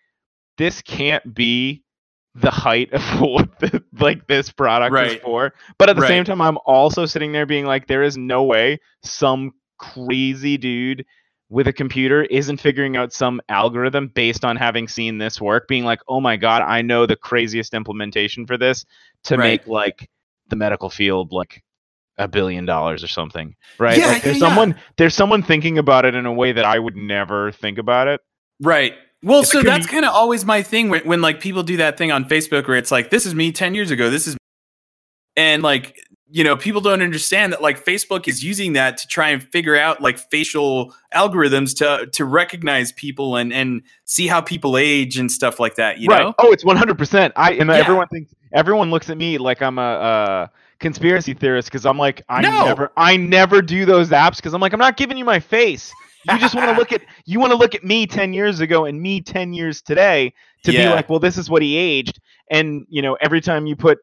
this 0.59 0.83
can't 0.83 1.35
be 1.35 1.83
the 2.37 2.51
height 2.51 2.93
of 2.93 3.03
what 3.21 3.59
the, 3.61 3.83
like 4.01 4.27
this 4.27 4.51
product 4.51 5.01
is 5.01 5.15
for. 5.15 5.53
But 5.79 5.91
at 5.91 5.97
the 5.97 6.03
Right. 6.03 6.09
same 6.09 6.25
time, 6.25 6.41
I'm 6.41 6.59
also 6.67 7.07
sitting 7.07 7.33
there 7.33 7.47
being 7.47 7.67
like, 7.67 7.87
there 7.89 8.03
is 8.05 8.17
no 8.17 8.45
way 8.45 8.81
some 9.03 9.53
crazy 9.79 10.57
dude 10.57 11.05
with 11.51 11.69
a 11.69 11.73
computer 11.73 12.23
isn't 12.25 12.61
figuring 12.61 12.97
out 12.97 13.13
some 13.13 13.41
algorithm 13.49 14.09
based 14.09 14.45
on 14.45 14.57
having 14.57 14.89
seen 14.89 15.19
this 15.19 15.41
work, 15.41 15.69
being 15.69 15.85
like, 15.85 16.01
oh 16.09 16.21
my 16.21 16.37
god, 16.37 16.63
I 16.63 16.83
know 16.83 17.07
the 17.07 17.17
craziest 17.17 17.75
implementation 17.75 18.47
for 18.47 18.57
this 18.59 18.85
to 19.25 19.37
Right. 19.37 19.39
make 19.39 19.67
like 19.67 20.09
the 20.55 20.59
medical 20.59 20.89
field 20.89 21.33
like 21.33 21.63
a 22.17 22.29
billion 22.29 22.65
dollars 22.65 23.03
or 23.03 23.09
something. 23.09 23.55
Right? 23.79 23.99
Yeah, 23.99 24.07
like 24.07 24.23
there's 24.23 24.37
yeah, 24.37 24.43
yeah. 24.45 24.49
someone 24.49 24.77
there's 24.97 25.15
someone 25.15 25.43
thinking 25.43 25.79
about 25.79 26.05
it 26.05 26.15
in 26.15 26.27
a 26.27 26.33
way 26.33 26.53
that 26.53 26.65
I 26.65 26.79
would 26.79 26.97
never 26.97 27.53
think 27.53 27.79
about 27.79 28.09
it. 28.09 28.21
Right. 28.61 28.95
Well, 29.23 29.41
It's 29.41 29.51
so 29.51 29.63
that's 29.63 29.87
kind 29.87 30.05
of 30.05 30.13
always 30.13 30.45
my 30.45 30.63
thing 30.63 30.91
when, 30.91 31.03
when 31.07 31.23
like 31.23 31.41
people 31.41 31.63
do 31.63 31.79
that 31.79 31.97
thing 31.97 32.13
on 32.13 32.27
Facebook 32.27 32.69
where 32.69 32.77
it's 32.77 32.93
like, 32.93 33.11
this 33.11 33.25
is 33.25 33.35
me 33.35 33.53
10 33.53 33.75
years 33.75 33.91
ago. 33.91 34.11
This 34.11 34.27
is, 34.27 34.37
and 35.35 35.63
like, 35.63 35.99
you 36.35 36.43
know, 36.43 36.57
people 36.57 36.81
don't 36.81 37.01
understand 37.01 37.53
that 37.53 37.63
like 37.63 37.85
Facebook 37.85 38.27
is 38.27 38.43
using 38.43 38.73
that 38.73 38.97
to 38.97 39.07
try 39.07 39.29
and 39.29 39.41
figure 39.41 39.77
out 39.77 40.03
like 40.03 40.19
facial 40.19 40.93
algorithms 41.15 41.77
to, 41.77 42.09
to 42.11 42.25
recognize 42.25 42.91
people 42.91 43.37
and, 43.37 43.53
and 43.53 43.83
see 44.05 44.27
how 44.27 44.41
people 44.41 44.77
age 44.77 45.17
and 45.17 45.31
stuff 45.31 45.61
like 45.61 45.77
that, 45.77 45.99
you 45.99 46.09
right. 46.09 46.23
know? 46.25 46.35
Oh, 46.41 46.51
it's 46.51 46.65
one 46.65 46.77
hundred 46.77 46.99
percent. 46.99 47.33
I 47.37 47.53
and 47.53 47.71
Yeah. 47.71 47.77
everyone 47.77 48.09
thinks 48.09 48.35
everyone 48.53 48.91
looks 48.91 49.11
at 49.11 49.17
me 49.17 49.39
like 49.39 49.63
I'm 49.63 49.79
a, 49.79 49.83
uh 49.83 50.47
conspiracy 50.81 51.35
theorist 51.35 51.69
because 51.69 51.87
I'm 51.87 51.99
like 51.99 52.25
I 52.29 52.43
No. 52.43 52.65
never 52.65 52.91
I 52.97 53.17
never 53.17 53.63
do 53.63 53.85
those 53.85 54.09
apps 54.11 54.37
because 54.39 54.55
I'm 54.55 54.61
like 54.61 54.73
I'm 54.73 54.81
not 54.81 54.97
giving 54.97 55.17
you 55.17 55.25
my 55.25 55.39
face. 55.39 55.93
You 56.29 56.37
just 56.41 56.57
want 56.57 56.69
to 56.69 56.77
look 56.81 56.91
at 56.91 57.03
you 57.27 57.39
want 57.39 57.53
to 57.53 57.57
look 57.57 57.77
at 57.77 57.85
me 57.85 58.09
ten 58.09 58.33
years 58.33 58.59
ago 58.59 58.87
and 58.87 59.01
me 59.01 59.21
ten 59.21 59.53
years 59.53 59.81
today 59.81 60.35
to 60.65 60.73
be 60.73 60.89
like, 60.89 61.09
well, 61.09 61.21
this 61.21 61.39
is 61.39 61.49
what 61.49 61.63
he 61.63 61.77
aged. 61.77 62.19
And 62.51 62.87
you 62.89 63.03
know, 63.03 63.17
every 63.21 63.41
time 63.41 63.67
you 63.69 63.77
put, 63.77 63.99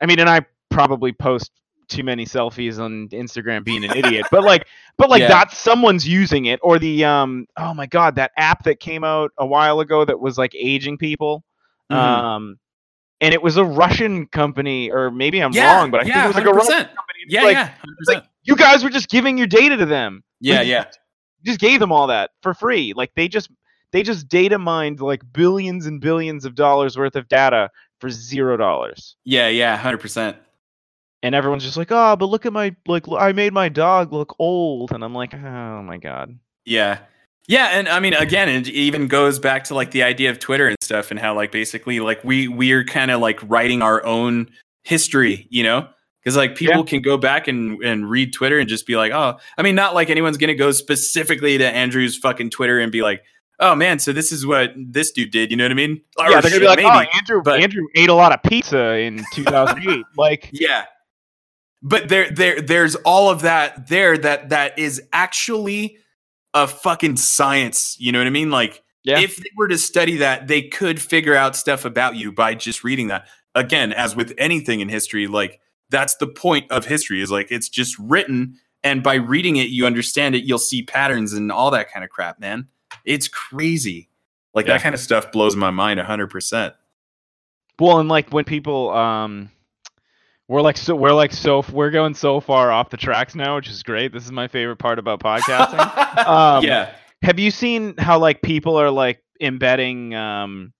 I 0.00 0.06
mean, 0.06 0.20
and 0.20 0.30
I 0.30 0.46
probably 0.70 1.12
post 1.12 1.50
too 1.88 2.02
many 2.04 2.24
selfies 2.24 2.78
on 2.78 3.08
Instagram 3.10 3.64
being 3.64 3.84
an 3.84 3.90
idiot, 3.96 4.26
but 4.30 4.42
like, 4.44 4.66
but 4.98 5.10
like 5.10 5.20
Yeah. 5.20 5.28
that's 5.28 5.58
someone's 5.58 6.06
using 6.06 6.46
it. 6.46 6.60
Or 6.62 6.78
the 6.78 7.04
um, 7.04 7.46
oh 7.56 7.74
my 7.74 7.86
god, 7.86 8.16
that 8.16 8.32
app 8.36 8.64
that 8.64 8.80
came 8.80 9.04
out 9.04 9.32
a 9.38 9.46
while 9.46 9.80
ago 9.80 10.04
that 10.04 10.20
was 10.20 10.38
like 10.38 10.54
aging 10.54 10.98
people. 10.98 11.44
Mhm. 11.90 11.96
Um, 11.96 12.58
and 13.20 13.32
it 13.32 13.42
was 13.42 13.56
a 13.56 13.64
Russian 13.64 14.26
company, 14.26 14.90
or 14.90 15.10
maybe 15.10 15.40
I'm 15.40 15.52
yeah, 15.52 15.76
wrong, 15.78 15.90
but 15.90 16.02
I 16.02 16.06
yeah, 16.06 16.12
think 16.14 16.24
it 16.24 16.28
was 16.28 16.36
like 16.36 16.46
a 16.46 16.50
Russian 16.52 16.84
company. 16.86 17.20
It's 17.24 17.32
Yeah, 17.32 17.42
like, 17.42 17.52
yeah, 17.54 17.70
like, 18.06 18.24
you 18.42 18.56
guys 18.56 18.82
were 18.84 18.90
just 18.90 19.08
giving 19.08 19.38
your 19.38 19.46
data 19.46 19.76
to 19.76 19.86
them. 19.86 20.22
yeah, 20.40 20.58
Like, 20.58 20.66
yeah. 20.66 20.84
you 21.42 21.52
just 21.52 21.60
gave 21.60 21.80
them 21.80 21.92
all 21.92 22.06
that 22.08 22.30
for 22.42 22.52
free. 22.54 22.92
Like 22.94 23.12
they 23.14 23.28
just 23.28 23.48
they 23.92 24.02
just 24.02 24.28
data 24.28 24.58
mined 24.58 25.00
like 25.00 25.22
billions 25.32 25.86
and 25.86 26.00
billions 26.00 26.44
of 26.44 26.54
dollars 26.56 26.98
worth 26.98 27.14
of 27.16 27.28
data 27.28 27.70
for 28.00 28.10
zero 28.10 28.56
dollars. 28.56 29.16
Yeah, 29.24 29.48
yeah, 29.48 29.78
100%. 29.80 30.36
And 31.24 31.34
everyone's 31.34 31.64
just 31.64 31.76
like, 31.78 31.88
oh, 31.90 32.16
but 32.16 32.26
look 32.26 32.44
at 32.44 32.52
my 32.52 32.74
like 32.86 33.06
I 33.10 33.32
made 33.32 33.52
my 33.54 33.68
dog 33.70 34.12
look 34.12 34.36
old, 34.38 34.92
and 34.92 35.02
I'm 35.02 35.14
like, 35.14 35.32
oh 35.34 35.82
my 35.82 35.96
god. 35.96 36.38
Yeah. 36.66 36.98
Yeah, 37.48 37.68
and 37.78 37.88
I 37.88 37.98
mean 38.00 38.12
again, 38.14 38.48
it 38.48 38.68
even 38.68 39.08
goes 39.08 39.38
back 39.38 39.64
to 39.64 39.74
like 39.74 39.90
the 39.90 40.02
idea 40.02 40.30
of 40.30 40.38
Twitter 40.38 40.66
and 40.68 40.76
stuff 40.82 41.10
and 41.10 41.18
how 41.18 41.34
like 41.34 41.50
basically 41.50 41.98
like 42.00 42.22
we 42.24 42.46
we're 42.48 42.84
kind 42.84 43.10
of 43.10 43.20
like 43.20 43.38
writing 43.42 43.82
our 43.82 44.04
own 44.04 44.48
history, 44.82 45.46
you 45.50 45.62
know? 45.62 45.88
Cuz 46.24 46.36
like 46.36 46.56
people 46.56 46.78
Yeah. 46.78 46.84
can 46.84 47.02
go 47.02 47.16
back 47.18 47.48
and 47.48 47.82
and 47.82 48.08
read 48.08 48.32
Twitter 48.32 48.58
and 48.58 48.68
just 48.68 48.86
be 48.86 48.96
like, 48.96 49.12
"Oh, 49.12 49.38
I 49.58 49.62
mean 49.62 49.74
not 49.74 49.94
like 49.94 50.08
anyone's 50.10 50.36
going 50.38 50.48
to 50.48 50.54
go 50.54 50.72
specifically 50.72 51.58
to 51.58 51.66
Andrew's 51.66 52.16
fucking 52.16 52.48
Twitter 52.50 52.80
and 52.80 52.90
be 52.92 53.02
like, 53.02 53.22
"Oh 53.60 53.74
man, 53.74 53.98
so 53.98 54.12
this 54.12 54.32
is 54.32 54.46
what 54.46 54.72
this 54.76 55.10
dude 55.10 55.30
did." 55.30 55.50
You 55.50 55.58
know 55.58 55.64
what 55.64 55.70
I 55.72 55.74
mean? 55.74 56.00
Or 56.18 56.30
yeah, 56.30 56.40
they're 56.40 56.50
gonna 56.50 56.60
be 56.60 56.66
like, 56.66 56.78
shit, 56.80 56.86
oh. 56.90 57.18
Andrew 57.18 57.42
but- 57.42 57.60
Andrew 57.60 57.86
ate 57.94 58.08
a 58.08 58.14
lot 58.14 58.32
of 58.32 58.42
pizza 58.42 58.96
in 58.98 59.22
2008. 59.34 60.04
like, 60.16 60.48
Yeah. 60.52 60.84
But 61.86 62.08
there 62.08 62.30
there 62.30 62.60
there's 62.62 62.94
all 62.96 63.28
of 63.30 63.42
that 63.42 63.88
there 63.88 64.16
that 64.18 64.48
that 64.48 64.78
is 64.78 65.02
actually 65.12 65.98
a 66.54 66.66
fucking 66.66 67.16
science, 67.16 67.96
you 68.00 68.10
know 68.10 68.18
what 68.18 68.26
I 68.26 68.30
mean? 68.30 68.50
Like 68.50 68.82
Yeah. 69.02 69.20
if 69.20 69.36
they 69.36 69.50
were 69.56 69.68
to 69.68 69.76
study 69.76 70.16
that, 70.16 70.48
they 70.48 70.62
could 70.62 71.00
figure 71.00 71.34
out 71.34 71.54
stuff 71.56 71.84
about 71.84 72.16
you 72.16 72.32
by 72.32 72.54
just 72.54 72.84
reading 72.84 73.08
that. 73.08 73.26
Again, 73.54 73.92
as 73.92 74.16
with 74.16 74.32
anything 74.38 74.80
in 74.80 74.88
history, 74.88 75.26
like 75.26 75.60
that's 75.90 76.16
the 76.16 76.26
point 76.26 76.70
of 76.72 76.86
history 76.86 77.20
is 77.20 77.30
like 77.30 77.48
it's 77.50 77.68
just 77.68 77.96
written 77.98 78.58
and 78.82 79.02
by 79.02 79.14
reading 79.14 79.56
it 79.56 79.68
you 79.68 79.84
understand 79.86 80.34
it, 80.34 80.44
you'll 80.44 80.58
see 80.58 80.82
patterns 80.82 81.32
and 81.34 81.52
all 81.52 81.70
that 81.70 81.90
kind 81.92 82.02
of 82.02 82.08
crap, 82.10 82.40
man. 82.40 82.66
It's 83.04 83.28
crazy. 83.28 84.08
Like 84.54 84.66
Yeah. 84.66 84.74
that 84.74 84.82
kind 84.82 84.94
of 84.94 85.00
stuff 85.02 85.30
blows 85.32 85.54
my 85.54 85.70
mind 85.70 86.00
100%. 86.00 86.72
well, 87.78 87.98
and 87.98 88.08
like 88.08 88.30
when 88.32 88.44
people 88.46 88.90
um. 88.90 89.50
We're 90.48 90.60
like 90.60 90.76
so 90.76 90.94
we're 90.94 91.12
like 91.12 91.32
so 91.32 91.64
we're 91.72 91.90
going 91.90 92.14
so 92.14 92.38
far 92.40 92.70
off 92.70 92.90
the 92.90 92.96
tracks 92.98 93.34
now, 93.34 93.56
which 93.56 93.68
is 93.68 93.82
great. 93.82 94.12
This 94.12 94.24
is 94.24 94.32
my 94.32 94.46
favorite 94.46 94.76
part 94.76 94.98
about 94.98 95.20
podcasting. 95.20 95.90
Um, 96.14 96.62
yeah. 96.64 96.94
Have 97.22 97.40
you 97.40 97.50
seen 97.50 97.96
how 97.98 98.20
like 98.20 98.40
people 98.40 98.76
are 98.76 98.90
like 98.90 99.20
embedding 99.40 100.14
um 100.14 100.72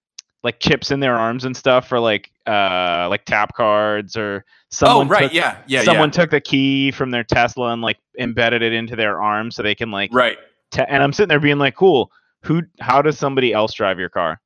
like 0.44 0.60
chips 0.60 0.92
in 0.92 1.00
their 1.00 1.16
arms 1.16 1.44
and 1.44 1.56
stuff 1.56 1.88
for 1.88 1.98
like 1.98 2.30
uh 2.46 3.08
like 3.10 3.24
tap 3.24 3.54
cards 3.54 4.16
or 4.16 4.44
someone 4.70 5.08
oh, 5.08 5.10
right. 5.10 5.22
took, 5.24 5.32
yeah. 5.32 5.58
Yeah. 5.66 5.82
someone 5.82 6.10
yeah. 6.10 6.20
took 6.20 6.30
the 6.30 6.40
key 6.40 6.92
from 6.92 7.10
their 7.10 7.24
Tesla 7.24 7.72
and 7.72 7.82
like 7.82 7.98
embedded 8.18 8.62
it 8.62 8.72
into 8.72 8.94
their 8.94 9.20
arm 9.20 9.50
so 9.50 9.62
they 9.62 9.74
can 9.74 9.90
like 9.90 10.10
Right. 10.12 10.38
te- 10.70 10.84
and 10.86 11.02
I'm 11.02 11.12
sitting 11.12 11.30
there 11.30 11.40
being 11.40 11.58
like 11.58 11.74
cool 11.74 12.12
who 12.44 12.62
how 12.80 13.02
does 13.02 13.18
somebody 13.18 13.52
else 13.52 13.72
drive 13.72 13.98
your 13.98 14.10
car 14.10 14.40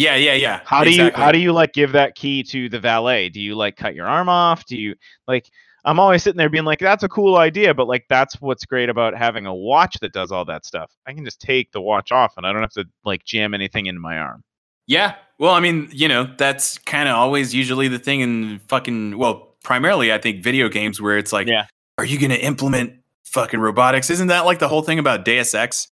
Yeah, 0.00 0.16
yeah, 0.16 0.32
yeah. 0.34 0.60
how 0.64 0.82
do 0.84 0.90
Exactly. 0.90 1.18
you 1.20 1.24
how 1.24 1.32
do 1.32 1.38
you 1.38 1.52
like 1.52 1.72
give 1.72 1.92
that 1.92 2.14
key 2.14 2.42
to 2.44 2.68
the 2.68 2.80
valet 2.80 3.28
do 3.28 3.40
you 3.40 3.54
like 3.54 3.76
cut 3.76 3.94
your 3.94 4.06
arm 4.06 4.28
off 4.28 4.64
do 4.66 4.76
you 4.76 4.94
like 5.28 5.50
I'm 5.84 5.98
always 5.98 6.22
sitting 6.22 6.36
there 6.38 6.48
being 6.48 6.64
like 6.64 6.78
that's 6.78 7.02
a 7.02 7.08
cool 7.08 7.36
idea 7.36 7.74
but 7.74 7.86
like 7.88 8.06
that's 8.08 8.40
what's 8.40 8.64
great 8.64 8.88
about 8.88 9.16
having 9.16 9.46
a 9.46 9.54
watch 9.54 9.96
that 10.00 10.12
does 10.12 10.30
all 10.32 10.44
that 10.46 10.64
stuff 10.64 10.90
I 11.06 11.12
can 11.12 11.24
just 11.24 11.40
take 11.40 11.72
the 11.72 11.80
watch 11.80 12.12
off 12.12 12.34
and 12.36 12.46
I 12.46 12.52
don't 12.52 12.62
have 12.62 12.72
to 12.72 12.84
like 13.04 13.24
jam 13.24 13.52
anything 13.54 13.86
into 13.86 14.00
my 14.00 14.16
arm 14.18 14.42
Yeah. 14.86 15.14
Well, 15.38 15.52
I 15.54 15.60
mean, 15.60 15.88
you 15.92 16.06
know, 16.08 16.28
that's 16.36 16.76
kind 16.78 17.08
of 17.08 17.14
always 17.16 17.54
usually 17.54 17.88
the 17.88 17.98
thing 17.98 18.20
in 18.20 18.58
fucking 18.68 19.16
well, 19.16 19.54
primarily 19.64 20.12
I 20.12 20.18
think 20.18 20.42
video 20.44 20.68
games 20.68 21.00
where 21.00 21.16
it's 21.16 21.32
like, 21.32 21.46
Yeah. 21.48 21.66
are 21.96 22.04
you 22.04 22.18
going 22.18 22.30
to 22.30 22.40
implement 22.44 22.94
fucking 23.24 23.60
robotics? 23.60 24.10
Isn't 24.10 24.26
that 24.28 24.44
like 24.44 24.58
the 24.58 24.68
whole 24.68 24.82
thing 24.82 24.98
about 24.98 25.24
Deus 25.24 25.54
Ex? 25.54 25.88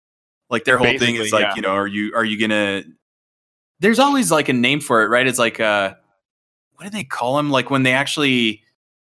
Like 0.51 0.65
their 0.65 0.79
whole 0.79 0.99
thing 0.99 1.15
is 1.17 1.33
like, 1.33 1.43
yeah. 1.43 1.55
you 1.57 1.63
know, 1.63 1.71
are 1.71 1.87
you 1.87 2.13
are 2.17 2.25
you 2.25 2.39
going 2.39 2.51
to 2.51 2.85
There's 3.81 3.99
always 3.99 4.31
like 4.31 4.49
a 4.49 4.53
name 4.53 4.81
for 4.81 5.03
it, 5.03 5.09
right? 5.09 5.27
It's 5.27 5.39
like 5.39 5.61
uh 5.61 5.95
what 6.77 6.85
do 6.85 6.91
they 6.91 7.05
call 7.05 7.37
them? 7.37 7.51
Like 7.51 7.70
when 7.70 7.83
they 7.83 7.93
actually 7.93 8.62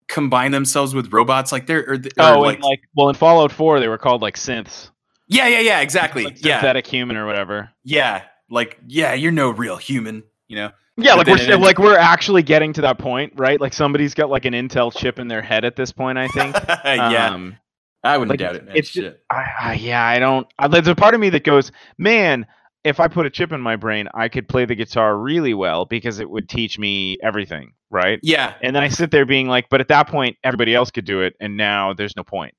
combine 0.08 0.52
themselves 0.52 0.96
with 0.96 1.12
robots 1.12 1.52
like 1.52 1.68
they're 1.68 1.84
or, 1.86 1.96
or 1.96 2.36
oh 2.36 2.40
like, 2.40 2.62
like 2.62 2.80
well 2.96 3.10
in 3.10 3.16
Fallout 3.16 3.52
4 3.52 3.82
they 3.82 3.90
were 3.90 3.98
called 3.98 4.22
like 4.22 4.38
synths 4.38 4.90
Yeah, 5.28 5.50
yeah, 5.50 5.60
yeah, 5.60 5.82
exactly. 5.82 6.24
like 6.24 6.44
yeah. 6.46 6.60
synthetic 6.60 6.88
human 6.88 7.18
or 7.18 7.26
whatever 7.26 7.70
Yeah. 7.84 8.24
Like, 8.50 8.80
yeah, 8.88 9.14
you're 9.14 9.34
no 9.34 9.50
real 9.50 9.76
human, 9.76 10.24
you 10.48 10.56
know? 10.56 10.72
Yeah, 10.96 11.18
But 11.18 11.28
like 11.28 11.48
we're 11.48 11.58
like 11.58 11.78
we're 11.78 11.98
actually 11.98 12.42
getting 12.42 12.74
to 12.74 12.82
that 12.82 12.98
point, 12.98 13.34
right? 13.36 13.62
Like 13.62 13.74
somebody's 13.74 14.14
got 14.16 14.30
like 14.30 14.46
an 14.46 14.54
Intel 14.54 14.96
chip 14.96 15.20
in 15.20 15.28
their 15.28 15.42
head 15.44 15.64
at 15.64 15.76
this 15.76 15.92
point. 15.92 16.18
I 16.18 16.28
think. 16.30 16.56
yeah. 16.86 17.30
Um, 17.30 17.58
I 18.04 18.18
wouldn't 18.18 18.32
like, 18.32 18.40
doubt 18.40 18.56
it, 18.56 18.66
man. 18.66 18.76
it's 18.76 18.90
just- 18.90 19.18
I, 19.30 19.46
I, 19.60 19.74
yeah, 19.74 20.04
I 20.04 20.18
don't. 20.18 20.48
I, 20.58 20.68
there's 20.70 20.88
a 20.88 20.96
part 20.96 21.14
of 21.14 21.20
me 21.20 21.30
that 21.32 21.44
goes, 21.44 21.72
man. 22.00 22.48
If 22.84 23.00
I 23.00 23.08
put 23.08 23.26
a 23.26 23.30
chip 23.30 23.52
in 23.52 23.60
my 23.60 23.76
brain, 23.76 24.08
I 24.14 24.30
could 24.30 24.48
play 24.48 24.66
the 24.66 24.76
guitar 24.76 25.18
really 25.18 25.54
well 25.54 25.86
because 25.86 26.20
it 26.20 26.30
would 26.30 26.48
teach 26.48 26.80
me 26.80 27.18
everything, 27.22 27.74
right? 27.90 28.20
yeah. 28.24 28.54
And 28.62 28.76
then 28.76 28.84
I 28.84 28.88
sit 28.88 29.12
there 29.12 29.26
being 29.26 29.48
like, 29.48 29.68
but 29.70 29.82
at 29.82 29.90
that 29.90 30.08
point, 30.08 30.38
everybody 30.44 30.74
else 30.74 30.90
could 30.92 31.06
do 31.06 31.22
it, 31.22 31.36
and 31.42 31.58
now 31.58 31.94
there's 31.94 32.16
no 32.16 32.24
point. 32.24 32.54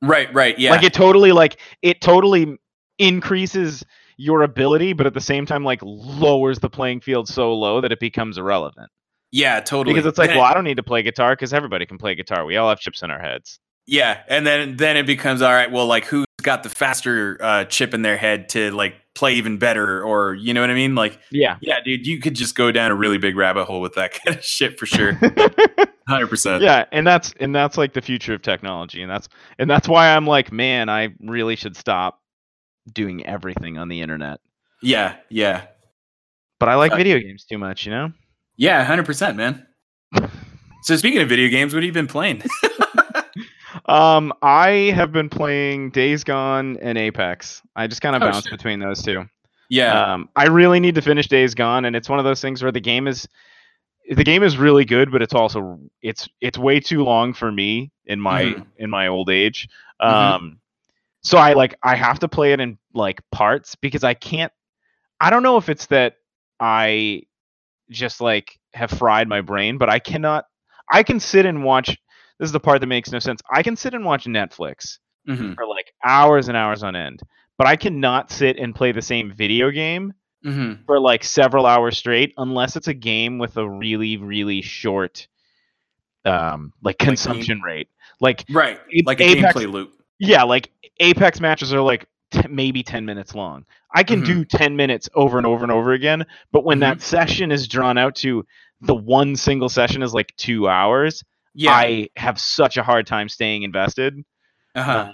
Right, 0.00 0.32
right. 0.34 0.58
Yeah. 0.58 0.70
Like 0.70 0.84
it 0.84 0.92
totally, 0.92 1.32
like 1.32 1.58
it 1.82 2.00
totally 2.00 2.58
increases 2.98 3.84
your 4.16 4.42
ability, 4.42 4.92
but 4.92 5.06
at 5.06 5.14
the 5.14 5.20
same 5.20 5.46
time, 5.46 5.64
like 5.64 5.80
lowers 5.82 6.58
the 6.60 6.70
playing 6.70 7.00
field 7.00 7.28
so 7.28 7.52
low 7.54 7.80
that 7.80 7.90
it 7.92 7.98
becomes 8.00 8.38
irrelevant. 8.38 8.90
yeah, 9.32 9.58
totally. 9.60 9.94
Because 9.94 10.06
it's 10.06 10.18
like, 10.18 10.28
Then 10.28 10.38
well, 10.38 10.46
I 10.46 10.54
don't 10.54 10.64
need 10.64 10.76
to 10.76 10.82
play 10.82 11.02
guitar 11.02 11.34
because 11.34 11.52
everybody 11.52 11.86
can 11.86 11.98
play 11.98 12.14
guitar. 12.14 12.44
We 12.44 12.56
all 12.56 12.68
have 12.68 12.78
chips 12.78 13.02
in 13.02 13.10
our 13.10 13.20
heads. 13.20 13.58
yeah, 13.86 14.20
and 14.28 14.46
then 14.46 14.76
then 14.76 14.96
it 14.96 15.06
becomes 15.06 15.42
all 15.42 15.52
right. 15.52 15.70
Well, 15.70 15.86
like 15.86 16.04
who's 16.04 16.26
got 16.42 16.62
the 16.62 16.68
faster 16.68 17.38
uh, 17.40 17.64
chip 17.64 17.94
in 17.94 18.02
their 18.02 18.16
head 18.16 18.48
to 18.50 18.70
like 18.72 18.94
play 19.14 19.34
even 19.34 19.58
better, 19.58 20.02
or 20.02 20.34
you 20.34 20.52
know 20.54 20.60
what 20.60 20.70
I 20.70 20.74
mean? 20.74 20.94
Like, 20.94 21.18
Yeah. 21.30 21.56
yeah, 21.60 21.80
dude, 21.84 22.06
you 22.06 22.18
could 22.20 22.34
just 22.34 22.54
go 22.54 22.72
down 22.72 22.90
a 22.90 22.94
really 22.94 23.18
big 23.18 23.36
rabbit 23.36 23.64
hole 23.66 23.80
with 23.80 23.94
that 23.94 24.12
kind 24.24 24.36
of 24.38 24.44
shit 24.44 24.78
for 24.78 24.86
sure. 24.86 25.12
Hundred 26.08 26.26
percent. 26.28 26.62
yeah, 26.62 26.84
and 26.92 27.06
that's 27.06 27.32
and 27.40 27.54
that's 27.54 27.78
like 27.78 27.92
the 27.92 28.02
future 28.02 28.34
of 28.34 28.42
technology, 28.42 29.02
and 29.02 29.10
that's 29.10 29.28
and 29.58 29.70
that's 29.70 29.88
why 29.88 30.14
I'm 30.14 30.26
like, 30.26 30.50
man, 30.52 30.88
I 30.88 31.10
really 31.20 31.54
should 31.56 31.76
stop 31.76 32.20
doing 32.92 33.24
everything 33.24 33.78
on 33.78 33.88
the 33.88 34.00
internet. 34.00 34.40
Yeah, 34.82 35.14
yeah, 35.30 35.66
But 36.58 36.68
I 36.68 36.74
like 36.74 36.90
Uh, 36.92 36.96
video 36.96 37.18
games 37.20 37.44
too 37.44 37.56
much, 37.58 37.86
you 37.86 37.92
know. 37.92 38.12
yeah. 38.56 38.82
Hundred 38.84 39.06
percent, 39.06 39.36
man. 39.36 39.66
So 40.84 40.96
speaking 40.96 41.20
of 41.22 41.28
video 41.28 41.48
games, 41.48 41.72
what 41.72 41.84
have 41.84 41.86
you 41.86 41.92
been 41.92 42.08
playing? 42.08 42.42
Um, 43.86 44.32
I 44.42 44.92
have 44.94 45.12
been 45.12 45.28
playing 45.28 45.90
Days 45.90 46.24
Gone 46.24 46.76
and 46.82 46.98
Apex. 46.98 47.62
I 47.76 47.86
just 47.86 48.02
kind 48.02 48.14
of 48.16 48.22
Oh, 48.22 48.26
bounce 48.30 48.44
shit. 48.44 48.52
between 48.52 48.80
those 48.80 49.02
two. 49.02 49.24
yeah, 49.68 50.14
Um, 50.14 50.28
I 50.36 50.46
really 50.48 50.80
need 50.80 50.94
to 50.96 51.02
finish 51.02 51.28
Days 51.28 51.54
Gone, 51.54 51.84
and 51.84 51.96
it's 51.96 52.08
one 52.08 52.18
of 52.18 52.24
those 52.24 52.40
things 52.40 52.62
where 52.62 52.72
the 52.72 52.80
game 52.80 53.06
is 53.08 53.26
the 54.10 54.24
game 54.24 54.42
is 54.42 54.56
really 54.58 54.84
good, 54.84 55.12
but 55.12 55.22
it's 55.22 55.32
also 55.32 55.78
it's 56.02 56.28
it's 56.40 56.58
way 56.58 56.80
too 56.80 57.04
long 57.04 57.32
for 57.32 57.52
me 57.52 57.90
in 58.06 58.20
my 58.20 58.42
Mhm. 58.44 58.66
in 58.76 58.90
my 58.90 59.06
old 59.06 59.30
age. 59.30 59.68
Mhm. 60.02 60.06
Um, 60.08 60.58
so 61.22 61.38
I 61.38 61.52
like 61.52 61.76
I 61.84 61.94
have 61.94 62.18
to 62.18 62.28
play 62.28 62.52
it 62.52 62.60
in 62.60 62.78
like 62.94 63.20
parts 63.30 63.74
because 63.76 64.02
I 64.04 64.14
can't. 64.14 64.52
I 65.20 65.30
don't 65.30 65.44
know 65.44 65.56
if 65.56 65.68
it's 65.68 65.86
that 65.86 66.16
I 66.58 67.22
just 67.90 68.20
like 68.20 68.58
have 68.74 68.90
fried 68.90 69.28
my 69.28 69.40
brain, 69.40 69.78
but 69.78 69.88
I 69.88 70.00
cannot. 70.00 70.46
I 70.90 71.04
can 71.04 71.20
sit 71.20 71.46
and 71.46 71.62
watch. 71.64 71.96
This 72.42 72.48
is 72.48 72.52
the 72.52 72.58
part 72.58 72.80
that 72.80 72.88
makes 72.88 73.12
no 73.12 73.20
sense. 73.20 73.40
I 73.54 73.62
can 73.62 73.76
sit 73.76 73.94
and 73.94 74.04
watch 74.04 74.24
Netflix 74.24 74.98
Mhm. 75.28 75.54
for 75.54 75.64
like 75.64 75.92
hours 76.04 76.48
and 76.48 76.56
hours 76.56 76.82
on 76.82 76.96
end. 76.96 77.20
But 77.56 77.68
I 77.68 77.76
cannot 77.76 78.32
sit 78.32 78.56
and 78.58 78.74
play 78.74 78.90
the 78.90 79.00
same 79.00 79.30
video 79.32 79.70
game 79.70 80.12
Mm-hmm. 80.44 80.82
for 80.86 80.98
like 80.98 81.22
several 81.22 81.66
hours 81.66 81.96
straight, 81.96 82.34
unless 82.36 82.74
it's 82.74 82.88
a 82.88 82.94
game 82.94 83.38
with 83.38 83.56
a 83.58 83.70
really 83.70 84.16
really 84.16 84.60
short, 84.60 85.28
um, 86.24 86.72
like 86.82 86.98
game- 86.98 87.10
consumption 87.10 87.60
rate. 87.62 87.86
Like 88.20 88.44
Right. 88.50 88.80
Like 89.06 89.20
a 89.20 89.24
Apex- 89.38 89.54
gameplay 89.54 89.70
loop. 89.70 89.92
yeah, 90.18 90.42
like 90.42 90.70
Apex 90.98 91.40
matches 91.40 91.72
are 91.72 91.80
like 91.80 92.06
t- 92.32 92.48
maybe 92.50 92.82
10 92.82 93.04
minutes 93.06 93.36
long. 93.36 93.66
I 93.94 94.02
can 94.02 94.22
Mhm. 94.22 94.26
do 94.26 94.44
10 94.44 94.74
minutes 94.74 95.08
over 95.14 95.38
and 95.38 95.46
over 95.46 95.62
and 95.62 95.70
over 95.70 95.92
again, 95.92 96.26
but 96.50 96.64
when 96.64 96.78
Mhm. 96.78 96.80
that 96.80 97.02
session 97.02 97.52
is 97.52 97.68
drawn 97.68 97.98
out 97.98 98.16
to 98.16 98.44
the 98.80 98.96
one 98.96 99.36
single 99.36 99.68
session 99.68 100.02
is 100.02 100.12
like 100.12 100.34
2 100.36 100.66
hours, 100.68 101.22
Yeah. 101.54 101.72
I 101.72 102.08
have 102.16 102.40
such 102.40 102.76
a 102.76 102.82
hard 102.82 103.06
time 103.06 103.28
staying 103.28 103.62
invested. 103.62 104.22
uh-huh. 104.74 105.12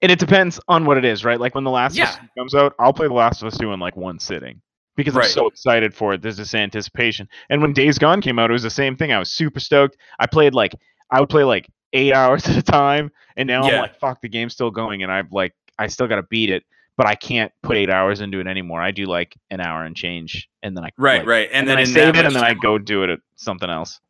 And 0.00 0.12
it 0.12 0.20
depends 0.20 0.60
on 0.68 0.84
what 0.84 0.96
it 0.96 1.04
is, 1.04 1.24
right? 1.24 1.40
Like 1.40 1.56
when 1.56 1.64
The 1.64 1.70
Last 1.70 1.96
of 1.98 2.04
Us 2.04 2.18
comes 2.36 2.54
out, 2.54 2.74
I'll 2.78 2.92
play 2.92 3.08
The 3.08 3.14
Last 3.14 3.42
of 3.42 3.48
Us 3.48 3.58
2 3.58 3.72
in 3.72 3.80
like 3.80 3.96
one 3.96 4.20
sitting 4.20 4.60
because 4.96 5.16
I'm 5.16 5.24
so 5.24 5.46
excited 5.46 5.94
for 5.94 6.14
it. 6.14 6.22
There's 6.22 6.36
this 6.36 6.54
anticipation. 6.54 7.28
And 7.50 7.60
when 7.62 7.72
Days 7.72 7.98
Gone 7.98 8.20
came 8.20 8.38
out, 8.38 8.50
it 8.50 8.52
was 8.52 8.62
the 8.62 8.70
same 8.70 8.96
thing. 8.96 9.12
I 9.12 9.18
was 9.18 9.30
super 9.30 9.60
stoked. 9.60 9.96
I 10.18 10.26
played 10.26 10.54
like 10.54 10.74
I 11.10 11.20
would 11.20 11.28
play 11.28 11.44
like 11.44 11.68
8 11.92 12.12
hours 12.14 12.46
at 12.46 12.56
a 12.56 12.62
time, 12.62 13.10
and 13.36 13.46
now 13.46 13.62
I'm 13.62 13.80
like 13.80 13.98
fuck, 13.98 14.20
the 14.20 14.28
game's 14.28 14.52
still 14.52 14.70
going 14.70 15.02
and 15.02 15.10
I've 15.10 15.32
like 15.32 15.54
I 15.78 15.86
still 15.86 16.06
got 16.06 16.16
to 16.16 16.24
beat 16.24 16.50
it, 16.50 16.64
but 16.98 17.06
I 17.06 17.14
can't 17.14 17.50
put 17.62 17.76
8 17.78 17.88
hours 17.88 18.20
into 18.20 18.40
it 18.40 18.46
anymore. 18.46 18.82
I 18.82 18.90
do 18.90 19.06
like 19.06 19.34
an 19.50 19.60
hour 19.60 19.84
and 19.84 19.96
change 19.96 20.48
and 20.62 20.76
then 20.76 20.84
I 20.84 20.90
Right, 20.98 21.20
like, 21.20 21.26
right. 21.26 21.48
And, 21.50 21.60
And, 21.60 21.68
then, 21.68 21.78
I 21.78 21.84
save 21.84 22.16
it 22.16 22.26
and 22.26 22.34
then 22.36 22.44
I 22.44 22.52
go 22.52 22.76
do 22.76 23.04
it 23.04 23.10
at 23.10 23.20
something 23.36 23.70
else. 23.70 24.00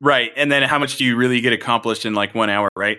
Right. 0.00 0.32
And 0.34 0.50
then 0.50 0.62
how 0.64 0.78
much 0.80 0.96
do 0.96 1.04
you 1.04 1.14
really 1.14 1.40
get 1.40 1.52
accomplished 1.52 2.04
in 2.06 2.14
like 2.14 2.34
one 2.34 2.50
hour, 2.50 2.68
right? 2.74 2.98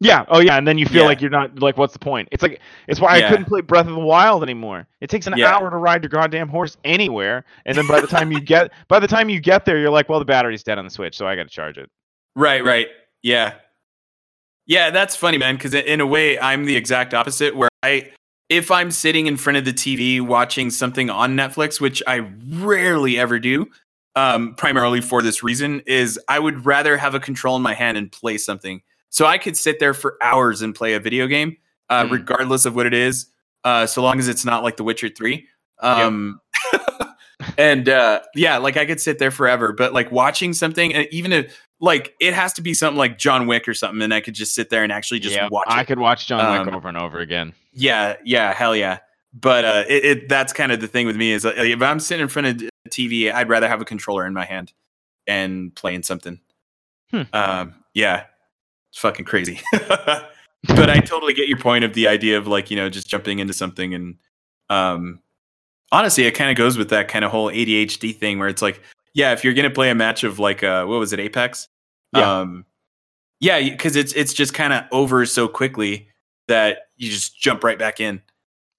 Yeah. 0.00 0.24
Oh, 0.28 0.40
yeah. 0.40 0.56
And 0.58 0.66
then 0.66 0.76
you 0.76 0.86
feel 0.86 1.02
Yeah. 1.02 1.08
like 1.08 1.20
you're 1.20 1.30
not 1.30 1.60
like, 1.60 1.76
what's 1.76 1.92
the 1.92 1.98
point? 1.98 2.28
It's 2.32 2.42
like 2.42 2.60
it's 2.88 3.00
why 3.00 3.18
Yeah. 3.18 3.26
I 3.26 3.30
couldn't 3.30 3.44
play 3.44 3.60
Breath 3.60 3.86
of 3.86 3.92
the 3.94 4.00
Wild 4.00 4.42
anymore. 4.42 4.88
It 5.00 5.08
takes 5.08 5.26
an 5.26 5.34
Yeah. 5.36 5.54
hour 5.54 5.70
to 5.70 5.76
ride 5.76 6.02
your 6.02 6.08
goddamn 6.10 6.48
horse 6.48 6.76
anywhere, 6.84 7.44
and 7.64 7.76
then 7.78 7.86
by 7.86 8.00
the 8.00 8.06
time 8.08 8.32
you 8.32 8.40
get 8.54 8.72
by 8.88 8.98
the 8.98 9.06
time 9.06 9.28
you 9.30 9.40
get 9.40 9.64
there, 9.66 9.78
you're 9.78 9.90
like, 9.90 10.08
well, 10.08 10.18
the 10.18 10.24
battery's 10.24 10.62
dead 10.64 10.78
on 10.78 10.84
the 10.84 10.90
Switch, 10.90 11.16
so 11.16 11.26
I 11.28 11.36
got 11.36 11.44
to 11.44 11.48
charge 11.48 11.78
it. 11.78 11.90
Right, 12.34 12.64
right. 12.64 12.88
Yeah. 13.22 13.54
Yeah, 14.66 14.90
that's 14.90 15.14
funny, 15.14 15.38
man, 15.38 15.56
because 15.56 15.74
in 15.74 16.00
a 16.00 16.06
way, 16.06 16.38
I'm 16.38 16.64
the 16.64 16.74
exact 16.76 17.12
opposite 17.14 17.54
where 17.54 17.68
I, 17.82 18.10
if 18.48 18.70
I'm 18.70 18.90
sitting 18.90 19.26
in 19.26 19.36
front 19.36 19.56
of 19.56 19.64
the 19.64 19.72
TV 19.72 20.20
watching 20.20 20.70
something 20.70 21.10
on 21.10 21.36
Netflix, 21.36 21.80
which 21.80 22.02
I 22.06 22.28
rarely 22.50 23.18
ever 23.18 23.38
do, 23.38 23.66
um, 24.16 24.54
primarily 24.56 25.00
for 25.00 25.22
this 25.22 25.42
reason, 25.42 25.80
is 25.86 26.18
I 26.28 26.38
would 26.38 26.64
rather 26.66 26.96
have 26.96 27.14
a 27.14 27.20
control 27.20 27.56
in 27.56 27.62
my 27.62 27.74
hand 27.74 27.96
and 27.96 28.12
play 28.12 28.38
something. 28.38 28.82
So 29.10 29.26
I 29.26 29.38
could 29.38 29.56
sit 29.56 29.78
there 29.80 29.94
for 29.94 30.16
hours 30.22 30.62
and 30.62 30.74
play 30.74 30.94
a 30.94 31.00
video 31.00 31.26
game, 31.26 31.56
uh, 31.88 32.04
Mm. 32.04 32.10
regardless 32.10 32.66
of 32.66 32.74
what 32.76 32.86
it 32.86 32.94
is, 32.94 33.26
uh, 33.64 33.86
so 33.86 34.02
long 34.02 34.18
as 34.18 34.28
it's 34.28 34.44
not 34.44 34.62
like 34.62 34.76
The 34.76 34.84
Witcher 34.84 35.08
3. 35.08 35.46
Um, 35.80 36.40
and 37.58 37.88
uh, 37.88 38.20
yeah, 38.34 38.58
like 38.58 38.76
I 38.76 38.86
could 38.86 39.00
sit 39.00 39.18
there 39.18 39.30
forever, 39.30 39.72
but 39.72 39.92
like 39.92 40.10
watching 40.12 40.52
something, 40.52 40.92
even 41.10 41.32
if 41.32 41.56
like 41.84 42.14
it 42.18 42.32
has 42.32 42.54
to 42.54 42.62
be 42.62 42.72
something 42.72 42.96
like 42.96 43.18
John 43.18 43.46
Wick 43.46 43.68
or 43.68 43.74
something, 43.74 44.00
and 44.00 44.14
I 44.14 44.20
could 44.20 44.34
just 44.34 44.54
sit 44.54 44.70
there 44.70 44.82
and 44.82 44.90
actually 44.90 45.20
just 45.20 45.38
watch 45.50 45.66
I 45.68 45.82
it. 45.82 45.86
could 45.86 45.98
watch 45.98 46.26
John 46.26 46.58
Wick 46.58 46.66
Um, 46.68 46.74
over 46.74 46.88
and 46.88 46.96
over 46.96 47.18
again. 47.18 47.52
Yeah, 47.74 48.16
yeah, 48.24 48.52
hell 48.54 48.74
yeah. 48.74 48.98
But 49.34 49.64
uh, 49.64 49.84
it, 49.88 50.04
it 50.04 50.28
that's 50.28 50.52
kind 50.52 50.72
of 50.72 50.80
the 50.80 50.88
thing 50.88 51.06
with 51.06 51.16
me 51.16 51.32
is 51.32 51.44
uh, 51.44 51.52
if 51.56 51.82
I'm 51.82 52.00
sitting 52.00 52.22
in 52.22 52.28
front 52.28 52.62
of 52.62 52.68
TV, 52.88 53.32
I'd 53.32 53.48
rather 53.48 53.68
have 53.68 53.80
a 53.82 53.84
controller 53.84 54.26
in 54.26 54.32
my 54.32 54.44
hand 54.46 54.72
and 55.26 55.74
playing 55.74 56.04
something. 56.04 56.40
Hmm. 57.10 57.22
Um, 57.32 57.74
yeah, 57.92 58.24
it's 58.90 58.98
fucking 59.00 59.26
crazy. 59.26 59.60
but 59.72 60.88
I 60.88 61.00
totally 61.00 61.34
get 61.34 61.48
your 61.48 61.58
point 61.58 61.84
of 61.84 61.92
the 61.92 62.08
idea 62.08 62.38
of 62.38 62.46
like 62.46 62.70
you 62.70 62.76
know 62.76 62.88
just 62.88 63.08
jumping 63.08 63.40
into 63.40 63.52
something 63.52 63.92
and 63.92 64.16
um, 64.70 65.20
honestly, 65.92 66.24
it 66.24 66.32
kind 66.32 66.50
of 66.50 66.56
goes 66.56 66.78
with 66.78 66.88
that 66.90 67.08
kind 67.08 67.24
of 67.26 67.30
whole 67.30 67.50
ADHD 67.50 68.16
thing 68.16 68.38
where 68.38 68.48
it's 68.48 68.62
like, 68.62 68.80
yeah, 69.12 69.32
if 69.32 69.44
you're 69.44 69.52
gonna 69.52 69.68
play 69.68 69.90
a 69.90 69.94
match 69.94 70.24
of 70.24 70.38
like 70.38 70.62
uh, 70.62 70.86
what 70.86 70.98
was 70.98 71.12
it, 71.12 71.20
Apex? 71.20 71.68
Yeah. 72.14 72.40
Um, 72.40 72.64
yeah, 73.40 73.60
because 73.60 73.96
it's 73.96 74.12
it's 74.14 74.32
just 74.32 74.54
kind 74.54 74.72
of 74.72 74.84
over 74.92 75.26
so 75.26 75.48
quickly 75.48 76.08
that 76.48 76.88
you 76.96 77.10
just 77.10 77.38
jump 77.38 77.64
right 77.64 77.78
back 77.78 78.00
in. 78.00 78.22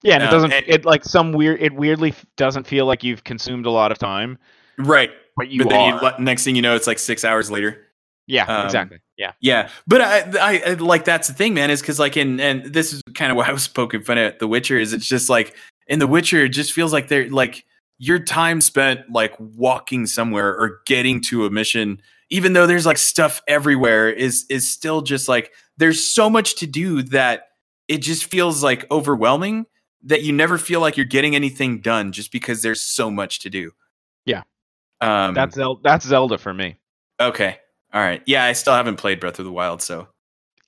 Yeah, 0.02 0.14
and 0.14 0.22
it 0.22 0.26
um, 0.26 0.32
doesn't. 0.32 0.52
and- 0.52 0.68
it 0.68 0.84
like 0.84 1.04
some 1.04 1.32
weird. 1.32 1.60
It 1.60 1.74
weirdly 1.74 2.14
doesn't 2.36 2.66
feel 2.66 2.86
like 2.86 3.02
you've 3.04 3.24
consumed 3.24 3.66
a 3.66 3.70
lot 3.70 3.92
of 3.92 3.98
time, 3.98 4.38
Right. 4.78 5.10
but 5.36 5.48
you 5.48 5.62
but 5.64 5.70
then 5.70 5.94
you, 6.02 6.24
next 6.24 6.44
thing 6.44 6.56
you 6.56 6.62
know, 6.62 6.74
it's 6.74 6.86
like 6.86 6.98
six 6.98 7.24
hours 7.24 7.50
later. 7.50 7.82
yeah, 8.26 8.44
um, 8.46 8.66
exactly. 8.66 8.98
Yeah. 9.16 9.32
Yeah, 9.40 9.68
but 9.86 10.00
I, 10.02 10.18
I, 10.40 10.62
I 10.66 10.74
like 10.74 11.04
that's 11.04 11.28
the 11.28 11.34
thing, 11.34 11.54
man. 11.54 11.70
Is 11.70 11.80
because 11.80 11.98
like 11.98 12.16
in 12.16 12.38
and 12.40 12.64
this 12.66 12.92
is 12.92 13.02
kind 13.14 13.30
of 13.30 13.36
why 13.36 13.46
I 13.48 13.52
was 13.52 13.66
poking 13.68 14.02
fun 14.02 14.18
at 14.18 14.38
The 14.40 14.46
Witcher. 14.48 14.78
Is 14.78 14.92
it's 14.92 15.06
just 15.08 15.28
like 15.30 15.54
in 15.86 15.98
The 16.00 16.06
Witcher, 16.06 16.44
it 16.44 16.50
just 16.50 16.72
feels 16.72 16.92
like 16.92 17.08
they're 17.08 17.28
like 17.30 17.64
your 17.98 18.18
time 18.18 18.60
spent 18.60 19.10
like 19.10 19.34
walking 19.38 20.06
somewhere 20.06 20.48
or 20.54 20.80
getting 20.86 21.20
to 21.22 21.46
a 21.46 21.50
mission, 21.50 22.00
even 22.30 22.52
though 22.52 22.66
there's 22.66 22.86
like 22.86 22.98
stuff 22.98 23.42
everywhere, 23.48 24.08
is 24.10 24.44
is 24.50 24.70
still 24.72 25.02
just 25.02 25.28
like 25.28 25.52
there's 25.76 26.02
so 26.06 26.28
much 26.30 26.56
to 26.56 26.66
do 26.66 27.02
that 27.02 27.48
it 27.88 27.98
just 27.98 28.24
feels 28.24 28.62
like 28.62 28.84
overwhelming 28.90 29.66
that 30.02 30.22
you 30.22 30.32
never 30.32 30.58
feel 30.58 30.80
like 30.80 30.96
you're 30.96 31.04
getting 31.06 31.34
anything 31.36 31.80
done 31.80 32.12
just 32.12 32.32
because 32.32 32.62
there's 32.62 32.80
so 32.80 33.10
much 33.10 33.40
to 33.40 33.50
do. 33.50 33.70
Yeah. 34.24 34.42
um, 35.00 35.34
That's 35.34 35.54
Zel- 35.54 35.80
that's 35.82 36.04
Zelda 36.06 36.38
for 36.38 36.52
me. 36.54 36.76
okay. 37.20 37.58
All 37.94 38.00
right. 38.02 38.22
Yeah, 38.26 38.44
I 38.44 38.52
still 38.52 38.74
haven't 38.74 38.96
played 38.96 39.20
Breath 39.20 39.38
of 39.38 39.44
the 39.44 39.52
Wild, 39.52 39.80
so 39.82 40.08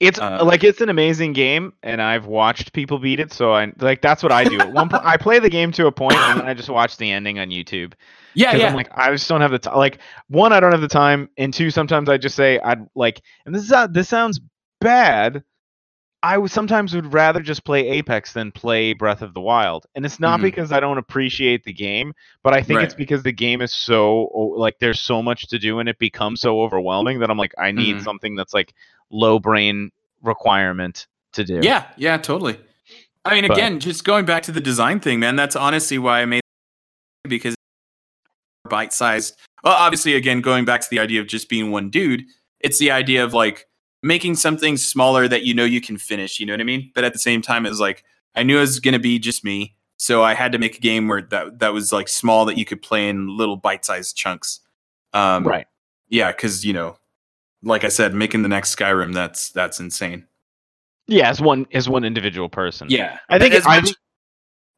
It's 0.00 0.20
Uh, 0.20 0.44
like 0.44 0.62
it's 0.62 0.80
an 0.80 0.90
amazing 0.90 1.32
game, 1.32 1.72
and 1.82 2.00
I've 2.00 2.26
watched 2.26 2.72
people 2.72 2.98
beat 3.00 3.18
it. 3.18 3.32
So 3.32 3.52
I 3.52 3.72
like 3.80 4.00
that's 4.00 4.22
what 4.22 4.30
I 4.30 4.44
do. 4.44 4.62
At 4.62 4.70
one 4.72 4.88
point, 4.88 5.02
I 5.04 5.16
play 5.16 5.40
the 5.40 5.50
game 5.50 5.72
to 5.72 5.86
a 5.86 5.92
point, 5.92 6.24
and 6.24 6.38
then 6.38 6.46
I 6.46 6.54
just 6.54 6.68
watch 6.68 6.96
the 6.96 7.10
ending 7.10 7.38
on 7.40 7.48
YouTube. 7.48 7.94
yeah, 8.34 8.54
yeah. 8.54 8.66
I'm 8.66 8.74
like, 8.74 8.88
I 8.94 9.10
just 9.12 9.28
don't 9.28 9.40
have 9.40 9.50
the 9.50 9.58
time. 9.58 9.76
Like, 9.76 9.98
one, 10.28 10.52
I 10.52 10.60
don't 10.60 10.72
have 10.72 10.80
the 10.80 10.88
time, 10.88 11.30
and 11.36 11.52
two, 11.52 11.70
sometimes 11.70 12.08
I 12.08 12.16
just 12.18 12.36
say 12.36 12.60
I'd 12.60 12.86
like, 12.94 13.22
and 13.44 13.54
this 13.54 13.64
is 13.64 13.72
uh, 13.72 13.88
this 13.88 14.08
sounds 14.08 14.40
bad. 14.80 15.42
I 16.20 16.44
sometimes 16.46 16.94
would 16.96 17.12
rather 17.12 17.40
just 17.40 17.64
play 17.64 17.88
Apex 17.90 18.32
than 18.32 18.50
play 18.50 18.92
Breath 18.92 19.22
of 19.22 19.34
the 19.34 19.40
Wild, 19.40 19.86
and 19.94 20.04
it's 20.04 20.18
not 20.18 20.40
Mhm. 20.40 20.42
because 20.42 20.72
I 20.72 20.80
don't 20.80 20.98
appreciate 20.98 21.62
the 21.62 21.72
game, 21.72 22.12
but 22.42 22.52
I 22.54 22.62
think 22.62 22.82
it's 22.82 22.94
because 22.94 23.22
the 23.22 23.32
game 23.32 23.60
is 23.60 23.72
so 23.72 24.24
like 24.56 24.80
there's 24.80 25.00
so 25.00 25.22
much 25.22 25.46
to 25.48 25.60
do, 25.60 25.78
and 25.78 25.88
it 25.88 25.98
becomes 26.00 26.40
so 26.40 26.60
overwhelming 26.60 27.20
that 27.20 27.30
I'm 27.30 27.38
like, 27.38 27.54
I 27.56 27.70
need 27.70 27.98
Mhm. 27.98 28.02
something 28.02 28.34
that's 28.34 28.52
like 28.52 28.74
low 29.10 29.38
brain 29.38 29.90
requirement 30.22 31.06
to 31.32 31.44
do. 31.44 31.60
Yeah, 31.62 31.86
yeah, 31.96 32.16
totally. 32.16 32.58
I 33.24 33.34
mean, 33.34 33.48
But- 33.48 33.56
again, 33.56 33.80
just 33.80 34.04
going 34.04 34.24
back 34.24 34.42
to 34.44 34.52
the 34.52 34.60
design 34.60 35.00
thing, 35.00 35.20
man, 35.20 35.36
that's 35.36 35.56
honestly 35.56 35.98
why 35.98 36.22
I 36.22 36.24
made 36.24 36.40
it 37.24 37.28
because 37.28 37.54
bite 38.68 38.92
sized. 38.92 39.36
Well, 39.64 39.74
obviously, 39.74 40.14
again, 40.14 40.40
going 40.40 40.64
back 40.64 40.80
to 40.82 40.86
the 40.90 40.98
idea 40.98 41.20
of 41.20 41.26
just 41.26 41.48
being 41.48 41.70
one 41.70 41.90
dude, 41.90 42.24
it's 42.60 42.78
the 42.78 42.90
idea 42.90 43.24
of 43.24 43.34
like 43.34 43.66
making 44.02 44.36
something 44.36 44.76
smaller 44.76 45.26
that 45.28 45.44
you 45.44 45.54
know 45.54 45.64
you 45.64 45.80
can 45.80 45.96
finish. 45.98 46.38
You 46.38 46.46
know 46.46 46.52
what 46.52 46.60
I 46.60 46.64
mean? 46.64 46.90
But 46.94 47.04
at 47.04 47.12
the 47.12 47.18
same 47.18 47.42
time, 47.42 47.66
it's 47.66 47.80
like 47.80 48.04
I 48.34 48.42
knew 48.42 48.58
it 48.58 48.60
was 48.60 48.80
going 48.80 48.92
to 48.92 48.98
be 49.00 49.18
just 49.18 49.44
me, 49.44 49.74
so 49.96 50.22
I 50.22 50.34
had 50.34 50.52
to 50.52 50.58
make 50.58 50.76
a 50.76 50.80
game 50.80 51.08
where 51.08 51.22
that 51.22 51.58
that 51.58 51.72
was 51.72 51.92
like 51.92 52.08
small 52.08 52.44
that 52.46 52.56
you 52.56 52.64
could 52.64 52.82
play 52.82 53.08
in 53.08 53.36
little 53.36 53.56
bite 53.56 53.84
sized 53.84 54.16
chunks. 54.16 54.60
Um, 55.12 55.44
right. 55.44 55.66
Yeah, 56.08 56.30
because 56.30 56.64
you 56.64 56.72
know, 56.72 56.96
like 57.62 57.84
I 57.84 57.88
said, 57.88 58.14
making 58.14 58.42
the 58.42 58.48
next 58.48 58.74
Skyrim, 58.76 59.12
that's 59.14 59.50
that's 59.50 59.80
insane. 59.80 60.26
Yeah, 61.06 61.28
as 61.30 61.40
one 61.40 61.66
as 61.72 61.88
one 61.88 62.04
individual 62.04 62.48
person. 62.48 62.88
Yeah, 62.90 63.18
I 63.28 63.38
think 63.38 63.54
As 63.54 63.66
I 63.66 63.80
much- 63.80 63.94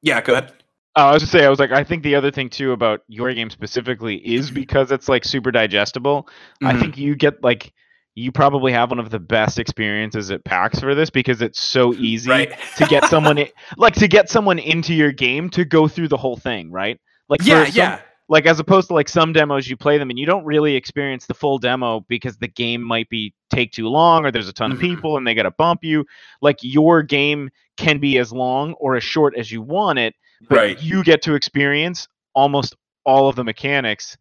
yeah. 0.03 0.21
Go 0.21 0.35
ahead. 0.35 0.53
Oh, 0.97 1.07
I 1.07 1.13
was 1.13 1.23
just 1.23 1.31
say, 1.33 1.45
I 1.45 1.49
was 1.49 1.59
like, 1.61 1.71
I 1.73 1.85
think 1.85 2.03
the 2.03 2.15
other 2.17 2.31
thing 2.33 2.51
too 2.51 2.73
about 2.73 3.03
your 3.07 3.33
game 3.33 3.49
specifically 3.51 4.17
is 4.17 4.51
because 4.51 4.91
it's 4.91 5.09
like 5.09 5.25
super 5.25 5.51
digestible. 5.53 6.29
I 6.65 6.73
Mhm. 6.73 6.81
think 6.81 6.99
you 6.99 7.15
get 7.15 7.43
like 7.45 7.73
you 8.17 8.33
probably 8.33 8.73
have 8.73 8.91
one 8.91 8.99
of 8.99 9.11
the 9.11 9.21
best 9.21 9.59
experiences 9.61 10.31
at 10.33 10.45
PAX 10.45 10.81
for 10.81 10.95
this 10.97 11.11
because 11.11 11.41
it's 11.43 11.63
so 11.63 11.95
easy 11.95 12.29
right 12.29 12.53
to 12.77 12.85
get 12.87 13.05
someone 13.09 13.39
i- 13.39 13.53
like 13.77 13.95
to 13.95 14.09
get 14.09 14.29
someone 14.29 14.59
into 14.59 14.93
your 14.93 15.13
game 15.13 15.49
to 15.51 15.65
go 15.65 15.87
through 15.87 16.09
the 16.09 16.17
whole 16.17 16.37
thing, 16.37 16.71
right? 16.73 17.01
Like 17.29 17.41
yeah 17.45 17.65
some- 17.67 17.75
yeah 17.77 18.01
like 18.31 18.47
as 18.47 18.61
opposed 18.61 18.87
to 18.89 18.95
like 18.95 19.09
some 19.09 19.33
demos 19.33 19.69
you 19.69 19.77
play 19.77 19.99
them 19.99 20.09
and 20.09 20.19
you 20.19 20.25
don't 20.25 20.45
really 20.45 20.77
experience 20.77 21.27
the 21.27 21.35
full 21.35 21.59
demo 21.59 22.01
because 22.09 22.39
the 22.39 22.47
game 22.49 22.81
might 22.81 23.09
be 23.11 23.35
take 23.51 23.73
too 23.73 23.89
long 23.89 24.25
or 24.25 24.31
there's 24.31 24.49
a 24.49 24.53
ton 24.53 24.71
of 24.71 24.79
mm-hmm. 24.79 24.95
people 24.95 25.17
and 25.19 25.27
they 25.27 25.35
got 25.35 25.43
to 25.43 25.51
bump 25.51 25.83
you. 25.83 26.07
Like 26.41 26.59
your 26.63 27.03
game 27.03 27.51
can 27.77 27.99
be 27.99 28.19
as 28.19 28.33
long 28.33 28.75
or 28.75 28.97
as 28.97 29.03
short 29.05 29.37
as 29.37 29.51
you 29.51 29.61
want 29.61 29.99
it 29.99 30.15
but 30.49 30.57
Right. 30.57 30.83
you 30.83 31.03
get 31.03 31.21
to 31.23 31.35
experience 31.35 32.09
almost 32.35 32.77
all 33.05 33.29
of 33.29 33.35
the 33.37 33.45
mechanics 33.45 34.17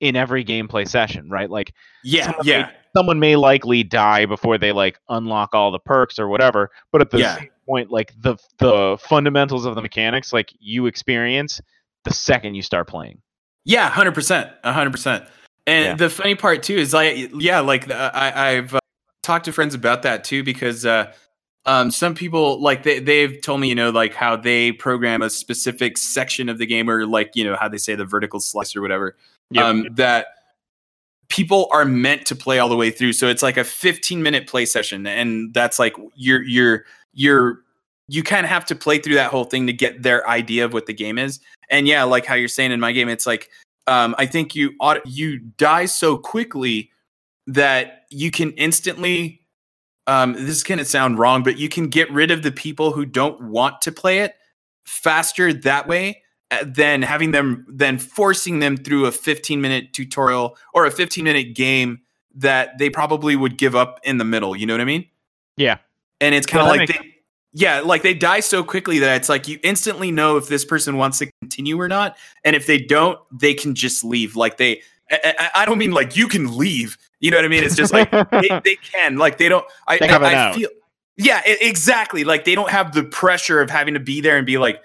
in 0.00 0.16
every 0.16 0.44
gameplay 0.44 0.86
session 0.86 1.30
right? 1.30 1.48
Like 1.48 1.72
yeah 2.02 2.26
someone 2.26 2.46
yeah. 2.46 2.62
may, 2.62 2.72
someone 2.96 3.20
may 3.20 3.36
likely 3.36 3.84
die 3.84 4.26
before 4.26 4.58
they 4.58 4.72
like 4.72 4.98
unlock 5.08 5.50
all 5.54 5.70
the 5.70 5.78
perks 5.78 6.18
or 6.18 6.26
whatever 6.26 6.68
but 6.90 7.00
at 7.00 7.10
the 7.10 7.18
Yeah. 7.18 7.36
same 7.36 7.48
point 7.68 7.92
like 7.92 8.12
the 8.20 8.36
the 8.58 8.98
fundamentals 9.00 9.64
of 9.66 9.76
the 9.76 9.82
mechanics 9.82 10.32
like 10.32 10.52
you 10.58 10.86
experience 10.86 11.60
the 12.04 12.12
second 12.12 12.56
you 12.56 12.62
start 12.62 12.88
playing 12.88 13.20
yeah 13.64 13.88
hundred 13.88 14.14
percent 14.14 14.50
hundred 14.64 14.90
percent. 14.90 15.24
And 15.66 15.84
Yeah. 15.84 15.94
the 15.94 16.10
funny 16.10 16.34
part 16.34 16.62
too 16.62 16.76
is 16.76 16.92
like 16.92 17.30
yeah 17.34 17.60
like 17.60 17.88
uh, 17.90 18.10
I 18.14 18.50
I've 18.50 18.74
uh, 18.74 18.78
talked 19.22 19.44
to 19.44 19.52
friends 19.52 19.74
about 19.74 20.02
that 20.02 20.24
too 20.24 20.42
because 20.42 20.84
uh, 20.84 21.12
um, 21.66 21.90
some 21.92 22.14
people 22.14 22.60
like 22.60 22.82
they 22.82 22.98
they've 22.98 23.40
told 23.40 23.60
me 23.60 23.68
you 23.68 23.74
know 23.76 23.90
like 23.90 24.14
how 24.14 24.34
they 24.36 24.72
program 24.72 25.22
a 25.22 25.30
specific 25.30 25.96
section 25.98 26.48
of 26.48 26.58
the 26.58 26.66
game 26.66 26.90
or 26.90 27.06
like 27.06 27.36
you 27.36 27.44
know 27.44 27.54
how 27.56 27.68
they 27.68 27.78
say 27.78 27.94
the 27.94 28.04
vertical 28.04 28.40
slice 28.40 28.74
or 28.74 28.82
whatever 28.82 29.16
Yep. 29.52 29.64
um, 29.64 29.86
that 29.96 30.26
people 31.28 31.68
are 31.72 31.84
meant 31.84 32.26
to 32.26 32.34
play 32.36 32.58
all 32.58 32.68
the 32.68 32.76
way 32.76 32.90
through 32.90 33.12
so 33.12 33.28
it's 33.28 33.42
like 33.42 33.56
a 33.56 33.64
15 33.64 34.22
minute 34.22 34.46
play 34.46 34.66
session 34.66 35.06
and 35.06 35.54
that's 35.54 35.78
like 35.78 35.94
you're 36.14 36.42
you're 36.42 36.84
you're 37.14 37.60
you 38.12 38.22
kind 38.22 38.44
of 38.44 38.50
have 38.50 38.64
to 38.64 38.74
play 38.74 38.98
through 38.98 39.14
that 39.14 39.30
whole 39.30 39.44
thing 39.44 39.66
to 39.66 39.72
get 39.72 40.02
their 40.02 40.28
idea 40.28 40.64
of 40.64 40.72
what 40.72 40.86
the 40.86 40.94
game 40.94 41.18
is 41.18 41.40
and 41.70 41.86
yeah 41.86 42.02
like 42.02 42.26
how 42.26 42.34
you're 42.34 42.48
saying 42.48 42.72
in 42.72 42.80
my 42.80 42.92
game 42.92 43.08
it's 43.08 43.26
like 43.26 43.50
um, 43.86 44.14
i 44.18 44.26
think 44.26 44.54
you 44.54 44.72
ought 44.80 45.04
you 45.06 45.38
die 45.38 45.86
so 45.86 46.16
quickly 46.16 46.90
that 47.46 48.04
you 48.10 48.30
can 48.30 48.52
instantly 48.52 49.42
um, 50.06 50.32
this 50.32 50.56
is 50.56 50.62
going 50.62 50.78
to 50.78 50.84
sound 50.84 51.18
wrong, 51.18 51.42
but 51.42 51.58
you 51.58 51.68
can 51.68 51.88
get 51.88 52.10
rid 52.10 52.30
of 52.30 52.42
the 52.42 52.52
people 52.52 52.92
who 52.92 53.04
don't 53.04 53.40
want 53.40 53.80
to 53.82 53.92
play 53.92 54.20
it 54.20 54.34
faster 54.84 55.52
that 55.52 55.86
way 55.86 56.22
uh, 56.50 56.64
than 56.66 57.02
having 57.02 57.30
them, 57.30 57.64
than 57.68 57.98
forcing 57.98 58.58
them 58.58 58.76
through 58.76 59.06
a 59.06 59.12
15 59.12 59.60
minute 59.60 59.92
tutorial 59.92 60.56
or 60.74 60.86
a 60.86 60.90
15 60.90 61.22
minute 61.22 61.54
game 61.54 62.00
that 62.34 62.78
they 62.78 62.90
probably 62.90 63.36
would 63.36 63.58
give 63.58 63.76
up 63.76 64.00
in 64.02 64.18
the 64.18 64.24
middle. 64.24 64.56
You 64.56 64.66
know 64.66 64.74
what 64.74 64.80
I 64.80 64.86
mean? 64.86 65.06
Yeah. 65.56 65.78
And 66.20 66.34
it's 66.34 66.46
kind 66.46 66.62
of 66.62 66.68
like, 66.68 66.88
they, 66.88 67.11
yeah, 67.52 67.80
like 67.80 68.02
they 68.02 68.14
die 68.14 68.40
so 68.40 68.64
quickly 68.64 68.98
that 69.00 69.16
it's 69.16 69.28
like 69.28 69.46
you 69.48 69.58
instantly 69.62 70.10
know 70.10 70.36
if 70.36 70.48
this 70.48 70.64
person 70.64 70.96
wants 70.96 71.18
to 71.18 71.30
continue 71.40 71.78
or 71.80 71.88
not. 71.88 72.16
And 72.44 72.56
if 72.56 72.66
they 72.66 72.78
don't, 72.78 73.18
they 73.30 73.54
can 73.54 73.74
just 73.74 74.02
leave. 74.04 74.36
Like 74.36 74.56
they, 74.56 74.82
I, 75.10 75.50
I- 75.56 75.64
don't 75.66 75.78
mean 75.78 75.92
like 75.92 76.16
you 76.16 76.28
can 76.28 76.56
leave. 76.56 76.96
You 77.20 77.30
know 77.30 77.36
what 77.36 77.44
I 77.44 77.48
mean? 77.48 77.62
It's 77.62 77.76
just 77.76 77.92
like 77.92 78.10
they, 78.10 78.60
they 78.64 78.76
can. 78.76 79.16
Like 79.16 79.38
they 79.38 79.48
don't. 79.48 79.64
I, 79.86 79.98
They 79.98 80.08
have 80.08 80.22
I, 80.22 80.32
I 80.32 80.34
out. 80.34 80.54
feel. 80.56 80.70
Yeah, 81.16 81.40
e- 81.46 81.56
exactly. 81.60 82.24
Like 82.24 82.44
they 82.44 82.54
don't 82.54 82.70
have 82.70 82.94
the 82.94 83.04
pressure 83.04 83.60
of 83.60 83.70
having 83.70 83.94
to 83.94 84.00
be 84.00 84.20
there 84.22 84.38
and 84.38 84.46
be 84.46 84.56
like, 84.58 84.80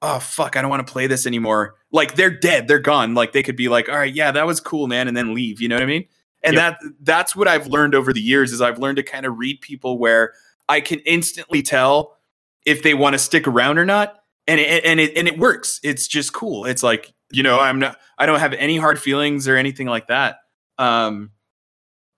"Oh 0.00 0.18
fuck, 0.20 0.56
I 0.56 0.62
don't 0.62 0.70
want 0.70 0.86
to 0.86 0.90
play 0.90 1.06
this 1.08 1.26
anymore." 1.26 1.74
Like 1.90 2.14
they're 2.14 2.30
dead, 2.30 2.68
they're 2.68 2.78
gone. 2.78 3.14
Like 3.14 3.32
they 3.32 3.42
could 3.42 3.56
be 3.56 3.68
like, 3.68 3.88
"All 3.88 3.96
right, 3.96 4.14
yeah, 4.14 4.30
that 4.30 4.46
was 4.46 4.60
cool, 4.60 4.86
man," 4.86 5.08
and 5.08 5.16
then 5.16 5.34
leave. 5.34 5.60
You 5.60 5.68
know 5.68 5.74
what 5.76 5.82
I 5.82 5.86
mean? 5.86 6.06
And 6.44 6.56
that 6.56 6.78
that's 7.00 7.36
what 7.36 7.46
I've 7.48 7.66
learned 7.66 7.94
over 7.94 8.12
the 8.12 8.20
years 8.22 8.52
is 8.52 8.60
I've 8.60 8.78
learned 8.78 8.96
to 8.96 9.02
kind 9.02 9.26
of 9.26 9.36
read 9.38 9.60
people 9.60 9.98
where 9.98 10.32
I 10.68 10.80
can 10.80 11.00
instantly 11.00 11.62
tell 11.62 12.16
if 12.64 12.82
they 12.82 12.94
want 12.94 13.14
to 13.14 13.18
stick 13.18 13.46
around 13.46 13.78
or 13.78 13.84
not, 13.84 14.20
and 14.46 14.60
it, 14.60 14.84
and 14.84 15.00
it 15.00 15.16
and 15.16 15.28
it 15.28 15.38
works. 15.38 15.80
It's 15.82 16.06
just 16.06 16.32
cool. 16.32 16.64
It's 16.64 16.82
like 16.82 17.12
you 17.30 17.42
know, 17.42 17.58
I'm 17.58 17.78
not. 17.78 17.96
I 18.18 18.26
don't 18.26 18.38
have 18.38 18.52
any 18.54 18.76
hard 18.76 19.00
feelings 19.00 19.48
or 19.48 19.56
anything 19.56 19.86
like 19.86 20.08
that. 20.08 20.36
Um, 20.78 21.30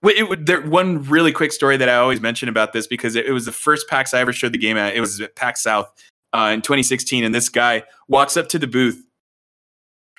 it 0.03 0.29
would, 0.29 0.47
there, 0.47 0.61
one 0.61 1.05
really 1.05 1.33
quick 1.33 1.53
story 1.53 1.77
that 1.79 1.89
I 1.89 1.97
always 1.97 2.21
mention 2.21 2.49
about 2.49 2.73
this 2.73 2.87
because 2.87 3.17
it, 3.17 3.27
it 3.27 3.33
was 3.33 3.47
the 3.47 3.53
first 3.53 3.89
PAX 3.89 4.13
I 4.13 4.21
ever 4.21 4.33
showed 4.33 4.53
the 4.53 4.59
game 4.59 4.77
at. 4.77 4.95
It 4.95 5.01
was 5.01 5.21
at 5.21 5.35
PAX 5.35 5.63
South 5.63 5.91
uh, 6.35 6.51
in 6.53 6.61
2016, 6.61 7.25
and 7.25 7.35
this 7.35 7.49
guy 7.49 7.85
walks 8.09 8.37
up 8.37 8.49
to 8.51 8.59
the 8.59 8.67
booth, 8.67 9.03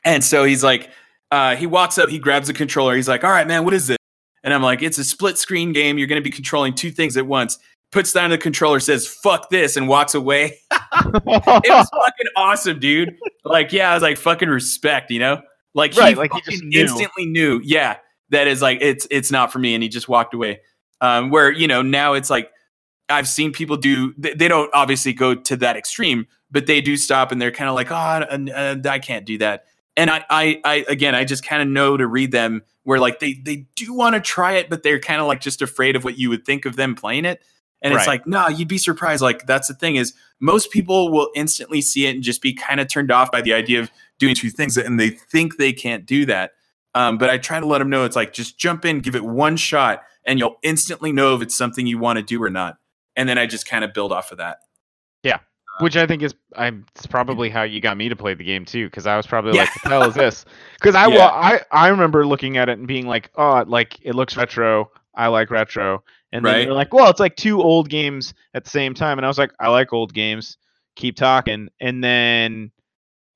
and 0.04 0.24
so 0.24 0.44
he's 0.44 0.64
like, 0.64 0.90
uh, 1.32 1.56
he 1.56 1.68
walks 1.68 1.98
up, 1.98 2.10
he 2.10 2.18
grabs 2.18 2.48
the 2.48 2.54
controller, 2.54 2.96
he's 2.96 3.08
like, 3.08 3.24
"All 3.24 3.30
right, 3.30 3.48
man, 3.48 3.66
what 3.66 3.74
is 3.74 3.90
it?" 3.90 3.98
And 4.44 4.54
I'm 4.54 4.64
like, 4.64 4.82
"It's 4.82 4.98
a 4.98 5.04
split 5.04 5.38
screen 5.38 5.74
game. 5.74 5.98
You're 5.98 6.08
going 6.08 6.22
to 6.22 6.28
be 6.28 6.34
controlling 6.34 6.74
two 6.74 6.92
things 6.92 7.18
at 7.18 7.28
once." 7.28 7.60
Puts 7.92 8.12
down 8.12 8.30
the 8.30 8.38
controller, 8.38 8.80
says 8.80 9.08
"fuck 9.08 9.50
this," 9.50 9.78
and 9.78 9.88
walks 9.88 10.16
away. 10.16 10.58
it 10.72 11.24
was 11.26 11.90
fucking 11.90 12.28
awesome, 12.36 12.80
dude. 12.80 13.18
Like, 13.44 13.72
yeah, 13.72 13.92
I 13.92 13.94
was 13.94 14.04
like, 14.04 14.18
fucking 14.18 14.50
respect, 14.50 15.12
you 15.12 15.20
know? 15.20 15.42
Like, 15.74 15.94
he, 15.94 16.00
Right, 16.00 16.18
like 16.18 16.34
he 16.34 16.40
fucking 16.40 16.52
just 16.52 16.64
knew. 16.64 16.82
instantly 16.82 17.26
knew, 17.26 17.62
yeah, 17.64 17.98
that 18.30 18.48
is 18.48 18.62
like, 18.62 18.80
it's 18.82 19.08
it's 19.12 19.32
not 19.32 19.52
for 19.52 19.60
me, 19.60 19.74
and 19.74 19.84
he 19.84 19.90
just 19.90 20.10
walked 20.10 20.34
away. 20.34 20.62
Um, 21.02 21.30
where 21.30 21.52
you 21.52 21.68
know 21.68 21.82
now 21.82 22.14
it's 22.14 22.30
like 22.30 22.50
I've 23.10 23.28
seen 23.28 23.52
people 23.52 23.78
do. 23.78 24.14
They, 24.18 24.34
they 24.34 24.48
don't 24.48 24.70
obviously 24.74 25.14
go 25.14 25.36
to 25.36 25.58
that 25.58 25.78
extreme, 25.78 26.28
but 26.52 26.66
they 26.66 26.82
do 26.82 26.98
stop 26.98 27.32
and 27.32 27.42
they're 27.42 27.52
kind 27.52 27.70
of 27.70 27.76
like, 27.76 27.92
oh, 27.92 27.96
uh, 27.96 28.38
uh, 28.54 28.90
I 28.90 29.00
can't 29.00 29.26
do 29.26 29.38
that. 29.40 29.66
And 29.98 30.10
I, 30.10 30.26
I, 30.30 30.62
I 30.66 30.86
again, 30.90 31.16
I 31.16 31.24
just 31.24 31.46
kind 31.46 31.62
of 31.62 31.68
know 31.68 31.96
to 31.96 32.06
read 32.06 32.32
them 32.32 32.64
where 32.84 33.00
like 33.00 33.20
they 33.20 33.34
they 33.34 33.68
do 33.76 33.94
want 33.94 34.16
to 34.16 34.22
try 34.22 34.54
it, 34.54 34.70
but 34.70 34.84
they're 34.84 35.00
kind 35.00 35.22
of 35.22 35.28
like 35.28 35.42
just 35.42 35.62
afraid 35.62 35.96
of 35.96 36.04
what 36.04 36.18
you 36.18 36.30
would 36.30 36.46
think 36.46 36.66
of 36.66 36.76
them 36.76 36.96
playing 36.96 37.26
it. 37.26 37.42
And 37.86 37.94
it's 37.94 38.08
like, 38.08 38.26
nah, 38.28 38.48
you'd 38.50 38.68
be 38.68 38.78
surprised. 38.78 39.22
Like 39.22 39.46
that's 39.46 39.68
the 39.68 39.74
thing 39.76 39.96
is 39.96 40.14
most 40.40 40.72
people 40.72 41.12
will 41.12 41.30
instantly 41.36 41.82
see 41.82 42.08
it 42.08 42.16
and 42.16 42.24
just 42.24 42.42
be 42.42 42.54
kind 42.54 42.80
of 42.80 42.88
turned 42.88 43.12
off 43.12 43.32
by 43.32 43.42
the 43.42 43.54
idea 43.54 43.80
of 43.80 43.92
doing 44.20 44.36
two 44.36 44.50
things 44.50 44.76
and 44.76 45.00
they 45.00 45.10
think 45.12 45.58
they 45.58 45.72
can't 45.72 46.06
do 46.06 46.26
that. 46.26 46.52
Um, 46.96 47.18
but 47.18 47.30
I 47.30 47.38
try 47.38 47.60
to 47.60 47.66
let 47.66 47.80
them 47.80 47.90
know 47.90 48.04
it's 48.06 48.16
like 48.16 48.34
just 48.34 48.58
jump 48.58 48.86
in, 48.86 49.00
give 49.02 49.16
it 49.16 49.24
one 49.24 49.58
shot, 49.58 50.02
and 50.26 50.40
you'll 50.40 50.58
instantly 50.64 51.12
know 51.12 51.36
if 51.36 51.42
it's 51.42 51.56
something 51.56 51.86
you 51.86 51.98
want 51.98 52.18
to 52.18 52.24
do 52.24 52.42
or 52.42 52.50
not. 52.50 52.78
And 53.16 53.28
then 53.30 53.38
I 53.38 53.46
just 53.46 53.68
kind 53.68 53.84
of 53.84 53.94
build 53.94 54.12
off 54.12 54.32
of 54.32 54.38
that. 54.40 54.60
Yeah, 55.24 55.40
which 55.82 55.98
I 55.98 56.08
think 56.08 56.24
is 56.24 56.34
I'm 56.56 56.86
it's 56.96 57.06
probably 57.06 57.50
how 57.50 57.64
you 57.64 57.82
got 57.82 57.98
me 57.98 58.08
to 58.10 58.16
play 58.16 58.34
the 58.34 58.44
game 58.46 58.64
too, 58.66 58.88
because 58.88 59.06
I 59.08 59.18
was 59.18 59.28
probably 59.28 59.54
Yeah. 59.54 59.62
like, 59.62 59.76
"What 59.76 59.84
the 59.84 59.90
hell 59.90 60.08
is 60.08 60.16
this?" 60.16 60.46
Because 60.80 60.96
I 60.96 61.08
Yeah. 61.08 61.16
well, 61.18 61.30
I 61.34 61.62
I 61.72 61.90
remember 61.90 62.26
looking 62.26 62.58
at 62.58 62.70
it 62.70 62.78
and 62.80 62.88
being 62.88 63.08
like, 63.08 63.30
"Oh, 63.36 63.64
like 63.68 63.98
it 64.02 64.16
looks 64.16 64.36
retro. 64.38 64.90
I 65.18 65.28
like 65.28 65.50
retro." 65.52 66.04
And 66.32 66.44
then 66.46 66.54
Right. 66.54 66.66
you're 66.66 66.74
like, 66.74 66.94
"Well, 66.94 67.10
it's 67.10 67.20
like 67.20 67.36
two 67.36 67.62
old 67.62 67.90
games 67.90 68.34
at 68.54 68.64
the 68.64 68.70
same 68.70 68.94
time," 68.94 69.18
and 69.18 69.26
I 69.26 69.30
was 69.30 69.38
like, 69.38 69.52
"I 69.60 69.70
like 69.70 69.94
old 69.94 70.14
games. 70.14 70.58
Keep 70.96 71.16
talking." 71.16 71.70
And 71.80 72.04
then 72.04 72.72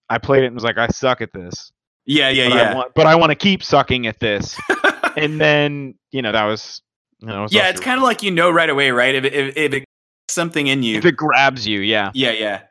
I 0.10 0.18
played 0.18 0.43
it 0.43 0.47
and 0.47 0.56
was 0.56 0.64
like, 0.64 0.77
"I 0.77 0.88
suck 0.88 1.22
at 1.22 1.31
this." 1.34 1.72
Yeah, 2.06 2.30
yeah, 2.30 2.49
but 2.49 2.53
I 2.57 2.61
yeah. 2.64 2.73
want, 2.76 2.93
but 2.95 3.06
I 3.07 3.15
want 3.15 3.30
to 3.31 3.35
keep 3.35 3.64
sucking 3.64 4.07
at 4.07 4.19
this. 4.19 4.57
and 5.18 5.39
then 5.39 5.95
you 6.11 6.22
know 6.22 6.31
that 6.31 6.45
was, 6.45 6.81
you 7.19 7.27
know, 7.27 7.39
it 7.39 7.41
was 7.43 7.53
yeah, 7.53 7.69
it's 7.69 7.80
kind 7.80 7.97
of 7.97 8.03
like 8.03 8.23
you 8.23 8.31
know 8.31 8.49
right 8.49 8.69
away, 8.69 8.91
right? 8.91 9.15
If 9.15 9.26
it, 9.26 9.34
if, 9.34 9.57
if 9.57 9.73
it 9.73 9.84
something 10.27 10.68
in 10.68 10.84
you, 10.84 10.97
if 10.97 11.06
it 11.06 11.15
grabs 11.15 11.68
you, 11.68 11.81
yeah. 11.81 12.11
yeah, 12.14 12.31
yeah. 12.31 12.61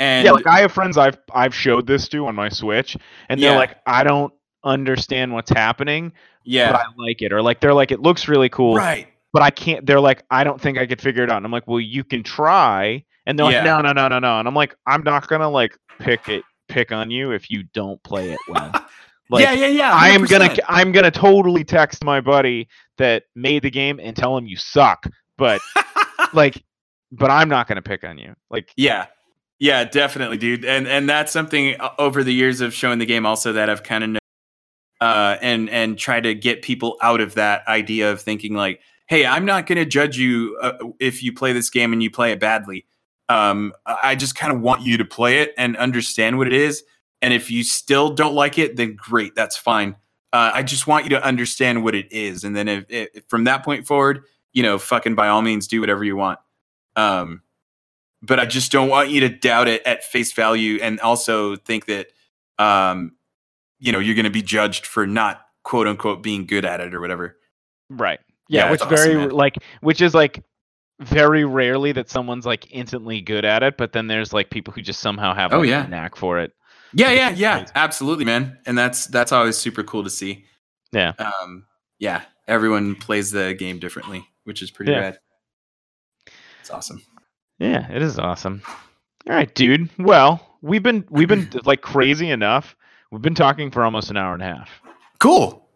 And 0.00 0.24
yeah, 0.24 0.32
like 0.32 0.46
I 0.46 0.60
have 0.60 0.72
friends 0.72 0.98
I've 0.98 1.18
I've 1.32 1.54
showed 1.54 1.86
this 1.86 2.08
to 2.08 2.26
on 2.26 2.34
my 2.34 2.48
Switch, 2.48 2.96
and 3.28 3.40
they're 3.40 3.52
Yeah. 3.52 3.56
like, 3.56 3.76
I 3.86 4.02
don't 4.02 4.32
understand 4.64 5.32
what's 5.32 5.50
happening, 5.50 6.12
yeah, 6.44 6.72
but 6.72 6.80
I 6.80 6.84
like 6.96 7.22
it, 7.22 7.32
or 7.32 7.42
like 7.42 7.60
they're 7.60 7.74
like, 7.74 7.90
it 7.92 8.00
looks 8.00 8.28
really 8.28 8.48
cool, 8.48 8.76
right. 8.76 9.08
but 9.32 9.42
I 9.42 9.50
can't. 9.50 9.84
They're 9.86 10.00
like, 10.00 10.22
I 10.30 10.44
don't 10.44 10.60
think 10.60 10.78
I 10.78 10.86
could 10.86 11.00
figure 11.00 11.24
it 11.24 11.30
out. 11.30 11.38
And 11.38 11.46
I'm 11.46 11.52
like, 11.52 11.66
well, 11.66 11.80
you 11.80 12.04
can 12.04 12.22
try, 12.22 13.04
and 13.26 13.38
they're 13.38 13.50
Yeah. 13.50 13.58
like, 13.58 13.64
no, 13.84 13.92
no, 13.92 13.92
no, 13.92 14.08
no, 14.08 14.18
no, 14.18 14.38
and 14.38 14.48
I'm 14.48 14.54
like, 14.54 14.74
I'm 14.86 15.02
not 15.02 15.26
gonna 15.28 15.48
like 15.50 15.76
pick 15.98 16.28
it 16.28 16.42
pick 16.68 16.92
on 16.92 17.10
you 17.10 17.30
if 17.32 17.50
you 17.50 17.64
don't 17.74 18.02
play 18.02 18.30
it 18.32 18.38
well. 18.48 18.72
Like, 19.30 19.42
yeah, 19.42 19.52
yeah, 19.52 19.66
yeah. 19.68 19.92
I 19.94 20.10
am 20.10 20.26
gonna 20.26 20.54
I'm 20.68 20.92
gonna 20.92 21.10
totally 21.10 21.64
text 21.64 22.04
my 22.04 22.20
buddy 22.20 22.68
that 22.98 23.22
made 23.34 23.62
the 23.62 23.70
game 23.70 23.98
and 23.98 24.14
tell 24.14 24.36
him 24.36 24.46
you 24.46 24.56
suck, 24.58 25.06
but 25.38 25.62
like, 26.34 26.62
but 27.10 27.30
I'm 27.30 27.48
not 27.48 27.66
gonna 27.66 27.80
pick 27.80 28.04
on 28.04 28.18
you. 28.18 28.34
Like, 28.50 28.70
Yeah. 28.76 29.06
Yeah, 29.58 29.84
definitely, 29.84 30.36
dude. 30.36 30.66
And 30.66 30.86
and 30.86 31.08
that's 31.08 31.32
something 31.32 31.80
uh, 31.80 31.90
over 31.98 32.22
the 32.22 32.34
years 32.34 32.60
of 32.60 32.74
showing 32.74 32.98
the 32.98 33.06
game 33.06 33.24
also 33.24 33.54
that 33.54 33.70
I've 33.70 33.82
kind 33.82 34.04
of 34.04 34.18
uh 35.00 35.36
and 35.40 35.68
and 35.70 35.98
try 35.98 36.20
to 36.20 36.34
get 36.34 36.62
people 36.62 36.96
out 37.02 37.20
of 37.20 37.34
that 37.34 37.66
idea 37.68 38.10
of 38.12 38.20
thinking 38.20 38.54
like, 38.54 38.80
"Hey, 39.06 39.26
I'm 39.26 39.44
not 39.44 39.66
going 39.66 39.78
to 39.78 39.84
judge 39.84 40.16
you 40.16 40.56
uh, 40.60 40.72
if 41.00 41.22
you 41.22 41.32
play 41.32 41.52
this 41.52 41.70
game 41.70 41.92
and 41.92 42.02
you 42.02 42.10
play 42.10 42.32
it 42.32 42.40
badly. 42.40 42.86
Um 43.28 43.72
I 43.86 44.14
just 44.14 44.36
kind 44.36 44.52
of 44.52 44.60
want 44.60 44.82
you 44.82 44.96
to 44.98 45.04
play 45.04 45.40
it 45.40 45.54
and 45.56 45.76
understand 45.76 46.38
what 46.38 46.46
it 46.46 46.52
is, 46.52 46.82
and 47.22 47.32
if 47.32 47.50
you 47.50 47.64
still 47.64 48.10
don't 48.10 48.34
like 48.34 48.58
it, 48.58 48.76
then 48.76 48.96
great, 48.96 49.34
that's 49.34 49.56
fine. 49.56 49.96
Uh, 50.32 50.50
I 50.52 50.62
just 50.64 50.88
want 50.88 51.04
you 51.04 51.10
to 51.10 51.24
understand 51.24 51.84
what 51.84 51.94
it 51.94 52.10
is, 52.10 52.42
and 52.42 52.56
then 52.56 52.66
if, 52.68 52.84
if 52.88 53.24
from 53.28 53.44
that 53.44 53.64
point 53.64 53.86
forward, 53.86 54.24
you 54.52 54.62
know, 54.62 54.78
fucking 54.78 55.14
by 55.14 55.28
all 55.28 55.42
means, 55.42 55.68
do 55.68 55.80
whatever 55.80 56.02
you 56.04 56.16
want. 56.16 56.38
Um, 56.96 57.42
but 58.22 58.40
I 58.40 58.46
just 58.46 58.72
don't 58.72 58.88
want 58.88 59.10
you 59.10 59.20
to 59.20 59.28
doubt 59.28 59.68
it 59.68 59.82
at 59.86 60.02
face 60.02 60.32
value 60.32 60.78
and 60.80 60.98
also 61.00 61.56
think 61.56 61.86
that, 61.86 62.08
um, 62.58 63.12
you 63.84 63.92
know, 63.92 63.98
you're 63.98 64.14
going 64.14 64.24
to 64.24 64.30
be 64.30 64.42
judged 64.42 64.86
for 64.86 65.06
not 65.06 65.42
quote 65.62 65.86
unquote 65.86 66.22
being 66.22 66.46
good 66.46 66.64
at 66.64 66.80
it 66.80 66.94
or 66.94 67.00
whatever. 67.00 67.36
Right. 67.90 68.18
Yeah, 68.48 68.64
Yeah, 68.66 68.70
which 68.72 68.80
that's 68.80 68.92
awesome, 68.92 69.12
very 69.12 69.28
like 69.30 69.56
which 69.80 70.00
is 70.02 70.14
like 70.14 70.42
very 71.00 71.44
rarely 71.44 71.92
that 71.92 72.08
someone's 72.08 72.46
like 72.46 72.66
instantly 72.72 73.20
good 73.20 73.44
at 73.44 73.62
it, 73.62 73.76
but 73.76 73.92
then 73.92 74.06
there's 74.06 74.32
like 74.32 74.50
people 74.50 74.72
who 74.72 74.80
just 74.82 75.00
somehow 75.00 75.34
have 75.34 75.52
Oh, 75.52 75.62
yeah. 75.62 75.84
a 75.84 75.88
knack 75.88 76.16
for 76.16 76.38
it. 76.38 76.52
Yeah, 76.92 77.10
yeah, 77.10 77.30
yeah, 77.30 77.66
absolutely, 77.74 78.24
man. 78.24 78.58
And 78.66 78.78
that's 78.78 79.06
that's 79.06 79.32
always 79.32 79.56
super 79.56 79.82
cool 79.82 80.04
to 80.04 80.10
see. 80.10 80.44
Yeah. 80.92 81.12
Um, 81.18 81.66
yeah, 81.98 82.22
everyone 82.46 82.94
plays 82.94 83.30
the 83.32 83.54
game 83.54 83.78
differently, 83.80 84.24
which 84.44 84.62
is 84.62 84.70
pretty 84.70 84.92
Yeah. 84.92 84.98
rad. 85.00 85.18
It's 86.60 86.70
awesome. 86.70 87.02
Yeah, 87.58 87.90
it 87.90 88.00
is 88.02 88.18
awesome. 88.18 88.62
All 89.28 89.34
right, 89.34 89.52
dude. 89.54 89.88
Well, 89.98 90.58
we've 90.62 90.82
been 90.82 91.04
we've 91.10 91.28
been 91.28 91.50
like 91.64 91.80
crazy 91.82 92.30
enough. 92.30 92.76
We've 93.10 93.22
been 93.22 93.34
talking 93.34 93.70
for 93.70 93.84
almost 93.84 94.10
an 94.10 94.16
hour 94.16 94.34
and 94.34 94.42
a 94.42 94.46
half. 94.46 94.68
Cool. 95.18 95.68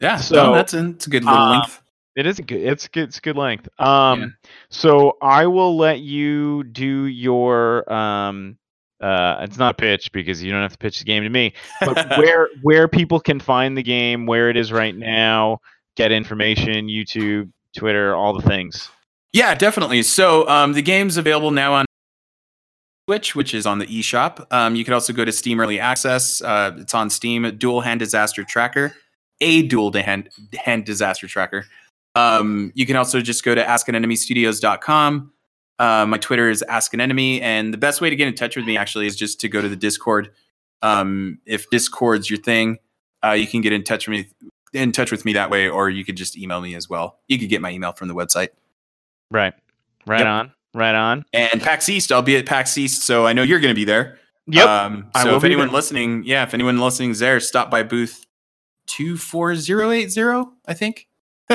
Yeah, 0.00 0.16
So, 0.16 0.34
so 0.34 0.54
that's 0.54 0.74
a, 0.74 0.88
it's 0.90 1.06
a 1.06 1.10
good 1.10 1.24
little 1.24 1.38
um, 1.38 1.50
length. 1.60 1.82
It 2.16 2.26
is 2.26 2.38
a 2.38 2.42
good. 2.42 2.60
It's 2.62 2.88
good. 2.88 3.04
It's 3.04 3.20
good 3.20 3.36
length. 3.36 3.68
Um, 3.78 4.20
Yeah. 4.20 4.26
so 4.70 5.16
I 5.22 5.46
will 5.46 5.76
let 5.76 6.00
you 6.00 6.64
do 6.64 7.04
your 7.06 7.90
um. 7.92 8.56
Uh, 9.00 9.38
it's 9.40 9.56
not 9.56 9.78
pitch 9.78 10.12
because 10.12 10.42
you 10.42 10.50
don't 10.52 10.60
have 10.60 10.72
to 10.72 10.78
pitch 10.78 10.98
the 10.98 11.04
game 11.06 11.22
to 11.22 11.30
me. 11.30 11.54
But 11.80 12.06
where 12.18 12.48
where 12.62 12.88
people 12.88 13.20
can 13.20 13.40
find 13.40 13.76
the 13.76 13.82
game, 13.82 14.26
where 14.26 14.50
it 14.50 14.56
is 14.56 14.72
right 14.72 14.94
now, 14.94 15.60
get 15.96 16.12
information, 16.12 16.88
YouTube, 16.88 17.50
Twitter, 17.76 18.14
all 18.14 18.32
the 18.34 18.46
things. 18.46 18.90
Yeah, 19.32 19.54
definitely. 19.54 20.02
So 20.02 20.46
um, 20.48 20.72
the 20.72 20.82
game's 20.82 21.16
available 21.16 21.50
now 21.52 21.74
on 21.74 21.86
Switch, 23.10 23.34
which 23.34 23.54
is 23.54 23.66
on 23.66 23.80
the 23.80 23.86
eShop. 23.86 24.46
Um, 24.52 24.76
you 24.76 24.84
can 24.84 24.94
also 24.94 25.12
go 25.12 25.24
to 25.24 25.32
Steam 25.32 25.58
Early 25.58 25.80
Access. 25.80 26.40
Uh, 26.40 26.76
it's 26.78 26.94
on 26.94 27.10
Steam. 27.10 27.56
Duel 27.58 27.80
Hand 27.80 27.98
Disaster 27.98 28.44
Trackher, 28.44 28.92
a 29.40 29.62
dual 29.66 29.92
hand, 29.92 30.28
hand 30.56 30.84
disaster 30.84 31.26
tracker. 31.26 31.66
Um, 32.14 32.70
you 32.76 32.86
can 32.86 32.94
also 32.94 33.20
just 33.20 33.42
go 33.42 33.52
to 33.52 33.64
askanenemystudios.com. 33.64 35.32
Uh, 35.80 36.06
my 36.06 36.18
Twitter 36.18 36.50
is 36.50 36.62
Ask 36.62 36.94
an 36.94 37.00
Enemy, 37.00 37.42
and 37.42 37.74
the 37.74 37.78
best 37.78 38.00
way 38.00 38.10
to 38.10 38.14
get 38.14 38.28
in 38.28 38.34
touch 38.36 38.54
with 38.54 38.64
me 38.64 38.76
actually 38.76 39.08
is 39.08 39.16
just 39.16 39.40
to 39.40 39.48
go 39.48 39.60
to 39.60 39.68
the 39.68 39.74
Discord. 39.74 40.30
Um, 40.80 41.40
if 41.46 41.68
Discord's 41.70 42.30
your 42.30 42.38
thing, 42.38 42.78
uh, 43.24 43.32
you 43.32 43.48
can 43.48 43.60
get 43.60 43.72
in 43.72 43.82
touch 43.82 44.06
with 44.06 44.18
me 44.18 44.26
in 44.72 44.92
touch 44.92 45.10
with 45.10 45.24
me 45.24 45.32
that 45.32 45.50
way, 45.50 45.68
or 45.68 45.90
you 45.90 46.04
could 46.04 46.16
just 46.16 46.38
email 46.38 46.60
me 46.60 46.76
as 46.76 46.88
well. 46.88 47.18
You 47.26 47.40
could 47.40 47.48
get 47.48 47.60
my 47.60 47.72
email 47.72 47.90
from 47.90 48.06
the 48.06 48.14
website. 48.14 48.50
Right. 49.32 49.52
Right 50.06 50.20
Yep. 50.20 50.26
on. 50.28 50.52
Right 50.74 50.94
on. 50.94 51.24
And 51.32 51.60
PAX 51.60 51.88
East, 51.88 52.12
I'll 52.12 52.22
be 52.22 52.36
at 52.36 52.46
PAX 52.46 52.78
East, 52.78 53.02
so 53.02 53.26
I 53.26 53.32
know 53.32 53.42
you're 53.42 53.60
going 53.60 53.74
to 53.74 53.78
be 53.78 53.84
there. 53.84 54.18
Yep. 54.46 54.66
Um, 54.66 55.10
I 55.14 55.22
so 55.22 55.30
will 55.30 55.36
if 55.36 55.44
anyone 55.44 55.68
there. 55.68 55.74
listening, 55.74 56.22
yeah, 56.24 56.42
if 56.42 56.54
anyone 56.54 56.78
listening 56.78 57.10
is 57.10 57.18
there, 57.18 57.40
stop 57.40 57.70
by 57.70 57.82
booth 57.82 58.24
two 58.86 59.16
four 59.16 59.54
zero 59.54 59.90
eight 59.90 60.10
zero. 60.10 60.52
I 60.66 60.74
think. 60.74 61.08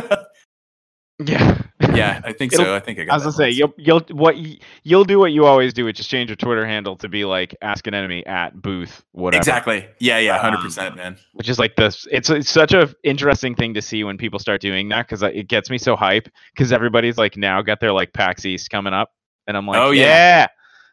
yeah. 1.20 1.62
Yeah, 1.96 2.22
I 2.26 2.34
think 2.34 2.54
It'll- 2.54 2.66
so. 2.66 2.76
I 2.76 2.80
think 2.80 3.00
I 3.00 3.04
got. 3.06 3.12
I 3.14 3.16
was 3.16 3.24
gonna 3.24 3.34
say 3.34 3.50
you'll 3.52 3.74
you'll 3.78 4.02
what 4.12 4.36
you'll 4.84 5.04
do 5.06 5.20
what 5.20 5.32
you 5.32 5.46
always 5.46 5.74
do, 5.74 5.86
which 5.86 6.00
is 6.00 6.08
change 6.08 6.30
your 6.30 6.36
Twitter 6.36 6.66
handle 6.66 6.96
to 6.98 7.10
be 7.10 7.26
like 7.26 7.56
ask 7.62 7.88
an 7.88 7.94
enemy 7.94 8.26
at 8.26 8.62
booth 8.62 9.04
whatever. 9.12 9.40
exactly. 9.40 9.88
Yeah, 10.00 10.20
yeah, 10.20 10.38
hundred 10.38 10.58
Um, 10.58 10.64
percent, 10.64 10.96
man. 10.96 11.18
Which 11.34 11.50
is 11.50 11.60
like 11.60 11.76
this. 11.76 12.08
It's 12.12 12.30
it's 12.30 12.50
such 12.50 12.74
a 12.74 12.94
interesting 13.04 13.56
thing 13.56 13.74
to 13.74 13.82
see 13.82 14.04
when 14.04 14.18
people 14.18 14.40
start 14.40 14.62
doing 14.62 14.90
that 14.90 15.08
because 15.08 15.24
it 15.24 15.48
gets 15.48 15.70
me 15.70 15.78
so 15.78 15.96
hype 15.96 16.28
because 16.54 16.72
everybody's 16.72 17.18
like 17.18 17.38
now 17.38 17.62
got 17.62 17.80
their 17.80 17.92
like 17.92 18.14
PAX 18.14 18.46
East 18.46 18.70
coming 18.70 18.94
up, 18.94 19.12
and 19.48 19.56
I'm 19.58 19.66
like, 19.68 19.78
Oh, 19.80 19.92
yeah, 19.92 20.04
yeah. 20.04 20.48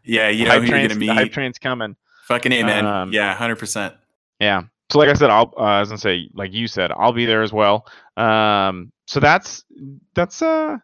Yeah, 0.05 0.29
you 0.31 0.45
know 0.45 0.51
hype 0.53 0.63
who 0.63 0.69
you're 0.69 0.89
gonna 0.89 0.99
the 1.01 1.09
hype 1.09 1.33
train's 1.33 1.59
coming. 1.59 1.95
Fucking 2.27 2.53
amen. 2.53 2.87
Um, 2.87 3.13
yeah, 3.13 3.35
hundred 3.35 3.57
percent. 3.59 3.95
Yeah. 4.41 4.63
So 4.91 4.99
like 4.99 5.09
I 5.09 5.15
said, 5.15 5.31
I'll 5.31 5.55
uh, 5.57 5.61
I 5.61 5.81
was 5.81 5.89
gonna 5.89 5.99
say 5.99 6.29
like 6.35 6.53
you 6.53 6.67
said, 6.67 6.91
I'll 6.93 7.13
be 7.13 7.25
there 7.25 7.43
as 7.43 7.53
well. 7.53 7.87
Um, 8.17 8.93
so 9.07 9.21
that's 9.21 9.65
that's 10.15 10.43
uh 10.43 10.77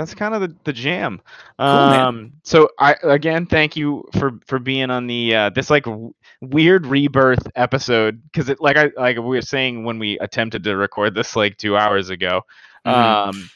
that's 0.00 0.14
kind 0.14 0.34
of 0.34 0.40
the, 0.40 0.54
the 0.64 0.72
jam. 0.72 1.20
man. 1.58 2.00
Um, 2.00 2.32
so 2.42 2.68
I 2.78 2.96
again 3.02 3.46
thank 3.46 3.76
you 3.76 4.04
for 4.18 4.32
for 4.46 4.58
being 4.58 4.90
on 4.90 5.06
the 5.06 5.34
uh, 5.34 5.50
this 5.50 5.70
like 5.70 5.84
w- 5.84 6.12
weird 6.40 6.86
rebirth 6.86 7.46
episode 7.54 8.22
because 8.24 8.48
it 8.48 8.60
like 8.60 8.76
I 8.76 8.90
like 8.96 9.16
we 9.16 9.22
were 9.22 9.42
saying 9.42 9.84
when 9.84 9.98
we 9.98 10.18
attempted 10.18 10.64
to 10.64 10.76
record 10.76 11.14
this 11.14 11.36
like 11.36 11.56
two 11.58 11.76
hours 11.76 12.10
ago. 12.10 12.42
Mhm. 12.86 12.92
Um, 12.92 13.50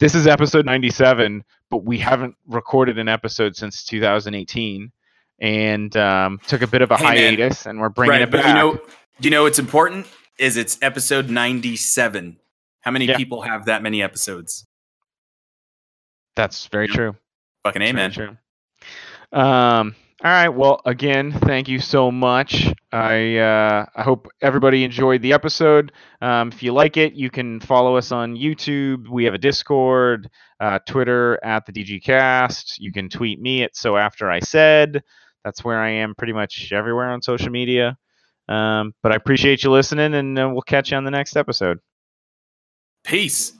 this 0.00 0.14
is 0.14 0.26
episode 0.26 0.64
ninety 0.64 0.90
seven, 0.90 1.42
but 1.70 1.84
we 1.84 1.98
haven't 1.98 2.36
recorded 2.46 2.98
an 2.98 3.08
episode 3.08 3.56
since 3.56 3.84
2018. 3.84 4.92
And 5.40 5.96
um, 5.96 6.40
took 6.48 6.62
a 6.62 6.66
bit 6.66 6.82
of 6.82 6.90
a 6.90 6.96
Hey, 6.96 7.04
man. 7.04 7.14
hiatus, 7.38 7.66
and 7.66 7.80
we're 7.80 7.90
bringing 7.90 8.10
right, 8.12 8.22
it 8.22 8.30
back. 8.32 8.46
you 8.46 8.54
know, 8.54 8.80
you 9.20 9.30
know 9.30 9.44
what's 9.44 9.60
important 9.60 10.08
is 10.36 10.56
it's 10.56 10.76
episode 10.82 11.30
ninety 11.30 11.76
seven. 11.76 12.38
How 12.80 12.90
many 12.90 13.04
Yeah. 13.06 13.16
people 13.16 13.42
have 13.42 13.66
that 13.66 13.80
many 13.82 14.02
episodes? 14.02 14.66
That's 16.38 16.68
very 16.68 16.86
Yeah. 16.86 16.94
true. 16.94 17.16
Fucking 17.64 17.80
Very 17.80 17.90
amen. 17.90 18.12
true. 18.12 18.36
Um. 19.32 19.96
All 20.24 20.30
right. 20.32 20.48
Well, 20.48 20.80
again, 20.84 21.32
thank 21.32 21.68
you 21.68 21.78
so 21.80 22.10
much. 22.12 22.72
I 22.92 23.36
uh, 23.38 23.86
I 23.94 24.02
hope 24.02 24.28
everybody 24.40 24.84
enjoyed 24.84 25.20
the 25.22 25.32
episode. 25.32 25.90
Um, 26.22 26.48
if 26.48 26.62
you 26.62 26.72
like 26.72 26.96
it, 26.96 27.14
you 27.14 27.28
can 27.28 27.58
follow 27.60 27.96
us 27.96 28.10
on 28.12 28.36
YouTube. 28.36 29.08
We 29.08 29.24
have 29.24 29.34
a 29.34 29.38
Discord, 29.38 30.30
uh, 30.60 30.78
Twitter 30.86 31.38
at 31.44 31.66
the 31.66 31.72
DGCast. 31.72 32.78
You 32.78 32.92
can 32.92 33.08
tweet 33.08 33.40
me 33.40 33.64
at 33.64 33.76
so 33.76 33.96
after 33.96 34.30
I 34.30 34.38
said. 34.40 35.02
That's 35.44 35.64
where 35.64 35.80
I 35.80 35.90
am 35.90 36.14
pretty 36.16 36.32
much 36.32 36.72
everywhere 36.72 37.10
on 37.10 37.20
social 37.22 37.50
media. 37.50 37.96
Um, 38.48 38.94
but 39.02 39.12
I 39.12 39.16
appreciate 39.16 39.64
you 39.64 39.70
listening, 39.72 40.14
and 40.14 40.38
uh, 40.38 40.48
we'll 40.52 40.62
catch 40.62 40.92
you 40.92 40.96
on 40.96 41.04
the 41.04 41.10
next 41.10 41.36
episode. 41.36 41.78
Peace. 43.04 43.57